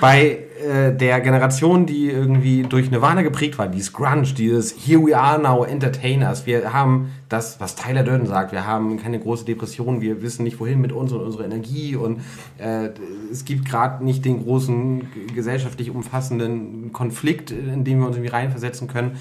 bei 0.00 0.43
äh, 0.64 0.96
der 0.96 1.20
Generation, 1.20 1.86
die 1.86 2.08
irgendwie 2.10 2.62
durch 2.62 2.90
Nirvana 2.90 3.22
geprägt 3.22 3.58
war, 3.58 3.68
dieses 3.68 3.92
Grunge, 3.92 4.22
dieses 4.36 4.74
Here 4.86 5.00
we 5.00 5.16
are 5.16 5.40
now 5.40 5.64
Entertainers, 5.64 6.46
wir 6.46 6.72
haben 6.72 7.10
das, 7.28 7.60
was 7.60 7.76
Tyler 7.76 8.02
Durden 8.02 8.26
sagt, 8.26 8.52
wir 8.52 8.66
haben 8.66 8.96
keine 8.98 9.18
große 9.18 9.44
Depression, 9.44 10.00
wir 10.00 10.22
wissen 10.22 10.44
nicht 10.44 10.58
wohin 10.60 10.80
mit 10.80 10.92
uns 10.92 11.12
und 11.12 11.20
unserer 11.20 11.44
Energie 11.44 11.96
und 11.96 12.20
äh, 12.58 12.90
es 13.30 13.44
gibt 13.44 13.64
gerade 13.64 14.04
nicht 14.04 14.24
den 14.24 14.42
großen 14.44 15.08
gesellschaftlich 15.34 15.90
umfassenden 15.90 16.92
Konflikt, 16.92 17.50
in 17.50 17.84
den 17.84 17.98
wir 18.00 18.06
uns 18.06 18.16
irgendwie 18.16 18.32
reinversetzen 18.32 18.88
können. 18.88 19.16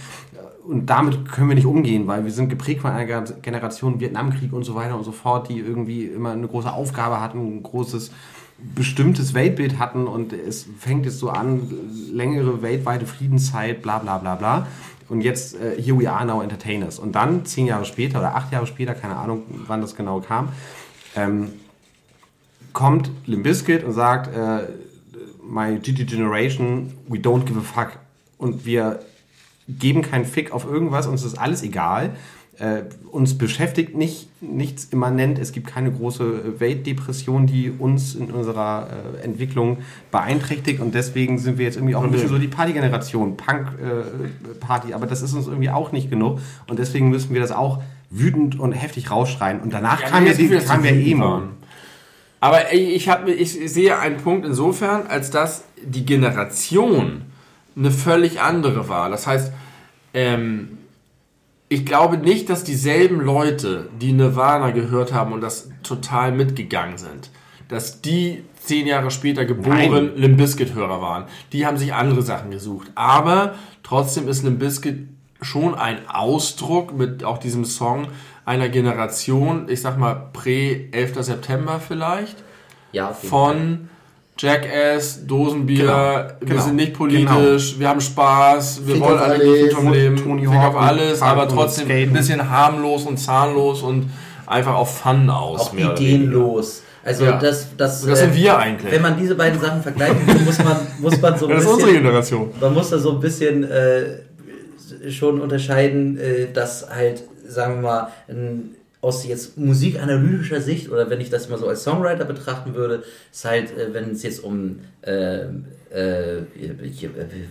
Und 0.65 0.89
damit 0.89 1.29
können 1.29 1.49
wir 1.49 1.55
nicht 1.55 1.65
umgehen, 1.65 2.07
weil 2.07 2.23
wir 2.23 2.31
sind 2.31 2.47
geprägt 2.47 2.81
von 2.81 2.91
einer 2.91 3.05
Gen- 3.05 3.41
Generation 3.41 3.99
Vietnamkrieg 3.99 4.53
und 4.53 4.63
so 4.63 4.75
weiter 4.75 4.95
und 4.95 5.03
so 5.03 5.11
fort, 5.11 5.49
die 5.49 5.59
irgendwie 5.59 6.05
immer 6.05 6.31
eine 6.31 6.47
große 6.47 6.71
Aufgabe 6.71 7.19
hatten, 7.19 7.57
ein 7.57 7.63
großes 7.63 8.11
bestimmtes 8.75 9.33
Weltbild 9.33 9.79
hatten 9.79 10.07
und 10.07 10.33
es 10.33 10.65
fängt 10.79 11.05
jetzt 11.05 11.19
so 11.19 11.29
an, 11.29 11.71
längere 12.11 12.61
weltweite 12.61 13.05
Friedenszeit, 13.05 13.81
bla 13.81 13.99
bla 13.99 14.17
bla 14.17 14.35
bla. 14.35 14.67
Und 15.09 15.21
jetzt 15.21 15.59
äh, 15.59 15.81
Here 15.81 15.99
We 15.99 16.09
Are 16.09 16.25
Now 16.25 16.41
Entertainers. 16.41 16.97
Und 16.97 17.13
dann, 17.13 17.45
zehn 17.45 17.67
Jahre 17.67 17.85
später 17.85 18.19
oder 18.19 18.35
acht 18.35 18.51
Jahre 18.51 18.65
später, 18.65 18.95
keine 18.95 19.15
Ahnung, 19.17 19.43
wann 19.67 19.81
das 19.81 19.95
genau 19.95 20.21
kam, 20.21 20.49
ähm, 21.15 21.49
kommt 22.71 23.11
Limp 23.25 23.43
Bizkit 23.43 23.83
und 23.83 23.93
sagt, 23.93 24.35
äh, 24.35 24.67
My 25.47 25.77
GT 25.77 26.07
Generation, 26.07 26.93
we 27.07 27.17
don't 27.17 27.43
give 27.43 27.59
a 27.59 27.61
fuck. 27.61 27.99
Und 28.37 28.65
wir 28.65 28.99
geben 29.67 30.01
keinen 30.01 30.25
Fick 30.25 30.51
auf 30.51 30.65
irgendwas, 30.65 31.05
uns 31.05 31.23
ist 31.23 31.37
alles 31.37 31.63
egal. 31.63 32.15
Äh, 32.59 32.83
uns 33.11 33.35
beschäftigt 33.35 33.97
nicht, 33.97 34.29
nichts 34.39 34.85
immanent. 34.85 35.39
Es 35.39 35.53
gibt 35.53 35.65
keine 35.65 35.91
große 35.91 36.59
Weltdepression, 36.59 37.47
die 37.47 37.71
uns 37.71 38.13
in 38.13 38.29
unserer 38.29 38.89
äh, 39.17 39.23
Entwicklung 39.23 39.79
beeinträchtigt. 40.11 40.79
Und 40.79 40.93
deswegen 40.93 41.39
sind 41.39 41.57
wir 41.57 41.65
jetzt 41.65 41.77
irgendwie 41.77 41.95
auch 41.95 42.03
ein 42.03 42.11
bisschen 42.11 42.29
so 42.29 42.37
die 42.37 42.47
Partygeneration, 42.47 43.37
Punk-Party. 43.37 44.93
Aber 44.93 45.07
das 45.07 45.23
ist 45.23 45.33
uns 45.33 45.47
irgendwie 45.47 45.71
auch 45.71 45.91
nicht 45.91 46.11
genug. 46.11 46.41
Und 46.67 46.77
deswegen 46.77 47.09
müssen 47.09 47.33
wir 47.33 47.41
das 47.41 47.51
auch 47.51 47.81
wütend 48.11 48.59
und 48.59 48.71
heftig 48.73 49.09
rausschreien. 49.09 49.59
Und 49.59 49.73
danach 49.73 50.01
Ja, 50.01 50.09
kam 50.09 50.27
ja 50.27 50.33
die 50.33 50.47
kam 50.49 50.85
ja 50.85 50.91
Emo. 50.91 51.41
Aber 52.39 52.71
ich, 52.71 53.09
hab, 53.09 53.27
ich 53.27 53.51
sehe 53.71 53.97
einen 53.97 54.17
Punkt 54.17 54.45
insofern, 54.45 55.07
als 55.07 55.31
dass 55.31 55.63
die 55.83 56.05
Generation 56.05 57.23
eine 57.75 57.89
völlig 57.89 58.41
andere 58.41 58.89
war. 58.89 59.09
Das 59.09 59.25
heißt, 59.25 59.51
ähm, 60.13 60.77
ich 61.73 61.85
glaube 61.85 62.17
nicht, 62.17 62.49
dass 62.49 62.63
dieselben 62.63 63.19
Leute, 63.19 63.89
die 63.99 64.13
Nirvana 64.13 64.71
gehört 64.71 65.13
haben 65.13 65.33
und 65.33 65.41
das 65.41 65.69
total 65.81 66.31
mitgegangen 66.31 66.97
sind, 66.97 67.31
dass 67.67 68.01
die 68.01 68.43
zehn 68.59 68.87
Jahre 68.87 69.11
später 69.11 69.45
geboren. 69.45 70.11
Limp 70.15 70.37
Bizkit-Hörer 70.37 71.01
waren. 71.01 71.25
Die 71.51 71.65
haben 71.65 71.77
sich 71.77 71.93
andere 71.93 72.21
Sachen 72.21 72.51
gesucht. 72.51 72.91
Aber 72.95 73.55
trotzdem 73.81 74.27
ist 74.27 74.43
Limp 74.43 74.59
Bizkit 74.59 75.07
schon 75.41 75.75
ein 75.75 76.07
Ausdruck 76.07 76.93
mit 76.93 77.23
auch 77.23 77.37
diesem 77.37 77.65
Song 77.65 78.07
einer 78.45 78.69
Generation, 78.69 79.67
ich 79.69 79.81
sag 79.81 79.97
mal 79.97 80.29
prä 80.33 80.89
11. 80.91 81.23
September 81.23 81.79
vielleicht, 81.79 82.43
ja, 82.91 83.13
von 83.13 83.89
Jackass, 84.37 85.25
Dosenbier, 85.27 85.83
Genau, 85.83 86.15
wir 86.39 86.47
genau, 86.47 86.61
sind 86.63 86.75
nicht 86.75 86.93
politisch, 86.93 87.75
wir 87.79 87.87
haben 87.87 88.01
Spaß, 88.01 88.81
wir 88.85 88.95
Fick 88.95 89.03
wollen 89.03 89.19
alle 89.19 89.33
alles, 89.35 89.61
gut 89.61 89.73
vom 89.73 89.93
Leben, 89.93 90.15
Tony 90.17 90.41
Fick 90.45 90.53
Hawk 90.55 90.75
auf 90.75 90.81
alles, 90.81 91.21
aber 91.21 91.47
trotzdem 91.47 91.89
ein 91.91 92.11
bisschen 92.13 92.49
harmlos 92.49 93.03
und 93.05 93.17
zahnlos 93.17 93.83
und 93.83 94.09
einfach 94.47 94.73
auf 94.75 94.99
Fun 94.99 95.29
aus. 95.29 95.61
auch 95.61 95.73
mehr 95.73 95.91
oder 95.91 95.99
weniger. 95.99 96.15
ideenlos. 96.17 96.81
Also 97.05 97.25
Ja. 97.25 97.37
das, 97.37 97.67
das, 97.77 98.01
das 98.01 98.09
äh, 98.09 98.15
sind 98.23 98.35
wir 98.35 98.57
eigentlich. 98.57 98.91
Wenn 98.91 99.01
man 99.01 99.17
diese 99.19 99.35
beiden 99.35 99.59
Sachen 99.59 99.81
vergleichen 99.83 100.25
will, 100.25 100.39
muss 100.45 100.57
man, 100.59 100.77
muss 100.99 101.21
man 101.21 101.37
so 101.37 101.47
ein 101.47 101.51
Das 101.55 101.59
ist 101.63 101.65
bisschen, 101.69 101.83
unsere 101.83 101.93
Generation. 102.01 102.49
man 102.59 102.73
muss 102.73 102.89
da 102.89 102.97
so 102.97 103.11
ein 103.11 103.19
bisschen 103.19 103.63
äh, 103.69 105.11
schon 105.11 105.41
unterscheiden, 105.41 106.17
äh, 106.17 106.47
dass 106.51 106.87
halt, 106.89 107.23
sagen 107.47 107.75
wir 107.75 107.81
mal, 107.81 108.07
ein, 108.29 108.75
aus 109.03 109.25
jetzt 109.27 109.57
musikanalytischer 109.57 110.61
Sicht 110.61 110.89
oder 110.89 111.09
wenn 111.09 111.19
ich 111.19 111.29
das 111.29 111.49
mal 111.49 111.59
so 111.59 111.67
als 111.67 111.83
Songwriter 111.83 112.23
betrachten 112.23 112.73
würde, 112.73 113.03
ist 113.31 113.43
halt, 113.43 113.77
äh, 113.77 113.93
wenn 113.93 114.11
es 114.11 114.23
jetzt 114.23 114.41
um 114.41 114.79
äh, 115.01 115.41
äh, 115.93 116.37
äh, 116.37 116.43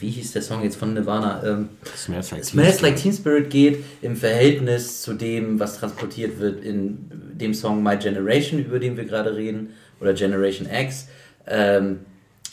wie 0.01 0.09
hieß 0.09 0.33
der 0.33 0.41
Song 0.41 0.63
jetzt 0.63 0.77
von 0.77 0.95
Nirvana? 0.95 1.43
Ähm, 1.45 1.69
Smells 1.95 2.31
like 2.31 2.45
Smells 2.45 2.81
Like 2.81 2.97
Teen 2.97 3.13
Spirit 3.13 3.51
geht 3.51 3.85
im 4.01 4.17
Verhältnis 4.17 5.03
zu 5.03 5.13
dem, 5.13 5.61
was 5.61 5.79
transportiert 5.79 6.41
wird 6.41 6.65
in 6.65 7.11
dem 7.35 7.53
Song 7.53 7.83
My 7.83 7.99
Generation, 7.99 8.59
über 8.59 8.79
den 8.79 8.97
wir 8.97 9.05
gerade 9.05 9.37
reden, 9.37 9.75
oder 10.01 10.15
Generation 10.15 10.67
X, 10.69 11.09
ähm, 11.47 12.01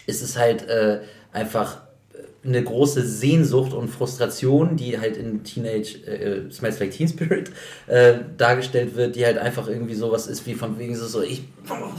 ist 0.07 0.21
es 0.21 0.37
halt 0.37 0.67
äh, 0.67 0.99
einfach 1.31 1.77
eine 2.43 2.63
große 2.63 3.05
Sehnsucht 3.05 3.73
und 3.73 3.89
Frustration, 3.89 4.77
die 4.77 4.97
halt 4.99 5.17
in 5.17 5.43
Teenage 5.43 5.97
äh, 6.05 6.49
Smells 6.51 6.79
Like 6.79 6.91
Teen 6.91 7.07
Spirit 7.07 7.51
äh, 7.87 8.13
dargestellt 8.37 8.95
wird, 8.95 9.15
die 9.15 9.25
halt 9.25 9.37
einfach 9.37 9.67
irgendwie 9.67 9.95
sowas 9.95 10.27
ist 10.27 10.45
wie 10.45 10.53
von 10.53 10.79
wegen 10.79 10.95
so, 10.95 11.05
so 11.05 11.21
ich 11.21 11.43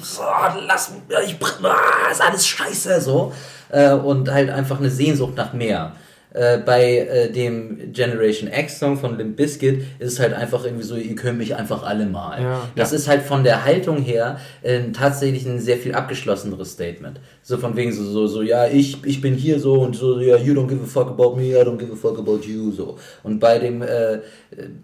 so, 0.03 0.23
lass 0.67 0.93
ich 1.27 1.37
ah, 1.63 2.11
ist 2.11 2.23
alles 2.23 2.47
scheiße 2.47 3.01
so 3.01 3.33
äh, 3.69 3.93
und 3.93 4.31
halt 4.31 4.51
einfach 4.51 4.79
eine 4.79 4.91
Sehnsucht 4.91 5.37
nach 5.37 5.53
mehr. 5.53 5.95
Äh, 6.33 6.59
bei 6.59 6.99
äh, 6.99 7.33
dem 7.33 7.93
Generation 7.93 8.49
X 8.53 8.79
Song 8.79 8.97
von 8.97 9.19
Limp 9.19 9.37
Bizkit 9.37 9.83
ist 9.99 10.13
es 10.13 10.21
halt 10.21 10.33
einfach 10.33 10.65
irgendwie 10.65 10.85
so, 10.85 10.95
ihr 10.95 11.17
könnt 11.17 11.39
mich 11.39 11.57
einfach 11.57 11.83
alle 11.83 12.07
mal. 12.07 12.41
Ja. 12.41 12.69
das 12.77 12.93
ist 12.93 13.09
halt 13.09 13.23
von 13.23 13.43
der 13.43 13.65
Haltung 13.65 14.01
her 14.01 14.39
äh, 14.63 14.81
tatsächlich 14.93 15.45
ein 15.47 15.59
sehr 15.59 15.77
viel 15.77 15.93
abgeschlosseneres 15.93 16.73
Statement. 16.73 17.21
So 17.43 17.59
von 17.59 17.75
wegen 17.77 17.93
so, 17.93 18.05
so, 18.05 18.29
so 18.29 18.43
ja, 18.43 18.69
ich, 18.69 19.05
ich 19.05 19.21
bin 19.21 19.35
hier 19.35 19.59
so 19.59 19.81
und 19.81 19.97
so, 19.97 20.21
ja, 20.21 20.37
you 20.37 20.55
don't 20.55 20.69
give 20.69 20.83
a 20.83 20.87
fuck 20.87 21.09
about 21.09 21.35
me, 21.37 21.49
I 21.49 21.65
don't 21.65 21.79
give 21.79 21.93
a 21.93 21.97
fuck 21.97 22.17
about 22.19 22.41
you, 22.47 22.71
so. 22.71 22.97
Und 23.25 23.41
bei 23.41 23.59
dem, 23.59 23.83
äh, 23.83 24.15
äh, 24.15 24.21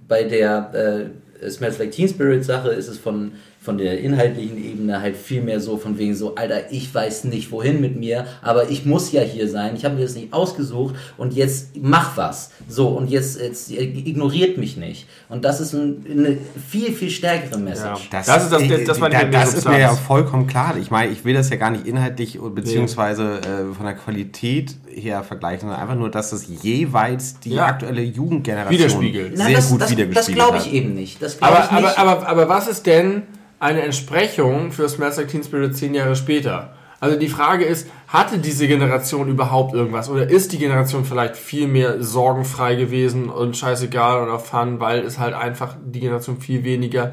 bei 0.09 0.25
der 0.25 1.11
äh, 1.41 1.49
Smells 1.49 1.79
Like 1.79 1.93
Teen 1.93 2.09
Spirit 2.09 2.45
Sache 2.45 2.71
ist 2.71 2.89
es 2.89 2.99
von, 2.99 3.33
von 3.67 3.77
der 3.79 3.99
inhaltlichen 4.01 4.57
Ebene 4.65 5.01
halt 5.03 5.17
viel 5.17 5.43
mehr 5.43 5.61
so 5.61 5.77
von 5.77 5.99
wegen 5.99 6.15
so, 6.15 6.37
Alter, 6.37 6.71
ich 6.73 6.95
weiß 6.95 7.25
nicht 7.25 7.51
wohin 7.51 7.81
mit 7.81 7.97
mir, 7.97 8.25
aber 8.41 8.71
ich 8.71 8.87
muss 8.87 9.11
ja 9.13 9.21
hier 9.23 9.49
sein, 9.51 9.75
ich 9.77 9.85
habe 9.85 9.97
mir 9.97 10.03
das 10.03 10.15
nicht 10.15 10.33
ausgesucht 10.33 10.95
und 11.19 11.35
jetzt 11.35 11.71
mach 11.83 12.17
was. 12.17 12.51
So, 12.69 12.89
und 12.89 13.11
jetzt, 13.11 13.41
jetzt 13.41 13.71
ignoriert 13.73 14.57
mich 14.57 14.77
nicht. 14.77 15.07
Und 15.29 15.45
das 15.45 15.61
ist 15.61 15.75
ein, 15.75 16.07
eine 16.09 16.39
viel, 16.71 16.93
viel 16.93 17.11
stärkere 17.11 17.59
Message. 17.59 18.05
Ja. 18.13 18.23
Das 18.25 18.45
ist 18.45 18.53
das- 18.53 18.63
ich- 18.63 18.85
das 18.85 19.01
war 19.01 19.11
die 19.11 19.17
da- 19.17 19.25
das 19.25 19.55
ist 19.55 19.69
mir 19.69 19.81
ja 19.81 19.93
vollkommen 19.95 20.47
klar. 20.47 20.77
Ich 20.81 20.91
meine, 20.93 21.11
ich 21.11 21.25
will 21.25 21.35
das 21.35 21.51
ja 21.51 21.57
gar 21.57 21.71
nicht 21.71 21.87
inhaltlich 21.89 22.39
beziehungsweise 22.41 23.41
äh, 23.41 23.75
von 23.75 23.85
der 23.85 23.95
Qualität 23.97 24.77
her 24.95 25.25
vergleichen, 25.25 25.63
sondern 25.63 25.81
einfach 25.81 25.97
nur, 25.97 26.11
dass 26.11 26.31
das 26.31 26.47
jeweils 26.63 27.41
die 27.41 27.51
Ja. 27.55 27.67
aktuelle 27.67 28.03
Jugendgeneration 28.03 28.79
Widerspiegelt. 28.79 29.37
sehr 29.37 29.49
Na, 29.49 29.53
das, 29.55 29.69
gut 29.71 29.81
das, 29.81 29.91
wiedergespiegelt 29.91 30.29
das 30.29 30.35
glaube 30.47 30.59
hat. 30.59 30.67
ich 30.67 30.73
eben 30.73 30.95
nicht. 30.95 31.21
Das 31.21 31.37
glaube 31.37 31.55
ich 31.65 31.71
Aber, 31.73 31.81
nicht. 31.81 31.99
aber, 31.99 32.13
aber, 32.13 32.29
aber 32.29 32.49
was 32.49 32.69
ist 32.69 32.87
denn 32.87 33.23
eine 33.59 33.83
Entsprechung 33.83 34.73
für 34.73 34.89
Smells 34.89 35.17
Like 35.17 35.29
Teen 35.29 35.45
Spirit 35.45 35.77
zehn 35.77 35.95
Jahre 35.95 36.17
später? 36.17 36.75
Also 36.99 37.19
die 37.19 37.29
Frage 37.29 37.65
ist, 37.65 37.89
hatte 38.09 38.39
diese 38.39 38.67
Generation 38.67 39.29
überhaupt 39.29 39.75
irgendwas? 39.75 40.09
Oder 40.09 40.29
ist 40.29 40.53
die 40.53 40.59
Generation 40.59 41.05
vielleicht 41.05 41.37
viel 41.37 41.69
mehr 41.69 42.03
sorgenfrei 42.03 42.75
gewesen 42.75 43.29
und 43.29 43.57
scheißegal 43.57 44.23
und 44.23 44.31
auf 44.31 44.47
Fun, 44.47 44.81
weil 44.81 45.01
es 45.01 45.19
halt 45.19 45.35
einfach 45.35 45.77
die 45.85 46.01
Generation 46.01 46.41
viel 46.41 46.65
weniger 46.65 47.13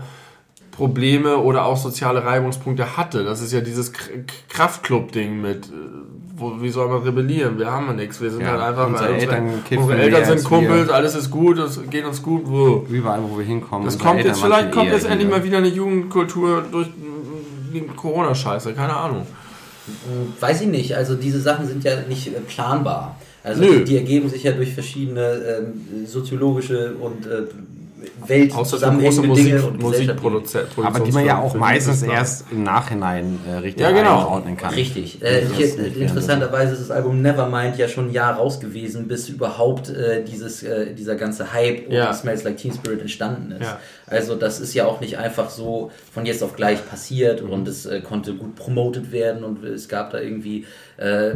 Probleme 0.75 1.37
oder 1.37 1.65
auch 1.65 1.77
soziale 1.77 2.25
Reibungspunkte 2.25 2.97
hatte? 2.97 3.23
Das 3.23 3.41
ist 3.41 3.53
ja 3.53 3.61
dieses 3.61 3.91
Kraftclub-Ding 4.49 5.41
mit, 5.41 5.67
äh, 5.67 5.69
wo, 6.35 6.61
wie 6.61 6.69
soll 6.69 6.87
man 6.89 7.03
rebellieren? 7.03 7.59
Wir 7.59 7.71
haben 7.71 7.87
ja 7.87 7.93
nichts. 7.93 8.19
Wir 8.21 8.31
sind 8.31 8.41
Ja, 8.41 8.51
halt 8.53 8.61
einfach, 8.61 8.87
unsere 8.87 9.09
weil 9.09 9.19
Eltern 9.19 9.49
unsere 9.77 9.97
Eltern 9.99 10.25
sind 10.25 10.43
Kumpels, 10.43 10.87
wir. 10.87 10.95
alles 10.95 11.15
ist 11.15 11.29
gut, 11.29 11.57
es 11.59 11.79
geht 11.89 12.05
uns 12.05 12.21
gut. 12.21 12.41
Wo? 12.45 12.85
Überall, 12.89 13.19
wo 13.23 13.37
wir 13.37 13.45
hinkommen. 13.45 13.85
Das 13.85 13.93
unsere 13.95 14.07
kommt 14.09 14.19
Eltern 14.19 14.33
jetzt, 14.35 14.43
vielleicht 14.43 14.71
kommt 14.71 14.91
jetzt 14.91 15.05
endlich 15.05 15.29
mal 15.29 15.43
wieder 15.43 15.59
eine 15.59 15.67
Jugendkultur 15.67 16.63
durch 16.71 16.87
die 17.73 17.81
Corona-Scheiße, 17.95 18.73
keine 18.73 18.95
Ahnung. 18.95 19.25
Weiß 20.39 20.61
ich 20.61 20.67
nicht. 20.67 20.95
Also 20.95 21.15
diese 21.15 21.41
Sachen 21.41 21.67
sind 21.67 21.83
ja 21.83 22.01
nicht 22.07 22.27
äh, 22.27 22.39
planbar. 22.39 23.19
Also 23.43 23.61
Nö. 23.61 23.79
die, 23.79 23.83
die 23.83 23.97
ergeben 23.97 24.29
sich 24.29 24.43
ja 24.43 24.53
durch 24.53 24.73
verschiedene 24.73 25.21
ähm, 25.21 26.05
soziologische 26.07 26.95
und 26.95 27.25
äh, 27.25 27.43
Welt 28.27 28.53
Außer 28.55 28.77
große 28.91 29.21
Musik, 29.23 29.63
und 29.63 29.81
Musikproduzenten. 29.81 30.83
Aber 30.85 30.99
die 30.99 31.11
man 31.11 31.25
ja 31.25 31.39
auch 31.39 31.53
meistens 31.55 32.03
erst 32.03 32.45
im 32.51 32.63
Nachhinein 32.63 33.39
äh, 33.49 33.55
richtig 33.57 33.81
Ja, 33.81 33.91
genau. 33.91 34.19
einordnen 34.19 34.57
kann. 34.57 34.73
Richtig. 34.73 35.21
Äh, 35.21 35.43
hier, 35.55 35.95
interessanterweise 35.95 36.73
ist 36.73 36.81
das 36.81 36.91
Album 36.91 37.21
Nevermind 37.21 37.77
ja 37.77 37.87
schon 37.87 38.07
ein 38.09 38.11
Jahr 38.11 38.35
raus 38.35 38.59
gewesen, 38.59 39.07
bis 39.07 39.29
überhaupt 39.29 39.89
äh, 39.89 40.23
dieses, 40.23 40.63
äh, 40.63 40.93
dieser 40.93 41.15
ganze 41.15 41.53
Hype 41.53 41.87
um 41.87 41.93
Ja. 41.93 42.13
Smells 42.13 42.43
Like 42.43 42.57
Teen 42.57 42.73
Spirit 42.73 43.01
entstanden 43.01 43.51
ist. 43.53 43.61
Ja. 43.63 43.79
Also 44.07 44.35
das 44.35 44.59
ist 44.59 44.73
ja 44.73 44.85
auch 44.85 44.99
nicht 44.99 45.17
einfach 45.17 45.49
so 45.49 45.91
von 46.13 46.25
jetzt 46.25 46.43
auf 46.43 46.55
gleich 46.55 46.87
passiert 46.87 47.43
Mhm. 47.43 47.49
und 47.51 47.67
es 47.67 47.85
äh, 47.85 48.01
konnte 48.01 48.33
gut 48.35 48.55
promotet 48.55 49.11
werden 49.11 49.43
und 49.43 49.63
es 49.63 49.87
gab 49.87 50.11
da 50.11 50.19
irgendwie 50.19 50.65
äh, 50.97 51.31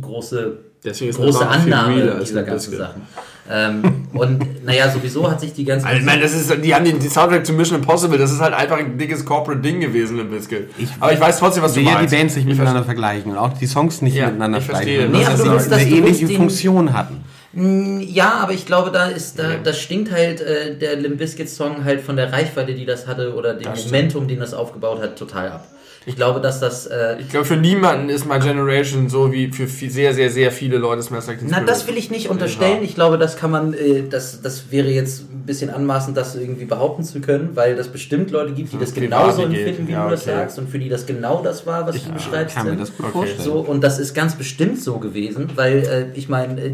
große 0.00 0.58
Deswegen 0.84 1.12
große 1.12 1.46
Annahme 1.46 2.18
dieser 2.20 2.42
ganzen. 2.42 2.76
Sachen. 2.76 3.02
Ähm, 3.50 4.06
und 4.12 4.64
naja, 4.64 4.88
sowieso 4.88 5.28
hat 5.28 5.40
sich 5.40 5.52
die 5.52 5.64
ganze 5.64 5.84
Also, 5.86 5.98
ich 5.98 6.06
meine, 6.06 6.22
das 6.22 6.32
ist, 6.32 6.52
die 6.64 6.74
haben 6.74 6.84
den, 6.84 7.00
den 7.00 7.10
Soundtrack 7.10 7.44
zu 7.44 7.52
Mission 7.52 7.80
Impossible, 7.80 8.16
das 8.16 8.30
ist 8.30 8.40
halt 8.40 8.54
einfach 8.54 8.78
ein 8.78 8.96
dickes 8.96 9.24
Corporate 9.24 9.60
Ding 9.60 9.80
gewesen 9.80 10.18
im 10.20 10.30
Biscuit. 10.30 10.68
Aber 11.00 11.12
ich 11.12 11.20
weiß 11.20 11.38
trotzdem, 11.38 11.62
was 11.64 11.74
du 11.74 11.80
Ich 11.80 11.86
will 11.86 11.92
die 11.92 11.98
meinst. 11.98 12.14
Bands 12.14 12.36
nicht 12.36 12.44
Ich 12.44 12.50
miteinander 12.52 12.84
vergleichen 12.84 13.32
und 13.32 13.38
auch 13.38 13.52
die 13.52 13.66
Songs 13.66 14.00
nicht 14.00 14.14
Ja, 14.14 14.26
miteinander 14.26 14.58
ich 14.58 14.64
verstehe. 14.64 15.00
vergleichen. 15.00 15.20
Nee, 15.20 15.26
aber 15.26 15.36
sie 15.36 15.42
du 15.44 15.50
willst, 15.52 15.70
dass 15.72 15.78
eine 15.80 15.90
ähnliche 15.90 16.28
Funktion 16.28 16.92
hatten. 16.92 17.24
Ja, 17.54 18.34
aber 18.42 18.52
ich 18.52 18.64
glaube, 18.64 18.90
da 18.92 19.06
ist, 19.06 19.38
da, 19.38 19.56
das 19.62 19.78
stinkt 19.78 20.10
halt 20.10 20.40
äh, 20.40 20.78
der 20.78 20.96
Limp 20.96 21.18
Bizkit 21.18 21.50
Song 21.50 21.84
halt 21.84 22.00
von 22.00 22.16
der 22.16 22.32
Reichweite, 22.32 22.72
die 22.74 22.86
das 22.86 23.06
hatte 23.06 23.34
oder 23.34 23.52
dem 23.54 23.64
Das 23.64 23.80
stimmt. 23.80 23.92
Momentum, 23.92 24.28
den 24.28 24.40
das 24.40 24.54
aufgebaut 24.54 25.02
hat, 25.02 25.18
total 25.18 25.48
ab. 25.50 25.66
Ich 26.04 26.16
glaube, 26.16 26.40
dass 26.40 26.58
das, 26.60 26.86
äh, 26.86 27.16
Ich 27.20 27.28
glaube, 27.28 27.44
für 27.46 27.56
niemanden 27.56 28.08
ist 28.08 28.26
My 28.26 28.38
Generation 28.40 29.08
so 29.08 29.30
wie 29.32 29.52
für 29.52 29.66
viel, 29.68 29.90
sehr, 29.90 30.12
sehr, 30.14 30.30
sehr 30.30 30.50
viele 30.50 30.78
Leute 30.78 31.02
Smells 31.02 31.26
Like 31.28 31.38
Teen 31.38 31.48
na, 31.50 31.60
das 31.60 31.86
will 31.86 31.96
ich 31.96 32.10
nicht 32.10 32.28
unterstellen. 32.28 32.82
Ich 32.82 32.94
glaube, 32.94 33.18
das 33.18 33.36
kann 33.36 33.50
man, 33.50 33.72
äh, 33.74 34.02
das, 34.08 34.42
das 34.42 34.70
wäre 34.72 34.88
jetzt 34.88 35.30
ein 35.32 35.44
bisschen 35.46 35.70
anmaßend, 35.70 36.16
das 36.16 36.34
irgendwie 36.34 36.64
behaupten 36.64 37.04
zu 37.04 37.20
können, 37.20 37.50
weil 37.54 37.76
das 37.76 37.88
bestimmt 37.88 38.30
Leute 38.30 38.52
gibt, 38.52 38.72
die 38.72 38.78
das 38.78 38.92
privat 38.92 39.10
genauso 39.10 39.42
empfinden, 39.44 39.86
wie 39.88 39.92
Ja, 39.92 40.04
du 40.04 40.10
das 40.10 40.22
okay. 40.22 40.30
sagst 40.36 40.58
und 40.58 40.68
für 40.70 40.78
die 40.78 40.88
das 40.88 41.06
genau 41.06 41.42
das 41.42 41.66
war, 41.66 41.86
was 41.86 41.94
du 41.96 42.02
Ich 42.08 42.08
beschreibst. 42.12 42.56
kann 42.56 42.66
mir 42.66 42.72
Tim. 42.72 42.80
das 42.80 42.96
gut 42.96 43.06
vorstellen. 43.06 43.40
So, 43.42 43.54
und 43.60 43.82
das 43.82 43.98
ist 43.98 44.14
ganz 44.14 44.34
bestimmt 44.36 44.80
so 44.80 44.98
gewesen, 44.98 45.50
weil 45.56 45.78
äh, 46.14 46.18
ich 46.18 46.28
meine, 46.28 46.60
äh, 46.60 46.72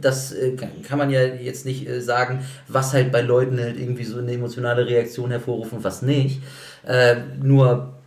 das 0.00 0.32
äh, 0.32 0.52
kann- 0.86 0.98
man 0.98 1.10
ja 1.10 1.22
jetzt 1.22 1.64
nicht 1.64 1.88
äh, 1.88 2.00
sagen, 2.00 2.40
was 2.66 2.92
halt 2.92 3.12
bei 3.12 3.20
Leuten 3.22 3.58
halt 3.60 3.78
irgendwie 3.78 4.04
so 4.04 4.18
eine 4.18 4.32
emotionale 4.32 4.86
Reaktion 4.86 5.30
hervorruft 5.30 5.72
und 5.72 5.84
was 5.84 6.02
nicht. 6.02 6.40
Äh, 6.86 7.16
nur 7.42 7.92
äh, 7.94 7.97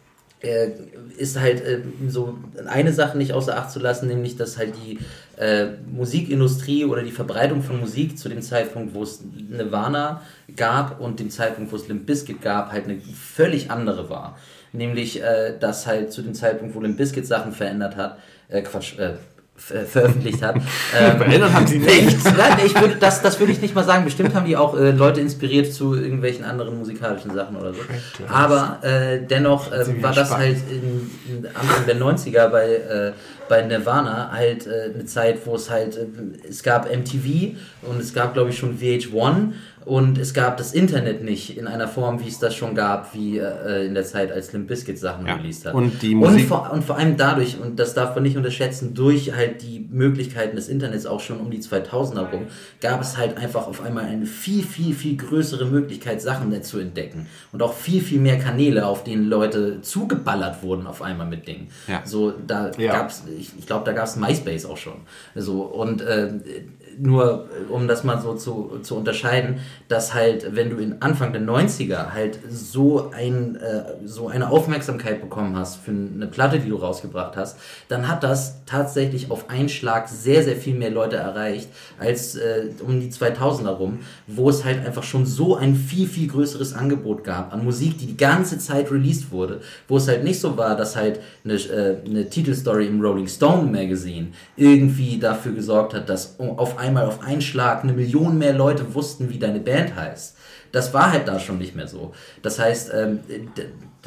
ist 1.17 1.39
halt 1.39 1.63
äh, 1.63 1.81
so 2.07 2.37
eine 2.67 2.93
Sache 2.93 3.17
nicht 3.17 3.33
außer 3.33 3.57
Acht 3.57 3.71
zu 3.71 3.79
lassen, 3.79 4.07
nämlich 4.07 4.37
dass 4.37 4.57
halt 4.57 4.73
die 4.85 4.99
äh, 5.37 5.67
Musikindustrie 5.91 6.85
oder 6.85 7.03
die 7.03 7.11
Verbreitung 7.11 7.61
von 7.61 7.79
Musik 7.79 8.17
zu 8.17 8.27
dem 8.27 8.41
Zeitpunkt, 8.41 8.93
wo 8.93 9.03
es 9.03 9.21
Nirvana 9.49 10.21
gab 10.55 10.99
und 10.99 11.19
dem 11.19 11.29
Zeitpunkt, 11.29 11.71
wo 11.71 11.75
es 11.75 11.87
Limp 11.87 12.05
Bizkit 12.05 12.41
gab, 12.41 12.71
halt 12.71 12.85
eine 12.85 12.99
völlig 12.99 13.69
andere 13.69 14.09
war. 14.09 14.37
Nämlich, 14.73 15.21
äh, 15.21 15.57
dass 15.59 15.85
halt 15.85 16.11
zu 16.11 16.21
dem 16.21 16.33
Zeitpunkt, 16.33 16.73
wo 16.75 16.79
Limp 16.79 16.97
Bizkit 16.97 17.27
Sachen 17.27 17.51
verändert 17.51 17.95
hat, 17.95 18.17
äh, 18.49 18.61
Quatsch, 18.61 18.97
äh, 18.97 19.13
ver- 19.61 19.85
veröffentlicht 19.85 20.41
hat. 20.41 20.55
Ähm, 20.99 21.17
Verändert 21.17 21.53
haben 21.53 21.67
sie 21.67 21.79
nicht. 21.79 22.01
Nichts. 22.05 22.25
Ich 22.65 22.79
würde, 22.79 22.95
das, 22.99 23.21
das 23.21 23.39
würde 23.39 23.53
ich 23.53 23.61
nicht 23.61 23.73
mal 23.75 23.83
sagen. 23.83 24.03
Bestimmt 24.03 24.33
haben 24.35 24.45
die 24.45 24.57
auch 24.57 24.77
äh, 24.77 24.91
Leute 24.91 25.21
inspiriert 25.21 25.71
zu 25.73 25.95
irgendwelchen 25.95 26.43
anderen 26.43 26.77
musikalischen 26.77 27.33
Sachen 27.33 27.55
oder 27.55 27.73
so. 27.73 27.79
Aber 28.27 28.79
äh, 28.81 29.19
dennoch 29.25 29.71
äh, 29.71 30.03
war 30.03 30.13
das 30.13 30.31
halt 30.35 30.57
in, 30.69 31.09
in 31.29 31.47
Anfang 31.47 31.85
der 31.87 31.95
90er 31.97 32.49
bei, 32.49 32.65
äh, 32.75 33.11
bei 33.51 33.61
Nirvana 33.63 34.31
halt 34.31 34.65
äh, 34.65 34.91
eine 34.95 35.03
Zeit, 35.03 35.45
wo 35.45 35.55
es 35.55 35.69
halt, 35.69 35.97
äh, 35.97 36.05
es 36.47 36.63
gab 36.63 36.85
MTV 36.89 37.57
und 37.81 37.99
es 37.99 38.13
gab 38.13 38.33
glaube 38.33 38.51
ich 38.51 38.57
schon 38.57 38.79
VH1 38.79 39.51
und 39.83 40.19
es 40.19 40.33
gab 40.35 40.57
das 40.57 40.73
Internet 40.73 41.23
nicht 41.23 41.57
in 41.57 41.65
einer 41.65 41.87
Form, 41.87 42.23
wie 42.23 42.27
es 42.27 42.37
das 42.37 42.53
schon 42.55 42.75
gab, 42.75 43.15
wie 43.15 43.39
äh, 43.39 43.87
in 43.87 43.95
der 43.95 44.03
Zeit, 44.05 44.31
als 44.31 44.53
Limp 44.53 44.67
Bizkit 44.67 44.99
Sachen 44.99 45.25
Ja. 45.25 45.33
released 45.33 45.65
hat. 45.65 45.73
Und 45.73 46.03
die 46.03 46.13
und, 46.13 46.19
Musik- 46.19 46.47
vor, 46.47 46.69
und 46.71 46.83
vor 46.83 46.97
allem 46.99 47.17
dadurch, 47.17 47.59
und 47.59 47.79
das 47.79 47.95
darf 47.95 48.13
man 48.13 48.21
nicht 48.23 48.37
unterschätzen, 48.37 48.93
durch 48.93 49.35
halt 49.35 49.63
die 49.63 49.87
Möglichkeiten 49.89 50.55
des 50.55 50.69
Internets 50.69 51.07
auch 51.07 51.19
schon 51.19 51.39
um 51.39 51.49
die 51.49 51.59
2000er 51.61 52.29
rum, 52.29 52.45
gab 52.79 53.01
es 53.01 53.17
halt 53.17 53.37
einfach 53.37 53.65
auf 53.67 53.81
einmal 53.83 54.05
eine 54.05 54.27
viel, 54.27 54.61
viel, 54.63 54.93
viel 54.93 55.17
größere 55.17 55.65
Möglichkeit, 55.65 56.21
Sachen 56.21 56.61
zu 56.61 56.77
entdecken. 56.77 57.25
Und 57.51 57.63
auch 57.63 57.73
viel, 57.73 58.01
viel 58.01 58.19
mehr 58.21 58.37
Kanäle, 58.37 58.85
auf 58.85 59.03
denen 59.03 59.27
Leute 59.29 59.81
zugeballert 59.81 60.61
wurden 60.61 60.85
auf 60.85 61.01
einmal 61.01 61.25
mit 61.25 61.47
Dingen. 61.47 61.69
Ja. 61.87 62.03
So, 62.05 62.33
da 62.45 62.69
Ja. 62.77 62.91
gab's, 62.93 63.23
ich, 63.41 63.51
ich 63.57 63.65
glaube, 63.65 63.83
da 63.85 63.91
gab 63.91 64.05
es 64.05 64.15
MySpace 64.15 64.65
auch 64.65 64.77
schon. 64.77 65.01
So, 65.35 65.63
und 65.63 66.01
äh, 66.01 66.31
nur 66.97 67.49
um 67.69 67.87
das 67.87 68.03
mal 68.03 68.21
so 68.21 68.35
zu, 68.35 68.79
zu 68.83 68.95
unterscheiden, 68.95 69.59
dass 69.87 70.13
halt, 70.13 70.55
wenn 70.55 70.69
du 70.69 70.77
in 70.77 71.01
Anfang 71.01 71.33
der 71.33 71.41
90er 71.41 72.11
halt 72.13 72.39
so, 72.49 73.11
ein, 73.11 73.55
äh, 73.55 73.83
so 74.05 74.27
eine 74.27 74.49
Aufmerksamkeit 74.49 75.21
bekommen 75.21 75.55
hast 75.55 75.77
für 75.77 75.91
eine 75.91 76.27
Platte, 76.27 76.59
die 76.59 76.69
du 76.69 76.75
rausgebracht 76.75 77.35
hast, 77.37 77.57
dann 77.87 78.07
hat 78.07 78.23
das 78.23 78.65
tatsächlich 78.65 79.31
auf 79.31 79.49
einen 79.49 79.69
Schlag 79.69 80.09
sehr, 80.09 80.43
sehr 80.43 80.55
viel 80.55 80.75
mehr 80.75 80.91
Leute 80.91 81.15
erreicht 81.15 81.69
als 81.99 82.35
äh, 82.35 82.69
um 82.85 82.99
die 82.99 83.09
2000er 83.09 83.69
rum, 83.69 83.99
wo 84.27 84.49
es 84.49 84.63
halt 84.63 84.85
einfach 84.85 85.03
schon 85.03 85.25
so 85.25 85.55
ein 85.55 85.75
viel, 85.75 86.07
viel 86.07 86.27
größeres 86.27 86.73
Angebot 86.73 87.23
gab 87.23 87.53
an 87.53 87.63
Musik, 87.63 87.97
die 87.97 88.07
die 88.07 88.17
ganze 88.17 88.59
Zeit 88.59 88.91
released 88.91 89.31
wurde, 89.31 89.61
wo 89.87 89.97
es 89.97 90.07
halt 90.07 90.23
nicht 90.23 90.39
so 90.39 90.57
war, 90.57 90.75
dass 90.75 90.95
halt 90.95 91.19
eine, 91.43 91.53
äh, 91.53 91.97
eine 92.05 92.29
Titelstory 92.29 92.87
im 92.87 93.01
Rolling 93.01 93.27
Stone 93.35 93.71
Magazine 93.71 94.27
irgendwie 94.55 95.17
dafür 95.17 95.53
gesorgt 95.53 95.93
hat, 95.93 96.09
dass 96.09 96.39
auf 96.39 96.77
einmal 96.77 97.05
auf 97.05 97.21
einen 97.21 97.41
Schlag 97.41 97.83
eine 97.83 97.93
Million 97.93 98.37
mehr 98.37 98.53
Leute 98.53 98.93
wussten, 98.93 99.29
wie 99.29 99.39
deine 99.39 99.59
Band 99.59 99.95
heißt. 99.95 100.37
Das 100.71 100.93
war 100.93 101.11
halt 101.11 101.27
da 101.27 101.39
schon 101.39 101.57
nicht 101.57 101.75
mehr 101.75 101.87
so. 101.87 102.13
Das 102.41 102.59
heißt, 102.59 102.91
ähm, 102.93 103.19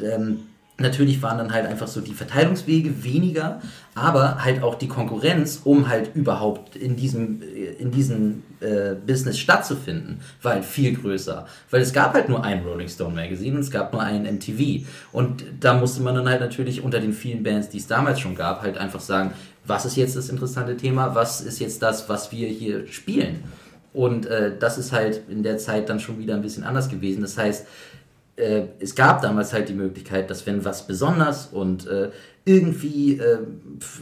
ähm, 0.01 0.39
Natürlich 0.77 1.21
waren 1.21 1.37
dann 1.37 1.53
halt 1.53 1.65
einfach 1.65 1.87
so 1.87 2.01
die 2.01 2.13
Verteilungswege 2.13 3.01
weniger, 3.05 3.61
aber 3.95 4.43
halt 4.43 4.61
auch 4.61 4.75
die 4.75 4.89
Konkurrenz, 4.89 5.61
um 5.63 5.87
halt 5.87 6.13
überhaupt 6.15 6.75
in 6.75 6.97
diesem, 6.97 7.41
in 7.79 7.91
diesem 7.91 8.43
äh, 8.59 8.93
Business 8.93 9.39
stattzufinden, 9.39 10.19
war 10.41 10.51
halt 10.53 10.65
viel 10.65 10.93
größer. 10.93 11.47
Weil 11.71 11.81
es 11.81 11.93
gab 11.93 12.13
halt 12.13 12.27
nur 12.27 12.43
ein 12.43 12.61
Rolling 12.63 12.89
Stone 12.89 13.15
Magazine 13.15 13.55
und 13.55 13.61
es 13.61 13.71
gab 13.71 13.93
nur 13.93 14.01
ein 14.01 14.23
MTV. 14.23 14.85
Und 15.13 15.45
da 15.61 15.75
musste 15.75 16.03
man 16.03 16.13
dann 16.13 16.27
halt 16.27 16.41
natürlich 16.41 16.83
unter 16.83 16.99
den 16.99 17.13
vielen 17.13 17.41
Bands, 17.41 17.69
die 17.69 17.77
es 17.77 17.87
damals 17.87 18.19
schon 18.19 18.35
gab, 18.35 18.63
halt 18.63 18.77
einfach 18.77 18.99
sagen, 18.99 19.33
was 19.65 19.85
ist 19.85 19.95
jetzt 19.95 20.17
das 20.17 20.27
interessante 20.27 20.75
Thema, 20.75 21.15
was 21.15 21.39
ist 21.39 21.59
jetzt 21.59 21.81
das, 21.81 22.09
was 22.09 22.33
wir 22.33 22.49
hier 22.49 22.87
spielen. 22.87 23.45
Und 23.93 24.25
äh, 24.25 24.51
das 24.59 24.77
ist 24.77 24.91
halt 24.91 25.21
in 25.29 25.41
der 25.41 25.57
Zeit 25.57 25.87
dann 25.87 26.01
schon 26.01 26.19
wieder 26.19 26.35
ein 26.35 26.41
bisschen 26.41 26.65
anders 26.65 26.89
gewesen. 26.89 27.21
Das 27.21 27.37
heißt, 27.37 27.65
äh, 28.35 28.63
es 28.79 28.93
gab 28.93 29.21
damals 29.21 29.53
halt 29.53 29.69
die 29.69 29.73
Möglichkeit, 29.73 30.29
dass 30.29 30.45
wenn 30.45 30.65
was 30.65 30.85
besonders 30.85 31.47
und 31.47 31.87
äh, 31.87 32.09
irgendwie 32.45 33.17
äh, 33.17 33.39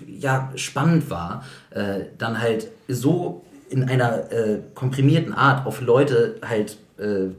ja, 0.08 0.52
spannend 0.56 1.10
war, 1.10 1.46
äh, 1.72 2.02
dann 2.18 2.42
halt 2.42 2.70
so 2.88 3.44
in 3.70 3.84
einer 3.86 4.32
äh, 4.32 4.60
komprimierten 4.76 5.34
Art 5.34 5.66
auf 5.66 5.82
Leute 5.82 6.36
halt 6.48 6.78
äh, 6.98 7.30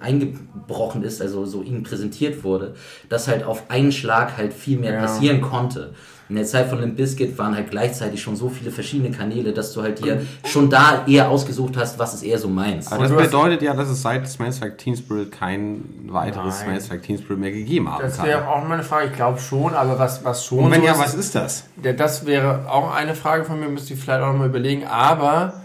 eingebrochen 0.00 1.02
ist, 1.02 1.22
also 1.22 1.46
so 1.46 1.62
ihnen 1.62 1.82
präsentiert 1.82 2.44
wurde, 2.44 2.74
dass 3.08 3.26
halt 3.28 3.44
auf 3.44 3.70
einen 3.70 3.92
Schlag 3.92 4.36
halt 4.36 4.52
viel 4.52 4.78
mehr 4.78 4.94
ja. 4.94 5.00
passieren 5.00 5.40
konnte 5.40 5.94
in 6.28 6.36
der 6.36 6.44
Zeit 6.44 6.68
von 6.68 6.80
Limp 6.80 6.96
Bizkit 6.96 7.38
waren 7.38 7.54
halt 7.54 7.70
gleichzeitig 7.70 8.20
schon 8.20 8.36
so 8.36 8.50
viele 8.50 8.70
verschiedene 8.70 9.10
Kanäle, 9.10 9.52
dass 9.52 9.72
du 9.72 9.82
halt 9.82 10.04
dir 10.04 10.20
schon 10.44 10.68
da 10.68 11.06
eher 11.06 11.30
ausgesucht 11.30 11.76
hast, 11.76 11.98
was 11.98 12.12
es 12.12 12.22
eher 12.22 12.38
so 12.38 12.48
meinst. 12.48 12.92
Aber 12.92 13.08
das 13.08 13.16
bedeutet 13.16 13.62
ja, 13.62 13.74
dass 13.74 13.88
es 13.88 14.02
seit 14.02 14.28
Smells 14.28 14.60
Like 14.60 14.76
Teen 14.76 14.96
Spirit 14.96 15.32
kein 15.32 15.84
weiteres 16.06 16.60
Smells 16.60 16.90
Like 16.90 17.02
Teen 17.02 17.18
Spirit 17.18 17.40
mehr 17.40 17.52
gegeben 17.52 17.90
haben 17.90 18.02
Das 18.02 18.22
wäre 18.22 18.46
auch 18.46 18.62
meine 18.66 18.82
Frage. 18.82 19.06
Ich 19.06 19.14
glaube 19.14 19.38
schon, 19.38 19.74
aber 19.74 19.98
was, 19.98 20.22
was 20.24 20.44
schon. 20.44 20.64
Und 20.64 20.70
wenn 20.70 20.80
so 20.80 20.86
ja, 20.86 20.92
ist, 20.92 20.98
was 20.98 21.14
ist 21.14 21.34
das? 21.34 21.64
Ja, 21.82 21.92
das 21.94 22.26
wäre 22.26 22.70
auch 22.70 22.94
eine 22.94 23.14
Frage 23.14 23.44
von 23.44 23.58
mir, 23.58 23.68
müsste 23.68 23.94
ich 23.94 24.00
vielleicht 24.00 24.22
auch 24.22 24.32
nochmal 24.32 24.48
überlegen. 24.48 24.84
Aber 24.86 25.62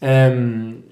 ähm, 0.00 0.84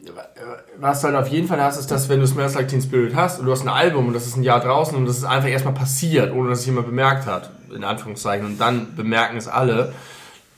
was 0.80 1.00
du 1.00 1.08
halt 1.08 1.16
auf 1.16 1.28
jeden 1.28 1.46
Fall 1.46 1.62
hast, 1.62 1.78
ist, 1.78 1.90
dass 1.90 2.08
wenn 2.08 2.20
du 2.20 2.26
Smells 2.26 2.54
Like 2.54 2.68
Teen 2.68 2.80
Spirit 2.80 3.14
hast 3.14 3.38
und 3.38 3.46
du 3.46 3.52
hast 3.52 3.62
ein 3.62 3.68
Album 3.68 4.08
und 4.08 4.14
das 4.14 4.26
ist 4.26 4.36
ein 4.36 4.42
Jahr 4.42 4.60
draußen 4.60 4.96
und 4.96 5.06
das 5.06 5.18
ist 5.18 5.24
einfach 5.24 5.48
erstmal 5.48 5.74
passiert, 5.74 6.32
ohne 6.32 6.50
dass 6.50 6.60
es 6.60 6.66
jemand 6.66 6.86
bemerkt 6.86 7.26
hat, 7.26 7.50
in 7.74 7.84
Anführungszeichen, 7.84 8.46
und 8.46 8.60
dann 8.60 8.96
bemerken 8.96 9.36
es 9.36 9.46
alle, 9.46 9.92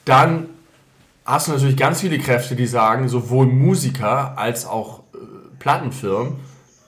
dann 0.05 0.47
hast 1.25 1.49
du 1.49 1.53
natürlich 1.53 1.77
ganz 1.77 2.01
viele 2.01 2.19
Kräfte, 2.19 2.57
die 2.57 2.67
sagen, 2.67 3.09
sowohl 3.09 3.47
Musiker 3.47 4.37
als 4.37 4.67
auch 4.67 5.01
äh, 5.15 5.19
Plattenfirmen, 5.59 6.37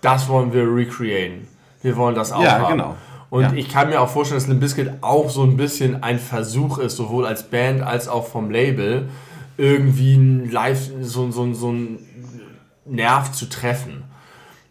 das 0.00 0.28
wollen 0.28 0.52
wir 0.52 0.62
recreaten. 0.62 1.48
Wir 1.82 1.96
wollen 1.96 2.14
das 2.14 2.32
auch 2.32 2.42
ja, 2.42 2.60
haben. 2.60 2.78
Genau. 2.78 2.96
Und 3.30 3.42
ja. 3.42 3.52
ich 3.54 3.68
kann 3.68 3.88
mir 3.88 4.00
auch 4.00 4.08
vorstellen, 4.08 4.40
dass 4.40 4.48
Limp 4.48 4.60
Bizkit 4.60 4.90
auch 5.00 5.28
so 5.28 5.42
ein 5.42 5.56
bisschen 5.56 6.02
ein 6.02 6.18
Versuch 6.18 6.78
ist, 6.78 6.96
sowohl 6.96 7.26
als 7.26 7.44
Band 7.44 7.82
als 7.82 8.06
auch 8.06 8.28
vom 8.28 8.50
Label, 8.50 9.08
irgendwie 9.56 10.14
ein 10.14 10.50
Live, 10.50 10.90
so, 11.00 11.30
so, 11.30 11.52
so 11.52 11.70
ein 11.70 11.98
Nerv 12.86 13.32
zu 13.32 13.48
treffen. 13.48 14.04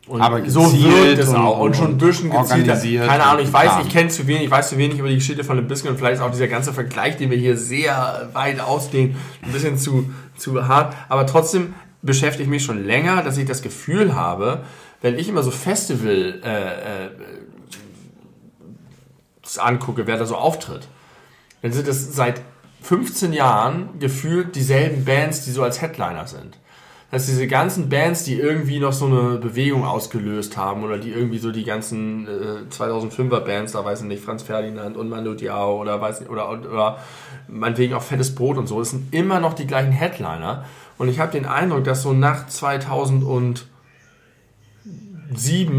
Und 0.06 0.22
aber 0.22 0.48
so 0.50 0.72
wirkt 0.74 1.20
es 1.20 1.34
auch 1.34 1.60
und, 1.60 1.68
und 1.68 1.76
schon 1.78 1.92
ein 1.92 1.98
bisschen 1.98 2.30
gezielter. 2.30 3.08
Keine 3.08 3.24
Ahnung, 3.24 3.46
ich 3.46 3.54
weiß, 3.54 3.86
ich 3.86 3.90
kenne 3.90 4.10
zu 4.10 4.28
wenig, 4.28 4.44
ich 4.44 4.52
weiß 4.52 4.70
zu 4.70 4.78
wenig 4.78 5.00
über 5.00 5.08
die 5.08 5.16
Geschichte 5.16 5.46
von 5.46 5.56
Limp 5.56 5.72
und 5.72 5.98
vielleicht 5.98 6.16
ist 6.16 6.22
auch 6.22 6.32
dieser 6.32 6.50
ganze 6.50 6.74
Vergleich, 6.74 7.16
den 7.16 7.32
wir 7.32 7.38
hier 7.38 7.56
sehr 7.56 8.30
weit 8.34 8.60
ausdehnen, 8.60 9.16
ein 9.42 9.54
bisschen 9.54 9.78
zu, 9.78 10.12
zu 10.36 10.68
hart. 10.68 10.94
Aber 11.08 11.26
trotzdem 11.26 11.74
beschäftige 12.02 12.44
ich 12.44 12.50
mich 12.50 12.66
schon 12.66 12.84
länger, 12.84 13.24
dass 13.24 13.38
ich 13.38 13.46
das 13.46 13.62
Gefühl 13.62 14.14
habe, 14.14 14.66
wenn 15.02 15.18
ich 15.18 15.30
immer 15.30 15.42
so 15.42 15.52
Festival 15.52 16.42
äh, 16.44 17.06
äh, 17.06 17.10
angucke, 19.58 20.06
wer 20.06 20.18
da 20.18 20.26
so 20.26 20.36
auftritt, 20.36 20.90
dann 21.62 21.72
sind 21.72 21.88
es 21.88 22.14
seit 22.14 22.42
15 22.82 23.32
Jahren 23.32 24.00
gefühlt 24.00 24.58
dieselben 24.58 25.06
Bands, 25.06 25.46
die 25.46 25.52
so 25.52 25.64
als 25.64 25.82
Headliner 25.82 26.28
sind 26.28 26.58
dass 27.14 27.28
diese 27.28 27.46
ganzen 27.46 27.90
Bands, 27.90 28.24
die 28.24 28.40
irgendwie 28.40 28.80
noch 28.80 28.92
so 28.92 29.06
eine 29.06 29.38
Bewegung 29.38 29.86
ausgelöst 29.86 30.58
haben 30.58 30.84
oder 30.84 30.98
die 30.98 31.12
irgendwie 31.12 31.38
so 31.38 31.52
die 31.52 31.64
ganzen 31.64 32.28
äh, 32.28 32.74
2005er 32.74 33.42
Bands, 33.42 33.74
da 33.74 33.86
weiß 33.86 34.02
ich 34.02 34.08
nicht, 34.08 34.24
Franz 34.24 34.42
Ferdinand 34.42 34.98
und 34.98 35.10
Manu 35.10 35.36
Diao 35.36 35.80
oder 35.80 36.02
weiß 36.02 36.22
nicht, 36.22 36.32
oder, 36.32 36.50
oder 36.50 36.98
meinetwegen 37.48 37.94
auch 37.94 38.02
Fettes 38.02 38.34
Brot 38.34 38.58
und 38.58 38.66
so, 38.66 38.80
das 38.80 38.90
sind 38.90 39.14
immer 39.14 39.40
noch 39.40 39.54
die 39.54 39.68
gleichen 39.68 39.92
Headliner. 39.92 40.66
Und 40.98 41.08
ich 41.08 41.20
habe 41.20 41.32
den 41.32 41.46
Eindruck, 41.46 41.84
dass 41.84 42.02
so 42.02 42.14
nach 42.14 42.48
2007 42.48 43.68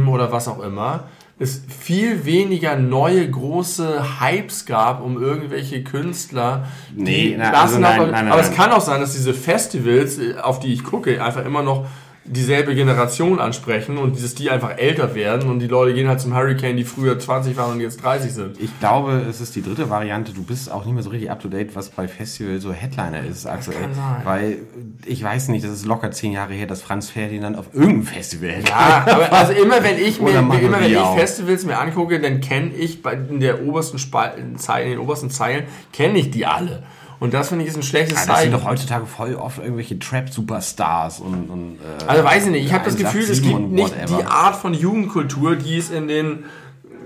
oder 0.07 0.31
was 0.31 0.47
auch 0.47 0.63
immer, 0.63 1.09
es 1.39 1.63
viel 1.69 2.25
weniger 2.25 2.77
neue 2.77 3.29
große 3.29 4.21
Hypes 4.21 4.67
gab 4.67 5.03
um 5.03 5.21
irgendwelche 5.21 5.83
Künstler. 5.83 6.69
Nee, 6.95 7.35
na, 7.37 7.51
also 7.51 7.79
nein, 7.79 7.99
nein, 7.99 8.11
nein, 8.11 8.33
aber 8.33 8.41
es 8.41 8.53
kann 8.53 8.71
auch 8.71 8.81
sein, 8.81 9.01
dass 9.01 9.15
diese 9.15 9.35
Festivals, 9.35 10.19
auf 10.43 10.61
die 10.61 10.73
ich 10.73 10.85
gucke, 10.85 11.23
einfach 11.23 11.45
immer 11.45 11.63
noch 11.63 11.87
dieselbe 12.27 12.75
Generation 12.75 13.39
ansprechen 13.39 13.99
und 13.99 14.17
dieses 14.17 14.35
die 14.35 14.51
einfach 14.51 14.79
älter 14.79 15.15
werden 15.15 15.51
und 15.51 15.59
die 15.59 15.67
Leute 15.67 15.93
gehen 15.93 16.09
halt 16.09 16.21
zum 16.21 16.35
Hurricane, 16.35 16.77
die 16.77 16.85
früher 16.85 17.19
20 17.19 17.57
waren 17.57 17.73
und 17.73 17.81
jetzt 17.81 18.03
30 18.03 18.33
sind. 18.33 18.61
Ich 18.61 18.79
glaube, 18.81 19.25
es 19.29 19.43
ist 19.43 19.55
die 19.57 19.63
dritte 19.63 19.91
Variante. 19.91 20.33
Du 20.33 20.43
bist 20.43 20.73
auch 20.73 20.87
nicht 20.87 20.95
mehr 20.95 21.03
so 21.03 21.11
richtig 21.11 21.31
up 21.31 21.41
to 21.41 21.49
date, 21.49 21.77
was 21.77 21.91
bei 21.91 22.09
Festival 22.09 22.61
so 22.61 22.73
Headliner 22.73 23.25
ist 23.25 23.47
aktuell. 23.47 23.79
kann 23.83 23.95
sein. 23.95 24.23
Weil 24.25 24.57
ich 25.05 25.23
weiß 25.23 25.49
nicht, 25.49 25.65
das 25.65 25.73
ist 25.73 25.85
locker 25.85 26.11
zehn 26.13 26.33
Jahre 26.33 26.55
her, 26.55 26.67
dass 26.67 26.81
Franz 26.81 27.11
Ferdinand 27.11 27.59
auf 27.59 27.67
irgendeinem 27.75 28.05
Festival 28.05 28.55
Ja, 28.69 29.05
aber 29.07 29.33
also 29.33 29.53
immer 29.53 29.83
wenn 29.83 29.99
ich 29.99 30.21
mir 30.21 30.39
immer 30.39 30.81
wenn 30.81 30.93
ich 30.93 30.99
Festivals 31.17 31.67
mir 31.67 31.79
angucke, 31.79 32.21
dann 32.21 32.41
kenne 32.41 32.73
ich 32.73 33.03
bei 33.03 33.13
in 33.13 33.41
der 33.41 33.67
obersten 33.67 33.99
Spalten, 33.99 34.57
in 34.57 34.91
den 34.91 34.99
obersten 34.99 35.31
Zeilen 35.31 35.65
kenne 35.93 36.19
ich 36.19 36.31
die 36.31 36.47
alle. 36.47 36.85
Und 37.25 37.33
das 37.33 37.49
finde 37.49 37.65
ich 37.65 37.71
ist 37.71 37.77
ein 37.79 37.83
schlechtes 37.83 38.19
ja, 38.19 38.27
das 38.27 38.37
Zeichen. 38.37 38.51
Sind 38.53 38.61
doch 38.61 38.69
heutzutage 38.69 39.07
voll 39.07 39.35
oft 39.37 39.57
irgendwelche 39.59 39.99
Trap-Superstars 39.99 41.21
und, 41.21 41.49
und 41.49 41.77
äh, 41.77 42.05
Also 42.07 42.23
weiß 42.23 42.45
ich 42.45 42.51
nicht, 42.51 42.67
ich 42.67 42.73
habe 42.75 42.85
das 42.85 42.97
Gefühl, 42.97 43.23
es 43.23 43.41
gibt 43.41 43.61
nicht 43.71 43.95
die 44.11 44.25
Art 44.25 44.57
von 44.57 44.75
Jugendkultur, 44.75 45.57
die 45.57 45.79
es 45.79 45.89
in 45.89 46.07
den 46.07 46.45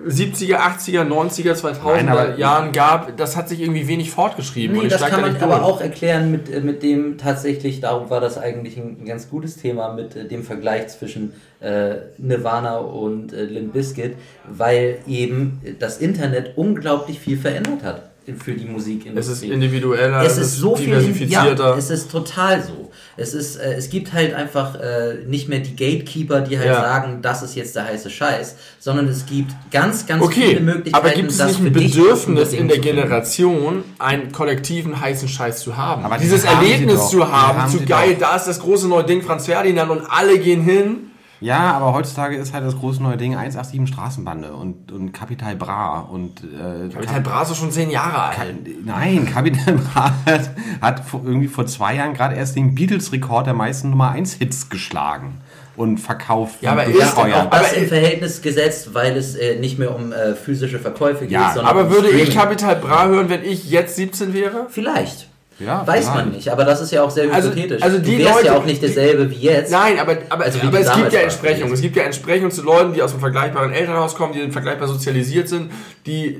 70er, 0.04 0.56
80er, 0.56 1.04
90er, 1.04 1.54
2000er 1.54 2.02
Nein, 2.02 2.36
Jahren 2.36 2.72
gab, 2.72 3.16
das 3.16 3.36
hat 3.36 3.48
sich 3.48 3.60
irgendwie 3.60 3.86
wenig 3.86 4.10
fortgeschrieben. 4.10 4.76
Nee, 4.76 4.88
das 4.88 5.06
kann 5.06 5.20
man 5.20 5.36
aber 5.36 5.62
auch 5.62 5.80
erklären 5.80 6.32
mit, 6.32 6.52
äh, 6.52 6.62
mit 6.62 6.82
dem 6.82 7.16
tatsächlich, 7.16 7.80
darum 7.80 8.10
war 8.10 8.20
das 8.20 8.38
eigentlich 8.38 8.76
ein, 8.76 9.04
ganz 9.04 9.30
gutes 9.30 9.56
Thema, 9.58 9.92
mit 9.92 10.16
äh, 10.16 10.26
dem 10.26 10.42
Vergleich 10.42 10.88
zwischen 10.88 11.32
äh, 11.60 11.94
Nirvana 12.18 12.78
und 12.78 13.32
äh, 13.32 13.44
Limp 13.44 13.72
Bizkit, 13.72 14.16
weil 14.50 14.98
eben 15.06 15.60
das 15.78 15.98
Internet 15.98 16.56
unglaublich 16.56 17.20
viel 17.20 17.38
verändert 17.38 17.84
hat 17.84 18.10
für 18.36 18.52
die 18.52 18.64
Musikindustrie. 18.64 19.32
Es 19.32 19.38
ist 19.38 19.42
individueller, 19.42 20.22
es 20.22 20.38
ist 20.38 20.56
so 20.56 20.76
diversifizierter. 20.76 21.70
Ja, 21.70 21.76
es 21.76 21.90
ist 21.90 22.10
total 22.10 22.62
so. 22.62 22.90
Es 23.16 23.34
ist, 23.34 23.56
äh, 23.56 23.74
es 23.74 23.90
gibt 23.90 24.12
halt 24.12 24.34
einfach 24.34 24.76
äh, 24.76 25.24
nicht 25.26 25.48
mehr 25.48 25.60
die 25.60 25.74
Gatekeeper, 25.74 26.40
die 26.40 26.58
halt 26.58 26.68
ja. 26.68 26.80
sagen, 26.80 27.20
das 27.22 27.42
ist 27.42 27.54
jetzt 27.56 27.74
der 27.74 27.84
heiße 27.84 28.10
Scheiß, 28.10 28.56
sondern 28.78 29.08
es 29.08 29.26
gibt 29.26 29.52
ganz, 29.70 30.06
ganz 30.06 30.22
okay, 30.22 30.48
viele 30.48 30.60
Möglichkeiten. 30.60 31.06
Aber 31.06 31.14
gibt 31.14 31.30
es 31.30 31.44
nicht 31.44 31.60
ein 31.60 31.72
Bedürfnis 31.72 32.52
in 32.52 32.68
der 32.68 32.78
Generation, 32.78 33.84
einen 33.98 34.30
kollektiven 34.32 35.00
heißen 35.00 35.28
Scheiß 35.28 35.60
zu 35.60 35.76
haben? 35.76 36.04
Aber 36.04 36.18
dieses 36.18 36.44
Erlebnis 36.44 37.08
zu 37.08 37.30
haben, 37.30 37.62
haben 37.62 37.70
zu 37.70 37.84
geil, 37.84 38.16
da 38.18 38.36
ist 38.36 38.44
das 38.44 38.60
große 38.60 38.86
neue 38.88 39.04
Ding 39.04 39.22
Franz 39.22 39.46
Ferdinand 39.46 39.90
und 39.90 40.02
alle 40.08 40.38
gehen 40.38 40.62
hin 40.62 41.07
ja, 41.40 41.72
aber 41.72 41.92
heutzutage 41.92 42.36
ist 42.36 42.52
halt 42.52 42.64
das 42.64 42.76
große 42.76 43.02
neue 43.02 43.16
Ding 43.16 43.36
187 43.36 43.88
Straßenbande 43.88 44.52
und, 44.52 44.90
und 44.90 45.12
Capital 45.12 45.56
Bra 45.56 46.00
und 46.00 46.42
äh, 46.42 46.88
Capital 46.92 47.20
Bra 47.20 47.42
ist 47.42 47.50
doch 47.50 47.56
schon 47.56 47.70
zehn 47.70 47.90
Jahre 47.90 48.20
alt. 48.20 48.38
Nein, 48.84 49.26
Capital 49.26 49.74
Bra 49.92 50.12
hat, 50.26 50.50
hat 50.80 51.02
irgendwie 51.12 51.48
vor 51.48 51.66
zwei 51.66 51.94
Jahren 51.94 52.14
gerade 52.14 52.34
erst 52.34 52.56
den 52.56 52.74
Beatles-Rekord 52.74 53.46
der 53.46 53.54
meisten 53.54 53.90
Nummer 53.90 54.10
1 54.10 54.34
Hits 54.34 54.68
geschlagen 54.68 55.40
und 55.76 55.98
verkauft. 55.98 56.56
Ja, 56.60 56.72
aber 56.72 56.84
ist 56.84 57.16
auch 57.16 57.50
das 57.50 57.72
im 57.72 57.86
Verhältnis 57.86 58.42
gesetzt, 58.42 58.94
weil 58.94 59.16
es 59.16 59.36
äh, 59.36 59.58
nicht 59.60 59.78
mehr 59.78 59.94
um 59.94 60.12
äh, 60.12 60.34
physische 60.34 60.78
Verkäufe 60.78 61.20
geht, 61.20 61.30
ja, 61.30 61.52
sondern 61.54 61.66
aber 61.66 61.84
um 61.84 61.90
würde 61.90 62.08
Streaming. 62.08 62.28
ich 62.28 62.34
Capital 62.34 62.76
Bra 62.76 63.06
hören, 63.06 63.30
wenn 63.30 63.44
ich 63.44 63.70
jetzt 63.70 63.96
17 63.96 64.34
wäre? 64.34 64.66
Vielleicht. 64.68 65.28
Ja, 65.60 65.84
Weiß 65.84 66.04
vielleicht. 66.08 66.14
man 66.26 66.30
nicht, 66.34 66.48
aber 66.52 66.64
das 66.64 66.80
ist 66.80 66.92
ja 66.92 67.02
auch 67.02 67.10
sehr 67.10 67.32
Also- 67.32 67.48
hypothetisch. 67.50 67.82
also 67.82 67.98
die 67.98 68.18
du 68.18 68.24
wärst 68.24 68.34
Leute, 68.36 68.46
ja 68.46 68.56
auch 68.56 68.64
nicht 68.64 68.80
die- 68.80 68.86
derselbe 68.86 69.28
wie 69.30 69.34
jetzt. 69.40 69.72
Nein, 69.72 69.98
aber, 69.98 70.16
aber, 70.28 70.44
Also 70.44 70.60
aber 70.60 70.78
es 70.78 70.94
gibt 70.94 71.12
ja 71.12 71.20
Entsprechungen. 71.20 71.72
Es 71.72 71.80
gibt 71.80 71.96
ja 71.96 72.04
Entsprechungen 72.04 72.50
zu 72.52 72.62
Leuten, 72.62 72.92
die 72.92 73.02
aus 73.02 73.10
einem 73.10 73.20
vergleichbaren 73.20 73.72
Elternhaus 73.72 74.14
kommen, 74.14 74.32
die 74.34 74.50
vergleichbar 74.52 74.86
sozialisiert 74.86 75.48
sind, 75.48 75.72
die 76.06 76.26
äh, 76.26 76.38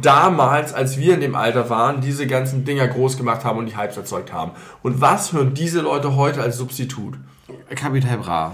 damals, 0.00 0.72
als 0.74 0.98
wir 0.98 1.14
in 1.14 1.20
dem 1.20 1.36
Alter 1.36 1.70
waren, 1.70 2.00
diese 2.00 2.26
ganzen 2.26 2.64
Dinger 2.64 2.88
groß 2.88 3.16
gemacht 3.16 3.44
haben 3.44 3.58
und 3.58 3.66
die 3.66 3.76
Hypes 3.78 3.96
erzeugt 3.96 4.32
haben. 4.32 4.50
Und 4.82 5.00
was 5.00 5.32
hören 5.32 5.54
diese 5.54 5.80
Leute 5.80 6.16
heute 6.16 6.40
als 6.42 6.56
Substitut? 6.58 7.14
Capital 7.74 8.18
Bra, 8.18 8.52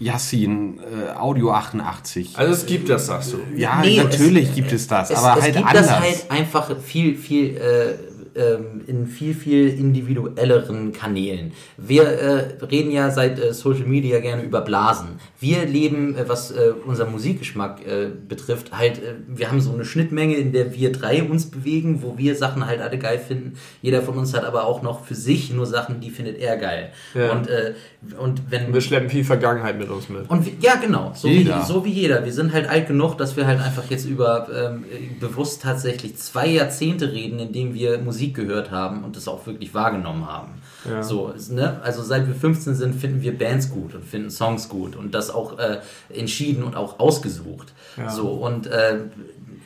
Yassin, 0.00 0.78
äh, 0.78 1.16
Audio 1.18 1.52
88. 1.52 2.34
Also 2.36 2.52
es 2.52 2.66
gibt 2.66 2.88
das, 2.88 3.06
sagst 3.06 3.32
du. 3.32 3.38
ja, 3.56 3.80
Nee, 3.82 3.96
natürlich 4.02 4.50
es- 4.50 4.54
gibt 4.54 4.72
es 4.72 4.86
das, 4.86 5.10
es, 5.10 5.16
aber 5.16 5.38
es 5.38 5.42
halt 5.44 5.56
gibt 5.56 5.66
anders. 5.68 5.86
das 5.86 6.00
halt 6.00 6.24
einfach 6.30 6.70
viel, 6.80 7.16
viel, 7.16 7.56
äh, 7.56 7.94
ähm, 8.38 8.82
in 8.86 9.06
viel, 9.06 9.34
viel 9.34 9.68
individuelleren 9.68 10.92
Kanälen. 10.92 11.52
Wir 11.76 12.04
äh, 12.04 12.64
reden 12.64 12.90
ja 12.90 13.10
seit 13.10 13.38
äh, 13.38 13.52
Social 13.52 13.86
Media 13.86 14.20
gerne 14.20 14.42
über 14.42 14.60
Blasen. 14.60 15.20
Wir 15.40 15.66
leben, 15.66 16.16
äh, 16.16 16.28
was 16.28 16.50
äh, 16.50 16.72
unser 16.86 17.06
Musikgeschmack 17.06 17.86
äh, 17.86 18.08
betrifft, 18.28 18.72
halt, 18.72 18.98
äh, 18.98 19.14
wir 19.26 19.50
haben 19.50 19.60
so 19.60 19.72
eine 19.72 19.84
Schnittmenge, 19.84 20.36
in 20.36 20.52
der 20.52 20.74
wir 20.74 20.92
drei 20.92 21.22
uns 21.22 21.50
bewegen, 21.50 22.02
wo 22.02 22.16
wir 22.16 22.34
Sachen 22.36 22.66
halt 22.66 22.80
alle 22.80 22.98
geil 22.98 23.18
finden. 23.18 23.54
Jeder 23.82 24.02
von 24.02 24.16
uns 24.16 24.34
hat 24.34 24.44
aber 24.44 24.64
auch 24.64 24.82
noch 24.82 25.04
für 25.04 25.14
sich 25.14 25.52
nur 25.52 25.66
Sachen, 25.66 26.00
die 26.00 26.10
findet 26.10 26.38
er 26.38 26.56
geil. 26.56 26.92
Ja. 27.14 27.32
Und, 27.32 27.48
äh, 27.48 27.74
und 28.18 28.50
wenn 28.50 28.72
Wir 28.72 28.80
schleppen 28.80 29.10
viel 29.10 29.24
Vergangenheit 29.24 29.78
mit 29.78 29.88
uns 29.90 30.08
mit. 30.08 30.30
und 30.30 30.46
wie, 30.46 30.54
ja, 30.60 30.76
genau, 30.76 31.12
so 31.14 31.28
Jeder. 31.28 31.60
wie, 31.60 31.66
so 31.66 31.84
wie 31.84 31.90
jeder. 31.90 32.24
Wir 32.24 32.32
sind 32.32 32.52
halt 32.52 32.68
alt 32.68 32.86
genug, 32.86 33.18
dass 33.18 33.36
wir 33.36 33.46
halt 33.46 33.60
einfach 33.60 33.90
jetzt 33.90 34.04
über 34.06 34.48
ähm, 34.54 34.84
bewusst 35.20 35.62
tatsächlich 35.62 36.16
zwei 36.16 36.46
Jahrzehnte 36.46 37.12
reden, 37.12 37.38
in 37.38 37.52
denen 37.52 37.74
wir 37.74 37.98
Musik 37.98 38.27
gehört 38.34 38.70
haben 38.70 39.04
und 39.04 39.16
das 39.16 39.28
auch 39.28 39.46
wirklich 39.46 39.74
wahrgenommen 39.74 40.26
haben. 40.26 40.54
Ja. 40.88 41.02
So, 41.02 41.32
ne? 41.50 41.80
Also 41.82 42.02
seit 42.02 42.26
wir 42.26 42.34
15 42.34 42.74
sind, 42.74 42.94
finden 42.94 43.22
wir 43.22 43.36
Bands 43.36 43.70
gut 43.70 43.94
und 43.94 44.04
finden 44.04 44.30
Songs 44.30 44.68
gut 44.68 44.96
und 44.96 45.14
das 45.14 45.30
auch 45.30 45.58
äh, 45.58 45.78
entschieden 46.14 46.62
und 46.62 46.76
auch 46.76 46.98
ausgesucht. 46.98 47.72
Ja. 47.96 48.08
So, 48.08 48.28
und 48.28 48.66
äh, 48.66 48.98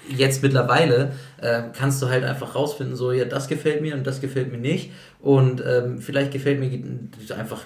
jetzt 0.08 0.42
mittlerweile 0.42 1.12
äh, 1.40 1.62
kannst 1.76 2.02
du 2.02 2.08
halt 2.08 2.24
einfach 2.24 2.54
rausfinden, 2.54 2.96
so, 2.96 3.12
ja, 3.12 3.24
das 3.24 3.48
gefällt 3.48 3.82
mir 3.82 3.94
und 3.94 4.06
das 4.06 4.20
gefällt 4.20 4.50
mir 4.50 4.58
nicht. 4.58 4.90
Und 5.22 5.62
ähm, 5.64 6.00
vielleicht 6.00 6.32
gefällt 6.32 6.58
mir 6.58 6.68
einfach 7.38 7.60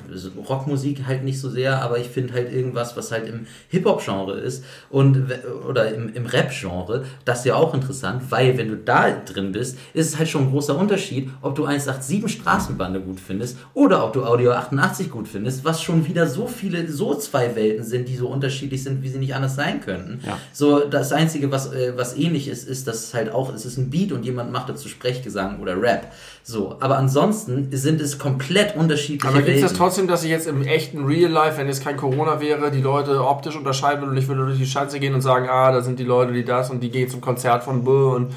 Rockmusik 0.47 1.07
halt 1.07 1.25
nicht 1.25 1.41
so 1.41 1.49
sehr, 1.49 1.81
aber 1.81 1.99
ich 1.99 2.09
finde 2.09 2.35
halt 2.35 2.53
irgendwas, 2.53 2.99
was 2.99 3.11
halt 3.11 3.27
im 3.27 3.47
Hip-Hop-Genre 3.69 4.39
ist 4.39 4.63
und 4.91 5.33
oder 5.67 5.95
im, 5.95 6.13
im 6.13 6.27
Rap-Genre, 6.27 7.07
das 7.25 7.39
ist 7.39 7.45
ja 7.47 7.55
auch 7.55 7.73
interessant, 7.73 8.25
weil 8.29 8.59
wenn 8.59 8.69
du 8.69 8.77
da 8.77 9.11
drin 9.11 9.53
bist, 9.53 9.79
ist 9.95 10.09
es 10.09 10.19
halt 10.19 10.29
schon 10.29 10.43
ein 10.43 10.51
großer 10.51 10.77
Unterschied, 10.77 11.31
ob 11.41 11.55
du 11.55 11.65
187 11.65 12.43
Straßenbande 12.43 13.01
gut 13.01 13.21
findest 13.21 13.57
oder 13.73 14.05
ob 14.05 14.13
du 14.13 14.27
Audio 14.27 14.53
88 14.53 15.11
gut 15.11 15.27
findest, 15.27 15.65
was 15.65 15.81
schon 15.81 16.07
wieder 16.07 16.27
so 16.27 16.49
viele, 16.49 16.87
so 16.91 17.15
zwei 17.15 17.57
Welten 17.57 17.85
sind, 17.85 18.07
die 18.07 18.17
so 18.17 18.29
unterschiedlich 18.29 18.83
sind, 18.83 19.03
wie 19.03 19.09
sie 19.09 19.19
nicht 19.19 19.35
anders 19.35 19.57
sein 19.57 19.81
könnten. 19.81 20.21
Ja. 20.27 20.39
So, 20.53 20.81
das 20.81 21.11
Einzige, 21.11 21.51
was, 21.51 21.73
äh, 21.73 21.95
was 21.97 22.19
ähnlich 22.19 22.49
ist, 22.49 22.69
ist, 22.69 22.87
dass 22.87 23.05
es 23.05 23.15
halt 23.15 23.33
auch, 23.33 23.55
es 23.55 23.65
ist 23.65 23.79
ein 23.79 23.89
Beat 23.89 24.13
und 24.13 24.27
jemand 24.27 24.53
macht 24.53 24.69
dazu 24.69 24.91
Sprechgesang 24.91 25.61
oder 25.61 25.81
Rap. 25.81 26.13
So, 26.43 26.77
aber 26.81 26.99
ansonsten 26.99 27.46
sind 27.47 28.01
es 28.01 28.19
komplett 28.19 28.77
unterschiedliche 28.77 29.29
Aber 29.29 29.43
gibt 29.43 29.57
es 29.57 29.63
das 29.63 29.73
trotzdem, 29.75 30.07
dass 30.09 30.25
ich 30.25 30.31
jetzt 30.31 30.47
im 30.47 30.63
echten 30.63 31.05
Real 31.05 31.31
Life, 31.31 31.59
wenn 31.59 31.67
jetzt 31.69 31.83
kein 31.85 31.97
Corona 31.97 32.41
wäre, 32.41 32.71
die 32.71 32.81
Leute 32.83 33.25
optisch 33.25 33.57
unterscheiden 33.57 34.01
würde 34.01 34.13
und 34.13 34.19
ich 34.19 34.29
würde 34.29 34.45
durch 34.47 34.59
die 34.59 34.67
Schanze 34.67 34.99
gehen 35.01 35.15
und 35.15 35.21
sagen, 35.23 35.49
ah, 35.51 35.71
da 35.73 35.81
sind 35.83 35.99
die 35.99 36.05
Leute, 36.05 36.33
die 36.33 36.45
das 36.45 36.71
und 36.71 36.81
die 36.83 36.91
gehen 36.91 37.09
zum 37.09 37.21
Konzert 37.21 37.65
von 37.65 37.85
Bull 37.85 38.15
und 38.15 38.33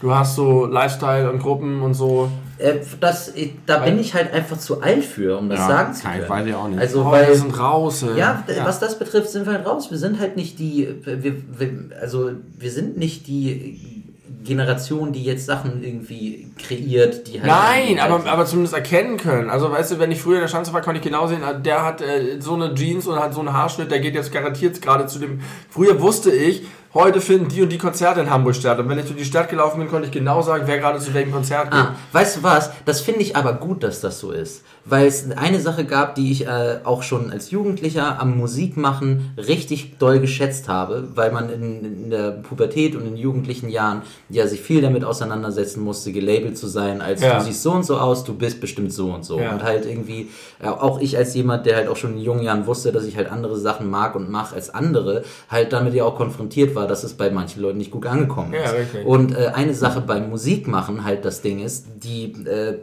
du 0.00 0.14
hast 0.14 0.36
so 0.36 0.66
Lifestyle 0.66 1.30
und 1.30 1.40
Gruppen 1.40 1.82
und 1.82 1.94
so. 1.94 2.30
Äh, 2.58 2.74
das, 3.00 3.32
da 3.66 3.78
bin 3.78 3.98
ich 3.98 4.12
halt 4.14 4.32
einfach 4.34 4.58
zu 4.58 4.82
alt 4.82 5.04
für, 5.04 5.38
um 5.38 5.48
das 5.48 5.60
Ja, 5.60 5.66
sagen 5.68 5.94
zu 5.94 6.02
können. 6.06 6.28
weiß 6.28 6.46
ich 6.46 6.54
auch 6.54 6.68
nicht. 6.68 6.78
Also, 6.78 7.02
Oh, 7.02 7.10
weil, 7.10 7.28
wir 7.28 7.34
sind 7.36 7.58
raus. 7.58 8.02
ey. 8.02 8.18
Ja, 8.18 8.44
d- 8.46 8.52
was 8.64 8.78
das 8.80 8.98
betrifft, 8.98 9.30
sind 9.30 9.46
wir 9.46 9.54
halt 9.54 9.66
raus. 9.66 9.90
Wir 9.90 9.96
sind 9.98 10.20
halt 10.20 10.36
nicht 10.36 10.58
die, 10.58 10.86
wir, 11.04 11.22
wir, 11.24 11.72
also 12.00 12.30
wir 12.58 12.70
sind 12.70 12.98
nicht 12.98 13.26
die 13.26 13.99
Generation, 14.42 15.12
die 15.12 15.24
jetzt 15.24 15.46
Sachen 15.46 15.82
irgendwie 15.84 16.50
kreiert, 16.58 17.26
die 17.26 17.40
halt. 17.40 17.50
Nein, 17.50 18.00
halt 18.00 18.12
aber, 18.12 18.30
aber 18.30 18.46
zumindest 18.46 18.74
erkennen 18.74 19.16
können. 19.16 19.50
Also, 19.50 19.70
weißt 19.70 19.92
du, 19.92 19.98
wenn 19.98 20.10
ich 20.10 20.20
früher 20.20 20.36
in 20.36 20.40
der 20.42 20.48
Schanze 20.48 20.72
war, 20.72 20.80
konnte 20.80 20.98
ich 20.98 21.04
genau 21.04 21.26
sehen, 21.26 21.42
der 21.62 21.84
hat 21.84 22.00
äh, 22.00 22.40
so 22.40 22.54
eine 22.54 22.74
Jeans 22.74 23.06
und 23.06 23.18
hat 23.18 23.34
so 23.34 23.40
einen 23.40 23.52
Haarschnitt, 23.52 23.90
der 23.90 24.00
geht 24.00 24.14
jetzt 24.14 24.32
garantiert 24.32 24.80
gerade 24.80 25.06
zu 25.06 25.18
dem. 25.18 25.40
Früher 25.68 26.00
wusste 26.00 26.30
ich, 26.30 26.62
heute 26.94 27.20
finden 27.20 27.48
die 27.48 27.62
und 27.62 27.70
die 27.70 27.78
Konzerte 27.78 28.20
in 28.20 28.30
Hamburg 28.30 28.54
statt. 28.56 28.78
Und 28.78 28.88
wenn 28.88 28.98
ich 28.98 29.06
durch 29.06 29.16
die 29.18 29.24
Stadt 29.24 29.48
gelaufen 29.48 29.78
bin, 29.78 29.88
konnte 29.88 30.06
ich 30.06 30.12
genau 30.12 30.42
sagen, 30.42 30.64
wer 30.66 30.78
gerade 30.78 30.98
zu 30.98 31.14
welchem 31.14 31.32
Konzert 31.32 31.70
geht. 31.70 31.80
Ah, 31.80 31.94
weißt 32.12 32.38
du 32.38 32.42
was? 32.42 32.70
Das 32.84 33.00
finde 33.00 33.20
ich 33.20 33.36
aber 33.36 33.52
gut, 33.54 33.82
dass 33.82 34.00
das 34.00 34.18
so 34.18 34.32
ist. 34.32 34.64
Weil 34.84 35.06
es 35.06 35.30
eine 35.30 35.60
Sache 35.60 35.84
gab, 35.84 36.14
die 36.14 36.32
ich 36.32 36.46
äh, 36.46 36.78
auch 36.84 37.02
schon 37.02 37.30
als 37.30 37.50
Jugendlicher 37.50 38.20
am 38.20 38.36
Musikmachen 38.38 39.34
richtig 39.36 39.98
doll 39.98 40.20
geschätzt 40.20 40.68
habe, 40.68 41.08
weil 41.14 41.30
man 41.32 41.50
in, 41.50 41.84
in 41.84 42.10
der 42.10 42.30
Pubertät 42.32 42.96
und 42.96 43.06
in 43.06 43.16
jugendlichen 43.16 43.68
Jahren 43.68 44.02
ja 44.28 44.46
sich 44.46 44.60
viel 44.60 44.80
damit 44.82 45.04
auseinandersetzen 45.04 45.82
musste, 45.82 46.12
gelabelt 46.12 46.58
zu 46.58 46.66
sein, 46.66 47.00
als 47.02 47.20
Ja. 47.22 47.38
du 47.38 47.44
siehst 47.44 47.62
so 47.62 47.72
und 47.72 47.84
so 47.84 47.98
aus, 47.98 48.24
du 48.24 48.34
bist 48.34 48.60
bestimmt 48.60 48.92
so 48.92 49.12
und 49.12 49.24
so. 49.24 49.38
Ja. 49.38 49.52
Und 49.52 49.62
halt 49.62 49.86
irgendwie, 49.86 50.30
äh, 50.62 50.66
auch 50.68 51.00
ich 51.00 51.16
als 51.16 51.34
jemand, 51.34 51.66
der 51.66 51.76
halt 51.76 51.88
auch 51.88 51.96
schon 51.96 52.12
in 52.14 52.20
jungen 52.20 52.42
Jahren 52.42 52.66
wusste, 52.66 52.90
dass 52.90 53.04
ich 53.04 53.16
halt 53.16 53.30
andere 53.30 53.58
Sachen 53.58 53.88
mag 53.90 54.14
und 54.16 54.30
mache 54.30 54.54
als 54.54 54.70
andere, 54.70 55.22
halt 55.50 55.72
damit 55.72 55.94
ja 55.94 56.04
auch 56.04 56.16
konfrontiert 56.16 56.74
war, 56.74 56.79
dass 56.86 57.04
es 57.04 57.14
bei 57.14 57.30
manchen 57.30 57.62
Leuten 57.62 57.78
nicht 57.78 57.90
gut 57.90 58.06
angekommen 58.06 58.52
Ja, 58.52 58.64
ist. 58.64 58.74
richtig. 58.74 59.06
Und 59.06 59.34
äh, 59.36 59.52
eine 59.54 59.74
Sache 59.74 60.00
beim 60.00 60.30
Musikmachen 60.30 61.04
halt 61.04 61.24
das 61.24 61.42
Ding 61.42 61.60
ist, 61.60 61.86
die 62.02 62.32
äh, 62.46 62.78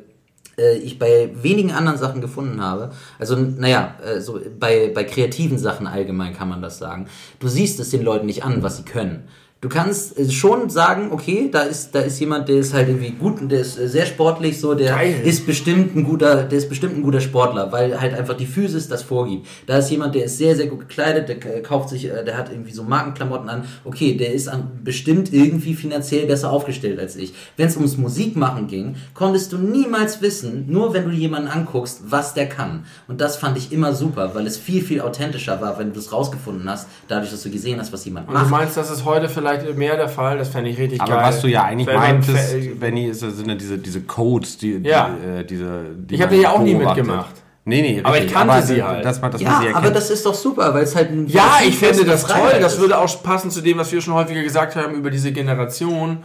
äh, 0.57 0.78
ich 0.78 0.99
bei 0.99 1.32
wenigen 1.41 1.72
anderen 1.72 1.98
Sachen 1.98 2.22
gefunden 2.22 2.61
habe. 2.61 2.91
Also, 3.19 3.36
naja, 3.36 3.95
äh, 4.03 4.19
so 4.19 4.40
bei, 4.60 4.91
bei 4.94 5.03
kreativen 5.03 5.57
Sachen 5.57 5.88
allgemein 5.88 6.34
kann 6.34 6.49
man 6.49 6.61
das 6.61 6.78
sagen. 6.80 7.07
Du 7.40 7.48
siehst 7.48 7.80
es 7.80 7.91
den 7.91 8.03
Leuten 8.03 8.26
nicht 8.26 8.44
an, 8.44 8.64
was 8.64 8.78
sie 8.78 8.84
können. 8.84 9.28
Du 9.59 9.69
kannst 9.69 10.19
äh, 10.19 10.29
schon 10.29 10.69
sagen, 10.69 11.07
okay, 11.11 11.49
da 11.51 11.61
ist, 11.61 11.95
da 11.95 12.01
ist 12.01 12.19
jemand, 12.19 12.47
der 12.47 12.57
ist 12.57 12.75
halt 12.75 12.89
irgendwie 12.89 13.09
gut, 13.09 13.39
der 13.49 13.61
ist 13.61 13.79
äh, 13.79 13.88
sehr 13.88 14.05
sportlich, 14.05 14.59
so, 14.59 14.75
der 14.75 14.91
Geil. 14.93 15.15
ist 15.23 15.47
bestimmt 15.47 15.95
ein 15.95 16.03
guter, 16.03 16.43
der 16.43 16.59
ist 16.59 16.69
bestimmt 16.69 16.95
ein 16.95 17.01
guter 17.01 17.21
Sportler, 17.21 17.71
weil 17.71 17.99
halt 17.99 18.13
einfach 18.13 18.38
die 18.38 18.45
Physis 18.45 18.88
das 18.88 19.01
vorgibt. 19.01 19.47
Da 19.65 19.79
ist 19.79 19.89
jemand, 19.89 20.13
der 20.13 20.25
ist 20.25 20.38
sehr, 20.38 20.55
sehr 20.55 20.67
gut 20.67 20.81
gekleidet, 20.81 21.27
der 21.27 21.39
k- 21.39 21.61
kauft 21.61 21.89
sich, 21.89 22.05
äh, 22.05 22.23
der 22.23 22.38
hat 22.38 22.51
irgendwie 22.51 22.71
so 22.71 22.84
Markenklamotten 22.84 23.49
an. 23.49 23.63
Okay, 23.84 24.15
der 24.15 24.31
ist 24.31 24.47
an, 24.47 24.69
bestimmt 24.84 25.34
irgendwie 25.34 25.73
finanziell 25.73 26.27
besser 26.27 26.51
aufgestellt 26.51 26.99
als 26.99 27.15
ich. 27.15 27.34
Wenn 27.57 27.67
es 27.67 27.75
ums 27.77 27.97
Musikmachen 27.97 28.67
ging, 28.67 28.95
konntest 29.15 29.53
du 29.53 29.57
niemals 29.57 30.21
wissen, 30.21 30.65
nur 30.67 30.93
wenn 30.93 31.05
du 31.05 31.11
jemanden 31.15 31.47
anguckst, 31.47 32.01
was 32.05 32.35
der 32.35 32.47
kann. 32.47 32.85
Und 33.07 33.21
das 33.21 33.38
fand 33.38 33.57
ich 33.57 33.71
immer 33.71 33.95
super, 33.95 34.35
weil 34.35 34.45
es 34.45 34.55
viel, 34.57 34.84
viel 34.84 35.01
authentischer 35.01 35.59
war, 35.61 35.79
wenn 35.79 35.93
du 35.93 35.99
es 35.99 36.13
rausgefunden 36.13 36.69
hast, 36.69 36.88
dadurch, 37.07 37.31
dass 37.31 37.41
du 37.41 37.49
gesehen 37.49 37.79
hast, 37.79 37.91
was 37.91 38.05
jemand 38.05 38.27
Und 38.27 38.35
du 38.35 38.39
macht. 38.41 38.51
meinst, 38.51 38.77
das 38.77 38.91
ist 38.91 39.03
heute 39.03 39.27
vielleicht 39.27 39.47
mehr 39.76 39.95
der 39.98 40.10
Fall? 40.10 40.38
Das 40.38 40.49
fände 40.49 40.69
ich 40.69 40.78
richtig 40.78 41.02
Aber 41.02 41.15
geil. 41.15 41.24
was 41.26 41.41
du 41.41 41.48
ja 41.48 41.64
eigentlich 41.64 41.88
Wenn 41.88 41.95
meintest, 41.95 42.80
Benny, 42.80 43.06
ist, 43.07 43.19
sind 43.22 43.48
ja 43.48 43.56
diese, 43.56 43.78
diese 43.78 44.02
Codes, 44.02 44.57
die, 44.57 44.80
Ja. 44.84 45.10
die, 45.10 45.40
äh, 45.40 45.44
diese, 45.45 45.82
die 45.95 46.15
Ich 46.15 46.22
hab 46.22 46.30
man 46.30 46.38
die 46.38 46.44
ja 46.44 46.52
auch 46.52 46.61
nie 46.61 46.76
mitgemacht. 46.76 47.36
Nee, 47.65 47.82
nee, 47.82 47.99
Aber 48.02 48.14
richtig. 48.15 48.32
ich 48.32 48.34
kannte 48.38 48.61
sie 48.65 48.76
d- 48.76 48.82
halt. 48.84 49.03
Dass 49.03 49.22
man, 49.22 49.30
dass 49.30 49.41
man 49.41 49.52
Ja, 49.52 49.60
sie 49.61 49.74
aber 49.76 49.90
das 49.91 50.10
ist 50.10 50.26
doch 50.26 50.34
super, 50.34 50.74
weil 50.74 50.84
es 50.84 50.95
halt 50.95 51.11
ein 51.11 51.28
Ja, 51.28 51.57
ich 51.68 51.78
fände 51.78 52.06
das 52.06 52.22
toll. 52.26 52.38
Freiheit 52.38 52.64
Das 52.64 52.76
ist. 52.76 52.80
würde 52.80 52.98
auch 52.98 53.24
passen 53.24 53.52
zu 53.52 53.60
dem, 53.61 53.78
was 53.78 53.91
wir 53.91 53.99
schon 53.99 54.14
häufiger 54.14 54.41
gesagt 54.41 54.78
haben 54.78 54.95
über 54.95 55.11
diese 55.11 55.34
Generation, 55.34 56.19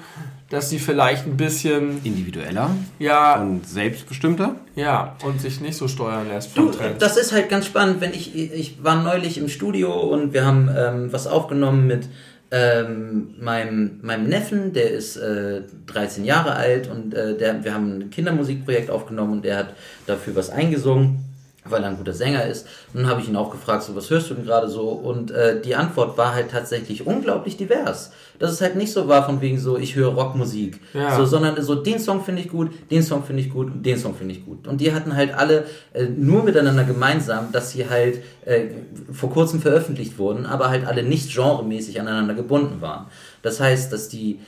dass 0.51 0.70
sie 0.70 0.78
vielleicht 0.78 1.27
ein 1.27 1.36
bisschen, 1.36 2.01
individueller 2.05 2.70
ja, 3.01 3.40
und 3.40 3.66
selbstbestimmter. 3.66 4.55
ja, 4.77 5.16
und 5.24 5.40
sich 5.40 5.61
nicht 5.61 5.77
so 5.77 5.89
steuern 5.89 6.28
lässt 6.28 6.57
Du, 6.57 6.70
das 6.99 7.16
ist 7.16 7.32
halt 7.32 7.49
ganz 7.49 7.66
spannend, 7.66 8.01
wenn 8.01 8.12
ich, 8.12 8.36
ich 8.36 8.78
war 8.85 9.03
neulich 9.03 9.36
im 9.39 9.49
Studio 9.49 9.93
und 9.99 10.32
wir 10.35 10.44
haben 10.47 10.69
ähm, 10.77 11.09
was 11.12 11.27
aufgenommen 11.27 11.89
mit 11.89 12.09
ähm, 12.52 13.34
meinem, 13.40 13.98
meinem 14.02 14.28
Neffen, 14.28 14.74
der 14.74 14.90
ist 14.90 15.16
äh, 15.16 15.62
13 15.86 16.24
Jahre 16.24 16.54
alt 16.54 16.88
und 16.88 17.14
äh, 17.14 17.36
der, 17.36 17.64
wir 17.64 17.72
haben 17.72 17.98
ein 17.98 18.10
Kindermusikprojekt 18.10 18.90
aufgenommen 18.90 19.32
und 19.32 19.44
der 19.44 19.56
hat 19.56 19.74
dafür 20.06 20.36
was 20.36 20.50
eingesungen, 20.50 21.24
weil 21.64 21.82
er 21.84 21.90
ein 21.90 21.97
guter 21.97 22.12
Sänger 22.12 22.44
ist. 22.47 22.66
Und 22.93 23.02
dann 23.02 23.10
habe 23.10 23.20
ich 23.20 23.28
ihn 23.28 23.36
auch 23.36 23.51
gefragt, 23.51 23.84
so 23.84 23.94
was 23.94 24.10
hörst 24.10 24.28
du 24.30 24.34
denn 24.34 24.44
gerade 24.44 24.68
so? 24.68 24.89
Und 24.89 25.30
äh, 25.30 25.60
die 25.60 25.76
Antwort 25.76 26.18
war 26.18 26.34
halt 26.34 26.51
tatsächlich 26.51 27.06
unglaublich 27.06 27.56
divers. 27.56 28.10
Dass 28.40 28.51
es 28.51 28.60
halt 28.60 28.74
nicht 28.74 28.93
so 28.93 29.06
war 29.06 29.24
von 29.24 29.40
wegen 29.40 29.60
so, 29.60 29.78
ich 29.78 29.94
höre 29.94 30.12
Rockmusik, 30.12 30.80
Ja. 30.93 31.16
so, 31.16 31.24
sondern 31.24 31.62
so 31.62 31.76
den 31.76 32.01
Song 32.01 32.24
finde 32.24 32.43
ich 32.43 32.48
gut, 32.48 32.70
den 32.90 33.02
Song 33.05 33.22
finde 33.22 33.43
ich 33.43 33.51
gut 33.51 33.68
und 33.68 33.86
den 33.86 33.97
Song 33.97 34.14
finde 34.16 34.34
ich 34.34 34.44
gut. 34.44 34.66
Und 34.66 34.80
die 34.80 34.93
hatten 34.93 35.14
halt 35.14 35.34
alle 35.34 35.64
äh, 35.93 36.05
nur 36.06 36.43
miteinander 36.43 36.82
gemeinsam, 36.82 37.52
dass 37.52 37.70
sie 37.70 37.89
halt 37.89 38.18
äh, 38.44 38.66
vor 39.12 39.30
kurzem 39.30 39.60
veröffentlicht 39.60 40.18
wurden, 40.18 40.47
aber 40.47 40.68
halt 40.68 40.84
alle 40.86 41.05
nicht 41.05 41.32
genremäßig 41.32 42.01
aneinander 42.01 42.34
gebunden 42.34 42.80
waren. 42.80 43.06
Das 43.43 43.60
heißt, 43.60 43.93
dass 43.93 44.09
die 44.09 44.40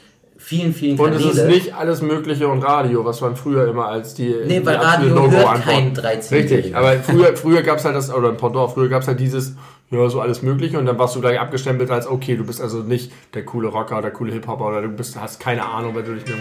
vielen, 0.44 0.74
vielen 0.74 0.98
Und 0.98 1.12
es 1.12 1.22
Kanäle... 1.22 1.40
ist 1.40 1.46
nicht 1.64 1.74
alles 1.74 2.02
Mögliche 2.02 2.48
und 2.48 2.62
Radio, 2.62 3.04
was 3.04 3.20
man 3.20 3.34
früher 3.36 3.66
immer 3.68 3.86
als 3.86 4.14
die. 4.14 4.34
Nee, 4.46 4.60
die 4.60 4.66
weil 4.66 4.76
Radio 4.76 5.08
hört 5.10 5.16
No-Go-Antwort- 5.32 5.62
kein 5.64 5.94
13 5.94 6.38
Richtig, 6.38 6.76
aber 6.76 6.92
früher, 7.00 7.36
früher 7.36 7.62
gab 7.62 7.78
es 7.78 7.84
halt 7.84 7.96
das, 7.96 8.12
oder 8.12 8.28
in 8.30 8.36
Pendant, 8.36 8.70
früher 8.72 8.88
gab 8.88 9.02
es 9.02 9.08
halt 9.08 9.18
dieses, 9.20 9.54
ja, 9.90 10.08
so 10.08 10.20
alles 10.20 10.42
Mögliche 10.42 10.78
und 10.78 10.86
dann 10.86 10.98
warst 10.98 11.16
du 11.16 11.20
gleich 11.20 11.40
abgestempelt 11.40 11.90
als, 11.90 12.06
okay, 12.06 12.36
du 12.36 12.44
bist 12.44 12.60
also 12.60 12.78
nicht 12.78 13.12
der 13.34 13.44
coole 13.44 13.68
Rocker 13.68 13.94
oder 13.94 14.02
der 14.02 14.10
coole 14.12 14.32
Hip-Hopper 14.32 14.66
oder 14.66 14.82
du 14.82 14.88
bist, 14.88 15.18
hast 15.20 15.40
keine 15.40 15.64
Ahnung, 15.64 15.94
weil 15.94 16.02
du 16.02 16.14
dich 16.14 16.26
nur 16.26 16.36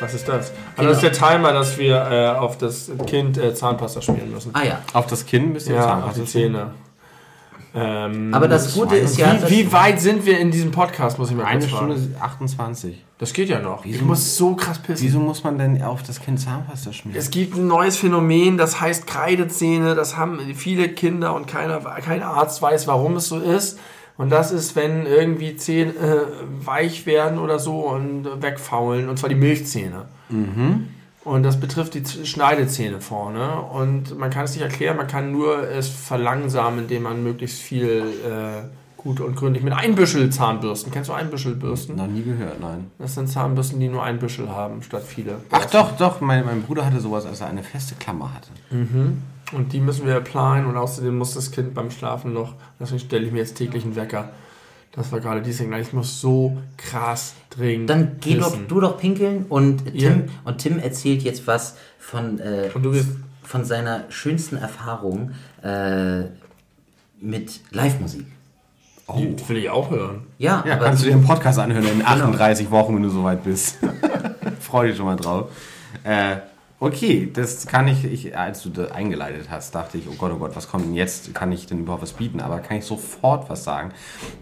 Was 0.00 0.14
ist 0.14 0.26
das? 0.28 0.52
Also 0.76 0.88
das 0.90 1.02
ist 1.02 1.02
der 1.02 1.12
Timer, 1.12 1.52
dass 1.52 1.78
wir 1.78 1.96
äh, 2.10 2.28
auf 2.38 2.58
das 2.58 2.90
Kind 3.06 3.38
äh, 3.38 3.54
Zahnpasta 3.54 4.00
spielen 4.02 4.32
müssen. 4.32 4.50
Ah 4.54 4.64
ja. 4.64 4.80
Auf 4.92 5.06
das 5.06 5.24
Kinn 5.26 5.52
müsst 5.52 5.68
ihr 5.68 5.76
Ja, 5.76 5.82
Zahnpasta 5.82 6.20
auf 6.22 6.26
die. 6.26 6.32
Zähne. 6.32 6.70
Ähm, 7.76 8.32
Aber 8.32 8.46
das 8.46 8.72
Gute 8.74 8.94
ist 8.96 9.18
ja, 9.18 9.36
wie, 9.48 9.66
wie 9.66 9.72
weit 9.72 10.00
sind 10.00 10.24
wir 10.26 10.38
in 10.38 10.52
diesem 10.52 10.70
Podcast, 10.70 11.18
muss 11.18 11.30
ich 11.30 11.36
mal 11.36 11.44
Eine. 11.44 11.66
Stunde 11.68 11.96
28. 12.20 13.02
Das 13.18 13.32
geht 13.32 13.48
ja 13.48 13.58
noch. 13.60 13.84
Ich 13.84 13.94
Wieso- 13.94 14.04
muss 14.04 14.36
so 14.36 14.54
krass 14.54 14.78
pissen. 14.78 15.04
Wieso 15.04 15.18
muss 15.18 15.42
man 15.42 15.58
denn 15.58 15.82
auf 15.82 16.02
das 16.04 16.20
Kind 16.20 16.38
Zahnpasta 16.38 16.92
schmieren? 16.92 17.18
Es 17.18 17.30
gibt 17.30 17.56
ein 17.56 17.66
neues 17.66 17.96
Phänomen, 17.96 18.58
das 18.58 18.80
heißt 18.80 19.06
Kreidezähne. 19.08 19.94
Das 19.96 20.16
haben 20.16 20.38
viele 20.54 20.88
Kinder 20.88 21.34
und 21.34 21.46
keiner, 21.48 21.80
kein 21.80 22.22
Arzt 22.22 22.62
weiß, 22.62 22.86
warum 22.86 23.16
es 23.16 23.26
so 23.28 23.38
ist. 23.40 23.80
Und 24.16 24.30
das 24.30 24.52
ist, 24.52 24.76
wenn 24.76 25.06
irgendwie 25.06 25.56
Zähne 25.56 25.90
äh, 25.94 26.20
weich 26.64 27.06
werden 27.06 27.40
oder 27.40 27.58
so 27.58 27.80
und 27.88 28.28
wegfaulen, 28.40 29.08
und 29.08 29.18
zwar 29.18 29.28
die 29.28 29.34
Milchzähne. 29.34 30.04
Und 31.24 31.42
das 31.42 31.58
betrifft 31.58 31.94
die 31.94 32.04
Schneidezähne 32.26 33.00
vorne. 33.00 33.62
Und 33.62 34.18
man 34.18 34.30
kann 34.30 34.44
es 34.44 34.52
nicht 34.52 34.62
erklären, 34.62 34.96
man 34.96 35.06
kann 35.06 35.32
nur 35.32 35.68
es 35.68 35.88
verlangsamen, 35.88 36.80
indem 36.80 37.04
man 37.04 37.22
möglichst 37.22 37.60
viel 37.60 38.02
äh, 38.24 38.62
gut 39.04 39.20
und 39.20 39.34
gründlich 39.34 39.64
mit 39.64 39.72
Einbüschel-Zahnbürsten. 39.72 40.92
Kennst 40.92 41.08
du 41.08 41.14
Einbüschelbürsten? 41.14 41.96
Noch 41.96 42.06
nie 42.06 42.22
gehört, 42.22 42.60
nein. 42.60 42.90
Das 42.98 43.14
sind 43.14 43.28
Zahnbürsten, 43.28 43.80
die 43.80 43.88
nur 43.88 44.02
ein 44.02 44.18
Büschel 44.18 44.50
haben, 44.50 44.82
statt 44.82 45.02
viele. 45.06 45.36
Ach 45.50 45.64
doch, 45.66 45.96
doch, 45.96 46.20
mein, 46.20 46.44
mein 46.44 46.62
Bruder 46.62 46.84
hatte 46.84 47.00
sowas, 47.00 47.24
als 47.26 47.40
er 47.40 47.46
eine 47.48 47.62
feste 47.62 47.94
Klammer 47.94 48.32
hatte. 48.34 48.48
Und 49.52 49.72
die 49.72 49.80
müssen 49.80 50.06
wir 50.06 50.20
planen 50.20 50.66
und 50.66 50.76
außerdem 50.76 51.16
muss 51.16 51.34
das 51.34 51.50
Kind 51.50 51.74
beim 51.74 51.90
Schlafen 51.90 52.32
noch, 52.32 52.54
deswegen 52.80 53.00
stelle 53.00 53.26
ich 53.26 53.32
mir 53.32 53.38
jetzt 53.38 53.56
täglich 53.56 53.84
einen 53.84 53.94
Wecker. 53.94 54.30
Das 54.96 55.10
war 55.10 55.18
gerade 55.20 55.42
die 55.42 55.52
Signal. 55.52 55.80
Ich 55.80 55.92
muss 55.92 56.20
so 56.20 56.56
krass 56.76 57.34
dringend. 57.50 57.90
Dann 57.90 58.16
geh 58.20 58.36
doch 58.36 58.56
du 58.68 58.80
doch 58.80 58.96
pinkeln 58.98 59.46
und 59.48 59.84
Tim, 59.86 59.94
Ja. 59.94 60.14
und 60.44 60.58
Tim 60.58 60.78
erzählt 60.78 61.22
jetzt 61.22 61.46
was 61.46 61.76
von, 61.98 62.38
äh, 62.38 62.70
Und 62.74 62.82
du 62.84 62.92
bist. 62.92 63.08
von 63.42 63.64
seiner 63.64 64.04
schönsten 64.10 64.56
Erfahrung 64.56 65.32
äh, 65.62 66.24
mit 67.20 67.60
Live-Musik. 67.72 68.26
Oh. 69.06 69.16
Die 69.18 69.48
will 69.48 69.56
ich 69.58 69.68
auch 69.70 69.90
hören. 69.90 70.26
Ja, 70.38 70.62
Ja, 70.66 70.74
aber 70.76 70.86
kannst 70.86 71.02
du 71.02 71.06
dir 71.08 71.14
einen 71.14 71.24
Podcast 71.26 71.58
anhören 71.58 71.84
in 71.86 72.04
38 72.06 72.70
Wochen, 72.70 72.94
wenn 72.94 73.02
du 73.02 73.10
soweit 73.10 73.42
bist. 73.44 73.78
Freu 74.60 74.86
dich 74.86 74.96
schon 74.96 75.06
mal 75.06 75.16
drauf. 75.16 75.50
Äh, 76.04 76.36
okay, 76.84 77.30
das 77.32 77.66
kann 77.66 77.88
ich, 77.88 78.04
ich, 78.04 78.36
als 78.36 78.62
du 78.62 78.68
das 78.68 78.90
eingeleitet 78.90 79.48
hast, 79.50 79.74
dachte 79.74 79.96
ich, 79.98 80.06
oh 80.08 80.14
Gott, 80.18 80.32
oh 80.32 80.38
Gott, 80.38 80.54
was 80.54 80.68
kommt 80.68 80.84
denn 80.84 80.94
jetzt? 80.94 81.34
Kann 81.34 81.50
ich 81.50 81.66
denn 81.66 81.80
überhaupt 81.80 82.02
was 82.02 82.12
bieten? 82.12 82.40
Aber 82.40 82.60
kann 82.60 82.76
ich 82.76 82.84
sofort 82.84 83.48
was 83.48 83.64
sagen? 83.64 83.92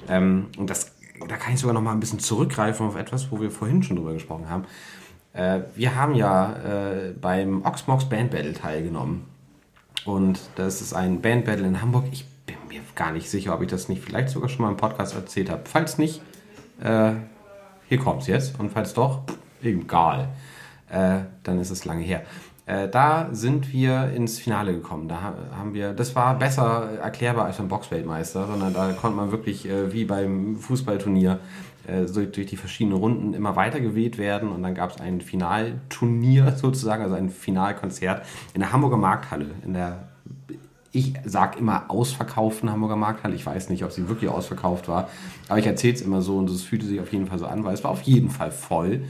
Ähm, 0.08 0.48
und 0.58 0.68
das, 0.68 0.92
da 1.28 1.36
kann 1.36 1.54
ich 1.54 1.60
sogar 1.60 1.74
noch 1.74 1.80
mal 1.80 1.92
ein 1.92 2.00
bisschen 2.00 2.18
zurückgreifen 2.18 2.86
auf 2.86 2.96
etwas, 2.96 3.30
wo 3.30 3.40
wir 3.40 3.50
vorhin 3.50 3.82
schon 3.82 3.96
drüber 3.96 4.12
gesprochen 4.12 4.50
haben. 4.50 4.64
Äh, 5.34 5.60
wir 5.76 5.94
haben 5.94 6.14
ja 6.14 6.52
äh, 6.54 7.12
beim 7.20 7.64
Oxmox 7.64 8.06
Band 8.06 8.32
Battle 8.32 8.54
teilgenommen. 8.54 9.24
Und 10.04 10.40
das 10.56 10.80
ist 10.80 10.94
ein 10.94 11.20
Band 11.20 11.44
Battle 11.44 11.66
in 11.66 11.80
Hamburg. 11.80 12.06
Ich 12.10 12.26
bin 12.44 12.56
mir 12.68 12.80
gar 12.96 13.12
nicht 13.12 13.30
sicher, 13.30 13.54
ob 13.54 13.62
ich 13.62 13.68
das 13.68 13.88
nicht 13.88 14.02
vielleicht 14.02 14.30
sogar 14.30 14.48
schon 14.48 14.64
mal 14.64 14.70
im 14.70 14.76
Podcast 14.76 15.14
erzählt 15.14 15.48
habe. 15.48 15.62
Falls 15.64 15.96
nicht, 15.96 16.20
äh, 16.82 17.12
hier 17.88 17.98
kommt's 17.98 18.26
jetzt. 18.26 18.58
Und 18.58 18.72
falls 18.72 18.94
doch, 18.94 19.20
egal. 19.62 20.28
Äh, 20.92 21.20
dann 21.42 21.58
ist 21.58 21.70
es 21.70 21.84
lange 21.84 22.02
her. 22.02 22.22
Äh, 22.66 22.88
da 22.88 23.28
sind 23.32 23.72
wir 23.72 24.10
ins 24.14 24.38
Finale 24.38 24.72
gekommen. 24.72 25.08
Da 25.08 25.20
ha- 25.20 25.34
haben 25.56 25.74
wir, 25.74 25.92
das 25.94 26.14
war 26.14 26.38
besser 26.38 26.90
erklärbar 27.02 27.46
als 27.46 27.56
beim 27.56 27.66
Boxweltmeister, 27.68 28.46
sondern 28.46 28.72
da 28.72 28.92
konnte 28.92 29.16
man 29.16 29.32
wirklich 29.32 29.68
äh, 29.68 29.92
wie 29.92 30.04
beim 30.04 30.56
Fußballturnier 30.56 31.40
äh, 31.88 32.06
so 32.06 32.24
durch 32.24 32.46
die 32.46 32.56
verschiedenen 32.56 32.98
Runden 32.98 33.34
immer 33.34 33.56
weiter 33.56 33.80
geweht 33.80 34.16
werden 34.16 34.50
und 34.52 34.62
dann 34.62 34.74
gab 34.76 34.90
es 34.92 35.00
ein 35.00 35.20
Finalturnier 35.20 36.52
sozusagen, 36.56 37.02
also 37.02 37.16
ein 37.16 37.30
Finalkonzert 37.30 38.24
in 38.54 38.60
der 38.60 38.72
Hamburger 38.72 38.96
Markthalle, 38.98 39.46
in 39.64 39.74
der 39.74 40.04
ich 40.94 41.14
sag 41.24 41.58
immer 41.58 41.86
ausverkauften 41.88 42.70
Hamburger 42.70 42.96
Markthalle. 42.96 43.34
Ich 43.34 43.46
weiß 43.46 43.70
nicht, 43.70 43.82
ob 43.82 43.92
sie 43.92 44.08
wirklich 44.08 44.30
ausverkauft 44.30 44.88
war, 44.88 45.08
aber 45.48 45.58
ich 45.58 45.66
erzähle 45.66 45.94
es 45.94 46.02
immer 46.02 46.20
so 46.20 46.36
und 46.36 46.50
es 46.50 46.62
fühlte 46.62 46.84
sich 46.86 47.00
auf 47.00 47.10
jeden 47.12 47.26
Fall 47.26 47.38
so 47.38 47.46
an, 47.46 47.64
weil 47.64 47.72
es 47.72 47.82
war 47.82 47.90
auf 47.90 48.02
jeden 48.02 48.28
Fall 48.30 48.50
voll. 48.52 49.04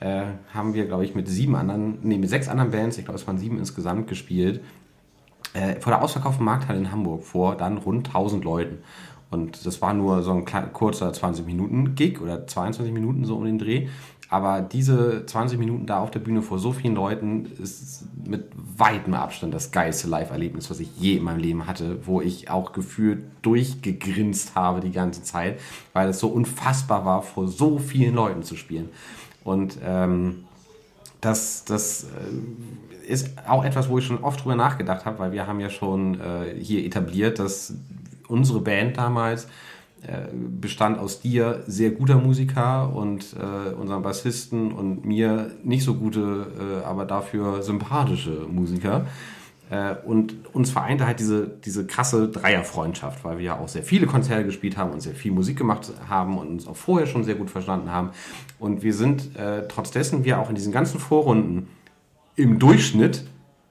Äh, 0.00 0.24
haben 0.52 0.74
wir, 0.74 0.86
glaube 0.86 1.04
ich, 1.04 1.14
mit 1.14 1.28
sieben 1.28 1.56
anderen, 1.56 1.98
nee, 2.02 2.18
mit 2.18 2.28
sechs 2.28 2.48
anderen 2.48 2.70
Bands, 2.70 2.98
ich 2.98 3.04
glaube, 3.04 3.18
es 3.18 3.26
waren 3.26 3.38
sieben 3.38 3.58
insgesamt 3.58 4.08
gespielt, 4.08 4.60
äh, 5.54 5.80
vor 5.80 5.92
der 5.92 6.02
ausverkauften 6.02 6.44
Markthalle 6.44 6.78
in 6.78 6.90
Hamburg 6.90 7.22
vor 7.22 7.56
dann 7.56 7.78
rund 7.78 8.08
1000 8.08 8.44
Leuten. 8.44 8.78
Und 9.30 9.66
das 9.66 9.82
war 9.82 9.94
nur 9.94 10.22
so 10.22 10.32
ein 10.32 10.44
kurzer 10.72 11.10
20-Minuten-Gig 11.10 12.20
oder 12.20 12.46
22 12.46 12.92
Minuten 12.92 13.24
so 13.24 13.36
um 13.36 13.44
den 13.44 13.58
Dreh. 13.58 13.88
Aber 14.30 14.62
diese 14.62 15.26
20 15.26 15.58
Minuten 15.58 15.86
da 15.86 16.00
auf 16.00 16.10
der 16.10 16.20
Bühne 16.20 16.42
vor 16.42 16.58
so 16.58 16.72
vielen 16.72 16.94
Leuten 16.94 17.46
ist 17.62 18.04
mit 18.26 18.50
weitem 18.56 19.14
Abstand 19.14 19.52
das 19.52 19.70
geilste 19.70 20.08
Live-Erlebnis, 20.08 20.70
was 20.70 20.80
ich 20.80 20.88
je 20.96 21.16
in 21.16 21.24
meinem 21.24 21.40
Leben 21.40 21.66
hatte, 21.66 22.06
wo 22.06 22.20
ich 22.20 22.50
auch 22.50 22.72
gefühlt 22.72 23.24
durchgegrinst 23.42 24.54
habe 24.54 24.80
die 24.80 24.92
ganze 24.92 25.22
Zeit, 25.22 25.60
weil 25.92 26.08
es 26.08 26.20
so 26.20 26.28
unfassbar 26.28 27.04
war, 27.04 27.22
vor 27.22 27.48
so 27.48 27.78
vielen 27.78 28.14
Leuten 28.14 28.42
zu 28.42 28.56
spielen. 28.56 28.88
Und 29.44 29.78
ähm, 29.84 30.44
das, 31.20 31.64
das 31.64 32.04
äh, 32.04 33.06
ist 33.06 33.30
auch 33.46 33.64
etwas, 33.64 33.88
wo 33.88 33.98
ich 33.98 34.06
schon 34.06 34.24
oft 34.24 34.42
drüber 34.42 34.56
nachgedacht 34.56 35.04
habe, 35.04 35.18
weil 35.18 35.32
wir 35.32 35.46
haben 35.46 35.60
ja 35.60 35.70
schon 35.70 36.20
äh, 36.20 36.54
hier 36.60 36.84
etabliert, 36.84 37.38
dass 37.38 37.74
unsere 38.28 38.60
Band 38.60 38.96
damals 38.96 39.46
äh, 40.06 40.28
bestand 40.34 40.98
aus 40.98 41.20
dir, 41.20 41.62
sehr 41.66 41.90
guter 41.90 42.16
Musiker 42.16 42.94
und 42.94 43.34
äh, 43.34 43.72
unserem 43.74 44.02
Bassisten 44.02 44.72
und 44.72 45.04
mir 45.04 45.50
nicht 45.62 45.84
so 45.84 45.94
gute, 45.94 46.46
äh, 46.58 46.84
aber 46.84 47.06
dafür 47.06 47.62
sympathische 47.62 48.46
Musiker. 48.50 49.06
Äh, 49.70 49.94
und 50.04 50.34
uns 50.54 50.70
vereinte 50.70 51.06
halt 51.06 51.20
diese, 51.20 51.46
diese 51.64 51.86
krasse 51.86 52.28
Dreierfreundschaft, 52.28 53.24
weil 53.24 53.38
wir 53.38 53.44
ja 53.44 53.58
auch 53.58 53.68
sehr 53.68 53.82
viele 53.82 54.06
Konzerte 54.06 54.44
gespielt 54.44 54.76
haben 54.76 54.92
und 54.92 55.00
sehr 55.00 55.14
viel 55.14 55.32
Musik 55.32 55.56
gemacht 55.56 55.92
haben 56.08 56.38
und 56.38 56.48
uns 56.48 56.66
auch 56.66 56.76
vorher 56.76 57.06
schon 57.06 57.24
sehr 57.24 57.34
gut 57.34 57.50
verstanden 57.50 57.90
haben. 57.90 58.10
Und 58.58 58.82
wir 58.82 58.94
sind, 58.94 59.36
äh, 59.36 59.66
trotz 59.68 59.90
dessen 59.90 60.24
wir 60.24 60.38
auch 60.38 60.48
in 60.48 60.54
diesen 60.54 60.72
ganzen 60.72 61.00
Vorrunden 61.00 61.68
im 62.36 62.58
Durchschnitt 62.58 63.24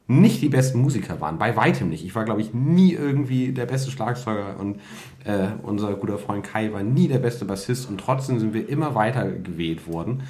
nicht 0.08 0.42
die 0.42 0.50
besten 0.50 0.80
Musiker 0.80 1.22
waren. 1.22 1.38
Bei 1.38 1.56
weitem 1.56 1.90
nicht. 1.90 2.04
Ich 2.04 2.14
war, 2.14 2.26
glaube 2.26 2.42
ich, 2.42 2.54
nie 2.54 2.94
irgendwie 2.94 3.52
der 3.54 3.66
beste 3.66 3.90
Schlagzeuger 3.90 4.60
und 4.60 4.80
äh, 5.24 5.48
unser 5.62 5.94
guter 5.94 6.18
Freund 6.18 6.44
Kai 6.44 6.74
war 6.74 6.84
nie 6.84 7.08
der 7.08 7.20
beste 7.20 7.46
Bassist 7.46 7.90
und 7.90 8.00
trotzdem 8.00 8.40
sind 8.40 8.54
wir 8.54 8.68
immer 8.68 8.96
weiter 8.96 9.32
gewählt 9.32 9.88
worden 9.88 10.24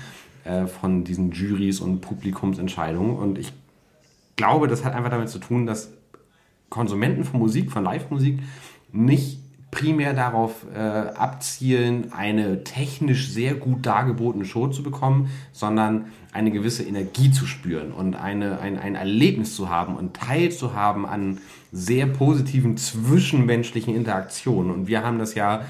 äh, 0.43 0.67
von 0.67 1.03
diesen 1.03 1.31
Juries 1.31 1.79
und 1.79 2.01
Publikumsentscheidungen. 2.01 3.15
Und 3.17 3.39
ich 3.39 3.53
glaube, 4.35 4.67
das 4.67 4.83
hat 4.83 4.93
einfach 4.93 5.09
damit 5.09 5.29
zu 5.29 5.39
tun, 5.39 5.65
dass 5.65 5.91
Konsumenten 6.69 7.23
von 7.23 7.39
Musik, 7.39 7.71
von 7.71 7.83
Live-Musik, 7.83 8.39
nicht 8.91 9.39
primär 9.73 10.13
darauf 10.13 10.65
äh, 10.73 10.77
abzielen, 10.77 12.13
eine 12.13 12.63
technisch 12.63 13.29
sehr 13.29 13.55
gut 13.55 13.85
dargebotene 13.85 14.45
Show 14.45 14.67
zu 14.67 14.83
bekommen, 14.83 15.31
sondern 15.51 16.05
eine 16.31 16.51
gewisse 16.51 16.83
Energie 16.83 17.31
zu 17.31 17.47
spüren 17.47 17.91
und 17.91 18.15
eine, 18.15 18.59
ein, 18.59 18.77
ein 18.77 18.95
Erlebnis 18.95 19.55
zu 19.55 19.69
haben 19.69 19.95
und 19.95 20.15
teilzuhaben 20.15 21.05
an 21.05 21.39
sehr 21.71 22.05
positiven 22.05 22.77
zwischenmenschlichen 22.77 23.95
Interaktionen. 23.95 24.71
Und 24.71 24.87
wir 24.87 25.03
haben 25.03 25.17
das 25.17 25.33
ja 25.33 25.61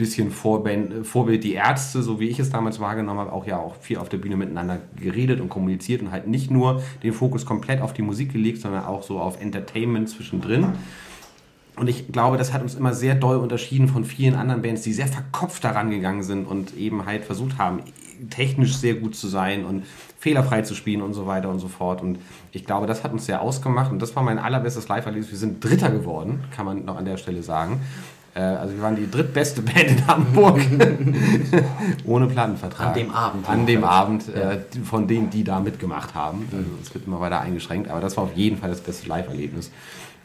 bisschen 0.00 0.30
Vorbild, 0.30 1.06
Vorbild 1.06 1.44
die 1.44 1.52
Ärzte, 1.52 2.02
so 2.02 2.18
wie 2.18 2.28
ich 2.28 2.38
es 2.38 2.50
damals 2.50 2.80
wahrgenommen 2.80 3.20
habe, 3.20 3.32
auch 3.32 3.46
ja 3.46 3.58
auch 3.58 3.76
viel 3.76 3.98
auf 3.98 4.08
der 4.08 4.16
Bühne 4.16 4.36
miteinander 4.36 4.80
geredet 4.96 5.40
und 5.40 5.48
kommuniziert 5.48 6.02
und 6.02 6.10
halt 6.10 6.26
nicht 6.26 6.50
nur 6.50 6.82
den 7.02 7.12
Fokus 7.12 7.44
komplett 7.44 7.82
auf 7.82 7.92
die 7.92 8.02
Musik 8.02 8.32
gelegt, 8.32 8.60
sondern 8.60 8.84
auch 8.84 9.02
so 9.02 9.20
auf 9.20 9.40
Entertainment 9.40 10.08
zwischendrin. 10.08 10.72
Und 11.76 11.88
ich 11.88 12.12
glaube, 12.12 12.36
das 12.36 12.52
hat 12.52 12.62
uns 12.62 12.74
immer 12.74 12.94
sehr 12.94 13.14
doll 13.14 13.36
unterschieden 13.36 13.88
von 13.88 14.04
vielen 14.04 14.34
anderen 14.34 14.62
Bands, 14.62 14.82
die 14.82 14.92
sehr 14.92 15.06
verkopft 15.06 15.64
daran 15.64 15.90
gegangen 15.90 16.22
sind 16.22 16.46
und 16.46 16.76
eben 16.76 17.06
halt 17.06 17.24
versucht 17.24 17.58
haben, 17.58 17.80
technisch 18.28 18.76
sehr 18.76 18.94
gut 18.94 19.14
zu 19.14 19.28
sein 19.28 19.64
und 19.64 19.84
fehlerfrei 20.18 20.62
zu 20.62 20.74
spielen 20.74 21.00
und 21.00 21.14
so 21.14 21.26
weiter 21.26 21.48
und 21.48 21.58
so 21.58 21.68
fort. 21.68 22.02
Und 22.02 22.18
ich 22.52 22.66
glaube, 22.66 22.86
das 22.86 23.02
hat 23.02 23.12
uns 23.12 23.24
sehr 23.26 23.40
ausgemacht 23.40 23.90
und 23.92 24.02
das 24.02 24.14
war 24.16 24.22
mein 24.22 24.38
allerbestes 24.38 24.88
Live-Erlebnis. 24.88 25.30
Wir 25.30 25.38
sind 25.38 25.64
Dritter 25.64 25.90
geworden, 25.90 26.44
kann 26.54 26.66
man 26.66 26.84
noch 26.84 26.96
an 26.96 27.06
der 27.06 27.16
Stelle 27.16 27.42
sagen. 27.42 27.80
Äh, 28.34 28.40
Also 28.40 28.74
wir 28.74 28.82
waren 28.82 28.96
die 28.96 29.10
drittbeste 29.10 29.62
Band 29.62 29.90
in 29.90 30.06
Hamburg. 30.06 30.60
Ohne 32.04 32.26
Plattenvertrag. 32.26 32.88
An 32.88 32.94
dem 32.94 33.10
Abend. 33.10 33.48
An 33.48 33.66
dem 33.66 33.84
Abend, 33.84 34.28
äh, 34.34 34.58
von 34.84 35.06
denen, 35.06 35.30
die 35.30 35.44
da 35.44 35.60
mitgemacht 35.60 36.14
haben. 36.14 36.48
Also 36.52 36.68
es 36.82 36.94
wird 36.94 37.06
immer 37.06 37.20
weiter 37.20 37.40
eingeschränkt, 37.40 37.90
aber 37.90 38.00
das 38.00 38.16
war 38.16 38.24
auf 38.24 38.34
jeden 38.34 38.56
Fall 38.58 38.70
das 38.70 38.80
beste 38.80 39.08
Live-Erlebnis. 39.08 39.70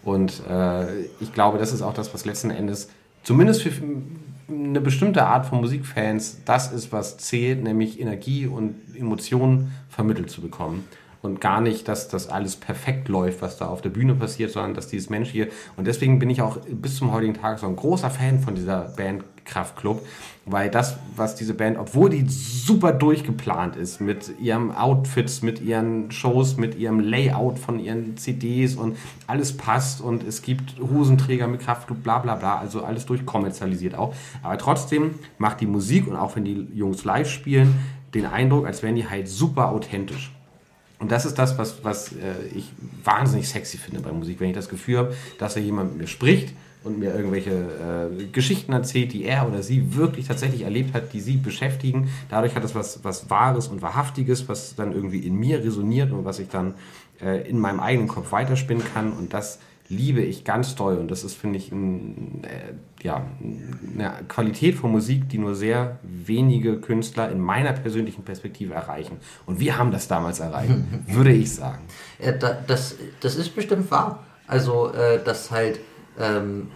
Und 0.03 0.41
äh, 0.47 1.01
ich 1.19 1.33
glaube, 1.33 1.57
das 1.57 1.73
ist 1.73 1.81
auch 1.81 1.93
das, 1.93 2.13
was 2.13 2.25
letzten 2.25 2.51
Endes, 2.51 2.89
zumindest 3.23 3.63
für 3.63 3.71
eine 4.47 4.79
bestimmte 4.79 5.25
Art 5.25 5.47
von 5.47 5.59
Musikfans, 5.59 6.41
das 6.45 6.71
ist, 6.71 6.91
was 6.91 7.17
zählt, 7.17 7.63
nämlich 7.63 7.99
Energie 7.99 8.45
und 8.45 8.75
Emotionen 8.95 9.71
vermittelt 9.89 10.29
zu 10.29 10.41
bekommen. 10.41 10.85
Und 11.25 11.41
gar 11.41 11.59
nicht, 11.61 11.87
dass 11.87 12.07
das 12.07 12.29
alles 12.29 12.55
perfekt 12.55 13.09
läuft, 13.09 13.41
was 13.41 13.57
da 13.57 13.67
auf 13.67 13.81
der 13.81 13.89
Bühne 13.89 14.15
passiert, 14.15 14.51
sondern 14.51 14.73
dass 14.73 14.87
dieses 14.87 15.09
Menschliche 15.09 15.49
und 15.75 15.87
deswegen 15.87 16.19
bin 16.19 16.29
ich 16.29 16.41
auch 16.41 16.57
bis 16.69 16.97
zum 16.97 17.11
heutigen 17.11 17.33
Tag 17.33 17.59
so 17.59 17.67
ein 17.67 17.75
großer 17.75 18.09
Fan 18.09 18.39
von 18.39 18.55
dieser 18.55 18.93
Band 18.95 19.23
Kraftklub, 19.45 20.05
weil 20.45 20.69
das, 20.69 20.97
was 21.15 21.35
diese 21.35 21.53
Band, 21.53 21.77
obwohl 21.77 22.09
die 22.09 22.25
super 22.27 22.91
durchgeplant 22.91 23.75
ist 23.75 24.01
mit 24.01 24.39
ihrem 24.39 24.71
Outfits, 24.71 25.41
mit 25.41 25.61
ihren 25.61 26.11
Shows, 26.11 26.57
mit 26.57 26.75
ihrem 26.75 26.99
Layout 26.99 27.57
von 27.59 27.79
ihren 27.79 28.17
CDs 28.17 28.75
und 28.75 28.97
alles 29.27 29.55
passt 29.55 30.01
und 30.01 30.23
es 30.27 30.41
gibt 30.41 30.75
Hosenträger 30.79 31.47
mit 31.47 31.61
Kraftklub, 31.61 32.03
bla 32.03 32.19
bla 32.19 32.35
bla, 32.35 32.57
also 32.57 32.83
alles 32.83 33.05
durchkommerzialisiert 33.05 33.95
auch. 33.95 34.13
Aber 34.43 34.57
trotzdem 34.57 35.15
macht 35.37 35.61
die 35.61 35.67
Musik 35.67 36.07
und 36.07 36.15
auch 36.15 36.35
wenn 36.35 36.45
die 36.45 36.67
Jungs 36.73 37.05
live 37.05 37.29
spielen, 37.29 37.75
den 38.13 38.25
Eindruck, 38.25 38.65
als 38.65 38.81
wären 38.81 38.95
die 38.95 39.07
halt 39.07 39.27
super 39.27 39.69
authentisch. 39.69 40.31
Und 40.99 41.11
das 41.11 41.25
ist 41.25 41.37
das, 41.37 41.57
was, 41.57 41.83
was 41.83 42.13
äh, 42.13 42.47
ich 42.53 42.71
wahnsinnig 43.03 43.49
sexy 43.49 43.77
finde 43.77 44.01
bei 44.01 44.11
Musik, 44.11 44.39
wenn 44.39 44.49
ich 44.49 44.55
das 44.55 44.69
Gefühl 44.69 44.97
habe, 44.97 45.15
dass 45.37 45.55
da 45.55 45.59
jemand 45.59 45.91
mit 45.91 46.01
mir 46.01 46.07
spricht 46.07 46.53
und 46.83 46.99
mir 46.99 47.13
irgendwelche 47.13 47.51
äh, 47.51 48.25
Geschichten 48.27 48.71
erzählt, 48.71 49.11
die 49.11 49.25
er 49.25 49.47
oder 49.47 49.63
sie 49.63 49.95
wirklich 49.95 50.27
tatsächlich 50.27 50.61
erlebt 50.61 50.93
hat, 50.93 51.13
die 51.13 51.19
sie 51.19 51.37
beschäftigen. 51.37 52.09
Dadurch 52.29 52.55
hat 52.55 52.63
es 52.63 52.75
was, 52.75 53.03
was 53.03 53.29
Wahres 53.29 53.67
und 53.67 53.81
Wahrhaftiges, 53.81 54.47
was 54.47 54.75
dann 54.75 54.93
irgendwie 54.93 55.19
in 55.19 55.35
mir 55.35 55.63
resoniert 55.63 56.11
und 56.11 56.23
was 56.23 56.39
ich 56.39 56.47
dann 56.47 56.75
äh, 57.21 57.47
in 57.49 57.59
meinem 57.59 57.79
eigenen 57.79 58.07
Kopf 58.07 58.31
weiterspinnen 58.31 58.83
kann. 58.93 59.11
Und 59.11 59.33
das 59.33 59.59
liebe 59.87 60.21
ich 60.21 60.43
ganz 60.43 60.75
toll. 60.75 60.97
Und 60.97 61.11
das 61.11 61.23
ist, 61.23 61.35
finde 61.35 61.57
ich, 61.57 61.71
ein, 61.71 62.43
äh, 62.43 63.03
ja, 63.03 63.25
eine 63.93 64.13
Qualität 64.27 64.75
von 64.75 64.91
Musik, 64.91 65.29
die 65.29 65.37
nur 65.37 65.55
sehr 65.55 65.99
wenige 66.03 66.79
Künstler 66.79 67.29
in 67.29 67.39
meiner 67.39 67.73
persönlichen 67.73 68.23
Perspektive 68.23 68.73
erreichen. 68.73 69.17
Und 69.45 69.59
wir 69.59 69.77
haben 69.77 69.91
das 69.91 70.07
damals 70.07 70.39
erreicht, 70.39 70.73
würde 71.07 71.31
ich 71.31 71.53
sagen. 71.53 71.83
Ja, 72.19 72.31
das, 72.31 72.95
das 73.19 73.35
ist 73.35 73.55
bestimmt 73.55 73.89
wahr. 73.91 74.23
Also, 74.47 74.91
äh, 74.91 75.23
dass 75.23 75.51
halt 75.51 75.79
ähm, 76.19 76.67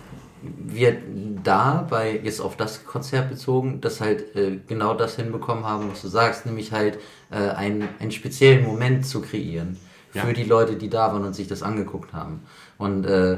wir 0.42 0.98
da 1.44 1.86
bei 1.90 2.20
jetzt 2.24 2.40
auf 2.40 2.56
das 2.56 2.86
Konzert 2.86 3.30
bezogen, 3.30 3.82
dass 3.82 4.02
halt 4.02 4.36
äh, 4.36 4.60
genau 4.68 4.94
das 4.94 5.16
hinbekommen 5.16 5.66
haben, 5.66 5.92
was 5.92 6.02
du 6.02 6.08
sagst, 6.08 6.46
nämlich 6.46 6.72
halt 6.72 6.98
äh, 7.30 7.36
einen, 7.36 7.90
einen 8.00 8.12
speziellen 8.12 8.66
Moment 8.66 9.06
zu 9.06 9.22
kreieren 9.22 9.78
ja. 10.14 10.24
für 10.24 10.34
die 10.34 10.44
Leute, 10.44 10.76
die 10.76 10.90
da 10.90 11.12
waren 11.14 11.24
und 11.24 11.34
sich 11.34 11.48
das 11.48 11.64
angeguckt 11.64 12.14
haben. 12.14 12.42
Und 12.80 13.06
äh, 13.06 13.38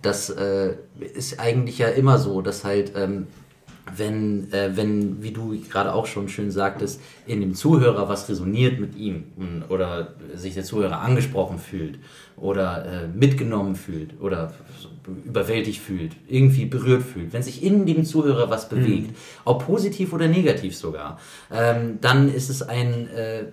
das 0.00 0.30
äh, 0.30 0.76
ist 1.14 1.38
eigentlich 1.38 1.78
ja 1.78 1.88
immer 1.88 2.18
so, 2.18 2.40
dass 2.40 2.64
halt 2.64 2.92
ähm, 2.96 3.26
wenn, 3.94 4.52
äh, 4.52 4.76
wenn, 4.76 5.22
wie 5.22 5.30
du 5.30 5.56
gerade 5.70 5.92
auch 5.92 6.06
schon 6.06 6.28
schön 6.28 6.50
sagtest, 6.50 7.00
in 7.26 7.40
dem 7.40 7.54
Zuhörer 7.54 8.08
was 8.08 8.28
resoniert 8.28 8.80
mit 8.80 8.96
ihm 8.96 9.24
oder 9.68 10.14
sich 10.34 10.54
der 10.54 10.64
Zuhörer 10.64 11.00
angesprochen 11.00 11.58
fühlt 11.58 11.98
oder 12.36 12.84
äh, 13.04 13.08
mitgenommen 13.08 13.76
fühlt 13.76 14.20
oder 14.20 14.52
überwältigt 15.24 15.80
fühlt, 15.80 16.16
irgendwie 16.26 16.64
berührt 16.64 17.02
fühlt, 17.02 17.32
wenn 17.32 17.42
sich 17.42 17.62
in 17.62 17.86
dem 17.86 18.04
Zuhörer 18.04 18.50
was 18.50 18.68
bewegt, 18.68 19.10
mhm. 19.10 19.16
ob 19.44 19.64
positiv 19.64 20.12
oder 20.12 20.26
negativ 20.26 20.76
sogar, 20.76 21.20
ähm, 21.52 21.98
dann 22.00 22.32
ist 22.32 22.50
es 22.50 22.62
ein, 22.62 23.08
äh, 23.10 23.44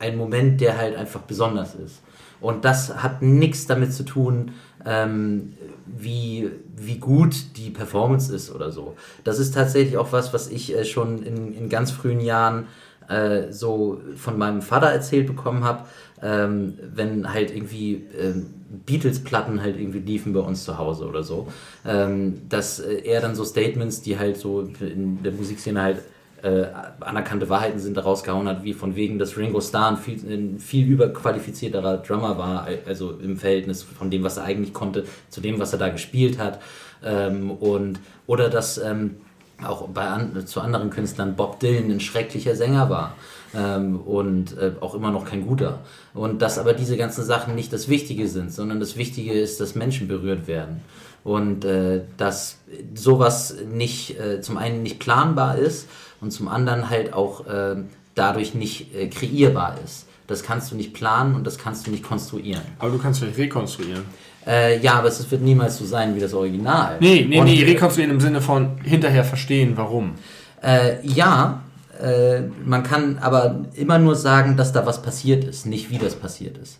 ein 0.00 0.16
Moment, 0.16 0.60
der 0.60 0.76
halt 0.76 0.96
einfach 0.96 1.20
besonders 1.20 1.76
ist. 1.76 2.02
Und 2.40 2.64
das 2.64 3.02
hat 3.02 3.22
nichts 3.22 3.66
damit 3.66 3.92
zu 3.92 4.04
tun, 4.04 4.52
ähm, 4.86 5.54
wie, 5.86 6.50
wie 6.76 6.98
gut 6.98 7.56
die 7.56 7.70
Performance 7.70 8.34
ist 8.34 8.54
oder 8.54 8.70
so. 8.70 8.96
Das 9.24 9.38
ist 9.38 9.54
tatsächlich 9.54 9.96
auch 9.98 10.12
was, 10.12 10.32
was 10.32 10.48
ich 10.48 10.74
äh, 10.74 10.84
schon 10.84 11.22
in, 11.22 11.54
in 11.54 11.68
ganz 11.68 11.90
frühen 11.90 12.20
Jahren 12.20 12.66
äh, 13.08 13.52
so 13.52 14.00
von 14.16 14.38
meinem 14.38 14.62
Vater 14.62 14.86
erzählt 14.86 15.26
bekommen 15.26 15.64
habe, 15.64 15.84
ähm, 16.22 16.78
wenn 16.94 17.32
halt 17.32 17.54
irgendwie 17.54 18.06
ähm, 18.18 18.46
Beatles-Platten 18.86 19.60
halt 19.60 19.78
irgendwie 19.78 19.98
liefen 19.98 20.32
bei 20.32 20.40
uns 20.40 20.64
zu 20.64 20.78
Hause 20.78 21.08
oder 21.08 21.22
so, 21.22 21.48
ähm, 21.84 22.42
dass 22.48 22.78
äh, 22.78 23.02
er 23.04 23.20
dann 23.20 23.34
so 23.34 23.44
Statements, 23.44 24.00
die 24.02 24.18
halt 24.18 24.36
so 24.36 24.60
in 24.80 25.22
der 25.22 25.32
Musikszene 25.32 25.82
halt 25.82 26.02
äh, 26.42 26.66
anerkannte 27.00 27.48
Wahrheiten 27.48 27.78
sind, 27.78 27.96
daraus 27.96 28.22
gehauen 28.22 28.48
hat, 28.48 28.62
wie 28.62 28.72
von 28.72 28.96
wegen, 28.96 29.18
dass 29.18 29.36
Ringo 29.36 29.60
Starr 29.60 29.88
ein 29.88 29.96
viel, 29.96 30.18
ein 30.26 30.58
viel 30.58 30.86
überqualifizierterer 30.86 31.98
Drummer 31.98 32.38
war, 32.38 32.66
also 32.86 33.12
im 33.12 33.36
Verhältnis 33.36 33.82
von 33.82 34.10
dem, 34.10 34.22
was 34.22 34.36
er 34.36 34.44
eigentlich 34.44 34.72
konnte, 34.72 35.04
zu 35.28 35.40
dem, 35.40 35.58
was 35.58 35.72
er 35.72 35.78
da 35.78 35.88
gespielt 35.88 36.38
hat. 36.38 36.60
Ähm, 37.04 37.50
und, 37.50 38.00
oder 38.26 38.48
dass 38.48 38.78
ähm, 38.78 39.16
auch 39.64 39.88
bei 39.88 40.06
an, 40.06 40.46
zu 40.46 40.60
anderen 40.60 40.90
Künstlern 40.90 41.36
Bob 41.36 41.60
Dylan 41.60 41.90
ein 41.90 42.00
schrecklicher 42.00 42.56
Sänger 42.56 42.90
war. 42.90 43.16
Ähm, 43.54 44.00
und 44.00 44.56
äh, 44.58 44.72
auch 44.80 44.94
immer 44.94 45.10
noch 45.10 45.24
kein 45.24 45.46
guter. 45.46 45.80
Und 46.14 46.40
dass 46.40 46.58
aber 46.58 46.72
diese 46.72 46.96
ganzen 46.96 47.24
Sachen 47.24 47.54
nicht 47.54 47.72
das 47.72 47.88
Wichtige 47.88 48.28
sind, 48.28 48.52
sondern 48.52 48.80
das 48.80 48.96
Wichtige 48.96 49.32
ist, 49.32 49.60
dass 49.60 49.74
Menschen 49.74 50.08
berührt 50.08 50.46
werden. 50.46 50.80
Und 51.24 51.64
äh, 51.64 52.02
dass 52.16 52.58
sowas 52.94 53.56
nicht 53.70 54.18
äh, 54.18 54.40
zum 54.40 54.56
einen 54.56 54.82
nicht 54.82 55.00
planbar 55.00 55.58
ist 55.58 55.88
und 56.20 56.32
zum 56.32 56.48
anderen 56.48 56.90
halt 56.90 57.12
auch 57.12 57.46
äh, 57.46 57.76
dadurch 58.14 58.54
nicht 58.54 58.94
äh, 58.94 59.08
kreierbar 59.08 59.76
ist. 59.84 60.06
Das 60.26 60.42
kannst 60.42 60.70
du 60.70 60.76
nicht 60.76 60.94
planen 60.94 61.34
und 61.34 61.46
das 61.46 61.58
kannst 61.58 61.86
du 61.86 61.90
nicht 61.90 62.04
konstruieren. 62.04 62.62
Aber 62.78 62.90
du 62.90 62.98
kannst 62.98 63.20
vielleicht 63.20 63.38
rekonstruieren. 63.38 64.04
Äh, 64.46 64.78
ja, 64.80 64.94
aber 64.94 65.08
es 65.08 65.30
wird 65.30 65.42
niemals 65.42 65.76
so 65.76 65.84
sein 65.84 66.14
wie 66.14 66.20
das 66.20 66.32
Original. 66.34 66.96
Nee, 67.00 67.26
nee, 67.28 67.40
und, 67.40 67.46
nee, 67.46 67.62
rekonstruieren 67.64 68.14
im 68.14 68.20
Sinne 68.20 68.40
von 68.40 68.78
hinterher 68.82 69.24
verstehen, 69.24 69.72
warum. 69.76 70.14
Äh, 70.62 71.04
ja, 71.06 71.62
äh, 72.00 72.42
man 72.64 72.82
kann 72.82 73.18
aber 73.18 73.66
immer 73.74 73.98
nur 73.98 74.14
sagen, 74.14 74.56
dass 74.56 74.72
da 74.72 74.86
was 74.86 75.02
passiert 75.02 75.44
ist, 75.44 75.66
nicht 75.66 75.90
wie 75.90 75.98
das 75.98 76.14
passiert 76.14 76.58
ist. 76.58 76.78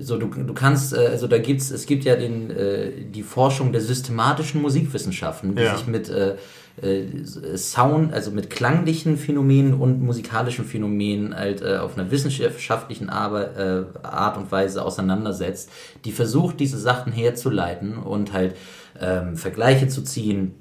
So, 0.00 0.18
du, 0.18 0.26
du 0.26 0.52
kannst, 0.52 0.92
äh, 0.92 1.06
also 1.06 1.26
da 1.26 1.38
gibt's, 1.38 1.70
es 1.70 1.86
gibt 1.86 2.04
ja 2.04 2.16
den, 2.16 2.50
äh, 2.50 2.90
die 3.04 3.22
Forschung 3.22 3.72
der 3.72 3.80
systematischen 3.80 4.60
Musikwissenschaften, 4.62 5.54
die 5.54 5.62
ja. 5.62 5.76
sich 5.76 5.86
mit 5.86 6.08
äh, 6.08 6.36
äh, 6.82 7.56
Sound, 7.56 8.12
also 8.12 8.30
mit 8.32 8.50
klanglichen 8.50 9.16
Phänomenen 9.16 9.74
und 9.74 10.02
musikalischen 10.02 10.64
Phänomenen 10.64 11.34
halt 11.34 11.62
äh, 11.62 11.76
auf 11.76 11.96
einer 11.96 12.10
wissenschaftlichen 12.10 13.10
Arbeit, 13.10 13.56
äh, 13.56 13.84
Art 14.02 14.36
und 14.36 14.50
Weise 14.50 14.84
auseinandersetzt, 14.84 15.70
die 16.04 16.12
versucht, 16.12 16.58
diese 16.58 16.78
Sachen 16.78 17.12
herzuleiten 17.12 17.96
und 17.96 18.32
halt 18.32 18.56
ähm, 19.00 19.36
Vergleiche 19.36 19.86
zu 19.86 20.02
ziehen 20.02 20.54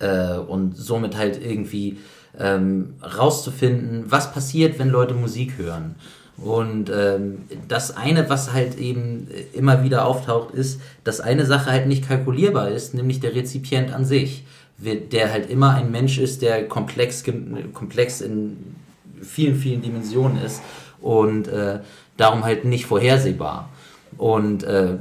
äh, 0.00 0.36
und 0.36 0.76
somit 0.76 1.16
halt 1.16 1.42
irgendwie 1.42 1.98
ähm, 2.38 2.94
rauszufinden, 3.02 4.04
was 4.06 4.32
passiert, 4.32 4.78
wenn 4.78 4.88
Leute 4.88 5.14
Musik 5.14 5.56
hören. 5.56 5.94
Und 6.42 6.90
ähm, 6.90 7.42
das 7.68 7.96
eine, 7.96 8.30
was 8.30 8.52
halt 8.52 8.78
eben 8.78 9.28
immer 9.52 9.84
wieder 9.84 10.06
auftaucht, 10.06 10.54
ist, 10.54 10.80
dass 11.04 11.20
eine 11.20 11.44
Sache 11.44 11.70
halt 11.70 11.86
nicht 11.86 12.08
kalkulierbar 12.08 12.70
ist, 12.70 12.94
nämlich 12.94 13.20
der 13.20 13.34
Rezipient 13.34 13.92
an 13.92 14.04
sich, 14.06 14.44
der 14.78 15.30
halt 15.30 15.50
immer 15.50 15.74
ein 15.74 15.90
Mensch 15.90 16.18
ist, 16.18 16.40
der 16.40 16.66
komplex, 16.66 17.24
komplex 17.74 18.22
in 18.22 18.74
vielen, 19.20 19.56
vielen 19.56 19.82
Dimensionen 19.82 20.42
ist 20.42 20.62
und 21.02 21.48
äh, 21.48 21.80
darum 22.16 22.44
halt 22.44 22.64
nicht 22.64 22.86
vorhersehbar. 22.86 23.68
Und 24.16 24.64
äh, 24.64 24.96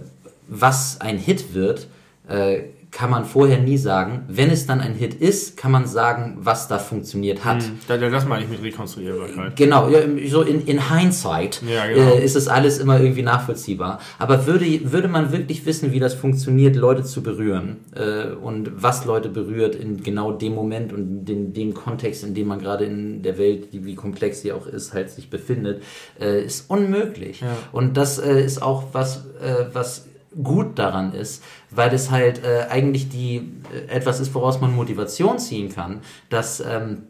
was 0.50 1.00
ein 1.00 1.18
Hit 1.18 1.54
wird, 1.54 1.88
äh, 2.28 2.64
kann 2.92 3.12
man 3.12 3.24
vorher 3.24 3.60
nie 3.60 3.78
sagen. 3.78 4.24
Wenn 4.28 4.50
es 4.50 4.66
dann 4.66 4.82
ein 4.82 4.96
Hit 4.96 5.14
ist, 5.14 5.58
kann 5.58 5.72
man 5.72 5.86
sagen, 5.86 6.38
was 6.40 6.68
da 6.68 6.80
funktioniert 6.80 7.46
hat. 7.46 7.62
Hm, 7.62 7.80
das 7.88 8.26
meine 8.26 8.44
ich 8.44 8.50
mit 8.50 8.64
Rekonstruierbarkeit. 8.64 9.56
Genau, 9.56 9.90
so 10.28 10.42
in, 10.42 10.66
in 10.66 10.90
Hindsight 10.90 11.62
ja, 11.68 11.86
genau. 11.86 12.16
äh, 12.16 12.24
ist 12.24 12.36
es 12.36 12.48
alles 12.48 12.80
immer 12.80 13.00
irgendwie 13.00 13.22
nachvollziehbar. 13.22 14.00
Aber 14.18 14.48
würde, 14.48 14.92
würde 14.92 15.08
man 15.08 15.32
wirklich 15.32 15.66
wissen, 15.68 15.92
wie 15.92 16.00
das 16.00 16.16
funktioniert, 16.16 16.76
Leute 16.76 17.04
zu 17.04 17.22
berühren 17.22 17.78
äh, 17.96 18.34
und 18.34 18.82
was 18.82 19.06
Leute 19.06 19.30
berührt 19.30 19.76
in 19.76 20.02
genau 20.02 20.32
dem 20.32 20.56
Moment 20.56 20.92
und 20.92 21.30
in 21.30 21.54
dem 21.54 21.76
Kontext, 21.76 22.24
in 22.24 22.34
dem 22.34 22.48
man 22.48 22.60
gerade 22.60 22.86
in 22.86 23.22
der 23.22 23.38
Welt, 23.38 23.68
wie 23.72 23.94
komplex 23.94 24.42
sie 24.42 24.52
auch 24.52 24.66
ist, 24.66 24.94
halt 24.94 25.12
sich 25.12 25.30
befindet, 25.30 25.84
äh, 26.20 26.44
ist 26.44 26.70
unmöglich. 26.70 27.42
Ja. 27.42 27.56
Und 27.72 27.98
das 27.98 28.18
äh, 28.18 28.44
ist 28.44 28.64
auch 28.64 28.86
was, 28.94 29.26
äh, 29.42 29.66
was 29.74 30.09
gut 30.44 30.78
daran 30.78 31.14
ist, 31.14 31.44
weil 31.72 31.94
es 31.94 32.12
halt 32.12 32.44
äh, 32.44 32.68
eigentlich 32.70 33.10
die 33.10 33.52
äh, 33.74 33.92
etwas 33.92 34.20
ist, 34.20 34.34
woraus 34.34 34.62
man 34.62 34.76
Motivation 34.76 35.40
ziehen 35.40 35.74
kann, 35.74 36.02
dass 36.30 36.60
ähm, 36.60 37.04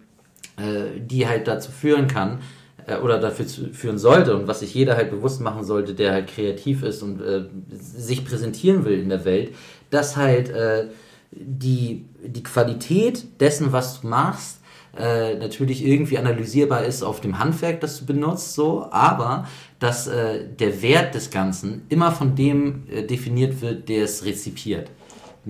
äh, 0.57 0.99
die 0.99 1.27
halt 1.27 1.47
dazu 1.47 1.71
führen 1.71 2.07
kann 2.07 2.39
äh, 2.87 2.97
oder 2.97 3.19
dafür 3.19 3.47
zu, 3.47 3.73
führen 3.73 3.97
sollte 3.97 4.35
und 4.35 4.47
was 4.47 4.61
sich 4.61 4.73
jeder 4.73 4.95
halt 4.95 5.11
bewusst 5.11 5.41
machen 5.41 5.63
sollte, 5.63 5.93
der 5.93 6.13
halt 6.13 6.27
kreativ 6.27 6.83
ist 6.83 7.03
und 7.03 7.21
äh, 7.21 7.45
sich 7.71 8.25
präsentieren 8.25 8.85
will 8.85 8.99
in 8.99 9.09
der 9.09 9.25
Welt, 9.25 9.53
dass 9.89 10.15
halt 10.15 10.49
äh, 10.49 10.87
die, 11.31 12.05
die 12.23 12.43
Qualität 12.43 13.39
dessen, 13.39 13.71
was 13.71 14.01
du 14.01 14.07
machst, 14.07 14.58
äh, 14.99 15.35
natürlich 15.35 15.85
irgendwie 15.85 16.17
analysierbar 16.17 16.83
ist 16.83 17.03
auf 17.03 17.21
dem 17.21 17.39
Handwerk, 17.39 17.79
das 17.81 17.99
du 17.99 18.05
benutzt, 18.05 18.53
so, 18.53 18.87
aber 18.91 19.47
dass 19.79 20.07
äh, 20.07 20.45
der 20.47 20.81
Wert 20.81 21.15
des 21.15 21.31
Ganzen 21.31 21.83
immer 21.89 22.11
von 22.11 22.35
dem 22.35 22.83
äh, 22.91 23.03
definiert 23.03 23.61
wird, 23.61 23.87
der 23.87 24.03
es 24.03 24.25
rezipiert. 24.25 24.91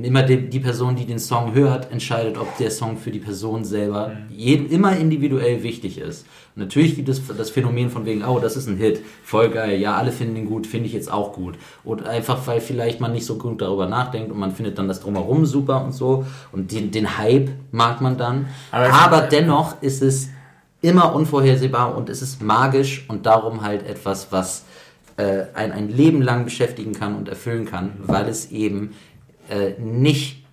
Immer 0.03 0.23
die, 0.23 0.49
die 0.49 0.59
Person, 0.59 0.95
die 0.95 1.05
den 1.05 1.19
Song 1.19 1.53
hört, 1.53 1.91
entscheidet, 1.91 2.37
ob 2.37 2.57
der 2.57 2.71
Song 2.71 2.97
für 2.97 3.11
die 3.11 3.19
Person 3.19 3.63
selber 3.65 4.11
jedem 4.29 4.69
immer 4.69 4.95
individuell 4.97 5.63
wichtig 5.63 5.97
ist. 5.99 6.25
Und 6.55 6.63
natürlich 6.63 6.95
gibt 6.95 7.09
es 7.09 7.21
das 7.37 7.49
Phänomen 7.49 7.89
von 7.89 8.05
wegen, 8.05 8.23
oh, 8.23 8.39
das 8.39 8.55
ist 8.57 8.67
ein 8.67 8.77
Hit, 8.77 9.01
voll 9.23 9.49
geil, 9.49 9.79
ja, 9.79 9.95
alle 9.95 10.11
finden 10.11 10.35
ihn 10.35 10.45
gut, 10.45 10.67
finde 10.67 10.87
ich 10.87 10.93
jetzt 10.93 11.11
auch 11.11 11.33
gut. 11.33 11.55
Und 11.83 12.05
einfach, 12.07 12.45
weil 12.47 12.61
vielleicht 12.61 12.99
man 12.99 13.11
nicht 13.13 13.25
so 13.25 13.37
gut 13.37 13.61
darüber 13.61 13.87
nachdenkt 13.87 14.31
und 14.31 14.39
man 14.39 14.51
findet 14.51 14.77
dann 14.77 14.87
das 14.87 14.99
drumherum 15.01 15.45
super 15.45 15.83
und 15.83 15.91
so. 15.93 16.25
Und 16.51 16.71
den, 16.71 16.91
den 16.91 17.17
Hype 17.17 17.49
mag 17.71 18.01
man 18.01 18.17
dann. 18.17 18.47
Aber- 18.71 18.93
Aber 18.93 19.21
dennoch 19.21 19.81
ist 19.81 20.01
es 20.01 20.29
immer 20.81 21.13
unvorhersehbar 21.13 21.95
und 21.97 22.09
es 22.09 22.21
ist 22.21 22.41
magisch 22.41 23.05
und 23.09 23.25
darum 23.25 23.63
halt 23.63 23.85
etwas, 23.85 24.31
was 24.31 24.63
äh, 25.17 25.47
ein, 25.53 25.73
ein 25.73 25.89
Leben 25.89 26.21
lang 26.21 26.45
beschäftigen 26.45 26.93
kann 26.93 27.15
und 27.15 27.27
erfüllen 27.27 27.65
kann, 27.65 27.91
weil 28.03 28.29
es 28.29 28.51
eben 28.51 28.91
äh, 29.49 29.73
nicht 29.79 30.45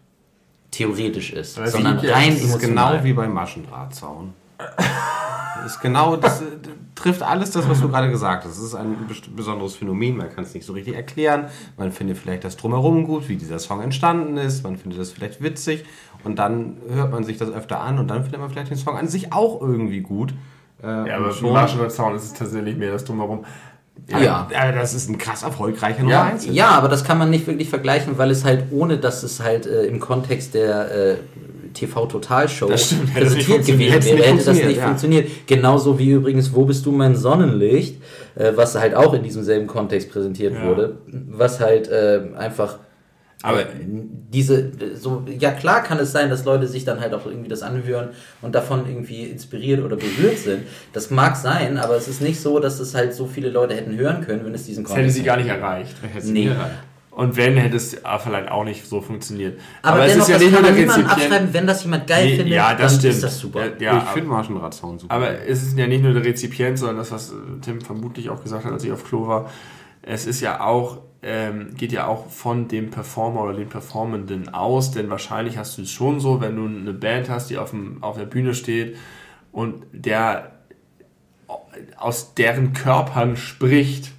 theoretisch 0.70 1.32
ist, 1.32 1.58
Aber 1.58 1.68
sondern 1.68 2.00
ja- 2.00 2.14
rein 2.14 2.32
ist 2.36 2.44
emotional. 2.44 2.92
genau 2.94 3.04
wie 3.04 3.12
beim 3.12 3.32
Maschendrahtzaun. 3.32 4.34
Das 4.58 5.72
ist 5.72 5.80
genau, 5.80 6.16
das 6.16 6.42
äh, 6.42 6.44
trifft 6.94 7.22
alles 7.22 7.50
das, 7.50 7.68
was 7.68 7.80
du 7.80 7.88
gerade 7.88 8.10
gesagt 8.10 8.44
hast. 8.44 8.52
Es 8.58 8.62
ist 8.62 8.74
ein 8.74 8.96
besonderes 9.34 9.74
Phänomen, 9.76 10.16
man 10.16 10.30
kann 10.34 10.44
es 10.44 10.54
nicht 10.54 10.64
so 10.66 10.72
richtig 10.74 10.94
erklären. 10.94 11.46
Man 11.76 11.92
findet 11.92 12.18
vielleicht 12.18 12.44
das 12.44 12.56
Drumherum 12.56 13.04
gut, 13.04 13.28
wie 13.28 13.36
dieser 13.36 13.58
Song 13.58 13.80
entstanden 13.82 14.36
ist, 14.36 14.62
man 14.64 14.76
findet 14.76 15.00
das 15.00 15.10
vielleicht 15.12 15.42
witzig 15.42 15.84
und 16.24 16.38
dann 16.38 16.76
hört 16.88 17.10
man 17.10 17.24
sich 17.24 17.36
das 17.38 17.50
öfter 17.50 17.80
an 17.80 17.98
und 17.98 18.08
dann 18.08 18.22
findet 18.22 18.40
man 18.40 18.50
vielleicht 18.50 18.70
den 18.70 18.76
Song 18.76 18.96
an 18.96 19.08
sich 19.08 19.32
auch 19.32 19.60
irgendwie 19.60 20.00
gut. 20.00 20.34
Äh, 20.82 20.86
Ja, 21.08 21.16
aber 21.16 21.30
schon- 21.32 21.46
schon 21.46 21.52
Marshall 21.54 21.90
Sound 21.90 22.16
ist 22.16 22.24
es 22.24 22.32
tatsächlich 22.34 22.76
mehr 22.76 22.92
das 22.92 23.04
Drumherum. 23.04 23.44
Ja. 24.08 24.48
Aber 24.56 24.72
das 24.72 24.94
ist 24.94 25.08
ein 25.10 25.18
krass 25.18 25.42
erfolgreicher 25.42 26.00
Nummer 26.00 26.12
Ja, 26.12 26.24
1. 26.24 26.46
Ja, 26.52 26.68
aber 26.70 26.88
das 26.88 27.02
kann 27.04 27.18
man 27.18 27.30
nicht 27.30 27.46
wirklich 27.46 27.68
vergleichen, 27.68 28.18
weil 28.18 28.30
es 28.30 28.44
halt 28.44 28.64
ohne, 28.70 28.98
dass 28.98 29.22
es 29.22 29.40
halt 29.42 29.66
äh, 29.66 29.84
im 29.86 29.98
Kontext 30.00 30.54
der 30.54 30.90
äh, 30.94 31.14
TV-Total-Show 31.74 32.66
präsentiert 32.68 33.66
gewesen 33.66 33.78
wäre, 33.78 33.92
Hätte 33.92 34.06
hätte 34.16 34.44
das 34.44 34.46
nicht 34.56 34.80
funktioniert, 34.80 34.82
funktioniert. 34.82 35.28
Genauso 35.46 35.98
wie 35.98 36.10
übrigens 36.10 36.54
Wo 36.54 36.64
bist 36.64 36.86
du 36.86 36.92
mein 36.92 37.16
Sonnenlicht, 37.16 38.00
äh, 38.34 38.52
was 38.54 38.74
halt 38.78 38.94
auch 38.94 39.12
in 39.12 39.22
diesem 39.22 39.42
selben 39.44 39.66
Kontext 39.66 40.10
präsentiert 40.10 40.54
Ja. 40.54 40.66
wurde, 40.66 40.98
was 41.30 41.60
halt 41.60 41.88
äh, 41.88 42.20
einfach 42.36 42.78
Aber- 43.42 43.64
diese, 44.32 44.72
so, 44.96 45.22
ja 45.38 45.50
klar 45.52 45.82
kann 45.82 45.98
es 45.98 46.10
sein, 46.12 46.30
dass 46.30 46.44
Leute 46.44 46.66
sich 46.66 46.84
dann 46.84 47.00
halt 47.00 47.14
auch 47.14 47.26
irgendwie 47.26 47.48
das 47.48 47.62
anhören 47.62 48.08
und 48.42 48.54
davon 48.54 48.88
irgendwie 48.88 49.24
inspiriert 49.24 49.84
oder 49.84 49.96
berührt 49.96 50.38
sind. 50.38 50.62
Das 50.92 51.10
mag 51.10 51.36
sein, 51.36 51.78
aber 51.78 51.96
es 51.96 52.08
ist 52.08 52.20
nicht 52.22 52.40
so, 52.40 52.58
dass 52.58 52.80
es 52.80 52.94
halt 52.94 53.14
so 53.14 53.26
viele 53.26 53.50
Leute 53.50 53.74
hätten 53.74 53.96
hören 53.96 54.22
können, 54.22 54.44
wenn 54.44 54.54
es 54.54 54.64
diesen 54.64 54.84
Das 54.84 54.92
hätte 54.92 55.00
Kontext 55.02 55.16
sie 55.18 55.22
gar 55.24 55.36
nicht 55.36 55.48
erreicht. 55.48 55.94
Nee. 56.24 56.50
Und 57.10 57.34
wenn, 57.36 57.56
hätte 57.56 57.76
es 57.76 57.96
vielleicht 58.22 58.50
auch 58.50 58.64
nicht 58.64 58.86
so 58.86 59.00
funktioniert. 59.00 59.58
Aber, 59.80 60.04
es 60.04 60.12
dennoch, 60.12 60.24
ist 60.24 60.28
ja 60.28 60.34
das 60.34 60.42
nicht 60.42 60.52
kann 60.54 60.62
nur 60.62 60.70
man 60.70 60.76
der 60.76 60.80
niemandem 60.82 61.06
Rezipient. 61.06 61.32
abschreiben, 61.32 61.54
wenn 61.54 61.66
das 61.66 61.82
jemand 61.84 62.06
geil 62.06 62.24
Nee, 62.26 62.36
findet, 62.36 62.54
ja, 62.54 62.74
das 62.74 62.78
dann 62.92 63.00
stimmt. 63.00 63.14
ist 63.14 63.22
das 63.22 63.38
super. 63.38 63.60
Ja, 63.60 63.72
ja, 63.80 63.98
ich 63.98 64.10
finde 64.10 64.28
Maschendrahtzaun 64.28 64.98
super. 64.98 65.14
Aber 65.14 65.30
es 65.46 65.62
ist 65.62 65.78
ja 65.78 65.86
nicht 65.86 66.02
nur 66.02 66.12
der 66.12 66.24
Rezipient, 66.24 66.78
sondern 66.78 66.98
das, 66.98 67.10
was 67.12 67.32
Tim 67.62 67.80
vermutlich 67.80 68.28
auch 68.28 68.42
gesagt 68.42 68.64
hat, 68.66 68.72
als 68.72 68.84
ich 68.84 68.92
auf 68.92 69.04
Klo 69.04 69.26
war. 69.26 69.50
Es 70.02 70.26
ist 70.26 70.42
ja 70.42 70.60
auch, 70.60 70.98
ähm, 71.22 71.74
geht 71.76 71.92
ja 71.92 72.06
auch 72.06 72.30
von 72.30 72.68
dem 72.68 72.90
Performer 72.90 73.42
oder 73.42 73.54
dem 73.54 73.68
Performenden 73.68 74.52
aus, 74.52 74.90
denn 74.90 75.10
wahrscheinlich 75.10 75.58
hast 75.58 75.78
du 75.78 75.82
es 75.82 75.90
schon 75.90 76.20
so, 76.20 76.40
wenn 76.40 76.56
du 76.56 76.66
eine 76.66 76.92
Band 76.92 77.28
hast, 77.28 77.50
die 77.50 77.58
auf, 77.58 77.70
dem, 77.70 78.02
auf 78.02 78.16
der 78.16 78.26
Bühne 78.26 78.54
steht 78.54 78.96
und 79.52 79.84
der 79.92 80.52
aus 81.96 82.34
deren 82.34 82.72
Körpern 82.72 83.36
spricht, 83.36 84.12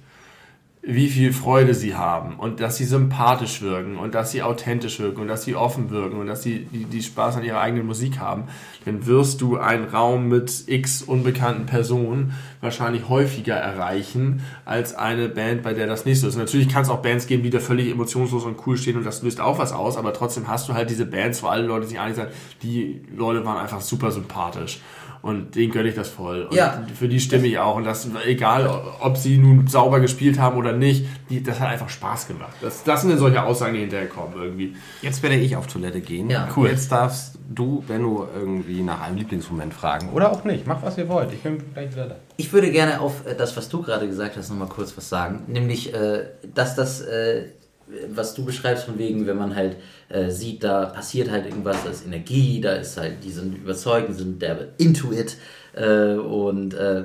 wie 0.90 1.10
viel 1.10 1.34
Freude 1.34 1.74
sie 1.74 1.96
haben 1.96 2.36
und 2.36 2.60
dass 2.60 2.78
sie 2.78 2.86
sympathisch 2.86 3.60
wirken 3.60 3.98
und 3.98 4.14
dass 4.14 4.30
sie 4.30 4.42
authentisch 4.42 4.98
wirken 5.00 5.20
und 5.20 5.28
dass 5.28 5.44
sie 5.44 5.54
offen 5.54 5.90
wirken 5.90 6.18
und 6.18 6.26
dass 6.26 6.42
sie 6.42 6.60
die, 6.60 6.86
die 6.86 7.02
Spaß 7.02 7.36
an 7.36 7.44
ihrer 7.44 7.60
eigenen 7.60 7.86
Musik 7.86 8.18
haben, 8.18 8.44
dann 8.86 9.04
wirst 9.04 9.42
du 9.42 9.58
einen 9.58 9.84
Raum 9.84 10.28
mit 10.28 10.64
x 10.66 11.02
unbekannten 11.02 11.66
Personen 11.66 12.32
wahrscheinlich 12.62 13.06
häufiger 13.10 13.54
erreichen 13.54 14.40
als 14.64 14.94
eine 14.94 15.28
Band, 15.28 15.62
bei 15.62 15.74
der 15.74 15.86
das 15.86 16.06
nicht 16.06 16.20
so 16.20 16.26
ist. 16.26 16.38
Natürlich 16.38 16.70
kann 16.70 16.84
es 16.84 16.88
auch 16.88 17.02
Bands 17.02 17.26
geben, 17.26 17.42
die 17.42 17.50
da 17.50 17.60
völlig 17.60 17.90
emotionslos 17.90 18.46
und 18.46 18.56
cool 18.66 18.78
stehen 18.78 18.96
und 18.96 19.04
das 19.04 19.22
löst 19.22 19.42
auch 19.42 19.58
was 19.58 19.72
aus, 19.72 19.98
aber 19.98 20.14
trotzdem 20.14 20.48
hast 20.48 20.70
du 20.70 20.72
halt 20.72 20.88
diese 20.88 21.04
Bands, 21.04 21.42
wo 21.42 21.48
alle 21.48 21.66
Leute 21.66 21.86
sich 21.86 22.00
einig 22.00 22.16
sind, 22.16 22.28
die 22.62 23.02
Leute 23.14 23.44
waren 23.44 23.58
einfach 23.58 23.82
super 23.82 24.10
sympathisch. 24.10 24.80
Und 25.22 25.54
denen 25.56 25.72
gönne 25.72 25.88
ich 25.88 25.94
das 25.94 26.08
voll. 26.08 26.44
Und 26.44 26.54
Ja. 26.56 26.82
für 26.94 27.08
die 27.08 27.18
stimme 27.20 27.46
ich 27.46 27.58
auch. 27.58 27.76
Und 27.76 27.84
das, 27.84 28.08
egal, 28.26 28.68
ob 29.00 29.16
sie 29.16 29.36
nun 29.38 29.66
sauber 29.66 30.00
gespielt 30.00 30.38
haben 30.38 30.56
oder 30.56 30.72
nicht, 30.72 31.06
die, 31.28 31.42
das 31.42 31.58
hat 31.60 31.68
einfach 31.68 31.88
Spaß 31.88 32.28
gemacht. 32.28 32.54
Das, 32.60 32.84
das 32.84 33.00
sind 33.00 33.10
dann 33.10 33.18
solche 33.18 33.42
Aussagen, 33.42 33.74
die 33.74 33.80
hinterher 33.80 34.08
kommen 34.08 34.34
irgendwie. 34.36 34.76
Jetzt 35.02 35.22
werde 35.22 35.36
ich 35.36 35.56
auf 35.56 35.66
Toilette 35.66 36.00
gehen. 36.00 36.30
Ja. 36.30 36.48
Cool. 36.56 36.68
Jetzt 36.68 36.90
darfst 36.92 37.38
du, 37.52 37.82
Benno, 37.88 38.28
irgendwie 38.34 38.82
nach 38.82 39.00
einem 39.02 39.16
Lieblingsmoment 39.16 39.74
fragen. 39.74 40.10
Oder 40.12 40.30
auch 40.32 40.44
nicht. 40.44 40.66
Macht, 40.66 40.82
was 40.84 40.96
ihr 40.98 41.08
wollt. 41.08 41.32
Ich 41.32 41.42
bin 41.42 41.58
gleich 41.74 41.90
wieder 41.92 42.06
da. 42.06 42.16
Ich 42.36 42.52
würde 42.52 42.70
gerne 42.70 43.00
auf 43.00 43.26
äh, 43.26 43.34
das, 43.34 43.56
was 43.56 43.68
du 43.68 43.82
gerade 43.82 44.06
gesagt 44.06 44.36
hast, 44.36 44.50
nochmal 44.50 44.68
kurz 44.68 44.96
was 44.96 45.08
sagen. 45.08 45.42
Nämlich, 45.48 45.92
äh, 45.94 46.26
dass 46.54 46.74
das, 46.76 47.00
äh, 47.00 47.46
was 48.08 48.34
du 48.34 48.44
beschreibst 48.44 48.84
von 48.84 48.98
wegen, 48.98 49.26
wenn 49.26 49.36
man 49.36 49.54
halt 49.54 49.76
äh, 50.08 50.30
sieht, 50.30 50.62
da 50.64 50.86
passiert 50.86 51.30
halt 51.30 51.46
irgendwas, 51.46 51.84
da 51.84 51.90
ist 51.90 52.06
Energie, 52.06 52.60
da 52.60 52.72
ist 52.72 52.96
halt, 52.96 53.24
die 53.24 53.30
sind 53.30 53.56
überzeugt, 53.56 54.08
die 54.08 54.14
sind 54.14 54.42
derbe 54.42 54.68
into 54.78 55.12
it 55.12 55.36
äh, 55.74 56.14
und 56.14 56.74
äh, 56.74 57.04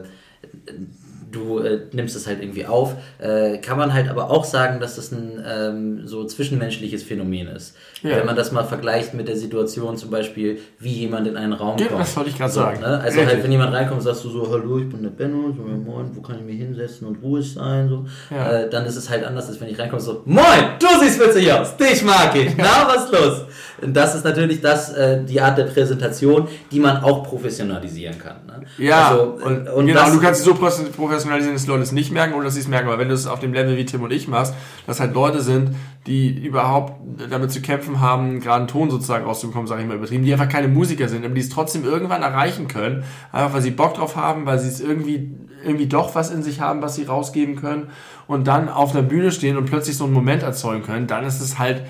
du 1.34 1.60
äh, 1.60 1.81
nimmst 1.91 2.15
es 2.15 2.27
halt 2.27 2.41
irgendwie 2.41 2.65
auf. 2.65 2.95
Äh, 3.19 3.57
kann 3.57 3.77
man 3.77 3.93
halt 3.93 4.10
aber 4.10 4.30
auch 4.30 4.45
sagen, 4.45 4.80
dass 4.80 4.95
das 4.95 5.11
ein 5.11 5.43
ähm, 5.45 6.07
so 6.07 6.23
zwischenmenschliches 6.26 7.03
Phänomen 7.03 7.47
ist. 7.47 7.76
Ja. 8.01 8.18
Wenn 8.18 8.26
man 8.26 8.35
das 8.35 8.51
mal 8.51 8.64
vergleicht 8.64 9.14
mit 9.14 9.27
der 9.27 9.35
Situation 9.35 9.97
zum 9.97 10.10
Beispiel, 10.10 10.60
wie 10.80 10.91
jemand 10.93 11.27
in 11.27 11.35
einen 11.35 11.53
Raum 11.53 11.77
Ja, 11.77 11.88
kommt. 11.88 12.01
das 12.01 12.15
wollte 12.15 12.30
ich 12.30 12.38
grad 12.38 12.51
so, 12.51 12.61
sagen. 12.61 12.80
Ne? 12.81 12.85
Also 12.88 13.19
Richtig. 13.19 13.27
halt, 13.27 13.43
wenn 13.43 13.51
jemand 13.51 13.73
reinkommt, 13.73 14.01
sagst 14.03 14.23
du 14.23 14.30
so, 14.30 14.49
hallo, 14.49 14.77
ich 14.80 14.89
bin 14.89 15.03
der 15.03 15.10
Benno, 15.10 15.51
so, 15.51 15.64
moin, 15.64 16.10
wo 16.14 16.22
kann 16.22 16.38
ich 16.38 16.45
mich 16.45 16.57
hinsetzen 16.57 17.07
und 17.07 17.22
ruhig 17.22 17.53
sein, 17.53 17.89
so. 17.89 18.05
Ja. 18.34 18.51
Äh, 18.51 18.69
dann 18.69 18.85
ist 18.85 18.95
es 18.95 19.10
halt 19.10 19.23
anders, 19.26 19.47
als 19.49 19.60
wenn 19.60 19.69
ich 19.69 19.80
reinkomme, 19.80 20.01
so, 20.01 20.22
moin, 20.26 20.45
du 20.80 20.88
siehst 21.01 21.19
witzig 21.19 21.51
aus, 21.51 21.76
dich 21.77 22.03
mag 22.03 22.35
ich, 22.35 22.55
na, 22.57 22.88
was 22.88 23.11
los? 23.11 23.45
Und 23.84 23.93
das 23.93 24.15
ist 24.15 24.23
natürlich 24.23 24.61
das, 24.61 24.93
äh, 24.93 25.23
die 25.23 25.41
Art 25.41 25.57
der 25.57 25.65
Präsentation, 25.65 26.47
die 26.72 26.80
man 26.80 27.03
auch 27.03 27.23
professionalisieren 27.23 28.18
kann. 28.18 28.38
Ne? 28.47 28.65
Ja, 28.77 29.10
also, 29.10 29.39
äh, 29.39 29.43
und, 29.43 29.68
und 29.68 29.88
genau, 29.88 30.01
das, 30.01 30.14
du 30.14 30.22
kannst 30.22 30.39
es 30.39 30.45
so 30.45 30.53
professionalisieren, 30.55 31.55
dass 31.55 31.68
Leute 31.68 31.84
es 31.84 31.91
nicht 31.91 32.11
merken 32.11 32.34
oder 32.34 32.45
dass 32.45 32.55
sie 32.55 32.61
es 32.61 32.68
merken. 32.68 32.88
Aber 32.88 32.99
wenn 32.99 33.10
du 33.10 33.14
es 33.14 33.27
auf 33.27 33.39
dem 33.39 33.53
Level 33.53 33.77
wie 33.77 33.85
Tim 33.85 34.01
und 34.01 34.11
ich 34.11 34.27
machst, 34.27 34.53
dass 34.88 34.99
halt 34.99 35.14
Leute 35.14 35.41
sind, 35.41 35.72
die 36.07 36.45
überhaupt 36.45 36.93
damit 37.30 37.51
zu 37.51 37.61
kämpfen 37.61 38.01
haben, 38.01 38.39
gerade 38.39 38.60
einen 38.60 38.68
Ton 38.68 38.89
sozusagen 38.89 39.26
rauszubekommen, 39.26 39.68
sage 39.68 39.81
ich 39.81 39.88
mal 39.88 39.95
übertrieben, 39.95 40.23
die 40.23 40.34
einfach 40.34 40.49
keine 40.49 40.68
Musiker 40.68 41.07
sind, 41.07 41.23
aber 41.23 41.34
die 41.34 41.41
es 41.41 41.49
trotzdem 41.49 41.85
irgendwann 41.85 42.23
erreichen 42.23 42.68
können, 42.68 43.03
einfach 43.31 43.53
weil 43.53 43.61
sie 43.61 43.72
Bock 43.72 43.93
drauf 43.95 44.15
haben, 44.15 44.45
weil 44.45 44.60
sie 44.60 44.68
es 44.68 44.81
irgendwie, 44.81 45.35
irgendwie 45.64 45.88
doch 45.88 46.15
was 46.15 46.31
in 46.31 46.43
sich 46.43 46.60
haben, 46.60 46.81
was 46.81 46.95
sie 46.95 47.03
rausgeben 47.03 47.55
können 47.55 47.88
und 48.27 48.47
dann 48.47 48.69
auf 48.69 48.93
einer 48.93 49.03
Bühne 49.03 49.31
stehen 49.31 49.57
und 49.57 49.65
plötzlich 49.65 49.97
so 49.97 50.03
einen 50.03 50.14
Moment 50.14 50.43
erzeugen 50.43 50.84
können, 50.84 51.07
dann 51.07 51.26
ist 51.26 51.41
es 51.41 51.57
halt 51.57 51.84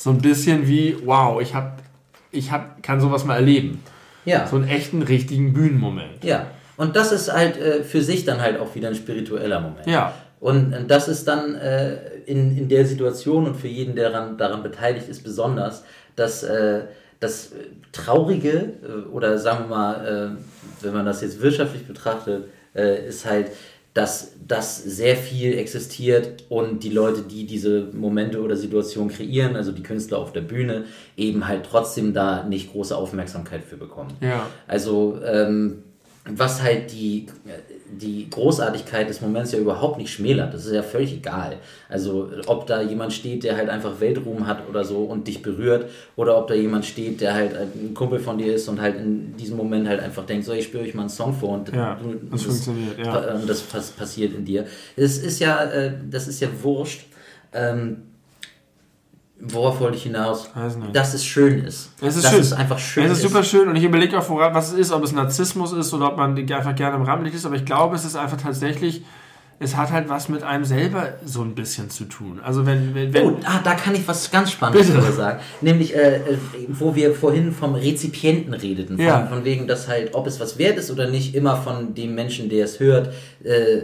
so 0.00 0.08
ein 0.08 0.18
bisschen 0.18 0.66
wie, 0.66 0.96
wow, 1.04 1.42
ich 1.42 1.54
hab, 1.54 1.82
ich 2.30 2.50
hab, 2.50 2.82
kann 2.82 3.02
sowas 3.02 3.26
mal 3.26 3.34
erleben. 3.34 3.82
ja. 4.24 4.46
So 4.46 4.56
einen 4.56 4.66
echten, 4.66 5.02
richtigen 5.02 5.52
Bühnenmoment. 5.52 6.24
Ja, 6.24 6.46
und 6.78 6.96
das 6.96 7.12
ist 7.12 7.30
halt 7.30 7.58
äh, 7.58 7.84
für 7.84 8.00
sich 8.00 8.24
dann 8.24 8.40
halt 8.40 8.58
auch 8.58 8.74
wieder 8.74 8.88
ein 8.88 8.94
spiritueller 8.94 9.60
Moment. 9.60 9.86
Ja. 9.86 10.14
Und, 10.40 10.74
das 10.88 11.06
ist 11.08 11.28
dann 11.28 11.54
äh, 11.54 11.96
in, 12.24 12.56
in 12.56 12.70
der 12.70 12.86
Situation 12.86 13.46
und 13.46 13.56
für 13.56 13.68
jeden, 13.68 13.94
der 13.94 14.08
daran, 14.08 14.38
daran 14.38 14.62
beteiligt 14.62 15.06
ist, 15.06 15.22
besonders, 15.22 15.84
dass 16.16 16.44
äh, 16.44 16.84
das 17.18 17.52
Traurige 17.92 18.72
äh, 18.82 19.06
oder 19.12 19.36
sagen 19.36 19.68
wir 19.68 19.76
mal, 19.76 20.38
äh, 20.40 20.82
wenn 20.82 20.94
man 20.94 21.04
das 21.04 21.20
jetzt 21.20 21.42
wirtschaftlich 21.42 21.86
betrachtet, 21.86 22.44
äh, 22.74 23.06
ist 23.06 23.26
halt, 23.26 23.48
dass 23.94 24.32
das 24.46 24.82
sehr 24.82 25.16
viel 25.16 25.58
existiert 25.58 26.44
und 26.48 26.84
die 26.84 26.90
Leute, 26.90 27.22
die 27.22 27.44
diese 27.44 27.88
Momente 27.92 28.40
oder 28.40 28.56
Situationen 28.56 29.10
kreieren, 29.10 29.56
also 29.56 29.72
die 29.72 29.82
Künstler 29.82 30.18
auf 30.18 30.32
der 30.32 30.42
Bühne, 30.42 30.84
eben 31.16 31.48
halt 31.48 31.66
trotzdem 31.68 32.14
da 32.14 32.44
nicht 32.44 32.72
große 32.72 32.96
Aufmerksamkeit 32.96 33.64
für 33.64 33.76
bekommen. 33.76 34.12
Ja. 34.20 34.46
Also, 34.68 35.20
ähm, 35.24 35.82
was 36.24 36.62
halt 36.62 36.92
die, 36.92 37.26
die 37.92 38.28
Großartigkeit 38.30 39.08
des 39.08 39.20
Moments 39.20 39.52
ja 39.52 39.58
überhaupt 39.58 39.98
nicht 39.98 40.10
schmälert. 40.12 40.52
Das 40.54 40.66
ist 40.66 40.72
ja 40.72 40.82
völlig 40.82 41.12
egal. 41.14 41.56
Also, 41.88 42.30
ob 42.46 42.66
da 42.66 42.82
jemand 42.82 43.12
steht, 43.12 43.44
der 43.44 43.56
halt 43.56 43.68
einfach 43.68 44.00
Weltruhm 44.00 44.46
hat 44.46 44.68
oder 44.68 44.84
so 44.84 44.98
und 45.04 45.26
dich 45.28 45.42
berührt, 45.42 45.90
oder 46.16 46.38
ob 46.38 46.48
da 46.48 46.54
jemand 46.54 46.84
steht, 46.84 47.20
der 47.20 47.34
halt 47.34 47.52
ein 47.56 47.94
Kumpel 47.94 48.18
von 48.18 48.38
dir 48.38 48.54
ist 48.54 48.68
und 48.68 48.80
halt 48.80 48.96
in 48.96 49.36
diesem 49.36 49.56
Moment 49.56 49.88
halt 49.88 50.00
einfach 50.00 50.24
denkt, 50.26 50.44
so, 50.44 50.52
ich 50.52 50.64
spüre 50.64 50.84
euch 50.84 50.94
mal 50.94 51.02
einen 51.02 51.10
Song 51.10 51.32
vor 51.32 51.50
und 51.54 51.72
Ja, 51.74 51.98
du- 52.02 52.14
das 52.30 52.42
funktioniert, 52.42 52.98
ja. 52.98 53.34
und 53.34 53.48
das 53.48 53.60
pass 53.62 53.90
passiert 53.90 54.34
in 54.34 54.44
dir. 54.44 54.66
Es 54.96 55.18
ist 55.18 55.40
ja, 55.40 55.64
äh, 55.64 55.92
das 56.10 56.28
ist 56.28 56.40
ja 56.40 56.48
wurscht. 56.62 57.06
Ähm, 57.52 58.02
worauf 59.40 59.80
wollte 59.80 59.96
ich 59.96 60.04
hinaus? 60.04 60.50
Dass 60.92 61.14
es 61.14 61.24
schön 61.24 61.64
ist. 61.64 61.90
Es 62.00 62.16
ist 62.16 62.24
dass 62.24 62.32
schön. 62.32 62.40
es 62.40 62.52
einfach 62.52 62.78
schön 62.78 63.04
Es 63.04 63.12
ist 63.12 63.22
super 63.22 63.42
schön 63.42 63.68
und 63.68 63.76
ich 63.76 63.84
überlege 63.84 64.18
auch, 64.18 64.28
woran, 64.28 64.54
was 64.54 64.72
es 64.72 64.78
ist, 64.78 64.92
ob 64.92 65.02
es 65.02 65.12
Narzissmus 65.12 65.72
ist 65.72 65.92
oder 65.94 66.08
ob 66.08 66.16
man 66.16 66.36
einfach 66.36 66.74
gerne 66.74 66.96
im 66.96 67.02
Rampenlicht 67.02 67.36
ist, 67.36 67.46
aber 67.46 67.56
ich 67.56 67.64
glaube, 67.64 67.96
es 67.96 68.04
ist 68.04 68.16
einfach 68.16 68.36
tatsächlich 68.40 69.02
es 69.62 69.76
hat 69.76 69.92
halt 69.92 70.08
was 70.08 70.30
mit 70.30 70.42
einem 70.42 70.64
selber 70.64 71.18
so 71.22 71.42
ein 71.42 71.54
bisschen 71.54 71.90
zu 71.90 72.06
tun. 72.06 72.40
Also 72.42 72.64
wenn, 72.64 72.94
wenn, 72.94 73.12
wenn 73.12 73.26
Oh, 73.26 73.36
ah, 73.44 73.60
da 73.62 73.74
kann 73.74 73.94
ich 73.94 74.08
was 74.08 74.30
ganz 74.30 74.50
Spannendes 74.52 74.90
drüber 74.90 75.12
sagen. 75.12 75.40
Nämlich, 75.60 75.94
äh, 75.94 76.16
äh, 76.16 76.20
wo 76.68 76.96
wir 76.96 77.14
vorhin 77.14 77.52
vom 77.52 77.74
Rezipienten 77.74 78.54
redeten. 78.54 78.96
Von, 78.96 79.04
Ja. 79.04 79.26
von 79.26 79.44
wegen, 79.44 79.66
dass 79.66 79.86
halt, 79.86 80.14
ob 80.14 80.26
es 80.26 80.40
was 80.40 80.56
wert 80.56 80.78
ist 80.78 80.90
oder 80.90 81.10
nicht, 81.10 81.34
immer 81.34 81.58
von 81.58 81.94
dem 81.94 82.14
Menschen, 82.14 82.48
der 82.48 82.64
es 82.64 82.80
hört, 82.80 83.12
äh, 83.44 83.82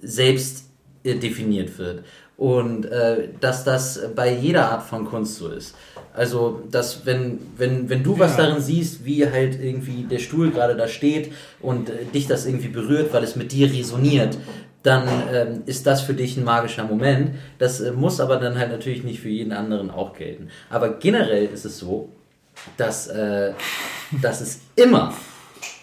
selbst 0.00 0.64
äh, 1.04 1.14
definiert 1.16 1.76
wird. 1.78 2.04
Und 2.38 2.86
äh, 2.86 3.28
dass 3.40 3.64
das 3.64 4.00
bei 4.14 4.32
jeder 4.32 4.70
Art 4.70 4.84
von 4.84 5.04
Kunst 5.04 5.36
so 5.36 5.48
ist. 5.48 5.74
Also, 6.14 6.62
dass 6.70 7.04
wenn, 7.04 7.40
wenn, 7.56 7.90
wenn 7.90 8.04
du 8.04 8.16
was 8.16 8.36
Ja. 8.38 8.44
darin 8.46 8.62
siehst, 8.62 9.04
wie 9.04 9.26
halt 9.28 9.60
irgendwie 9.60 10.04
der 10.04 10.20
Stuhl 10.20 10.50
gerade 10.52 10.76
da 10.76 10.86
steht 10.86 11.32
und 11.60 11.90
äh, 11.90 12.04
dich 12.14 12.28
das 12.28 12.46
irgendwie 12.46 12.68
berührt, 12.68 13.12
weil 13.12 13.24
es 13.24 13.34
mit 13.34 13.50
dir 13.50 13.68
resoniert, 13.72 14.38
dann 14.84 15.08
ähm, 15.34 15.62
ist 15.66 15.84
das 15.88 16.00
für 16.02 16.14
dich 16.14 16.36
ein 16.36 16.44
magischer 16.44 16.84
Moment. 16.84 17.32
Das 17.58 17.80
äh, 17.80 17.90
muss 17.90 18.20
aber 18.20 18.36
dann 18.36 18.56
halt 18.56 18.70
natürlich 18.70 19.02
nicht 19.02 19.18
für 19.20 19.28
jeden 19.30 19.52
anderen 19.52 19.90
auch 19.90 20.14
gelten. 20.16 20.48
Aber 20.70 20.90
generell 20.90 21.46
ist 21.46 21.64
es 21.64 21.78
so, 21.80 22.08
dass, 22.76 23.08
äh, 23.08 23.52
dass 24.22 24.40
es 24.40 24.60
immer 24.76 25.12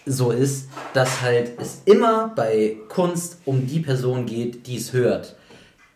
so 0.06 0.30
ist, 0.30 0.70
dass 0.94 1.20
halt 1.20 1.50
es 1.60 1.82
immer 1.84 2.32
bei 2.34 2.78
Kunst 2.88 3.38
um 3.44 3.66
die 3.66 3.80
Person 3.80 4.24
geht, 4.24 4.66
die 4.66 4.76
es 4.76 4.94
hört. 4.94 5.36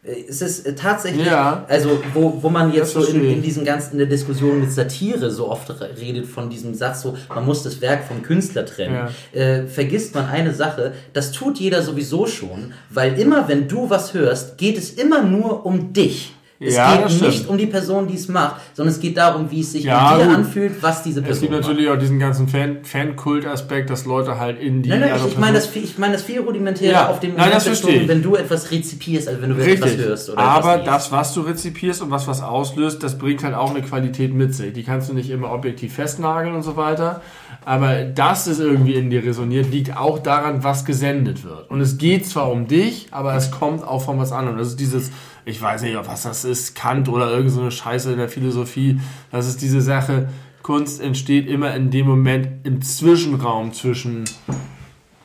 Äh, 0.03 0.25
Es 0.29 0.41
ist 0.43 0.67
äh, 0.67 0.75
tatsächlich, 0.75 1.27
Ja. 1.27 1.65
also 1.69 2.01
wo, 2.15 2.43
wo 2.43 2.49
man 2.49 2.73
jetzt 2.73 2.93
so 2.93 3.05
in, 3.05 3.23
in 3.25 3.43
diesen 3.43 3.65
ganzen 3.65 3.93
in 3.93 3.99
der 3.99 4.07
Diskussion 4.07 4.61
mit 4.61 4.73
Satire 4.73 5.31
so 5.31 5.49
oft 5.49 5.69
re- 5.71 5.91
redet 6.01 6.27
von 6.27 6.49
diesem 6.51 6.75
Satz 6.75 7.03
so, 7.03 7.17
man 7.29 7.45
muss 7.45 7.63
das 7.63 7.81
Werk 7.81 8.05
vom 8.09 8.23
Künstler 8.23 8.65
trennen, 8.65 9.09
äh, 9.33 9.65
vergisst 9.67 10.15
man 10.15 10.27
eine 10.27 10.55
Sache, 10.55 10.93
das 11.13 11.33
tut 11.33 11.59
jeder 11.59 11.83
sowieso 11.83 12.27
schon, 12.27 12.73
weil 12.89 13.19
immer 13.19 13.49
wenn 13.49 13.69
du 13.69 13.91
was 13.91 14.15
hörst, 14.15 14.57
geht 14.59 14.79
es 14.79 14.91
immer 14.93 15.23
nur 15.23 15.67
um 15.67 15.93
dich. 15.93 16.35
Es 16.63 16.77
Ja, 16.77 16.95
geht 17.09 17.23
nicht 17.23 17.49
um 17.49 17.57
die 17.57 17.65
Person, 17.65 18.07
die 18.07 18.17
es 18.17 18.29
macht, 18.29 18.57
sondern 18.75 18.93
es 18.95 19.01
geht 19.01 19.17
darum, 19.17 19.51
wie 19.51 19.61
es 19.61 19.73
sich 19.73 19.85
Ja, 19.85 20.19
dir 20.19 20.27
gut. 20.27 20.35
anfühlt, 20.35 20.83
was 20.83 21.03
diese 21.03 21.21
es 21.21 21.25
Person 21.27 21.41
gibt 21.41 21.53
macht. 21.53 21.63
natürlich 21.63 21.89
auch 21.89 21.97
diesen 21.99 22.19
ganzen 22.19 22.49
Fan- 22.49 22.85
Fan-Kult-Aspekt, 22.85 23.89
dass 23.89 24.05
Leute 24.05 24.39
halt 24.39 24.61
in 24.61 24.83
die 24.83 24.91
Nein, 24.91 25.01
nein, 25.01 25.13
ich, 25.17 25.33
ich 25.33 25.39
meine 25.39 25.55
das, 25.55 25.75
ich 25.75 25.97
meine 25.97 26.13
das 26.13 26.23
viel 26.23 26.41
rudimentärer 26.41 26.93
Ja, 26.93 27.09
auf 27.09 27.19
dem 27.19 27.35
nein, 27.35 27.51
das 27.51 27.65
verstehe 27.65 28.07
wenn 28.07 28.23
du 28.23 28.35
etwas 28.37 28.71
rezipierst, 28.71 29.27
also 29.29 29.41
wenn 29.41 29.51
du 29.51 29.57
etwas 29.57 29.85
Richtig. 29.91 30.05
hörst. 30.05 30.29
Oder 30.29 30.39
Aber 30.39 30.75
etwas 30.81 30.85
das, 31.05 31.13
was 31.13 31.33
du 31.33 31.41
rezipierst 31.41 32.03
und 32.03 32.11
was 32.11 32.29
was 32.29 32.43
auslöst, 32.43 33.03
das 33.03 33.17
bringt 33.17 33.43
halt 33.43 33.55
auch 33.55 33.71
eine 33.71 33.81
Qualität 33.81 34.35
mit 34.35 34.55
sich. 34.55 34.75
Die 34.75 34.83
kannst 34.83 35.09
du 35.09 35.15
nicht 35.15 35.31
immer 35.31 35.53
objektiv 35.53 35.95
festnageln 35.95 36.55
und 36.55 36.63
so 36.63 36.77
weiter. 36.77 37.23
Aber 37.65 38.03
dass 38.05 38.47
es 38.47 38.59
irgendwie 38.61 38.95
in 38.95 39.09
dir 39.09 39.25
resoniert, 39.25 39.71
liegt 39.71 39.97
auch 39.97 40.19
daran, 40.19 40.63
was 40.63 40.85
gesendet 40.85 41.43
wird. 41.43 41.71
Und 41.71 41.81
es 41.81 41.97
geht 41.97 42.27
zwar 42.27 42.51
um 42.51 42.67
dich, 42.67 43.09
aber 43.13 43.35
es 43.35 43.51
kommt 43.51 43.83
auch 43.83 44.03
von 44.03 44.19
was 44.19 44.31
anderem. 44.33 44.59
Das 44.59 44.69
ist 44.69 44.81
dieses, 44.81 45.11
ich 45.51 45.61
weiß 45.61 45.83
nicht, 45.83 45.97
was 46.07 46.23
das 46.23 46.45
ist, 46.45 46.75
Kant 46.75 47.09
oder 47.09 47.31
irgend 47.31 47.51
so 47.51 47.61
eine 47.61 47.71
Scheiße 47.71 48.13
in 48.13 48.19
der 48.19 48.29
Philosophie. 48.29 49.01
Das 49.31 49.47
ist 49.47 49.61
diese 49.61 49.81
Sache, 49.81 50.29
Kunst 50.63 51.01
entsteht 51.01 51.49
immer 51.49 51.75
in 51.75 51.91
dem 51.91 52.07
Moment 52.07 52.65
im 52.65 52.83
Zwischenraum 52.83 53.73
zwischen 53.73 54.25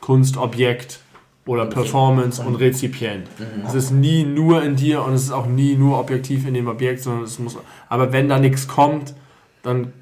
Kunstobjekt 0.00 1.00
oder 1.46 1.66
Performance 1.66 2.42
und 2.42 2.56
Rezipient. 2.56 3.28
Es 3.66 3.74
ist 3.74 3.90
nie 3.92 4.24
nur 4.24 4.62
in 4.62 4.76
dir 4.76 5.04
und 5.04 5.14
es 5.14 5.24
ist 5.24 5.30
auch 5.30 5.46
nie 5.46 5.76
nur 5.76 5.98
objektiv 5.98 6.46
in 6.46 6.54
dem 6.54 6.66
Objekt, 6.66 7.02
sondern 7.02 7.24
es 7.24 7.38
muss. 7.38 7.56
Aber 7.88 8.12
wenn 8.12 8.28
da 8.28 8.38
nichts 8.38 8.66
kommt, 8.66 9.14
dann 9.62 9.92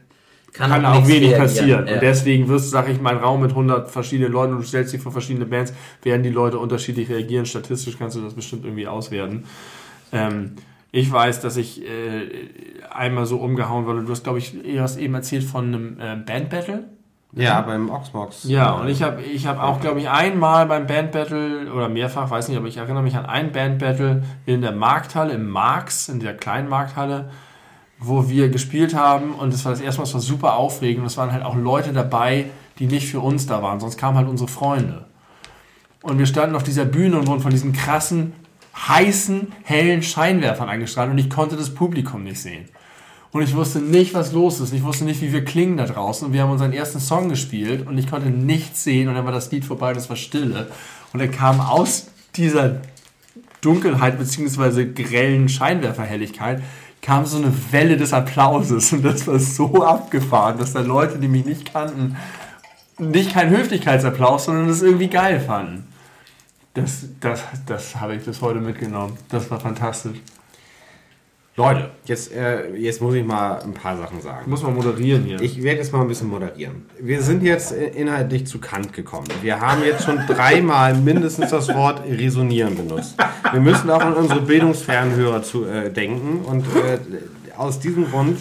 kann, 0.55 0.85
auch 0.85 0.95
nichts 0.95 1.09
wenig 1.09 1.31
reagieren. 1.31 1.43
passieren. 1.43 1.87
Ja. 1.87 1.95
Und 1.95 2.03
deswegen 2.03 2.49
wirst, 2.49 2.71
sag 2.71 2.89
ich 2.89 3.01
mal, 3.01 3.17
ein 3.17 3.23
Raum 3.23 3.43
mit 3.43 3.51
100 3.51 3.91
verschiedenen 3.91 4.33
Leuten 4.33 4.55
und 4.55 4.61
du 4.61 4.67
stellst 4.67 4.93
dich 4.93 5.03
vor 5.03 5.13
verschiedene 5.13 5.47
Bands, 5.47 5.75
werden 6.03 6.23
die 6.23 6.31
Leute 6.31 6.59
unterschiedlich 6.59 7.09
reagieren. 7.11 7.45
Statistisch 7.45 7.99
kannst 7.99 8.17
du 8.17 8.23
das 8.23 8.35
bestimmt 8.35 8.65
irgendwie 8.65 8.87
auswerten. 8.87 9.45
Ähm, 10.15 10.53
ich 10.93 11.11
weiß, 11.11 11.41
dass 11.41 11.57
ich 11.57 11.83
äh, 11.83 12.29
einmal 12.89 13.27
so 13.27 13.39
umgehauen 13.39 13.87
wurde. 13.87 14.05
Du 14.05 14.13
hast, 14.13 14.23
glaube 14.23 14.39
ich, 14.39 14.53
du 14.63 14.81
hast 14.81 14.97
eben 14.97 15.15
erzählt 15.15 15.43
von 15.45 15.67
einem 15.67 16.01
äh, 16.01 16.17
Bandbattle. 16.17 16.85
Ja, 17.33 17.61
beim 17.63 17.91
Oxmox. 17.91 18.45
Ja, 18.45 18.73
und 18.75 18.87
ich 18.87 19.03
habe 19.03 19.21
ich 19.21 19.47
hab 19.47 19.61
auch, 19.61 19.81
glaube 19.81 19.99
ich, 19.99 20.09
einmal 20.09 20.67
beim 20.67 20.87
Bandbattle 20.87 21.73
oder 21.73 21.89
mehrfach, 21.89 22.31
weiß 22.31 22.49
nicht, 22.49 22.57
aber 22.57 22.69
ich 22.69 22.77
erinnere 22.77 23.03
mich 23.03 23.17
an 23.17 23.27
ein 23.27 23.51
Bandbattle 23.51 24.23
in 24.47 24.61
der 24.61 24.71
Markthalle, 24.71 25.33
im 25.33 25.51
Marx, 25.51 26.09
in 26.09 26.21
der 26.21 26.37
kleinen 26.37 26.69
Markthalle, 26.69 27.31
wo 27.99 28.29
wir 28.29 28.51
gespielt 28.51 28.95
haben 28.95 29.33
und 29.35 29.53
das 29.53 29.65
war 29.65 29.73
das 29.73 29.81
erste 29.81 30.01
Mal, 30.01 30.05
es 30.05 30.15
war 30.15 30.21
super 30.21 30.57
aufregend 30.57 31.01
und 31.01 31.07
es 31.07 31.17
waren 31.17 31.33
halt 31.33 31.45
auch 31.45 31.57
Leute 31.57 31.93
dabei, 31.93 32.51
die 32.79 32.87
nicht 32.87 33.09
für 33.09 33.19
uns 33.19 33.47
da 33.47 33.63
waren, 33.63 33.81
sonst 33.81 33.97
kamen 33.97 34.17
halt 34.17 34.29
unsere 34.29 34.49
Freunde. 34.49 35.07
Und 36.03 36.19
wir 36.19 36.27
standen 36.27 36.55
auf 36.55 36.63
dieser 36.63 36.85
Bühne 36.85 37.19
und 37.19 37.27
wurden 37.27 37.41
von 37.41 37.51
diesen 37.51 37.73
krassen, 37.73 38.33
heißen, 38.77 39.53
hellen 39.63 40.03
Scheinwerfern 40.03 40.69
angestrahlt 40.69 41.11
und 41.11 41.19
ich 41.19 41.31
konnte 41.31 41.57
das 41.57 41.75
Publikum 41.75 42.25
nicht 42.25 42.41
sehen. 42.41 42.69
Und 43.31 43.43
ich 43.43 43.57
wusste 43.57 43.81
nicht, 43.81 44.15
was 44.15 44.33
los 44.33 44.61
ist. 44.61 44.73
Ich 44.73 44.85
wusste 44.85 45.05
nicht, 45.05 45.21
wie 45.21 45.33
wir 45.33 45.45
klingen 45.45 45.77
da 45.77 45.87
draußen. 45.87 46.27
Und 46.27 46.33
wir 46.33 46.43
haben 46.43 46.53
unseren 46.53 46.73
ersten 46.73 47.01
Song 47.01 47.29
gespielt 47.29 47.85
und 47.85 47.99
ich 47.99 48.09
konnte 48.09 48.31
nichts 48.31 48.85
sehen. 48.85 49.09
Und 49.09 49.17
dann 49.17 49.25
war 49.25 49.33
das 49.33 49.51
Lied 49.51 49.65
vorbei 49.65 49.91
und 49.91 49.97
es 49.97 50.09
war 50.09 50.15
Stille. 50.15 50.69
Und 51.13 51.19
er 51.19 51.27
kam 51.27 51.61
aus 51.61 52.07
dieser 52.37 52.83
Dunkelheit 53.61 54.19
beziehungsweise 54.19 54.89
grellen 54.89 55.49
Scheinwerferhelligkeit 55.49 56.63
kam 57.05 57.27
so 57.27 57.37
eine 57.37 57.53
Welle 57.71 57.99
des 57.99 58.15
Applauses 58.15 58.95
und 58.95 59.05
das 59.05 59.27
war 59.27 59.39
so 59.39 59.85
abgefahren, 59.85 60.57
dass 60.57 60.73
da 60.73 60.81
Leute, 60.81 61.19
die 61.19 61.29
mich 61.29 61.45
nicht 61.45 61.71
kannten, 61.71 62.17
nicht 62.99 63.35
keinen 63.35 63.55
Höflichkeitsapplaus, 63.55 64.47
sondern 64.47 64.69
das 64.69 64.81
irgendwie 64.81 65.09
geil 65.09 65.39
fanden. 65.39 65.87
Das, 66.75 67.07
das, 67.21 67.43
das 67.67 67.97
habe 68.01 68.17
ich 68.17 68.25
bis 68.25 68.41
heute 68.41 68.61
mitgenommen. 68.61 69.17
Das 69.29 69.51
war 69.51 69.61
fantastisch. 69.61 70.19
Leute, 71.57 71.91
jetzt, 72.05 72.33
äh, 72.33 72.75
jetzt 72.75 73.01
muss 73.01 73.15
ich 73.15 73.25
mal 73.25 73.63
ein 73.63 73.75
paar 73.75 73.97
Sachen 73.97 74.21
sagen. 74.21 74.51
Muss 74.51 74.65
man 74.65 74.75
moderieren 74.75 75.23
hier. 75.23 75.41
Ich 75.41 75.63
werde 75.63 75.79
jetzt 75.79 75.93
mal 75.93 76.01
ein 76.01 76.09
bisschen 76.09 76.29
moderieren. 76.29 76.87
Wir 76.99 77.23
sind 77.23 77.45
jetzt 77.45 77.71
äh, 77.71 77.91
inhaltlich 77.91 78.49
zu 78.49 78.59
Kant 78.59 78.93
gekommen. 78.93 79.29
Wir 79.41 79.61
haben 79.61 79.85
jetzt 79.85 80.05
schon 80.05 80.19
dreimal 80.27 80.95
mindestens 80.97 81.51
das 81.51 81.69
Wort 81.69 82.03
resonieren 82.09 82.75
benutzt. 82.75 83.15
Wir 83.53 83.61
müssen 83.61 83.89
auch 83.89 84.01
an 84.01 84.15
unsere 84.15 84.41
bildungsfernen 84.41 85.15
Hörer 85.15 85.45
zu 85.45 85.65
äh, 85.65 85.93
denken. 85.93 86.45
Und 86.45 86.67
äh, 86.75 86.99
aus 87.57 87.79
diesem 87.79 88.11
Grund 88.11 88.37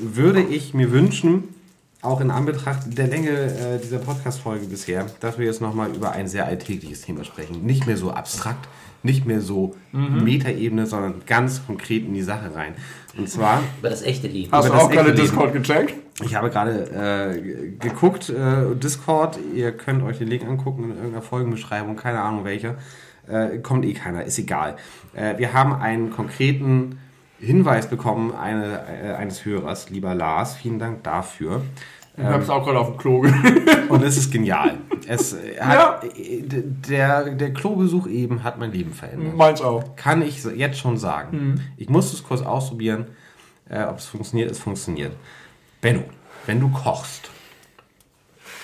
würde 0.00 0.40
ich 0.40 0.72
mir 0.72 0.90
wünschen, 0.90 1.54
auch 2.02 2.20
in 2.20 2.30
Anbetracht 2.30 2.96
der 2.96 3.08
Länge 3.08 3.30
äh, 3.30 3.78
dieser 3.82 3.98
Podcast-Folge 3.98 4.66
bisher, 4.66 5.06
dass 5.20 5.38
wir 5.38 5.46
jetzt 5.46 5.60
nochmal 5.60 5.90
über 5.90 6.12
ein 6.12 6.28
sehr 6.28 6.46
alltägliches 6.46 7.02
Thema 7.02 7.24
sprechen. 7.24 7.64
Nicht 7.64 7.86
mehr 7.86 7.96
so 7.96 8.12
abstrakt, 8.12 8.68
nicht 9.02 9.26
mehr 9.26 9.40
so 9.40 9.74
Metaebene, 9.92 10.86
sondern 10.86 11.22
ganz 11.26 11.64
konkret 11.66 12.04
in 12.04 12.14
die 12.14 12.22
Sache 12.22 12.54
rein. 12.54 12.74
Und 13.16 13.28
zwar 13.28 13.62
Über 13.78 13.90
das 13.90 14.02
echte 14.02 14.28
Leben. 14.28 14.52
Hast 14.52 14.68
du 14.68 14.72
auch 14.72 14.90
gerade 14.90 15.10
Leben. 15.10 15.22
Discord 15.22 15.52
gecheckt? 15.52 15.94
ich 16.24 16.34
habe 16.34 16.50
gerade 16.50 17.34
äh, 17.34 17.70
geguckt, 17.78 18.28
äh, 18.28 18.74
Discord, 18.74 19.38
ihr 19.54 19.72
könnt 19.72 20.02
euch 20.02 20.18
den 20.18 20.28
Link 20.28 20.44
angucken 20.44 20.84
in 20.84 20.90
irgendeiner 20.90 21.22
Folgenbeschreibung, 21.22 21.96
keine 21.96 22.20
Ahnung 22.20 22.44
welche. 22.44 22.76
Äh, 23.28 23.58
kommt 23.58 23.84
eh 23.84 23.92
keiner, 23.92 24.24
ist 24.24 24.38
egal. 24.38 24.76
Äh, 25.14 25.38
wir 25.38 25.52
haben 25.52 25.74
einen 25.74 26.10
konkreten 26.10 26.98
Hinweis 27.40 27.88
bekommen 27.88 28.34
eine, 28.34 28.80
äh, 29.02 29.14
eines 29.14 29.44
Hörers, 29.44 29.90
lieber 29.90 30.14
Lars, 30.14 30.56
vielen 30.56 30.78
Dank 30.78 31.04
dafür. 31.04 31.62
Ich 32.16 32.24
hab's 32.24 32.50
auch 32.50 32.64
gerade 32.64 32.80
auf 32.80 32.88
dem 32.88 32.96
Klo. 32.98 33.24
Und 33.88 34.02
es 34.02 34.16
ist 34.16 34.32
genial. 34.32 34.74
Es 35.06 35.34
äh, 35.34 35.56
hat, 35.60 36.02
äh, 36.18 36.42
d- 36.42 36.64
der, 36.88 37.30
der 37.30 37.52
Klobesuch 37.52 38.08
eben 38.08 38.42
hat 38.42 38.58
mein 38.58 38.72
Leben 38.72 38.92
verändert. 38.92 39.36
Meins 39.36 39.60
auch. 39.62 39.94
Kann 39.94 40.22
ich 40.22 40.42
jetzt 40.42 40.78
schon 40.80 40.98
sagen. 40.98 41.62
Ich 41.76 41.88
musste 41.88 42.16
es 42.16 42.24
kurz 42.24 42.42
ausprobieren, 42.42 43.06
äh, 43.68 43.84
ob 43.84 43.98
es 43.98 44.06
funktioniert. 44.06 44.50
Es 44.50 44.58
funktioniert. 44.58 45.12
Benno, 45.80 46.02
wenn 46.46 46.58
du 46.58 46.70
kochst, 46.70 47.30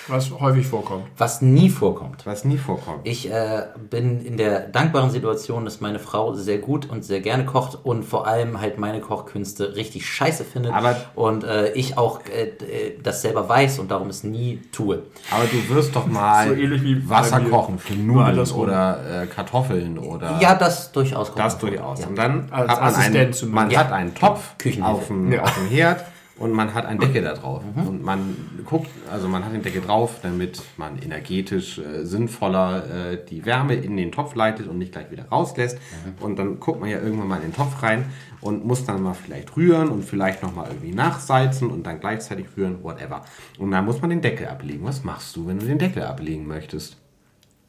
Was 0.07 0.31
häufig 0.39 0.67
vorkommt. 0.67 1.03
Was 1.17 1.41
nie 1.41 1.69
vorkommt. 1.69 2.25
was 2.25 2.45
nie 2.45 2.57
vorkommt, 2.57 2.99
Ich 3.03 3.31
äh, 3.31 3.63
bin 3.89 4.23
in 4.25 4.37
der 4.37 4.61
dankbaren 4.67 5.09
Situation, 5.09 5.65
dass 5.65 5.81
meine 5.81 5.99
Frau 5.99 6.33
sehr 6.33 6.59
gut 6.59 6.89
und 6.89 7.03
sehr 7.03 7.21
gerne 7.21 7.45
kocht 7.45 7.77
und 7.83 8.03
vor 8.03 8.27
allem 8.27 8.61
halt 8.61 8.77
meine 8.77 8.99
Kochkünste 9.01 9.75
richtig 9.75 10.05
scheiße 10.05 10.43
findet. 10.43 10.73
Aber- 10.73 10.95
und 11.15 11.43
äh, 11.43 11.71
ich 11.73 11.97
auch 11.97 12.19
äh, 12.27 12.49
äh, 12.49 12.99
das 13.01 13.21
selber 13.21 13.47
weiß 13.49 13.79
und 13.79 13.89
darum 13.91 14.09
es 14.09 14.23
nie 14.23 14.59
tue. 14.71 15.03
aber 15.31 15.45
du 15.45 15.73
wirst 15.75 15.95
doch 15.95 16.05
mal 16.07 16.49
So 16.49 16.53
ähnlich 16.53 16.83
wie 16.83 17.09
Wasser 17.09 17.39
kochen 17.41 17.79
für 17.79 17.93
Nur 17.95 18.25
Nudeln 18.27 18.51
oder 18.51 19.23
äh, 19.23 19.27
Kartoffeln 19.27 19.97
oder 19.97 20.37
Ja, 20.41 20.55
das 20.55 20.91
durchaus. 20.91 21.27
kommt 21.29 21.39
das 21.39 21.57
durchaus. 21.57 22.01
Ja. 22.01 22.07
Und 22.07 22.15
dann 22.17 22.47
Als 22.51 22.71
hat 22.71 22.79
man 22.81 22.89
Assistent 22.93 23.41
einen, 23.43 23.51
man 23.51 23.69
Ja. 23.71 23.79
hat 23.79 23.91
einen 23.91 24.13
Topf 24.13 24.53
auf 24.81 25.07
dem, 25.07 25.31
Ja. 25.31 25.41
auf 25.43 25.53
dem 25.55 25.67
Herd 25.67 26.05
und 26.37 26.51
man 26.51 26.73
hat 26.73 26.85
einen 26.85 26.99
Deckel 26.99 27.23
da 27.23 27.33
drauf. 27.33 27.63
Und 27.75 28.03
man 28.03 28.35
guckt, 28.65 28.89
also 29.09 29.29
man 29.29 29.45
hat 29.45 29.53
den 29.53 29.61
Deckel 29.61 29.81
drauf, 29.81 30.19
damit 30.21 30.61
man 30.75 31.01
energetisch 31.01 31.77
äh, 31.77 32.03
sinnvoller 32.03 33.13
äh, 33.13 33.25
die 33.25 33.45
Wärme 33.45 33.75
in 33.75 33.95
den 33.95 34.11
Topf 34.11 34.35
leitet 34.35 34.67
und 34.67 34.77
nicht 34.77 34.91
gleich 34.91 35.09
wieder 35.11 35.29
rauslässt. 35.29 35.77
Und 36.19 36.37
dann 36.37 36.59
guckt 36.59 36.81
man 36.81 36.89
ja 36.89 36.99
irgendwann 36.99 37.29
mal 37.29 37.37
in 37.37 37.43
den 37.43 37.53
Topf 37.53 37.81
rein 37.81 38.05
und 38.41 38.65
muss 38.65 38.85
dann 38.85 39.01
mal 39.01 39.13
vielleicht 39.13 39.55
rühren 39.55 39.87
und 39.87 40.03
vielleicht 40.03 40.43
nochmal 40.43 40.67
irgendwie 40.67 40.93
nachsalzen 40.93 41.69
und 41.69 41.87
dann 41.87 42.01
gleichzeitig 42.01 42.47
rühren, 42.57 42.83
whatever. 42.83 43.23
Und 43.57 43.71
dann 43.71 43.85
muss 43.85 44.01
man 44.01 44.09
den 44.09 44.21
Deckel 44.21 44.47
ablegen. 44.47 44.85
Was 44.85 45.05
machst 45.05 45.35
du, 45.37 45.47
wenn 45.47 45.59
du 45.59 45.65
den 45.65 45.79
Deckel 45.79 46.03
ablegen 46.03 46.47
möchtest? 46.47 46.97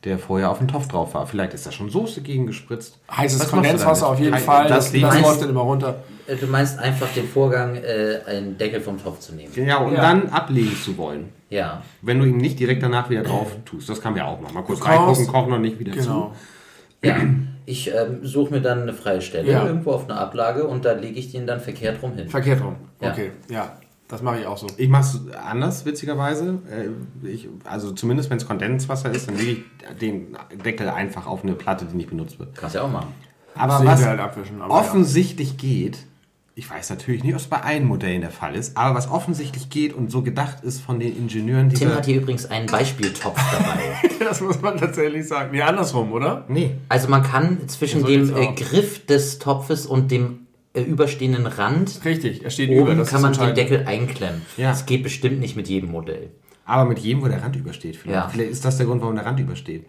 der 0.04 0.20
vorher 0.20 0.52
auf 0.52 0.58
dem 0.58 0.68
Topf 0.68 0.86
drauf 0.86 1.14
war. 1.14 1.26
Vielleicht 1.26 1.52
ist 1.52 1.66
da 1.66 1.72
schon 1.72 1.90
Soße 1.90 2.20
gegen 2.20 2.46
gespritzt. 2.46 2.98
Heißes 3.10 3.48
Kondenswasser 3.48 4.08
auf 4.08 4.20
jeden 4.20 4.38
Fall. 4.38 4.68
das 4.68 4.92
Das, 4.92 5.20
läuft 5.20 5.42
dann 5.42 5.50
immer 5.50 5.62
runter. 5.62 6.04
Äh, 6.26 6.36
Du 6.36 6.46
meinst 6.46 6.78
einfach 6.78 7.08
den 7.14 7.26
Vorgang, 7.28 7.76
äh, 7.76 8.20
einen 8.26 8.58
Deckel 8.58 8.80
vom 8.80 9.02
Topf 9.02 9.20
zu 9.20 9.34
nehmen. 9.34 9.52
Ja, 9.54 9.78
und 9.78 9.94
Ja. 9.94 10.00
dann 10.02 10.28
ablegen 10.28 10.74
zu 10.76 10.96
wollen. 10.96 11.28
Ja. 11.50 11.82
Wenn 12.02 12.18
du 12.18 12.24
ihn 12.26 12.36
nicht 12.38 12.58
direkt 12.58 12.82
danach 12.82 13.08
wieder 13.10 13.22
drauf 13.22 13.52
tust. 13.64 13.88
Das 13.88 14.00
kann 14.00 14.12
man 14.12 14.18
ja 14.22 14.26
auch 14.28 14.40
machen. 14.40 14.54
Mal 14.54 14.62
kurz 14.62 14.80
Du 14.80 14.86
reingucken, 14.86 15.26
kochen 15.28 15.52
und 15.52 15.60
nicht 15.62 15.78
wieder 15.78 15.92
Genau. 15.92 16.34
Ja. 17.02 17.16
Ich 17.66 17.88
ähm, 17.92 18.20
suche 18.24 18.54
mir 18.54 18.60
dann 18.60 18.82
eine 18.82 18.92
freie 18.92 19.20
Stelle 19.20 19.50
Ja. 19.50 19.66
irgendwo 19.66 19.92
auf 19.92 20.08
einer 20.08 20.18
Ablage 20.20 20.66
und 20.66 20.84
da 20.84 20.92
lege 20.92 21.18
ich 21.18 21.32
den 21.32 21.46
dann 21.46 21.60
verkehrt 21.60 22.00
rum 22.02 22.14
hin. 22.14 22.28
Verkehrt 22.28 22.62
rum. 22.62 22.76
Ja. 23.00 23.12
Okay, 23.12 23.32
ja. 23.48 23.76
Das 24.08 24.22
mache 24.22 24.38
ich 24.40 24.46
auch 24.46 24.56
so. 24.56 24.68
zu. 24.68 24.74
Ich 24.80 24.88
mache 24.88 25.02
es 25.02 25.20
anders, 25.36 25.84
witzigerweise. 25.84 26.58
Äh, 26.70 27.26
Ich, 27.28 27.48
also 27.64 27.90
zumindest 27.90 28.30
wenn 28.30 28.36
es 28.36 28.46
Kondenswasser 28.46 29.10
ist, 29.10 29.28
dann 29.28 29.36
lege 29.36 29.50
ich 29.52 29.98
den 30.00 30.36
Deckel 30.64 30.88
einfach 30.88 31.26
auf 31.26 31.42
eine 31.42 31.54
Platte, 31.54 31.86
die 31.86 31.96
nicht 31.96 32.10
benutzt 32.10 32.38
wird. 32.38 32.54
Kannst 32.54 32.76
ja 32.76 32.82
auch 32.82 32.90
machen. 32.90 33.12
Aber 33.56 33.84
was 33.84 34.04
halt 34.06 34.20
abwischen, 34.20 34.60
aber 34.62 34.72
offensichtlich 34.74 35.56
geht, 35.56 35.98
ich 36.58 36.70
weiß 36.70 36.88
natürlich 36.88 37.22
nicht, 37.22 37.34
ob 37.34 37.40
es 37.40 37.46
bei 37.48 37.60
allen 37.60 37.84
Modellen 37.84 38.22
der 38.22 38.30
Fall 38.30 38.54
ist, 38.56 38.78
aber 38.78 38.94
was 38.96 39.10
offensichtlich 39.10 39.68
geht 39.68 39.92
und 39.92 40.10
so 40.10 40.22
gedacht 40.22 40.64
ist 40.64 40.80
von 40.80 40.98
den 40.98 41.14
Ingenieuren 41.14 41.68
Tim 41.68 41.78
dieser... 41.80 41.96
hat 41.96 42.06
hier 42.06 42.16
übrigens 42.16 42.46
einen 42.46 42.66
Beispieltopf 42.66 43.38
dabei. 43.52 44.08
Das 44.26 44.40
muss 44.40 44.60
man 44.62 44.76
tatsächlich 44.78 45.28
sagen. 45.28 45.50
Nee, 45.52 45.60
andersrum, 45.62 46.10
oder? 46.12 46.46
nee, 46.48 46.72
Also 46.88 47.08
man 47.08 47.22
kann 47.22 47.68
zwischen 47.68 48.00
So 48.00 48.06
dem 48.08 48.34
äh. 48.34 48.54
Griff 48.54 49.04
des 49.06 49.38
Topfes 49.38 49.84
und 49.86 50.10
dem 50.10 50.46
äh, 50.72 50.80
überstehenden 50.80 51.46
Rand 51.46 52.00
Richtig, 52.04 52.42
er 52.42 52.50
steht 52.50 52.70
über. 52.70 52.82
oben 52.90 52.98
Das 52.98 53.10
kann 53.10 53.20
man 53.22 53.34
den. 53.34 53.54
Deckel 53.54 53.84
einklemmen. 53.86 54.42
Ja. 54.56 54.70
Das 54.70 54.86
geht 54.86 55.02
bestimmt 55.02 55.38
nicht 55.40 55.56
mit 55.56 55.68
jedem 55.68 55.90
Modell. 55.90 56.30
aber 56.64 56.86
mit 56.88 56.98
jedem, 57.00 57.22
wo 57.22 57.28
der 57.28 57.42
Rand 57.42 57.54
übersteht. 57.54 57.96
Vielleicht, 57.96 58.16
Ja. 58.16 58.28
vielleicht 58.28 58.50
ist 58.50 58.64
das 58.64 58.78
der 58.78 58.86
Grund, 58.86 59.02
warum 59.02 59.14
der 59.14 59.26
Rand 59.26 59.38
übersteht. 59.38 59.84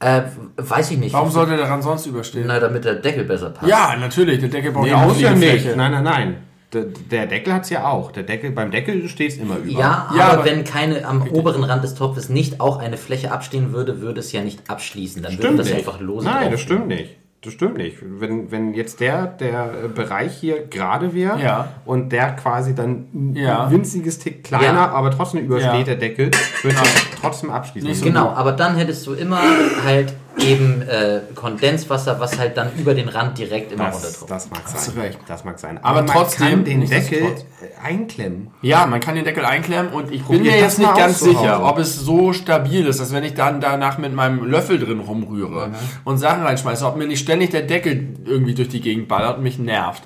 Äh, 0.00 0.22
weiß 0.56 0.92
ich 0.92 0.98
nicht. 0.98 1.12
Warum 1.12 1.30
sollte 1.30 1.56
der 1.56 1.68
Rand 1.68 1.82
sonst 1.82 2.06
überstehen? 2.06 2.44
Na, 2.46 2.60
damit 2.60 2.84
der 2.84 2.94
Deckel 2.94 3.24
besser 3.24 3.50
passt. 3.50 3.68
Ja, 3.68 3.96
natürlich. 3.98 4.38
Der 4.38 4.48
Deckel 4.48 4.70
braucht 4.72 4.84
Nee, 4.84 4.90
ja 4.90 5.02
auch 5.02 5.08
muss 5.08 5.20
ja 5.20 5.34
Fläche. 5.34 5.68
nicht. 5.68 5.76
Nein, 5.76 5.90
nein, 5.92 6.04
nein. 6.04 6.36
Der, 6.72 6.84
der 6.84 7.26
Deckel 7.26 7.52
hat 7.54 7.62
es 7.64 7.70
ja 7.70 7.88
auch. 7.88 8.12
Der 8.12 8.22
Deckel, 8.22 8.50
beim 8.52 8.70
Deckel 8.70 9.08
steht 9.08 9.32
es 9.32 9.38
immer 9.38 9.56
über. 9.56 9.72
Ja, 9.80 10.10
Ja, 10.16 10.24
aber, 10.28 10.32
aber- 10.34 10.44
wenn 10.44 10.64
keine 10.64 11.04
am 11.04 11.26
oberen 11.28 11.64
Rand 11.64 11.82
des 11.82 11.94
Topfes 11.94 12.28
nicht 12.28 12.60
auch 12.60 12.78
eine 12.78 12.96
Fläche 12.96 13.32
abstehen 13.32 13.72
würde, 13.72 14.00
würde 14.00 14.20
es 14.20 14.30
ja 14.32 14.42
nicht 14.42 14.70
abschließen. 14.70 15.22
Dann 15.22 15.32
würde 15.32 15.42
stimmt 15.42 15.58
das 15.60 15.66
nicht. 15.68 15.78
einfach 15.78 15.98
lose 16.00 16.26
Nein, 16.26 16.42
drauf 16.42 16.50
das 16.52 16.60
stimmt 16.60 16.86
nicht. 16.88 17.16
Das 17.40 17.52
stimmt 17.52 17.76
nicht. 17.76 17.98
Wenn, 18.02 18.50
wenn 18.50 18.74
jetzt 18.74 18.98
der, 18.98 19.26
der 19.26 19.84
äh, 19.84 19.88
Bereich 19.88 20.36
hier 20.36 20.66
gerade 20.66 21.14
wäre 21.14 21.40
Ja. 21.40 21.68
und 21.84 22.10
der 22.10 22.32
quasi 22.32 22.74
dann 22.74 23.06
ein 23.14 23.36
Ja. 23.36 23.70
winziges 23.70 24.18
Tick 24.18 24.42
kleiner, 24.42 24.64
Ja. 24.72 24.90
aber 24.90 25.12
trotzdem 25.12 25.44
übersteht 25.44 25.72
Ja. 25.78 25.84
der 25.84 25.96
Deckel, 25.96 26.32
würde 26.62 26.76
er 26.78 26.82
trotzdem 27.20 27.50
abschließen. 27.50 27.88
Nicht 27.88 28.00
so 28.00 28.06
Genau, 28.06 28.30
aber 28.30 28.50
dann 28.52 28.74
hättest 28.76 29.06
du 29.06 29.12
immer 29.14 29.40
halt 29.84 30.14
eben 30.40 30.82
äh, 30.82 31.20
Kondenswasser, 31.34 32.20
was 32.20 32.38
halt 32.38 32.56
dann 32.56 32.70
über 32.78 32.94
den 32.94 33.08
Rand 33.08 33.38
direkt 33.38 33.72
immer 33.72 33.86
das, 33.86 33.96
runtertropft. 33.96 34.30
das 34.30 34.50
mag 34.50 34.60
Hast 34.64 34.84
sein. 34.84 34.94
du 34.94 35.00
recht. 35.00 35.18
Das 35.26 35.44
mag 35.44 35.58
sein. 35.58 35.78
Aber 35.82 36.02
man 36.02 36.06
trotzdem, 36.06 36.48
kann 36.48 36.64
den. 36.64 36.88
Deckel 36.88 37.34
einklemmen. 37.82 38.50
Ja, 38.62 38.86
man 38.86 39.00
kann 39.00 39.14
den 39.14 39.24
Deckel 39.24 39.44
einklemmen 39.44 39.92
und 39.92 40.06
ich 40.12 40.18
bin 40.24 40.38
Probiert 40.38 40.54
mir 40.54 40.60
jetzt 40.60 40.78
nicht 40.78 40.94
ganz 40.96 41.20
sicher, 41.20 41.64
ob 41.64 41.78
es 41.78 41.96
so 41.96 42.32
stabil 42.32 42.86
ist, 42.86 43.00
dass 43.00 43.12
wenn 43.12 43.24
ich 43.24 43.34
dann 43.34 43.60
danach 43.60 43.98
mit 43.98 44.12
meinem 44.14 44.44
Löffel 44.44 44.78
drin 44.78 45.00
rumrühre 45.00 45.72
und 46.04 46.18
Sachen 46.18 46.42
reinschmeiße, 46.42 46.86
ob 46.86 46.96
mir 46.96 47.06
nicht 47.06 47.20
ständig 47.20 47.50
der 47.50 47.62
Deckel 47.62 48.14
irgendwie 48.24 48.54
durch 48.54 48.68
die 48.68 48.80
Gegend 48.80 49.08
ballert 49.08 49.38
und 49.38 49.42
mich 49.42 49.58
nervt. 49.58 50.02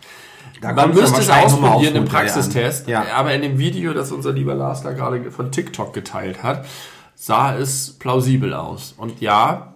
Da 0.61 0.73
Man 0.73 0.95
müsste 0.95 1.21
es 1.21 1.29
ausprobieren 1.29 1.97
im. 1.97 2.05
Praxistest, 2.05 2.87
Ja. 2.89 3.05
aber 3.17 3.35
in 3.35 3.43
dem 3.43 3.59
Video, 3.59 3.93
das 3.95 4.13
unser 4.13 4.33
lieber 4.33 4.55
Lars 4.55 4.83
da 4.83 4.93
gerade 4.93 5.31
von 5.33 5.51
TikTok 5.51 5.93
geteilt 5.93 6.43
hat, 6.45 6.65
sah 7.17 7.57
es 7.57 7.97
plausibel 7.99 8.55
aus. 8.55 8.95
Und 8.97 9.21
ja, 9.21 9.72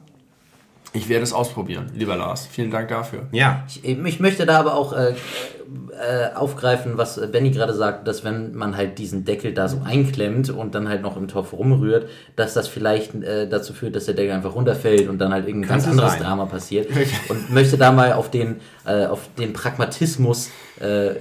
ich 0.96 1.08
werde 1.08 1.24
es 1.24 1.32
ausprobieren, 1.32 1.90
lieber 1.94 2.16
Lars. 2.16 2.46
Vielen 2.46 2.70
Dank 2.70 2.88
dafür. 2.88 3.26
Ja. 3.32 3.64
Ich, 3.68 3.84
ich 3.84 4.20
möchte 4.20 4.46
da 4.46 4.58
aber 4.58 4.74
auch 4.74 4.92
äh, 4.92 5.10
äh, 5.10 6.34
aufgreifen, 6.34 6.96
was 6.96 7.20
Benny 7.30 7.50
gerade 7.50 7.74
sagt, 7.74 8.08
dass 8.08 8.24
wenn 8.24 8.54
man 8.54 8.76
halt 8.76 8.98
diesen 8.98 9.24
Deckel 9.24 9.52
da 9.52 9.68
so 9.68 9.82
einklemmt 9.84 10.50
und 10.50 10.74
dann 10.74 10.88
halt 10.88 11.02
noch 11.02 11.16
im 11.16 11.28
Topf 11.28 11.52
rumrührt, 11.52 12.08
dass 12.34 12.54
das 12.54 12.68
vielleicht 12.68 13.14
äh, 13.14 13.48
dazu 13.48 13.72
führt, 13.72 13.94
dass 13.94 14.06
der 14.06 14.14
Deckel 14.14 14.32
einfach 14.32 14.54
runterfällt 14.54 15.08
und 15.08 15.18
dann 15.18 15.32
halt 15.32 15.46
irgendein 15.46 15.68
ganz 15.68 15.84
Könnte 15.84 16.02
anderes 16.02 16.18
sein. 16.18 16.22
Drama 16.22 16.46
passiert. 16.46 16.88
Und 17.28 17.50
möchte 17.52 17.76
da 17.76 17.92
mal 17.92 18.14
auf 18.14 18.30
den, 18.30 18.60
äh, 18.86 19.06
auf 19.06 19.28
den 19.38 19.52
Pragmatismus 19.52 20.50
äh, 20.80 21.08
äh, 21.08 21.14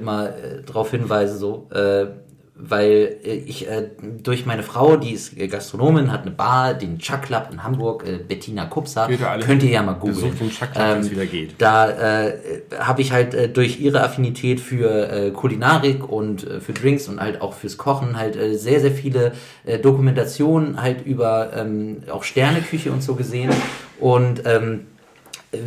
mal 0.00 0.28
äh, 0.28 0.62
drauf 0.62 0.90
hinweisen, 0.90 1.38
so. 1.38 1.68
Weil 2.54 3.16
äh, 3.24 3.34
ich 3.34 3.66
äh, 3.66 3.88
durch 4.22 4.44
meine 4.44 4.62
Frau, 4.62 4.96
die 4.96 5.12
ist 5.12 5.38
äh, 5.38 5.48
Gastronomin, 5.48 6.12
hat 6.12 6.22
eine 6.22 6.32
Bar, 6.32 6.74
den 6.74 6.98
Chuck 6.98 7.22
Club 7.22 7.48
in 7.50 7.64
Hamburg, 7.64 8.06
äh, 8.06 8.18
Bettina 8.18 8.66
Kupsa, 8.66 9.08
könnt 9.40 9.62
ihr 9.62 9.70
ja 9.70 9.82
mal 9.82 9.94
googeln. 9.94 10.34
Geht. 11.30 11.54
Da 11.56 12.26
äh, 12.26 12.34
habe 12.78 13.00
ich 13.00 13.10
halt 13.10 13.32
äh, 13.32 13.48
durch 13.48 13.80
ihre 13.80 14.02
Affinität 14.02 14.60
für 14.60 15.10
äh, 15.10 15.30
Kulinarik 15.30 16.06
und 16.06 16.46
äh, 16.46 16.60
für 16.60 16.74
Drinks 16.74 17.08
und 17.08 17.20
halt 17.20 17.40
auch 17.40 17.54
fürs 17.54 17.78
Kochen 17.78 18.18
halt 18.18 18.36
äh, 18.36 18.54
sehr, 18.54 18.80
sehr 18.80 18.92
viele 18.92 19.32
äh, 19.64 19.78
Dokumentationen 19.78 20.82
halt 20.82 21.06
über 21.06 21.52
ähm, 21.56 22.02
auch 22.10 22.22
Sterneküche 22.22 22.92
und 22.92 23.02
so 23.02 23.14
gesehen. 23.14 23.50
Und 23.98 24.42
ähm, 24.44 24.88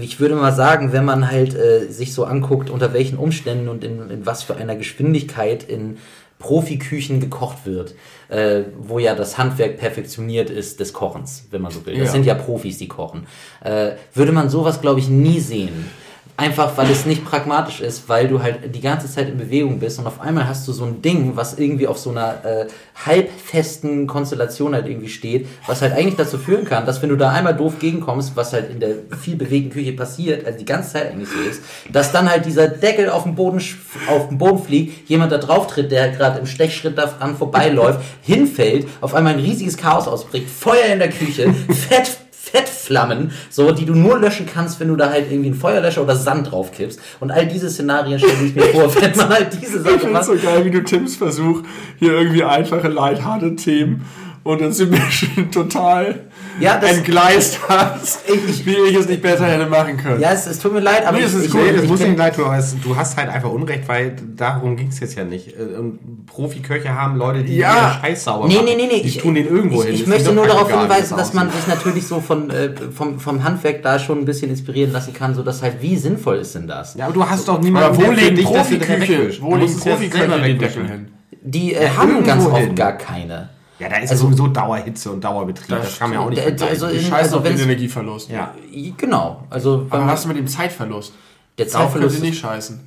ich 0.01 0.19
würde 0.19 0.35
mal 0.35 0.51
sagen, 0.51 0.93
wenn 0.93 1.05
man 1.05 1.29
halt 1.29 1.55
äh, 1.55 1.87
sich 1.89 2.13
so 2.13 2.25
anguckt, 2.25 2.69
unter 2.69 2.93
welchen 2.93 3.17
Umständen 3.17 3.69
und 3.69 3.83
in, 3.83 4.09
in 4.09 4.25
was 4.25 4.43
für 4.43 4.55
einer 4.55 4.75
Geschwindigkeit 4.75 5.63
in 5.63 5.97
Profiküchen 6.45 7.19
gekocht 7.19 7.65
wird, 7.65 7.95
äh, 8.29 8.61
wo 8.77 8.99
ja 8.99 9.15
das 9.15 9.39
Handwerk 9.39 9.77
perfektioniert 9.79 10.51
ist 10.51 10.79
des 10.79 10.93
Kochens, 10.93 11.47
wenn 11.49 11.61
man 11.63 11.71
so 11.71 11.83
will. 11.87 11.95
Das 11.97 12.05
Ja. 12.09 12.11
sind 12.11 12.25
ja 12.27 12.35
Profis, 12.35 12.77
die 12.77 12.87
kochen. 12.87 13.25
Äh, 13.63 13.93
würde 14.13 14.31
man 14.31 14.47
sowas, 14.49 14.79
glaube 14.79 14.99
ich, 14.99 15.09
nie 15.09 15.39
sehen. 15.39 15.89
Einfach 16.37 16.75
weil 16.75 16.91
es 16.91 17.05
nicht 17.05 17.23
pragmatisch 17.23 17.79
ist, 17.79 18.09
weil 18.09 18.27
du 18.27 18.43
halt 18.43 18.75
die 18.75 18.81
ganze 18.81 19.09
Zeit 19.09 19.29
in 19.29 19.37
Bewegung 19.37 19.79
bist 19.79 19.99
und 19.99 20.07
auf 20.07 20.19
einmal 20.19 20.45
hast 20.49 20.67
du 20.67 20.73
so 20.73 20.83
ein 20.83 21.01
Ding, 21.01 21.37
was 21.37 21.57
irgendwie 21.57 21.87
auf 21.87 21.97
so 21.97 22.09
einer 22.09 22.43
äh, 22.43 22.67
halbfesten 23.05 24.05
Konstellation 24.05 24.73
halt 24.73 24.85
irgendwie 24.85 25.07
steht, 25.07 25.47
was 25.65 25.81
halt 25.81 25.93
eigentlich 25.93 26.17
dazu 26.17 26.37
führen 26.37 26.65
kann, 26.65 26.85
dass 26.85 27.01
wenn 27.01 27.07
du 27.07 27.15
da 27.15 27.31
einmal 27.31 27.55
doof 27.55 27.79
gegenkommst, 27.79 28.35
was 28.35 28.51
halt 28.51 28.69
in 28.69 28.81
der 28.81 28.95
viel 29.17 29.37
bewegten 29.37 29.71
Küche 29.71 29.93
passiert, 29.93 30.45
also 30.45 30.59
die 30.59 30.65
ganze 30.65 30.93
Zeit 30.93 31.11
eigentlich 31.11 31.29
so 31.29 31.39
ist, 31.49 31.61
dass 31.93 32.11
dann 32.11 32.29
halt 32.29 32.45
dieser 32.45 32.67
Deckel 32.67 33.09
auf 33.09 33.23
dem 33.23 33.35
Boden, 33.35 33.61
auf 34.09 34.27
den 34.27 34.37
Boden 34.37 34.61
fliegt, 34.61 35.09
jemand 35.09 35.31
da 35.31 35.37
drauf 35.37 35.67
tritt, 35.67 35.89
der 35.89 36.09
gerade 36.09 36.39
im 36.39 36.47
Stechschritt 36.47 36.97
daran 36.97 37.37
vorbeiläuft, 37.37 38.01
hinfällt, 38.21 38.87
auf 38.99 39.13
einmal 39.13 39.35
ein 39.35 39.39
riesiges 39.39 39.77
Chaos 39.77 40.05
ausbricht, 40.05 40.49
Feuer 40.49 40.87
in 40.91 40.99
der 40.99 41.11
Küche, 41.11 41.53
Fett 41.69 42.24
Fettflammen, 42.55 43.31
so, 43.49 43.71
die 43.71 43.85
du 43.85 43.93
nur 43.93 44.17
löschen 44.17 44.45
kannst, 44.45 44.79
wenn 44.79 44.87
du 44.87 44.95
da 44.95 45.09
halt 45.09 45.29
irgendwie 45.29 45.49
einen 45.49 45.59
Feuerlöscher 45.59 46.01
oder 46.03 46.15
Sand 46.15 46.51
drauf 46.51 46.71
kippst. 46.71 46.99
Und 47.19 47.31
all 47.31 47.45
diese 47.47 47.69
Szenarien 47.69 48.17
stelle 48.17 48.45
ich 48.45 48.55
mir 48.55 48.63
vor, 48.73 48.93
wenn 48.95 49.15
man 49.17 49.29
halt 49.29 49.49
diese 49.61 49.77
Ich 49.77 49.83
Sache 49.83 49.99
finde 49.99 50.19
es 50.19 50.27
macht. 50.27 50.39
so 50.41 50.47
geil, 50.47 50.63
wie 50.63 50.71
du 50.71 50.83
Tims 50.83 51.17
Versuch, 51.17 51.63
hier 51.99 52.13
irgendwie 52.13 52.43
einfache, 52.43 52.87
lighthearted 52.87 53.57
Themen 53.57 54.05
und 54.43 54.61
dann 54.61 54.71
zu 54.71 54.85
Menschen 54.87 55.51
total 55.51 56.21
Ja, 56.59 56.77
das- 56.77 56.97
entgleist 56.97 57.59
hast, 57.67 58.19
Ich- 58.27 58.49
ich- 58.49 58.65
wie 58.65 58.75
ich 58.89 58.95
es 58.95 59.07
nicht 59.07 59.21
besser 59.21 59.45
hätte 59.47 59.65
machen 59.65 59.97
können. 59.97 60.21
Ja, 60.21 60.31
es, 60.31 60.47
es 60.47 60.59
tut 60.59 60.73
mir 60.73 60.79
leid, 60.79 61.05
aber 61.05 61.17
Nee, 61.17 61.23
ich, 61.23 61.29
es 61.29 61.33
ist 61.33 61.45
ich, 61.47 61.53
cool, 61.53 61.61
ich, 61.67 61.73
das 61.75 61.83
ich 61.83 61.89
muss 61.89 61.99
nicht 61.99 62.17
leid 62.17 62.39
aber 62.39 62.57
es, 62.57 62.75
du 62.81 62.95
hast 62.95 63.17
halt 63.17 63.29
einfach 63.29 63.49
Unrecht, 63.49 63.87
weil 63.87 64.15
darum 64.35 64.77
ging 64.77 64.87
es 64.87 64.99
jetzt 64.99 65.15
ja 65.17 65.23
nicht. 65.25 65.49
Äh, 65.49 65.77
Und 65.77 66.25
Profiköche 66.27 66.89
haben 66.95 67.17
Leute, 67.17 67.43
die 67.43 67.57
Ja. 67.57 67.99
Scheiß 68.01 68.23
sauber 68.23 68.47
Nee, 68.47 68.55
machen. 68.55 68.65
nee, 68.67 68.75
nee, 68.75 68.87
nee. 68.91 69.01
Die 69.01 69.07
ich, 69.09 69.17
tun 69.17 69.35
den 69.35 69.47
irgendwo 69.47 69.81
ich, 69.81 69.85
hin. 69.87 69.95
Ich 69.95 70.01
Ist 70.01 70.07
möchte 70.07 70.31
nur 70.33 70.47
darauf 70.47 70.69
hinweisen, 70.69 71.17
das 71.17 71.27
dass 71.27 71.33
man 71.33 71.51
sich 71.51 71.67
natürlich 71.67 72.07
so 72.07 72.21
von, 72.21 72.49
äh, 72.49 72.69
vom, 72.95 73.19
vom 73.19 73.43
Handwerk 73.43 73.81
da 73.83 73.99
schon 73.99 74.19
ein 74.19 74.25
bisschen 74.25 74.49
inspirieren 74.49 74.91
lassen 74.93 75.13
kann, 75.13 75.35
so 75.35 75.43
dass 75.43 75.61
halt, 75.61 75.81
wie 75.81 75.97
sinnvoll 75.97 76.37
ist 76.37 76.55
denn 76.55 76.67
das? 76.67 76.95
Ja, 76.95 77.05
aber 77.05 77.13
du 77.13 77.29
hast 77.29 77.47
doch 77.47 77.59
niemanden, 77.61 77.97
wo 77.97 78.11
das 78.11 78.43
Profiküche? 78.45 78.99
wegwischt. 79.19 79.41
Wo 79.41 79.57
Du 79.57 79.65
es 79.65 79.77
Profiköche 79.79 80.19
selber 80.29 80.37
den. 80.39 80.57
Deckel 80.59 80.87
hin? 80.87 81.07
Die 81.41 81.73
äh, 81.75 81.89
haben 81.89 82.23
ganz 82.23 82.45
oft 82.45 82.57
hin. 82.57 82.75
gar 82.75 82.93
keine. 82.93 83.49
Ja, 83.79 83.89
da 83.89 83.97
ist 83.97 84.09
ja 84.11 84.15
sowieso 84.15 84.47
Dauerhitze 84.47 85.11
und 85.11 85.21
Dauerbetrieb. 85.23 85.67
Das, 85.67 85.99
kann 85.99 86.09
man 86.09 86.19
ja 86.19 86.25
auch 86.25 86.29
nicht 86.29 86.39
Also, 86.41 86.49
vergleichen. 86.65 86.83
also, 86.85 86.95
in- 86.97 87.01
scheiße 87.03 87.15
also 87.15 87.37
auf 87.37 87.43
den 87.43 87.59
Energieverlust. 87.59 88.29
ja. 88.29 88.53
Genau, 88.97 89.43
also 89.49 89.85
Aber 89.89 90.07
was 90.07 90.21
ist 90.21 90.27
mit 90.27 90.37
dem 90.37 90.47
Zeitverlust? 90.47 91.13
der 91.57 91.67
Zeitverlust, 91.67 92.17
ihr 92.17 92.21
nicht 92.23 92.39
scheißen. 92.39 92.79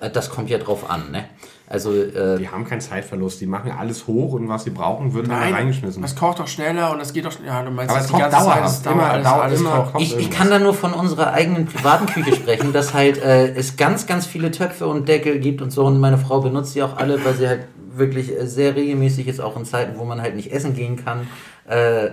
äh, 0.00 0.10
das 0.10 0.28
kommt 0.30 0.50
ja 0.50 0.58
drauf 0.58 0.88
an, 0.90 1.10
ne? 1.10 1.24
Also, 1.68 1.92
äh, 1.92 2.38
Die 2.38 2.48
haben 2.48 2.64
keinen 2.64 2.80
Zeitverlust. 2.80 3.40
Die 3.40 3.46
machen 3.46 3.72
alles 3.76 4.06
hoch 4.06 4.34
und 4.34 4.48
was 4.48 4.62
sie 4.64 4.70
brauchen, 4.70 5.12
wird 5.14 5.26
dann 5.28 5.40
da 5.50 5.56
reingeschmissen. 5.56 6.00
das 6.00 6.14
kocht 6.14 6.38
doch 6.38 6.46
schneller 6.46 6.92
und 6.92 6.98
das 7.00 7.12
geht 7.12 7.24
doch 7.24 7.32
schneller. 7.32 7.54
Ja, 7.54 7.62
du 7.64 7.70
meinst, 7.72 7.90
Aber 7.92 8.00
es 8.04 8.08
kocht 8.08 8.32
dauerhaft. 8.32 8.86
dauer, 8.86 8.92
Immer, 8.92 9.10
alles, 9.10 9.24
dauert 9.26 9.42
alles 9.44 9.60
immer, 9.60 9.90
kocht. 9.92 10.00
ich, 10.02 10.16
ich 10.16 10.30
kann 10.30 10.48
da 10.48 10.58
nur 10.60 10.74
von 10.74 10.92
unserer 10.92 11.32
eigenen 11.32 11.66
privaten 11.66 12.06
Küche 12.06 12.36
sprechen, 12.36 12.72
dass 12.72 12.94
halt 12.94 13.18
äh, 13.20 13.48
es 13.54 13.76
ganz, 13.76 14.06
ganz 14.06 14.26
viele 14.26 14.50
Töpfe 14.52 14.86
und 14.86 15.08
Deckel 15.08 15.40
gibt 15.40 15.60
und 15.60 15.70
so. 15.72 15.84
Und 15.86 15.98
meine 15.98 16.18
Frau 16.18 16.40
benutzt 16.40 16.74
die 16.76 16.82
auch 16.84 16.96
alle, 16.98 17.22
weil 17.24 17.34
sie 17.34 17.48
halt 17.48 17.66
wirklich 17.98 18.30
äh, 18.30 18.46
sehr 18.46 18.76
regelmäßig 18.76 19.28
ist, 19.28 19.40
auch 19.40 19.56
in 19.56 19.64
Zeiten, 19.64 19.98
wo 19.98 20.04
man 20.04 20.20
halt 20.20 20.36
nicht 20.36 20.52
essen 20.52 20.74
gehen 20.74 20.96
kann. 20.96 21.26
Äh, 21.68 22.06
äh, 22.06 22.12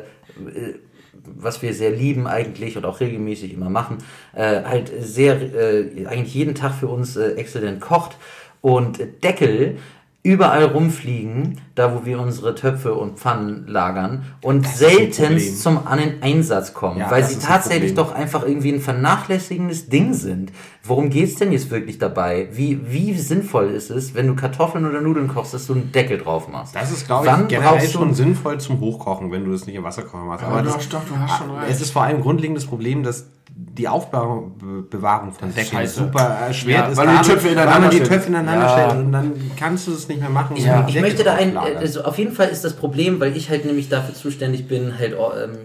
was 1.26 1.62
wir 1.62 1.74
sehr 1.74 1.92
lieben 1.92 2.28
eigentlich 2.28 2.76
und 2.76 2.86
auch 2.86 3.00
regelmäßig 3.00 3.54
immer 3.54 3.70
machen, 3.70 4.00
äh, 4.34 4.64
halt 4.64 4.92
sehr, 5.00 5.42
äh, 5.42 6.06
eigentlich 6.08 6.34
jeden 6.34 6.56
Tag 6.56 6.74
für 6.74 6.88
uns 6.88 7.16
äh, 7.16 7.34
exzellent 7.34 7.82
kocht. 7.82 8.18
Und 8.62 9.00
Deckel 9.24 9.78
überall 10.26 10.64
rumfliegen, 10.64 11.60
da 11.76 11.94
wo 11.94 12.06
wir 12.06 12.18
unsere 12.20 12.56
Töpfe 12.56 12.94
und 12.94 13.20
Pfannen 13.20 13.68
lagern 13.68 14.24
und 14.42 14.66
ein 14.66 14.72
seltenst 14.72 15.62
zum 15.62 15.86
An 15.86 16.00
Einsatz 16.22 16.74
kommen, 16.74 17.00
Ja, 17.00 17.12
weil 17.12 17.26
sie 17.26 17.36
ein 17.36 17.42
tatsächlich 17.42 17.94
Problem. 17.94 18.14
doch 18.14 18.16
einfach 18.16 18.46
irgendwie 18.46 18.72
ein 18.72 18.80
vernachlässigendes 18.80 19.90
Ding 19.90 20.14
sind. 20.14 20.54
Worum 20.86 21.10
geht's 21.10 21.36
denn 21.36 21.52
jetzt 21.52 21.72
wirklich 21.72 21.98
dabei? 21.98 22.48
Wie, 22.54 22.80
wie 22.90 23.14
sinnvoll 23.14 23.70
ist 23.72 23.90
es, 23.90 24.16
wenn 24.16 24.28
du 24.28 24.36
Kartoffeln 24.36 24.86
oder 24.86 25.02
Nudeln 25.02 25.28
kochst, 25.28 25.54
dass 25.54 25.68
du 25.68 25.74
einen 25.74 25.92
Deckel 25.92 26.18
drauf 26.18 26.48
machst? 26.48 26.74
Das 26.74 26.90
ist, 26.92 27.06
glaube 27.06 27.28
ich, 27.28 27.48
generell 27.50 27.88
schon 27.90 28.14
sinnvoll 28.14 28.60
zum 28.60 28.80
Hochkochen, 28.80 29.30
wenn 29.30 29.44
du 29.44 29.52
das 29.52 29.66
nicht 29.66 29.76
im 29.76 29.84
Wasserkocher 29.84 30.24
machst. 30.24 30.46
Aber 30.46 30.62
das, 30.62 30.88
doch, 30.88 31.02
doch, 31.02 31.08
du 31.08 31.18
hast 31.20 31.38
schon 31.38 31.52
recht. 31.52 31.70
Es 31.70 31.82
ist 31.82 31.92
vor 31.92 32.04
allem 32.04 32.18
ein 32.18 32.22
grundlegendes 32.24 32.66
Problem, 32.66 33.04
dass 33.04 33.28
die 33.56 33.88
Aufbewahrung 33.88 34.58
Be- 34.58 34.82
Bewahrung 34.90 35.32
von 35.32 35.50
Deckeln 35.50 35.68
scheiße. 35.82 36.00
super 36.06 36.22
erschwert 36.22 36.86
Ja, 36.86 36.88
ist. 36.92 36.98
weil 36.98 37.06
du 37.06 37.12
die 37.12 37.18
damit- 37.18 37.32
Töpfe 37.34 37.48
ineinander 37.50 37.74
weil 37.74 37.82
man 37.82 37.90
die 37.92 37.96
stellst. 37.98 38.12
Töpfe 38.12 38.28
ineinander 38.30 38.66
Ja. 38.66 38.70
stellt 38.90 39.06
und 39.06 39.12
dann 39.12 39.34
kannst 39.60 39.88
du 39.88 39.92
es 39.94 40.08
nicht 40.08 40.22
mehr 40.22 40.30
machen. 40.30 40.56
Ich, 40.58 40.66
ich 40.96 41.02
möchte 41.02 41.24
da 41.24 41.34
ein, 41.36 41.56
also 41.58 42.02
auf 42.04 42.18
jeden 42.18 42.32
Fall 42.34 42.50
ist 42.50 42.64
das 42.64 42.74
Problem, 42.74 43.20
weil 43.20 43.36
ich 43.38 43.50
halt 43.50 43.66
nämlich 43.66 43.90
dafür 43.90 44.16
zuständig 44.16 44.68
bin, 44.68 44.98
halt 44.98 45.14
ähm, 45.14 45.18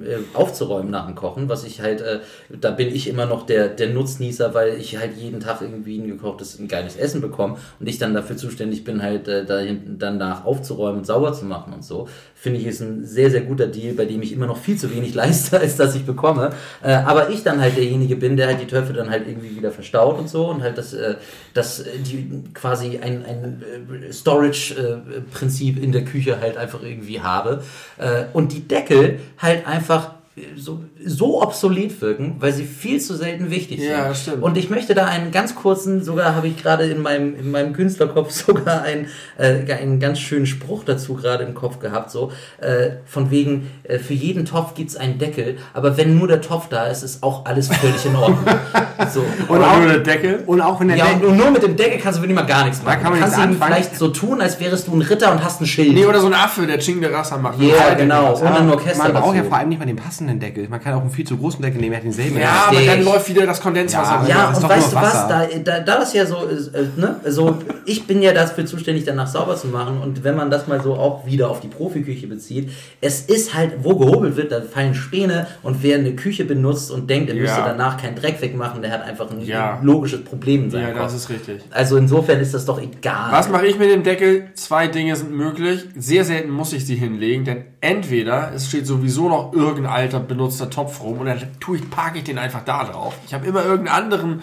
äh, 0.07 0.37
aufzuräumen 0.37 0.91
nach 0.91 1.07
dem 1.07 1.15
Kochen, 1.15 1.49
was 1.49 1.65
ich 1.65 1.81
halt, 1.81 2.01
äh, 2.03 2.21
da 2.61 2.71
bin 2.73 2.89
ich 2.89 3.09
immer 3.09 3.25
noch 3.27 3.47
der, 3.47 3.69
der 3.69 3.89
Nutznießer, 3.91 4.53
weil 4.55 4.75
ich 4.79 4.99
halt 4.99 5.17
jeden 5.17 5.41
Tag 5.41 5.61
irgendwie 5.63 5.99
ein 5.99 6.09
gekochtes, 6.09 6.59
ein 6.59 6.69
geiles 6.69 6.97
Essen 6.97 7.21
bekomme 7.23 7.57
und 7.81 7.89
ich 7.89 7.99
dann 7.99 8.13
dafür 8.15 8.37
zuständig 8.37 8.85
bin, 8.85 9.03
halt 9.03 9.29
äh, 9.29 9.45
dahin, 9.47 9.97
danach 9.99 10.45
aufzuräumen 10.45 10.99
und 10.99 11.05
sauber 11.07 11.33
zu 11.33 11.47
machen 11.47 11.73
und 11.73 11.85
so. 11.85 12.07
Finde 12.41 12.61
ich 12.61 12.67
ist 12.67 12.81
ein 12.81 13.05
sehr, 13.05 13.33
sehr 13.33 13.41
guter 13.41 13.67
Deal, 13.67 13.95
bei 13.95 14.05
dem 14.05 14.23
ich 14.23 14.33
immer 14.33 14.47
noch 14.47 14.59
viel 14.59 14.77
zu 14.77 14.95
wenig 14.95 15.13
leiste, 15.17 15.59
als 15.59 15.77
dass 15.77 15.97
ich 15.97 16.05
bekomme. 16.05 16.53
Äh, 16.85 16.93
aber 16.93 17.31
ich 17.31 17.43
dann 17.43 17.61
halt 17.61 17.77
derjenige 17.77 18.15
bin, 18.15 18.37
der 18.37 18.47
halt 18.47 18.61
die 18.61 18.67
Töpfe 18.67 18.93
dann 18.93 19.11
halt 19.11 19.27
irgendwie 19.27 19.57
wieder 19.57 19.73
verstaut 19.73 20.19
und 20.19 20.29
so 20.29 20.47
und 20.47 20.63
halt 20.63 20.79
das, 20.79 20.93
äh, 20.93 21.17
das 21.55 21.81
äh, 21.81 21.99
die 21.99 22.45
quasi 22.55 22.99
ein, 22.99 23.25
ein 23.25 23.63
äh, 24.09 24.13
Storage-Prinzip 24.13 25.83
in 25.83 25.91
der 25.91 26.05
Küche 26.05 26.41
halt 26.41 26.57
einfach 26.57 26.83
irgendwie 26.83 27.21
habe. 27.21 27.65
Äh, 27.97 28.25
und 28.33 28.53
die 28.53 28.69
Deckel 28.69 29.19
halt 29.39 29.67
einfach 29.67 30.18
so, 30.57 30.81
so 31.05 31.43
obsolet 31.43 32.01
wirken, 32.01 32.37
weil 32.41 32.53
sie 32.53 32.65
viel 32.65 33.01
zu 33.01 33.15
selten 33.17 33.51
wichtig 33.51 33.81
sind. 33.81 33.91
Ja, 33.91 34.15
stimmt. 34.15 34.43
Und 34.43 34.57
ich 34.57 34.71
möchte 34.71 34.95
da 34.95 35.07
einen 35.07 35.31
ganz 35.31 35.55
kurzen, 35.55 36.03
sogar 36.03 36.35
habe 36.35 36.49
ich 36.49 36.57
gerade 36.57 36.85
in 36.85 37.01
meinem, 37.03 37.35
in 37.37 37.51
meinem 37.51 37.73
Künstlerkopf 37.73 38.31
sogar 38.47 38.83
einen, 38.83 39.07
äh, 39.39 39.73
einen 39.73 40.01
ganz 40.01 40.19
schönen 40.19 40.47
Spruch 40.47 40.85
dazu 40.85 41.15
gerade 41.15 41.45
im 41.45 41.55
Kopf 41.55 41.79
gehabt, 41.79 42.11
so 42.11 42.33
äh, 42.61 42.91
von 43.07 43.31
wegen, 43.31 43.71
äh, 43.85 43.99
für 43.99 44.15
jeden 44.15 44.45
Topf 44.45 44.75
gibt's 44.75 44.97
einen 44.97 45.19
Deckel, 45.19 45.59
aber 45.75 45.97
wenn 45.97 46.19
nur 46.19 46.29
der 46.29 46.41
Topf 46.41 46.69
da 46.69 46.87
ist, 46.87 47.03
ist 47.03 47.23
auch 47.23 47.45
alles 47.47 47.69
völlig 47.69 48.05
in 48.05 48.17
Ordnung. 48.17 48.45
so. 49.13 49.25
Und 49.49 49.63
auch, 49.63 49.79
nur 49.79 49.89
der 49.89 49.99
Deckel? 50.01 50.43
und 50.47 50.61
auch 50.61 50.81
wenn 50.81 50.89
der 50.89 50.97
Ja, 50.97 51.07
Deckel... 51.07 51.29
und 51.29 51.37
nur 51.37 51.51
mit 51.51 51.63
dem 51.63 51.77
Deckel 51.77 51.99
kannst 52.01 52.19
du 52.19 52.23
wirklich 52.23 52.37
mal 52.37 52.47
gar 52.47 52.65
nichts 52.65 52.83
machen. 52.83 53.01
kann 53.01 53.11
man 53.13 53.15
du 53.15 53.21
kannst 53.21 53.39
anfangen. 53.39 53.63
vielleicht 53.63 53.97
so 53.97 54.09
tun, 54.09 54.41
als 54.41 54.59
wärst 54.61 54.89
du 54.89 54.95
ein 54.95 55.03
Ritter 55.03 55.33
und 55.33 55.43
hast 55.43 55.61
ein 55.61 55.67
Schild. 55.67 55.95
Nee, 55.95 56.05
oder 56.07 56.21
so 56.21 56.27
ein 56.27 56.35
Affe, 56.35 56.67
der 56.67 56.79
Ching 56.79 57.01
de 57.01 57.13
Rassa 57.13 57.37
macht. 57.39 57.61
Ja, 57.61 57.77
Ja, 57.77 57.95
genau. 57.95 58.35
Und 58.37 58.47
ein 58.47 58.69
Orchester 58.71 59.05
man 59.05 59.13
braucht 59.23 59.37
ja 59.37 59.45
vor 59.45 59.57
allem 59.57 59.69
nicht 59.69 59.79
mal 59.79 59.87
den 59.87 59.97
passenden 59.97 60.28
Deckel. 60.39 60.69
Man 60.69 60.81
kann 60.81 60.95
auch 60.95 61.01
einen 61.01 61.11
viel 61.11 61.27
zu 61.27 61.37
großen 61.37 61.63
Deckel 61.63 61.81
nehmen, 61.81 61.93
der 61.93 61.99
hat 62.01 62.05
denselben. 62.05 62.39
Ja, 62.39 62.67
aber 62.69 62.81
dann 62.81 63.03
läuft 63.05 63.29
wieder 63.29 63.47
das 63.47 63.61
Kondenswasser. 63.61 64.25
Ja. 64.29 64.37
Ja, 64.37 64.49
und 64.49 64.63
weißt 64.69 64.93
du 64.93 64.97
was, 64.97 65.13
da, 65.29 65.47
da, 65.65 65.81
da 65.81 65.99
das 65.99 66.13
ja 66.13 66.27
so 66.27 66.45
ist, 66.45 66.69
äh, 66.75 66.85
ne, 66.97 67.17
also 67.25 67.57
ich 67.87 68.07
bin 68.07 68.21
ja 68.23 68.33
dafür 68.33 68.67
zuständig, 68.67 69.05
danach 69.05 69.27
sauber 69.27 69.57
zu 69.57 69.69
machen 69.69 69.99
und 70.03 70.23
wenn 70.25 70.37
man 70.37 70.51
das 70.51 70.67
mal 70.69 70.83
so 70.83 70.95
auch 70.95 71.25
wieder 71.27 71.49
auf 71.51 71.61
die 71.61 71.69
Profiküche 71.69 72.27
bezieht, 72.27 72.71
es 73.01 73.23
ist 73.23 73.55
halt, 73.55 73.73
wo 73.83 73.97
gehobelt 73.97 74.37
wird, 74.37 74.53
da 74.53 74.61
fallen 74.61 74.95
Späne 74.95 75.47
und 75.63 75.83
wer 75.83 75.99
eine 75.99 76.13
Küche 76.15 76.45
benutzt 76.45 76.91
und 76.91 77.09
denkt, 77.09 77.31
er 77.31 77.37
Ja. 77.37 77.43
müsste 77.43 77.63
danach 77.65 77.97
keinen 78.01 78.17
Dreck 78.17 78.41
wegmachen, 78.43 78.83
der 78.83 78.91
hat 78.91 79.03
einfach 79.03 79.31
ein 79.31 79.41
Ja. 79.41 79.79
logisches 79.83 80.25
Problem 80.25 80.65
in 80.65 80.71
seinem 80.71 80.89
Ja, 80.89 81.03
das 81.03 81.15
ist 81.15 81.31
richtig. 81.31 81.63
Also 81.71 81.97
insofern 81.97 82.41
ist 82.41 82.53
das 82.55 82.65
doch 82.67 82.81
egal. 82.81 83.31
Was 83.33 83.49
mache 83.49 83.67
ich 83.67 83.79
mit 83.79 83.91
dem 83.91 84.03
Deckel? 84.03 84.49
Zwei 84.55 84.89
Dinge 84.89 85.17
sind 85.17 85.33
möglich. 85.33 85.87
Sehr 85.97 86.25
selten 86.25 86.51
muss 86.51 86.73
ich 86.73 86.85
sie 86.87 86.97
hinlegen, 86.97 87.45
denn 87.45 87.65
entweder 87.81 88.53
es 88.55 88.69
steht 88.69 88.87
sowieso 88.87 89.29
noch 89.29 89.53
irgendein 89.53 89.87
alter 89.93 90.18
benutzter 90.21 90.71
Topf 90.71 91.03
rum 91.03 91.19
und 91.19 91.27
dann 91.27 91.41
tue 91.61 91.77
ich, 91.77 91.91
parke 91.91 92.19
ich 92.19 92.25
den 92.25 92.39
einfach 92.39 92.65
da 92.65 92.85
drauf. 92.85 93.15
Ich 93.27 93.35
habe 93.35 93.47
immer 93.47 93.65
irgendeinen 93.65 94.05
anderen 94.05 94.43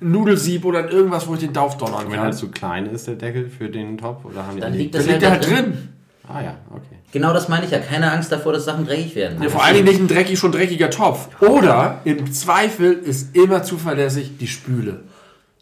Nudelsieb 0.00 0.64
oder 0.64 0.90
irgendwas, 0.90 1.28
wo 1.28 1.34
ich 1.34 1.40
den 1.40 1.52
Dauf 1.52 1.76
donnern 1.78 2.06
Wenn 2.08 2.16
kann. 2.16 2.26
er 2.26 2.32
zu 2.32 2.48
klein 2.48 2.86
ist, 2.86 3.06
der 3.06 3.14
Deckel 3.14 3.48
für 3.48 3.68
den 3.68 3.98
Topf, 3.98 4.24
oder 4.24 4.46
haben 4.46 4.56
die 4.56 4.60
Dann 4.60 4.72
liegt 4.72 4.94
Dann 4.94 5.00
das 5.00 5.08
liegt 5.08 5.22
der 5.22 5.30
halt 5.30 5.46
halt 5.46 5.52
da 5.52 5.62
drin. 5.62 5.88
Ah 6.28 6.40
ja, 6.40 6.56
okay. 6.70 6.96
Genau 7.12 7.32
das 7.32 7.48
meine 7.48 7.66
ich 7.66 7.72
ja. 7.72 7.78
Keine 7.78 8.10
Angst 8.10 8.30
davor, 8.32 8.52
dass 8.52 8.64
Sachen 8.64 8.86
dreckig 8.86 9.14
werden. 9.14 9.42
Ja, 9.42 9.48
vor 9.48 9.64
allen 9.64 9.74
Dingen 9.74 9.88
nicht 9.88 10.00
ein 10.00 10.08
dreckig, 10.08 10.38
schon 10.38 10.52
dreckiger 10.52 10.88
Topf. 10.90 11.28
Oder 11.40 12.00
im 12.04 12.32
Zweifel 12.32 12.92
ist 12.92 13.36
immer 13.36 13.62
zuverlässig 13.62 14.38
die 14.38 14.46
Spüle. 14.46 15.04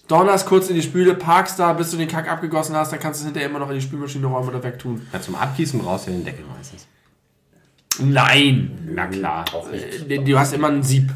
Donnerst 0.06 0.46
kurz 0.46 0.68
in 0.68 0.74
die 0.74 0.82
Spüle, 0.82 1.14
parkst 1.14 1.58
da, 1.58 1.72
bis 1.72 1.92
du 1.92 1.96
den 1.96 2.08
Kack 2.08 2.30
abgegossen 2.30 2.74
hast, 2.74 2.92
dann 2.92 2.98
kannst 2.98 3.20
du 3.20 3.22
es 3.22 3.26
hinterher 3.26 3.48
immer 3.48 3.60
noch 3.60 3.68
in 3.68 3.76
die 3.76 3.80
Spülmaschine 3.80 4.26
räumen 4.26 4.48
oder 4.48 4.62
wegtun. 4.62 5.06
Ja, 5.12 5.20
zum 5.20 5.36
Abgießen 5.36 5.78
brauchst 5.80 6.08
du 6.08 6.10
den 6.10 6.24
Deckel 6.24 6.44
meistens. 6.56 6.86
Nein! 8.00 8.70
Na 8.94 9.06
klar. 9.06 9.44
Auch 9.54 9.70
nicht. 9.70 10.10
Äh, 10.10 10.18
Du 10.18 10.38
hast 10.38 10.52
immer 10.52 10.68
ein 10.68 10.82
Sieb. 10.82 11.10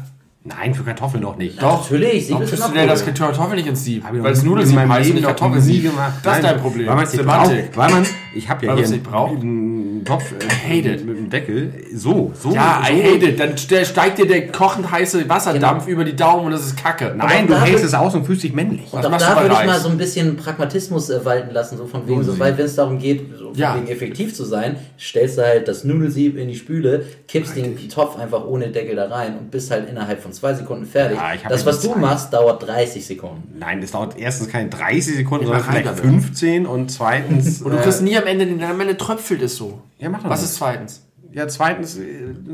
Nein, 0.47 0.75
für 0.75 0.83
Kartoffeln 0.83 1.23
doch 1.23 1.37
nicht. 1.37 1.59
Doch, 1.61 1.81
natürlich. 1.81 2.27
Sie 2.27 2.33
Warum 2.33 2.45
tust 2.47 2.67
du 2.67 2.71
denn 2.71 2.87
das 2.87 3.01
cool. 3.07 3.13
Kartoffel 3.13 3.55
nicht 3.55 3.67
ins 3.67 3.83
Sieb? 3.83 4.03
Weil 4.07 4.31
es 4.31 4.43
Nudelsieb 4.43 4.77
heißt 4.77 5.09
und 5.09 5.15
nicht 5.15 5.25
Kartoffelsieb. 5.25 5.83
gemacht. 5.83 6.13
Das 6.21 6.37
ist 6.37 6.43
dein 6.43 6.59
Problem. 6.59 6.87
Weil 6.87 7.91
man 7.91 8.05
ich 8.35 8.49
habe 8.49 8.65
ja 8.65 8.75
Weil 8.75 8.85
hier 8.85 9.01
braucht? 9.03 9.41
einen 9.41 10.03
Topf 10.05 10.33
äh, 10.69 10.81
mit 10.81 11.01
einem 11.01 11.29
Deckel. 11.29 11.73
So, 11.93 12.31
so. 12.39 12.51
Ja, 12.53 12.81
so. 12.85 12.93
I 12.93 13.01
hate 13.03 13.25
it. 13.29 13.39
Dann 13.39 13.57
ste- 13.57 13.85
steigt 13.85 14.17
dir 14.19 14.27
der 14.27 14.47
kochend 14.51 14.91
heiße 14.91 15.27
Wasserdampf 15.29 15.87
über 15.87 16.03
die 16.03 16.15
Daumen 16.15 16.45
und 16.47 16.51
das 16.51 16.65
ist 16.65 16.77
Kacke. 16.77 17.13
Nein, 17.17 17.45
Aber 17.45 17.55
du 17.55 17.61
hältst 17.61 17.85
es 17.85 17.93
aus 17.93 18.13
und 18.15 18.25
fühlst 18.25 18.43
dich 18.43 18.53
männlich. 18.53 18.91
Und 18.91 19.05
auch 19.05 19.17
da 19.17 19.41
würde 19.41 19.55
ich 19.59 19.65
mal 19.65 19.79
so 19.79 19.89
ein 19.89 19.97
bisschen 19.97 20.35
Pragmatismus 20.37 21.09
äh, 21.09 21.23
walten 21.25 21.53
lassen, 21.53 21.77
so 21.77 21.85
von 21.87 22.07
wegen, 22.07 22.23
sobald 22.23 22.57
wenn 22.57 22.65
es 22.65 22.75
darum 22.75 22.99
geht, 22.99 23.37
so 23.37 23.45
von 23.49 23.55
Ja. 23.55 23.75
wegen 23.75 23.87
effektiv 23.87 24.33
zu 24.35 24.43
sein, 24.45 24.75
stellst 24.99 25.37
du 25.37 25.41
halt 25.43 25.67
das 25.67 25.83
Nudelsieb 25.83 26.37
in 26.37 26.47
die 26.47 26.55
Spüle, 26.55 27.05
kippst 27.27 27.55
den 27.55 27.77
Topf 27.89 28.17
einfach 28.19 28.45
ohne 28.45 28.67
Deckel 28.69 28.95
da 28.95 29.07
rein 29.07 29.37
und 29.37 29.51
bist 29.51 29.71
halt 29.71 29.89
innerhalb 29.89 30.21
von 30.21 30.33
zwei 30.33 30.53
Sekunden 30.53 30.85
fertig. 30.85 31.17
Ja, 31.17 31.49
das, 31.49 31.65
was 31.65 31.81
du 31.81 31.89
Zeit. 31.89 31.97
machst, 31.97 32.33
dauert 32.33 32.65
30 32.67 33.05
Sekunden. 33.05 33.55
Nein, 33.59 33.81
das 33.81 33.91
dauert 33.91 34.17
erstens 34.17 34.49
keine 34.49 34.69
30 34.69 35.15
Sekunden, 35.15 35.45
sondern 35.45 35.63
vielleicht 35.63 35.87
rein 35.87 35.95
damit. 36.03 36.21
15 36.23 36.65
und 36.65 36.91
zweitens. 36.91 37.61
Und 37.61 37.71
du 37.71 37.77
äh, 37.77 37.81
kriegst 37.81 38.01
nie 38.01 38.17
am 38.17 38.24
Ende, 38.27 38.45
den- 38.45 38.63
am 38.63 38.79
Ende 38.79 38.97
tröpfelt 38.97 39.41
es 39.41 39.55
so. 39.55 39.81
Ja, 39.99 40.09
mach 40.09 40.23
doch 40.23 40.29
Was 40.29 40.41
nicht. 40.41 40.49
ist 40.51 40.55
zweitens? 40.57 41.01
Ja, 41.31 41.47
zweitens 41.49 41.97
äh, 41.97 42.03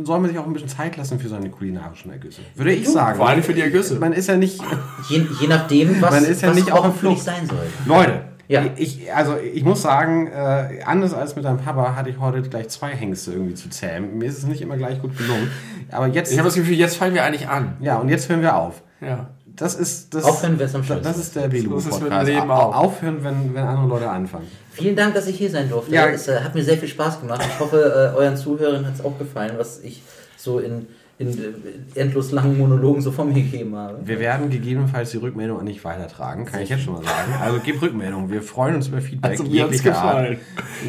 soll 0.04 0.20
man 0.20 0.30
sich 0.32 0.40
auch 0.40 0.48
ein 0.48 0.54
bisschen 0.54 0.70
Zeit 0.70 0.98
lassen 0.98 1.20
für 1.20 1.30
seine 1.30 1.50
kulinarischen 1.50 2.12
Ergüsse. 2.12 2.42
Würde 2.56 2.74
ich 2.74 2.90
sagen. 2.90 3.18
Vor 3.18 3.30
allem 3.30 3.44
für 3.44 3.54
die 3.54 3.62
Ergüsse. 3.62 4.00
Man 4.00 4.12
ist 4.14 4.28
ja 4.28 4.38
nicht. 4.38 4.60
Je, 5.10 5.24
je 5.40 5.48
nachdem, 5.48 6.02
was, 6.02 6.12
Man 6.12 6.26
ist 6.26 6.42
ja 6.42 6.50
was 6.50 6.56
nicht 6.56 6.72
auch 6.72 6.86
im 6.86 6.94
Flug 6.94 7.14
Fluch. 7.14 7.22
sein 7.24 7.46
soll. 7.46 7.66
Leute, 7.86 8.22
Ja. 8.48 8.64
ich, 8.78 9.14
also 9.14 9.36
ich 9.38 9.64
muss 9.64 9.84
sagen, 9.84 10.28
äh, 10.28 10.82
anders 10.84 11.14
als 11.14 11.36
mit 11.36 11.46
deinem 11.46 11.60
Papa 11.60 11.96
hatte 11.96 12.10
ich 12.10 12.20
heute 12.20 12.42
gleich 12.42 12.70
zwei 12.70 12.90
Hengste 12.90 13.34
irgendwie 13.34 13.54
zu 13.54 13.70
zähmen. 13.70 14.18
Mir 14.18 14.28
ist 14.30 14.40
es 14.40 14.46
nicht 14.46 14.62
immer 14.62 14.78
gleich 14.78 15.00
gut 15.00 15.16
gelungen. 15.16 15.52
Aber 15.92 16.08
jetzt. 16.08 16.32
Ich 16.32 16.40
habe 16.40 16.48
das 16.48 16.56
Gefühl, 16.56 16.74
jetzt 16.76 16.96
fallen 16.98 17.14
wir 17.14 17.24
eigentlich 17.24 17.48
an. 17.50 17.76
ja, 17.82 17.98
und 17.98 18.10
jetzt 18.10 18.30
hören 18.30 18.42
wir 18.42 18.56
auf. 18.56 18.82
Ja. 19.00 19.30
Das 19.56 19.76
ist 19.76 20.14
das. 20.14 20.24
Aufhören 20.24 20.58
wird's 20.60 20.74
am 20.76 20.84
Schluss. 20.84 21.02
Das 21.04 21.18
ist 21.18 21.36
der 21.36 21.48
Belu 21.48 21.72
So 21.72 21.78
ist 21.78 21.86
es 21.88 21.92
mit 21.94 22.02
dem 22.04 22.08
Podcast. 22.10 22.28
Leben 22.28 22.52
Au- 22.52 22.54
auch. 22.56 22.76
Aufhören, 22.76 23.24
wenn, 23.24 23.54
wenn 23.54 23.64
andere 23.64 23.88
Leute 23.88 24.10
anfangen. 24.10 24.48
Vielen 24.72 24.96
Dank, 24.96 25.14
dass 25.14 25.28
ich 25.28 25.38
hier 25.38 25.50
sein 25.50 25.70
durfte. 25.70 25.94
Ja. 25.94 26.08
Es 26.08 26.28
äh, 26.28 26.40
hat 26.40 26.56
mir 26.56 26.64
sehr 26.64 26.78
viel 26.78 26.88
Spaß 26.88 27.20
gemacht. 27.22 27.42
Ich 27.48 27.60
hoffe, 27.60 28.12
äh, 28.14 28.18
euren 28.18 28.38
Zuhörern 28.38 28.86
hat 28.86 28.96
es 28.96 29.04
auch 29.04 29.18
gefallen, 29.20 29.54
was 29.58 29.80
ich 29.82 30.02
so 30.38 30.60
in, 30.60 30.88
in 31.20 31.28
äh, 31.30 32.00
endlos 32.00 32.32
langen 32.32 32.58
Monologen 32.58 33.02
so 33.02 33.12
von 33.12 33.28
mir 33.28 33.42
gegeben 33.44 33.76
habe. 33.76 34.00
Wir 34.06 34.20
werden 34.20 34.50
gegebenenfalls 34.50 35.12
die 35.12 35.18
Rückmeldung 35.18 35.60
an 35.60 35.66
dich 35.66 35.84
weitertragen, 35.84 36.46
kann 36.46 36.62
ich 36.62 36.70
jetzt 36.70 36.84
schon 36.84 36.94
mal 36.94 37.04
sagen. 37.04 37.34
Also 37.42 37.60
gib 37.64 37.82
Rückmeldung. 37.82 38.32
Wir 38.32 38.42
freuen 38.42 38.76
uns 38.76 38.88
über 38.88 39.02
Feedback. 39.02 39.32
Also 39.32 39.44
mir 39.44 39.64
hat's 39.64 39.74
jeglicher 39.76 39.98
Art. 39.98 40.18
gefallen. 40.30 40.40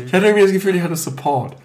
Ich 0.06 0.12
hatte 0.14 0.24
irgendwie 0.26 0.42
das 0.44 0.52
Gefühl, 0.52 0.76
ich 0.76 0.82
hatte 0.82 0.96
Support. 0.96 1.56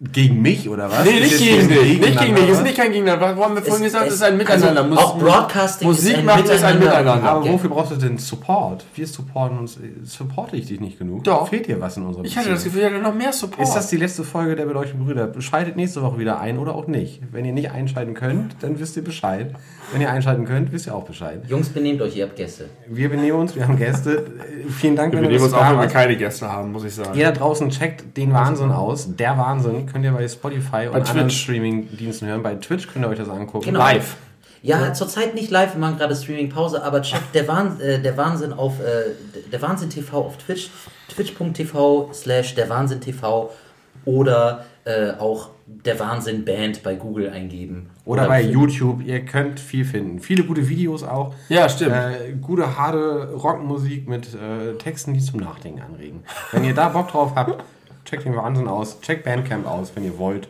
Gegen 0.00 0.40
mich 0.42 0.68
oder 0.68 0.88
was? 0.92 1.04
Nee, 1.04 1.18
nicht 1.18 1.38
gegen 1.38 1.68
dich. 1.68 2.00
Nicht 2.00 2.20
gegen 2.20 2.36
dich. 2.36 2.48
Ist 2.48 2.62
nicht 2.62 2.76
kein 2.76 2.92
Gegeneinander. 2.92 3.36
Warum 3.36 3.44
haben 3.44 3.54
wir 3.56 3.62
vorhin 3.62 3.82
gesagt, 3.82 4.06
es 4.06 4.14
ist 4.14 4.22
ein 4.22 4.36
Miteinander. 4.36 4.82
Also 4.82 4.94
Muss- 4.94 4.98
auch 4.98 5.18
Broadcasting 5.18 5.88
Musik 5.88 6.12
ist 6.12 6.18
ein 6.18 6.24
machen 6.24 6.44
ist 6.44 6.62
ein 6.62 6.78
Miteinander. 6.78 7.28
Aber 7.28 7.48
wofür 7.48 7.68
brauchst 7.70 7.90
du 7.90 7.96
denn 7.96 8.16
Support? 8.16 8.84
Wir 8.94 9.06
supporten 9.08 9.58
uns. 9.58 9.76
Supporte 10.04 10.56
ich 10.56 10.66
dich 10.66 10.78
nicht 10.80 11.00
genug? 11.00 11.24
Doch. 11.24 11.48
Fehlt 11.48 11.66
dir 11.66 11.80
was 11.80 11.96
in 11.96 12.04
unserer 12.04 12.24
Ich 12.24 12.36
hatte 12.38 12.50
das 12.50 12.62
Gefühl, 12.62 12.82
ich 12.82 12.86
hatte 12.86 12.98
noch 12.98 13.14
mehr 13.14 13.32
Support. 13.32 13.66
Ist 13.66 13.74
das 13.74 13.88
die 13.88 13.96
letzte 13.96 14.22
Folge 14.22 14.54
der 14.54 14.66
beleuchteten 14.66 15.04
Brüder? 15.04 15.32
Schaltet 15.40 15.74
nächste 15.76 16.00
Woche 16.00 16.18
wieder 16.20 16.38
ein 16.38 16.58
oder 16.58 16.76
auch 16.76 16.86
nicht. 16.86 17.20
Wenn 17.32 17.44
ihr 17.44 17.52
nicht 17.52 17.72
einschalten 17.72 18.14
könnt, 18.14 18.54
dann 18.60 18.78
wisst 18.78 18.96
ihr 18.96 19.02
Bescheid. 19.02 19.52
Wenn 19.90 20.00
ihr 20.02 20.10
einschalten 20.12 20.44
könnt, 20.44 20.70
wisst 20.70 20.86
ihr 20.86 20.94
auch 20.94 21.04
Bescheid. 21.04 21.40
Jungs, 21.48 21.70
benehmt 21.70 22.00
euch, 22.02 22.14
ihr 22.16 22.24
habt 22.26 22.36
Gäste. 22.36 22.66
Wir 22.86 23.08
benehmen 23.08 23.38
uns, 23.38 23.56
wir 23.56 23.66
haben 23.66 23.76
Gäste. 23.78 24.18
Äh, 24.18 24.70
Vielen 24.70 24.94
Dank, 24.94 25.12
wir 25.12 25.16
wenn 25.22 25.28
nehmen 25.28 25.38
ihr 25.40 25.44
uns 25.44 25.54
auch, 25.54 25.60
da 25.60 25.70
wenn 25.72 25.80
wir 25.80 25.86
keine 25.88 26.16
Gäste 26.16 26.52
haben, 26.52 26.70
muss 26.72 26.84
ich 26.84 26.94
sagen. 26.94 27.14
Jeder 27.14 27.32
draußen 27.32 27.70
checkt 27.70 28.16
den 28.16 28.32
Wahnsinn 28.32 28.70
aus. 28.70 29.08
Der 29.16 29.36
Wahnsinn 29.38 29.86
könnt 29.90 30.04
ihr 30.04 30.12
bei 30.12 30.26
Spotify 30.28 30.86
und 30.86 30.92
Bei 30.92 31.00
anderen 31.00 31.28
Twitch. 31.28 31.42
Streaming-Diensten 31.42 32.28
hören. 32.28 32.42
Bei 32.42 32.54
Twitch 32.54 32.88
könnt 32.88 33.04
ihr 33.04 33.08
euch 33.08 33.18
das 33.18 33.28
angucken. 33.28 33.64
Genau. 33.64 33.80
Live. 33.80 34.16
Ja, 34.62 34.92
zurzeit 34.92 35.34
nicht 35.34 35.50
live, 35.50 35.74
wir 35.74 35.80
machen 35.80 35.98
gerade 35.98 36.16
Streaming-Pause, 36.16 36.82
aber 36.82 37.02
checkt 37.02 37.32
der, 37.34 37.46
Wahn, 37.46 37.80
äh, 37.80 38.00
der 38.00 38.16
Wahnsinn 38.16 38.52
auf 38.52 38.80
äh, 38.80 39.12
der 39.52 39.62
Wahnsinn 39.62 39.88
TV 39.88 40.18
auf 40.18 40.36
Twitch, 40.38 40.70
twitch.tv 41.14 42.10
slash 42.12 42.56
der 42.56 42.68
Wahnsinn 42.68 43.00
TV 43.00 43.52
oder 44.04 44.64
äh, 44.84 45.12
auch 45.18 45.50
der 45.66 46.00
Wahnsinn 46.00 46.44
Band 46.44 46.82
bei 46.82 46.94
Google 46.94 47.30
eingeben. 47.30 47.90
Oder 48.04 48.26
bei 48.26 48.42
YouTube, 48.42 49.04
ihr 49.04 49.24
könnt 49.24 49.60
viel 49.60 49.84
finden. 49.84 50.18
Viele 50.18 50.44
gute 50.44 50.66
Videos 50.68 51.02
auch. 51.02 51.34
Ja, 51.50 51.68
stimmt. 51.68 51.92
Äh, 51.92 52.32
gute, 52.40 52.78
harte 52.78 53.34
Rockmusik 53.34 54.08
mit 54.08 54.28
äh, 54.34 54.74
Texten, 54.78 55.12
die 55.12 55.20
zum 55.20 55.40
Nachdenken 55.40 55.82
anregen. 55.82 56.24
Wenn 56.52 56.64
ihr 56.64 56.74
da 56.74 56.88
Bock 56.88 57.08
drauf 57.08 57.32
habt, 57.34 57.62
checkt 58.08 58.24
den 58.24 58.36
Wahnsinn 58.36 58.68
aus. 58.68 59.00
Checkt 59.00 59.24
Bandcamp 59.24 59.66
aus, 59.66 59.92
wenn 59.94 60.04
ihr 60.04 60.18
wollt. 60.18 60.48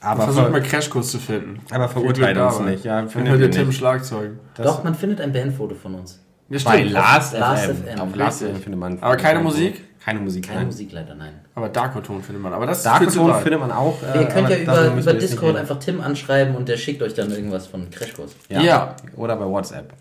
Aber, 0.00 0.24
Versucht 0.24 0.44
ver 0.44 0.50
mal 0.52 0.62
Crashkurs 0.62 1.10
zu 1.10 1.18
finden. 1.18 1.60
aber 1.70 1.88
verurteilt 1.88 2.36
uns 2.36 2.60
nicht. 2.60 2.84
Ja, 2.84 3.06
findet 3.06 3.40
ihr 3.40 3.50
Tim. 3.50 3.72
Schlagzeug. 3.72 4.32
Das 4.54 4.66
Doch, 4.66 4.84
man 4.84 4.94
findet 4.94 5.20
ein 5.20 5.32
Bandfoto 5.32 5.74
von 5.74 5.94
uns. 5.94 6.20
Ja, 6.50 6.58
bei 6.62 6.78
stimmt. 6.78 6.92
Last, 6.92 7.32
Last 7.38 7.64
FM. 7.64 7.76
FM. 7.84 8.00
Auf 8.00 8.14
Last. 8.16 8.42
FM 8.42 8.56
findet 8.56 8.78
man. 8.80 9.02
Aber 9.02 9.16
keine 9.16 9.40
Musik? 9.40 9.82
Keine 10.04 10.20
Musik, 10.20 10.44
Keine 10.46 10.58
nein. 10.58 10.66
Musik 10.66 10.92
leider, 10.92 11.14
nein. 11.14 11.32
Aber 11.54 11.70
Darkoton 11.70 12.22
findet 12.22 12.42
man. 12.42 12.52
Aber 12.52 12.66
das 12.66 12.84
weit. 12.84 13.10
findet 13.42 13.58
man 13.58 13.72
auch. 13.72 13.96
äh, 14.02 14.20
Ihr 14.20 14.26
könnt 14.26 14.50
ja 14.50 14.58
über, 14.58 14.94
über 14.94 15.14
Discord 15.14 15.56
einfach 15.56 15.78
Tim 15.78 16.02
anschreiben 16.02 16.54
und 16.54 16.68
der 16.68 16.76
schickt 16.76 17.00
euch 17.00 17.14
dann 17.14 17.30
irgendwas 17.30 17.66
von 17.66 17.88
Crashkurs. 17.90 18.32
Ja. 18.50 18.60
Ja. 18.60 18.96
Oder 19.16 19.36
bei 19.36 19.46
WhatsApp. 19.46 19.94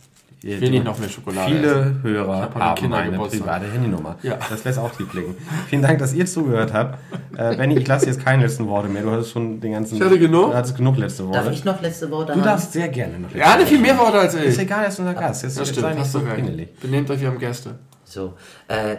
Ich 0.46 0.60
will 0.60 0.72
nicht 0.72 0.84
noch 0.84 1.00
mehr 1.00 1.08
Schokolade. 1.08 1.50
Viele 1.52 1.72
essen. 1.72 2.04
Hörer 2.04 2.50
haben 2.54 2.76
Kinder 2.76 2.98
eine 2.98 3.18
private 3.18 3.72
Handynummer. 3.72 4.18
Ja. 4.24 4.38
Das 4.50 4.64
lässt 4.66 4.78
auch 4.78 4.92
tief 4.92 5.10
blicken. 5.10 5.36
Vielen 5.68 5.82
Dank, 5.82 6.00
dass 6.00 6.14
ihr 6.14 6.26
zugehört 6.26 6.74
habt. 6.74 7.00
Äh, 7.38 7.56
Benny, 7.56 7.78
ich 7.78 7.88
lasse 7.88 8.08
jetzt 8.08 8.24
keine 8.26 8.44
letzten 8.44 8.68
Worte 8.68 8.90
mehr. 8.90 9.04
Du 9.04 9.12
hattest 9.12 9.32
schon 9.32 9.62
den 9.62 9.72
ganzen. 9.72 9.96
Ich 9.96 10.02
hatte 10.02 10.20
genug. 10.20 10.52
Du 10.52 10.54
hattest 10.58 10.76
genug 10.76 10.98
letzte 10.98 11.26
Worte. 11.26 11.40
Darf 11.40 11.52
ich 11.54 11.64
noch 11.64 11.82
letzte 11.82 12.12
Worte 12.12 12.34
du 12.34 12.40
haben? 12.40 12.46
darfst 12.46 12.74
sehr 12.74 12.90
gerne 12.90 13.20
noch. 13.20 13.34
Er 13.34 13.54
hatte 13.54 13.66
viel 13.66 13.80
mehr 13.80 13.98
Worte 13.98 14.20
als 14.20 14.34
Ist 14.34 14.56
ich. 14.58 14.60
egal, 14.64 14.84
er 14.84 14.90
ist 14.90 15.00
unser 15.00 15.14
Gast. 15.14 15.44
Jetzt, 15.44 15.58
Das 15.58 15.68
jetzt 15.70 15.78
stimmt, 15.80 15.92
nicht 15.96 16.00
hast 16.04 16.12
so 16.12 16.20
du 16.20 16.26
recht. 16.26 16.80
Benehmt 16.82 17.10
euch 17.10 17.22
wie 17.22 17.28
am 17.28 17.40
Gäste. 17.40 17.76
So, 18.04 18.34
äh, 18.68 18.98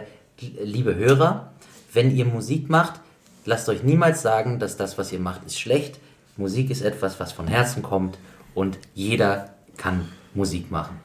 liebe 0.63 0.95
Hörer, 0.95 1.51
wenn 1.93 2.15
ihr 2.15 2.25
Musik 2.25 2.69
macht, 2.71 2.99
lasst 3.45 3.69
euch 3.69 3.83
niemals 3.83 4.23
sagen, 4.23 4.57
dass 4.57 4.77
das, 4.77 4.97
was 4.97 5.11
ihr 5.13 5.19
macht, 5.19 5.45
ist 5.45 5.59
schlecht. 5.59 5.99
Musik 6.37 6.71
ist 6.71 6.81
etwas, 6.81 7.19
was 7.19 7.31
von 7.31 7.47
Herzen 7.47 7.83
kommt 7.83 8.17
und 8.55 8.77
jeder 8.95 9.51
kann 9.77 10.01
Musik 10.33 10.69
machen. 10.71 10.99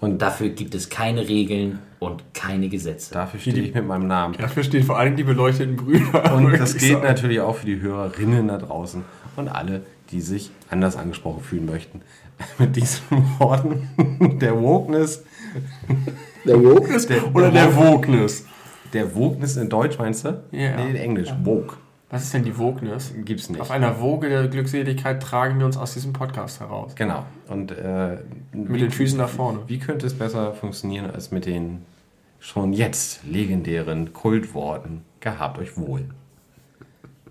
Und 0.00 0.22
dafür 0.22 0.50
gibt 0.50 0.74
es 0.76 0.88
keine 0.90 1.28
Regeln 1.28 1.80
und 1.98 2.22
keine 2.32 2.68
Gesetze. 2.68 3.12
Dafür 3.14 3.40
stehe 3.40 3.58
ich 3.60 3.74
mit 3.74 3.86
meinem 3.86 4.06
Namen. 4.06 4.34
Dafür 4.38 4.62
stehen 4.62 4.84
vor 4.84 4.98
allem 4.98 5.16
die 5.16 5.24
beleuchteten 5.24 5.76
Brüder. 5.76 6.34
Und 6.34 6.52
das 6.58 6.76
gilt 6.76 7.02
natürlich 7.02 7.40
auch 7.40 7.56
für 7.56 7.66
die 7.66 7.80
Hörerinnen 7.80 8.46
da 8.48 8.58
draußen 8.58 9.02
und 9.36 9.48
alle, 9.48 9.82
die 10.10 10.20
sich 10.20 10.50
anders 10.70 10.96
angesprochen 10.96 11.42
fühlen 11.42 11.66
möchten. 11.66 12.02
Mit 12.58 12.76
diesen 12.76 13.02
Worten 13.40 13.88
der 14.40 14.60
Wokeness, 14.60 15.24
Der 16.44 16.62
Wokeness 16.62 17.06
Der- 17.08 17.34
oder 17.34 17.50
der 17.50 17.66
der 17.66 17.76
Wokeness? 17.76 18.46
der 18.92 19.14
Wokeness 19.16 19.56
in 19.56 19.68
Deutsch 19.68 19.98
meinst 19.98 20.24
du? 20.24 20.40
Ja. 20.52 20.76
Nee, 20.76 20.90
in 20.90 20.96
Englisch. 20.96 21.34
Woke. 21.42 21.74
Was 22.10 22.24
ist 22.24 22.32
denn 22.32 22.42
die 22.42 22.56
Wokeness? 22.56 23.12
Gibt's 23.24 23.50
nicht. 23.50 23.60
Auf 23.60 23.70
einer 23.70 24.00
Woge 24.00 24.30
der 24.30 24.48
Glückseligkeit 24.48 25.22
tragen 25.22 25.58
wir 25.58 25.66
uns 25.66 25.76
aus 25.76 25.92
diesem 25.92 26.14
Podcast 26.14 26.60
heraus. 26.60 26.94
Genau. 26.94 27.26
Und 27.48 27.70
äh, 27.72 28.18
Mit 28.52 28.80
den 28.80 28.90
Füßen 28.90 29.18
nach 29.18 29.28
vorne. 29.28 29.60
Wie 29.66 29.78
könnte 29.78 30.06
es 30.06 30.16
besser 30.16 30.54
funktionieren 30.54 31.10
als 31.10 31.30
mit 31.30 31.44
den 31.44 31.84
schon 32.40 32.72
jetzt 32.72 33.24
legendären 33.24 34.14
Kultworten? 34.14 35.02
Gehabt 35.20 35.58
euch 35.58 35.76
wohl. 35.76 36.06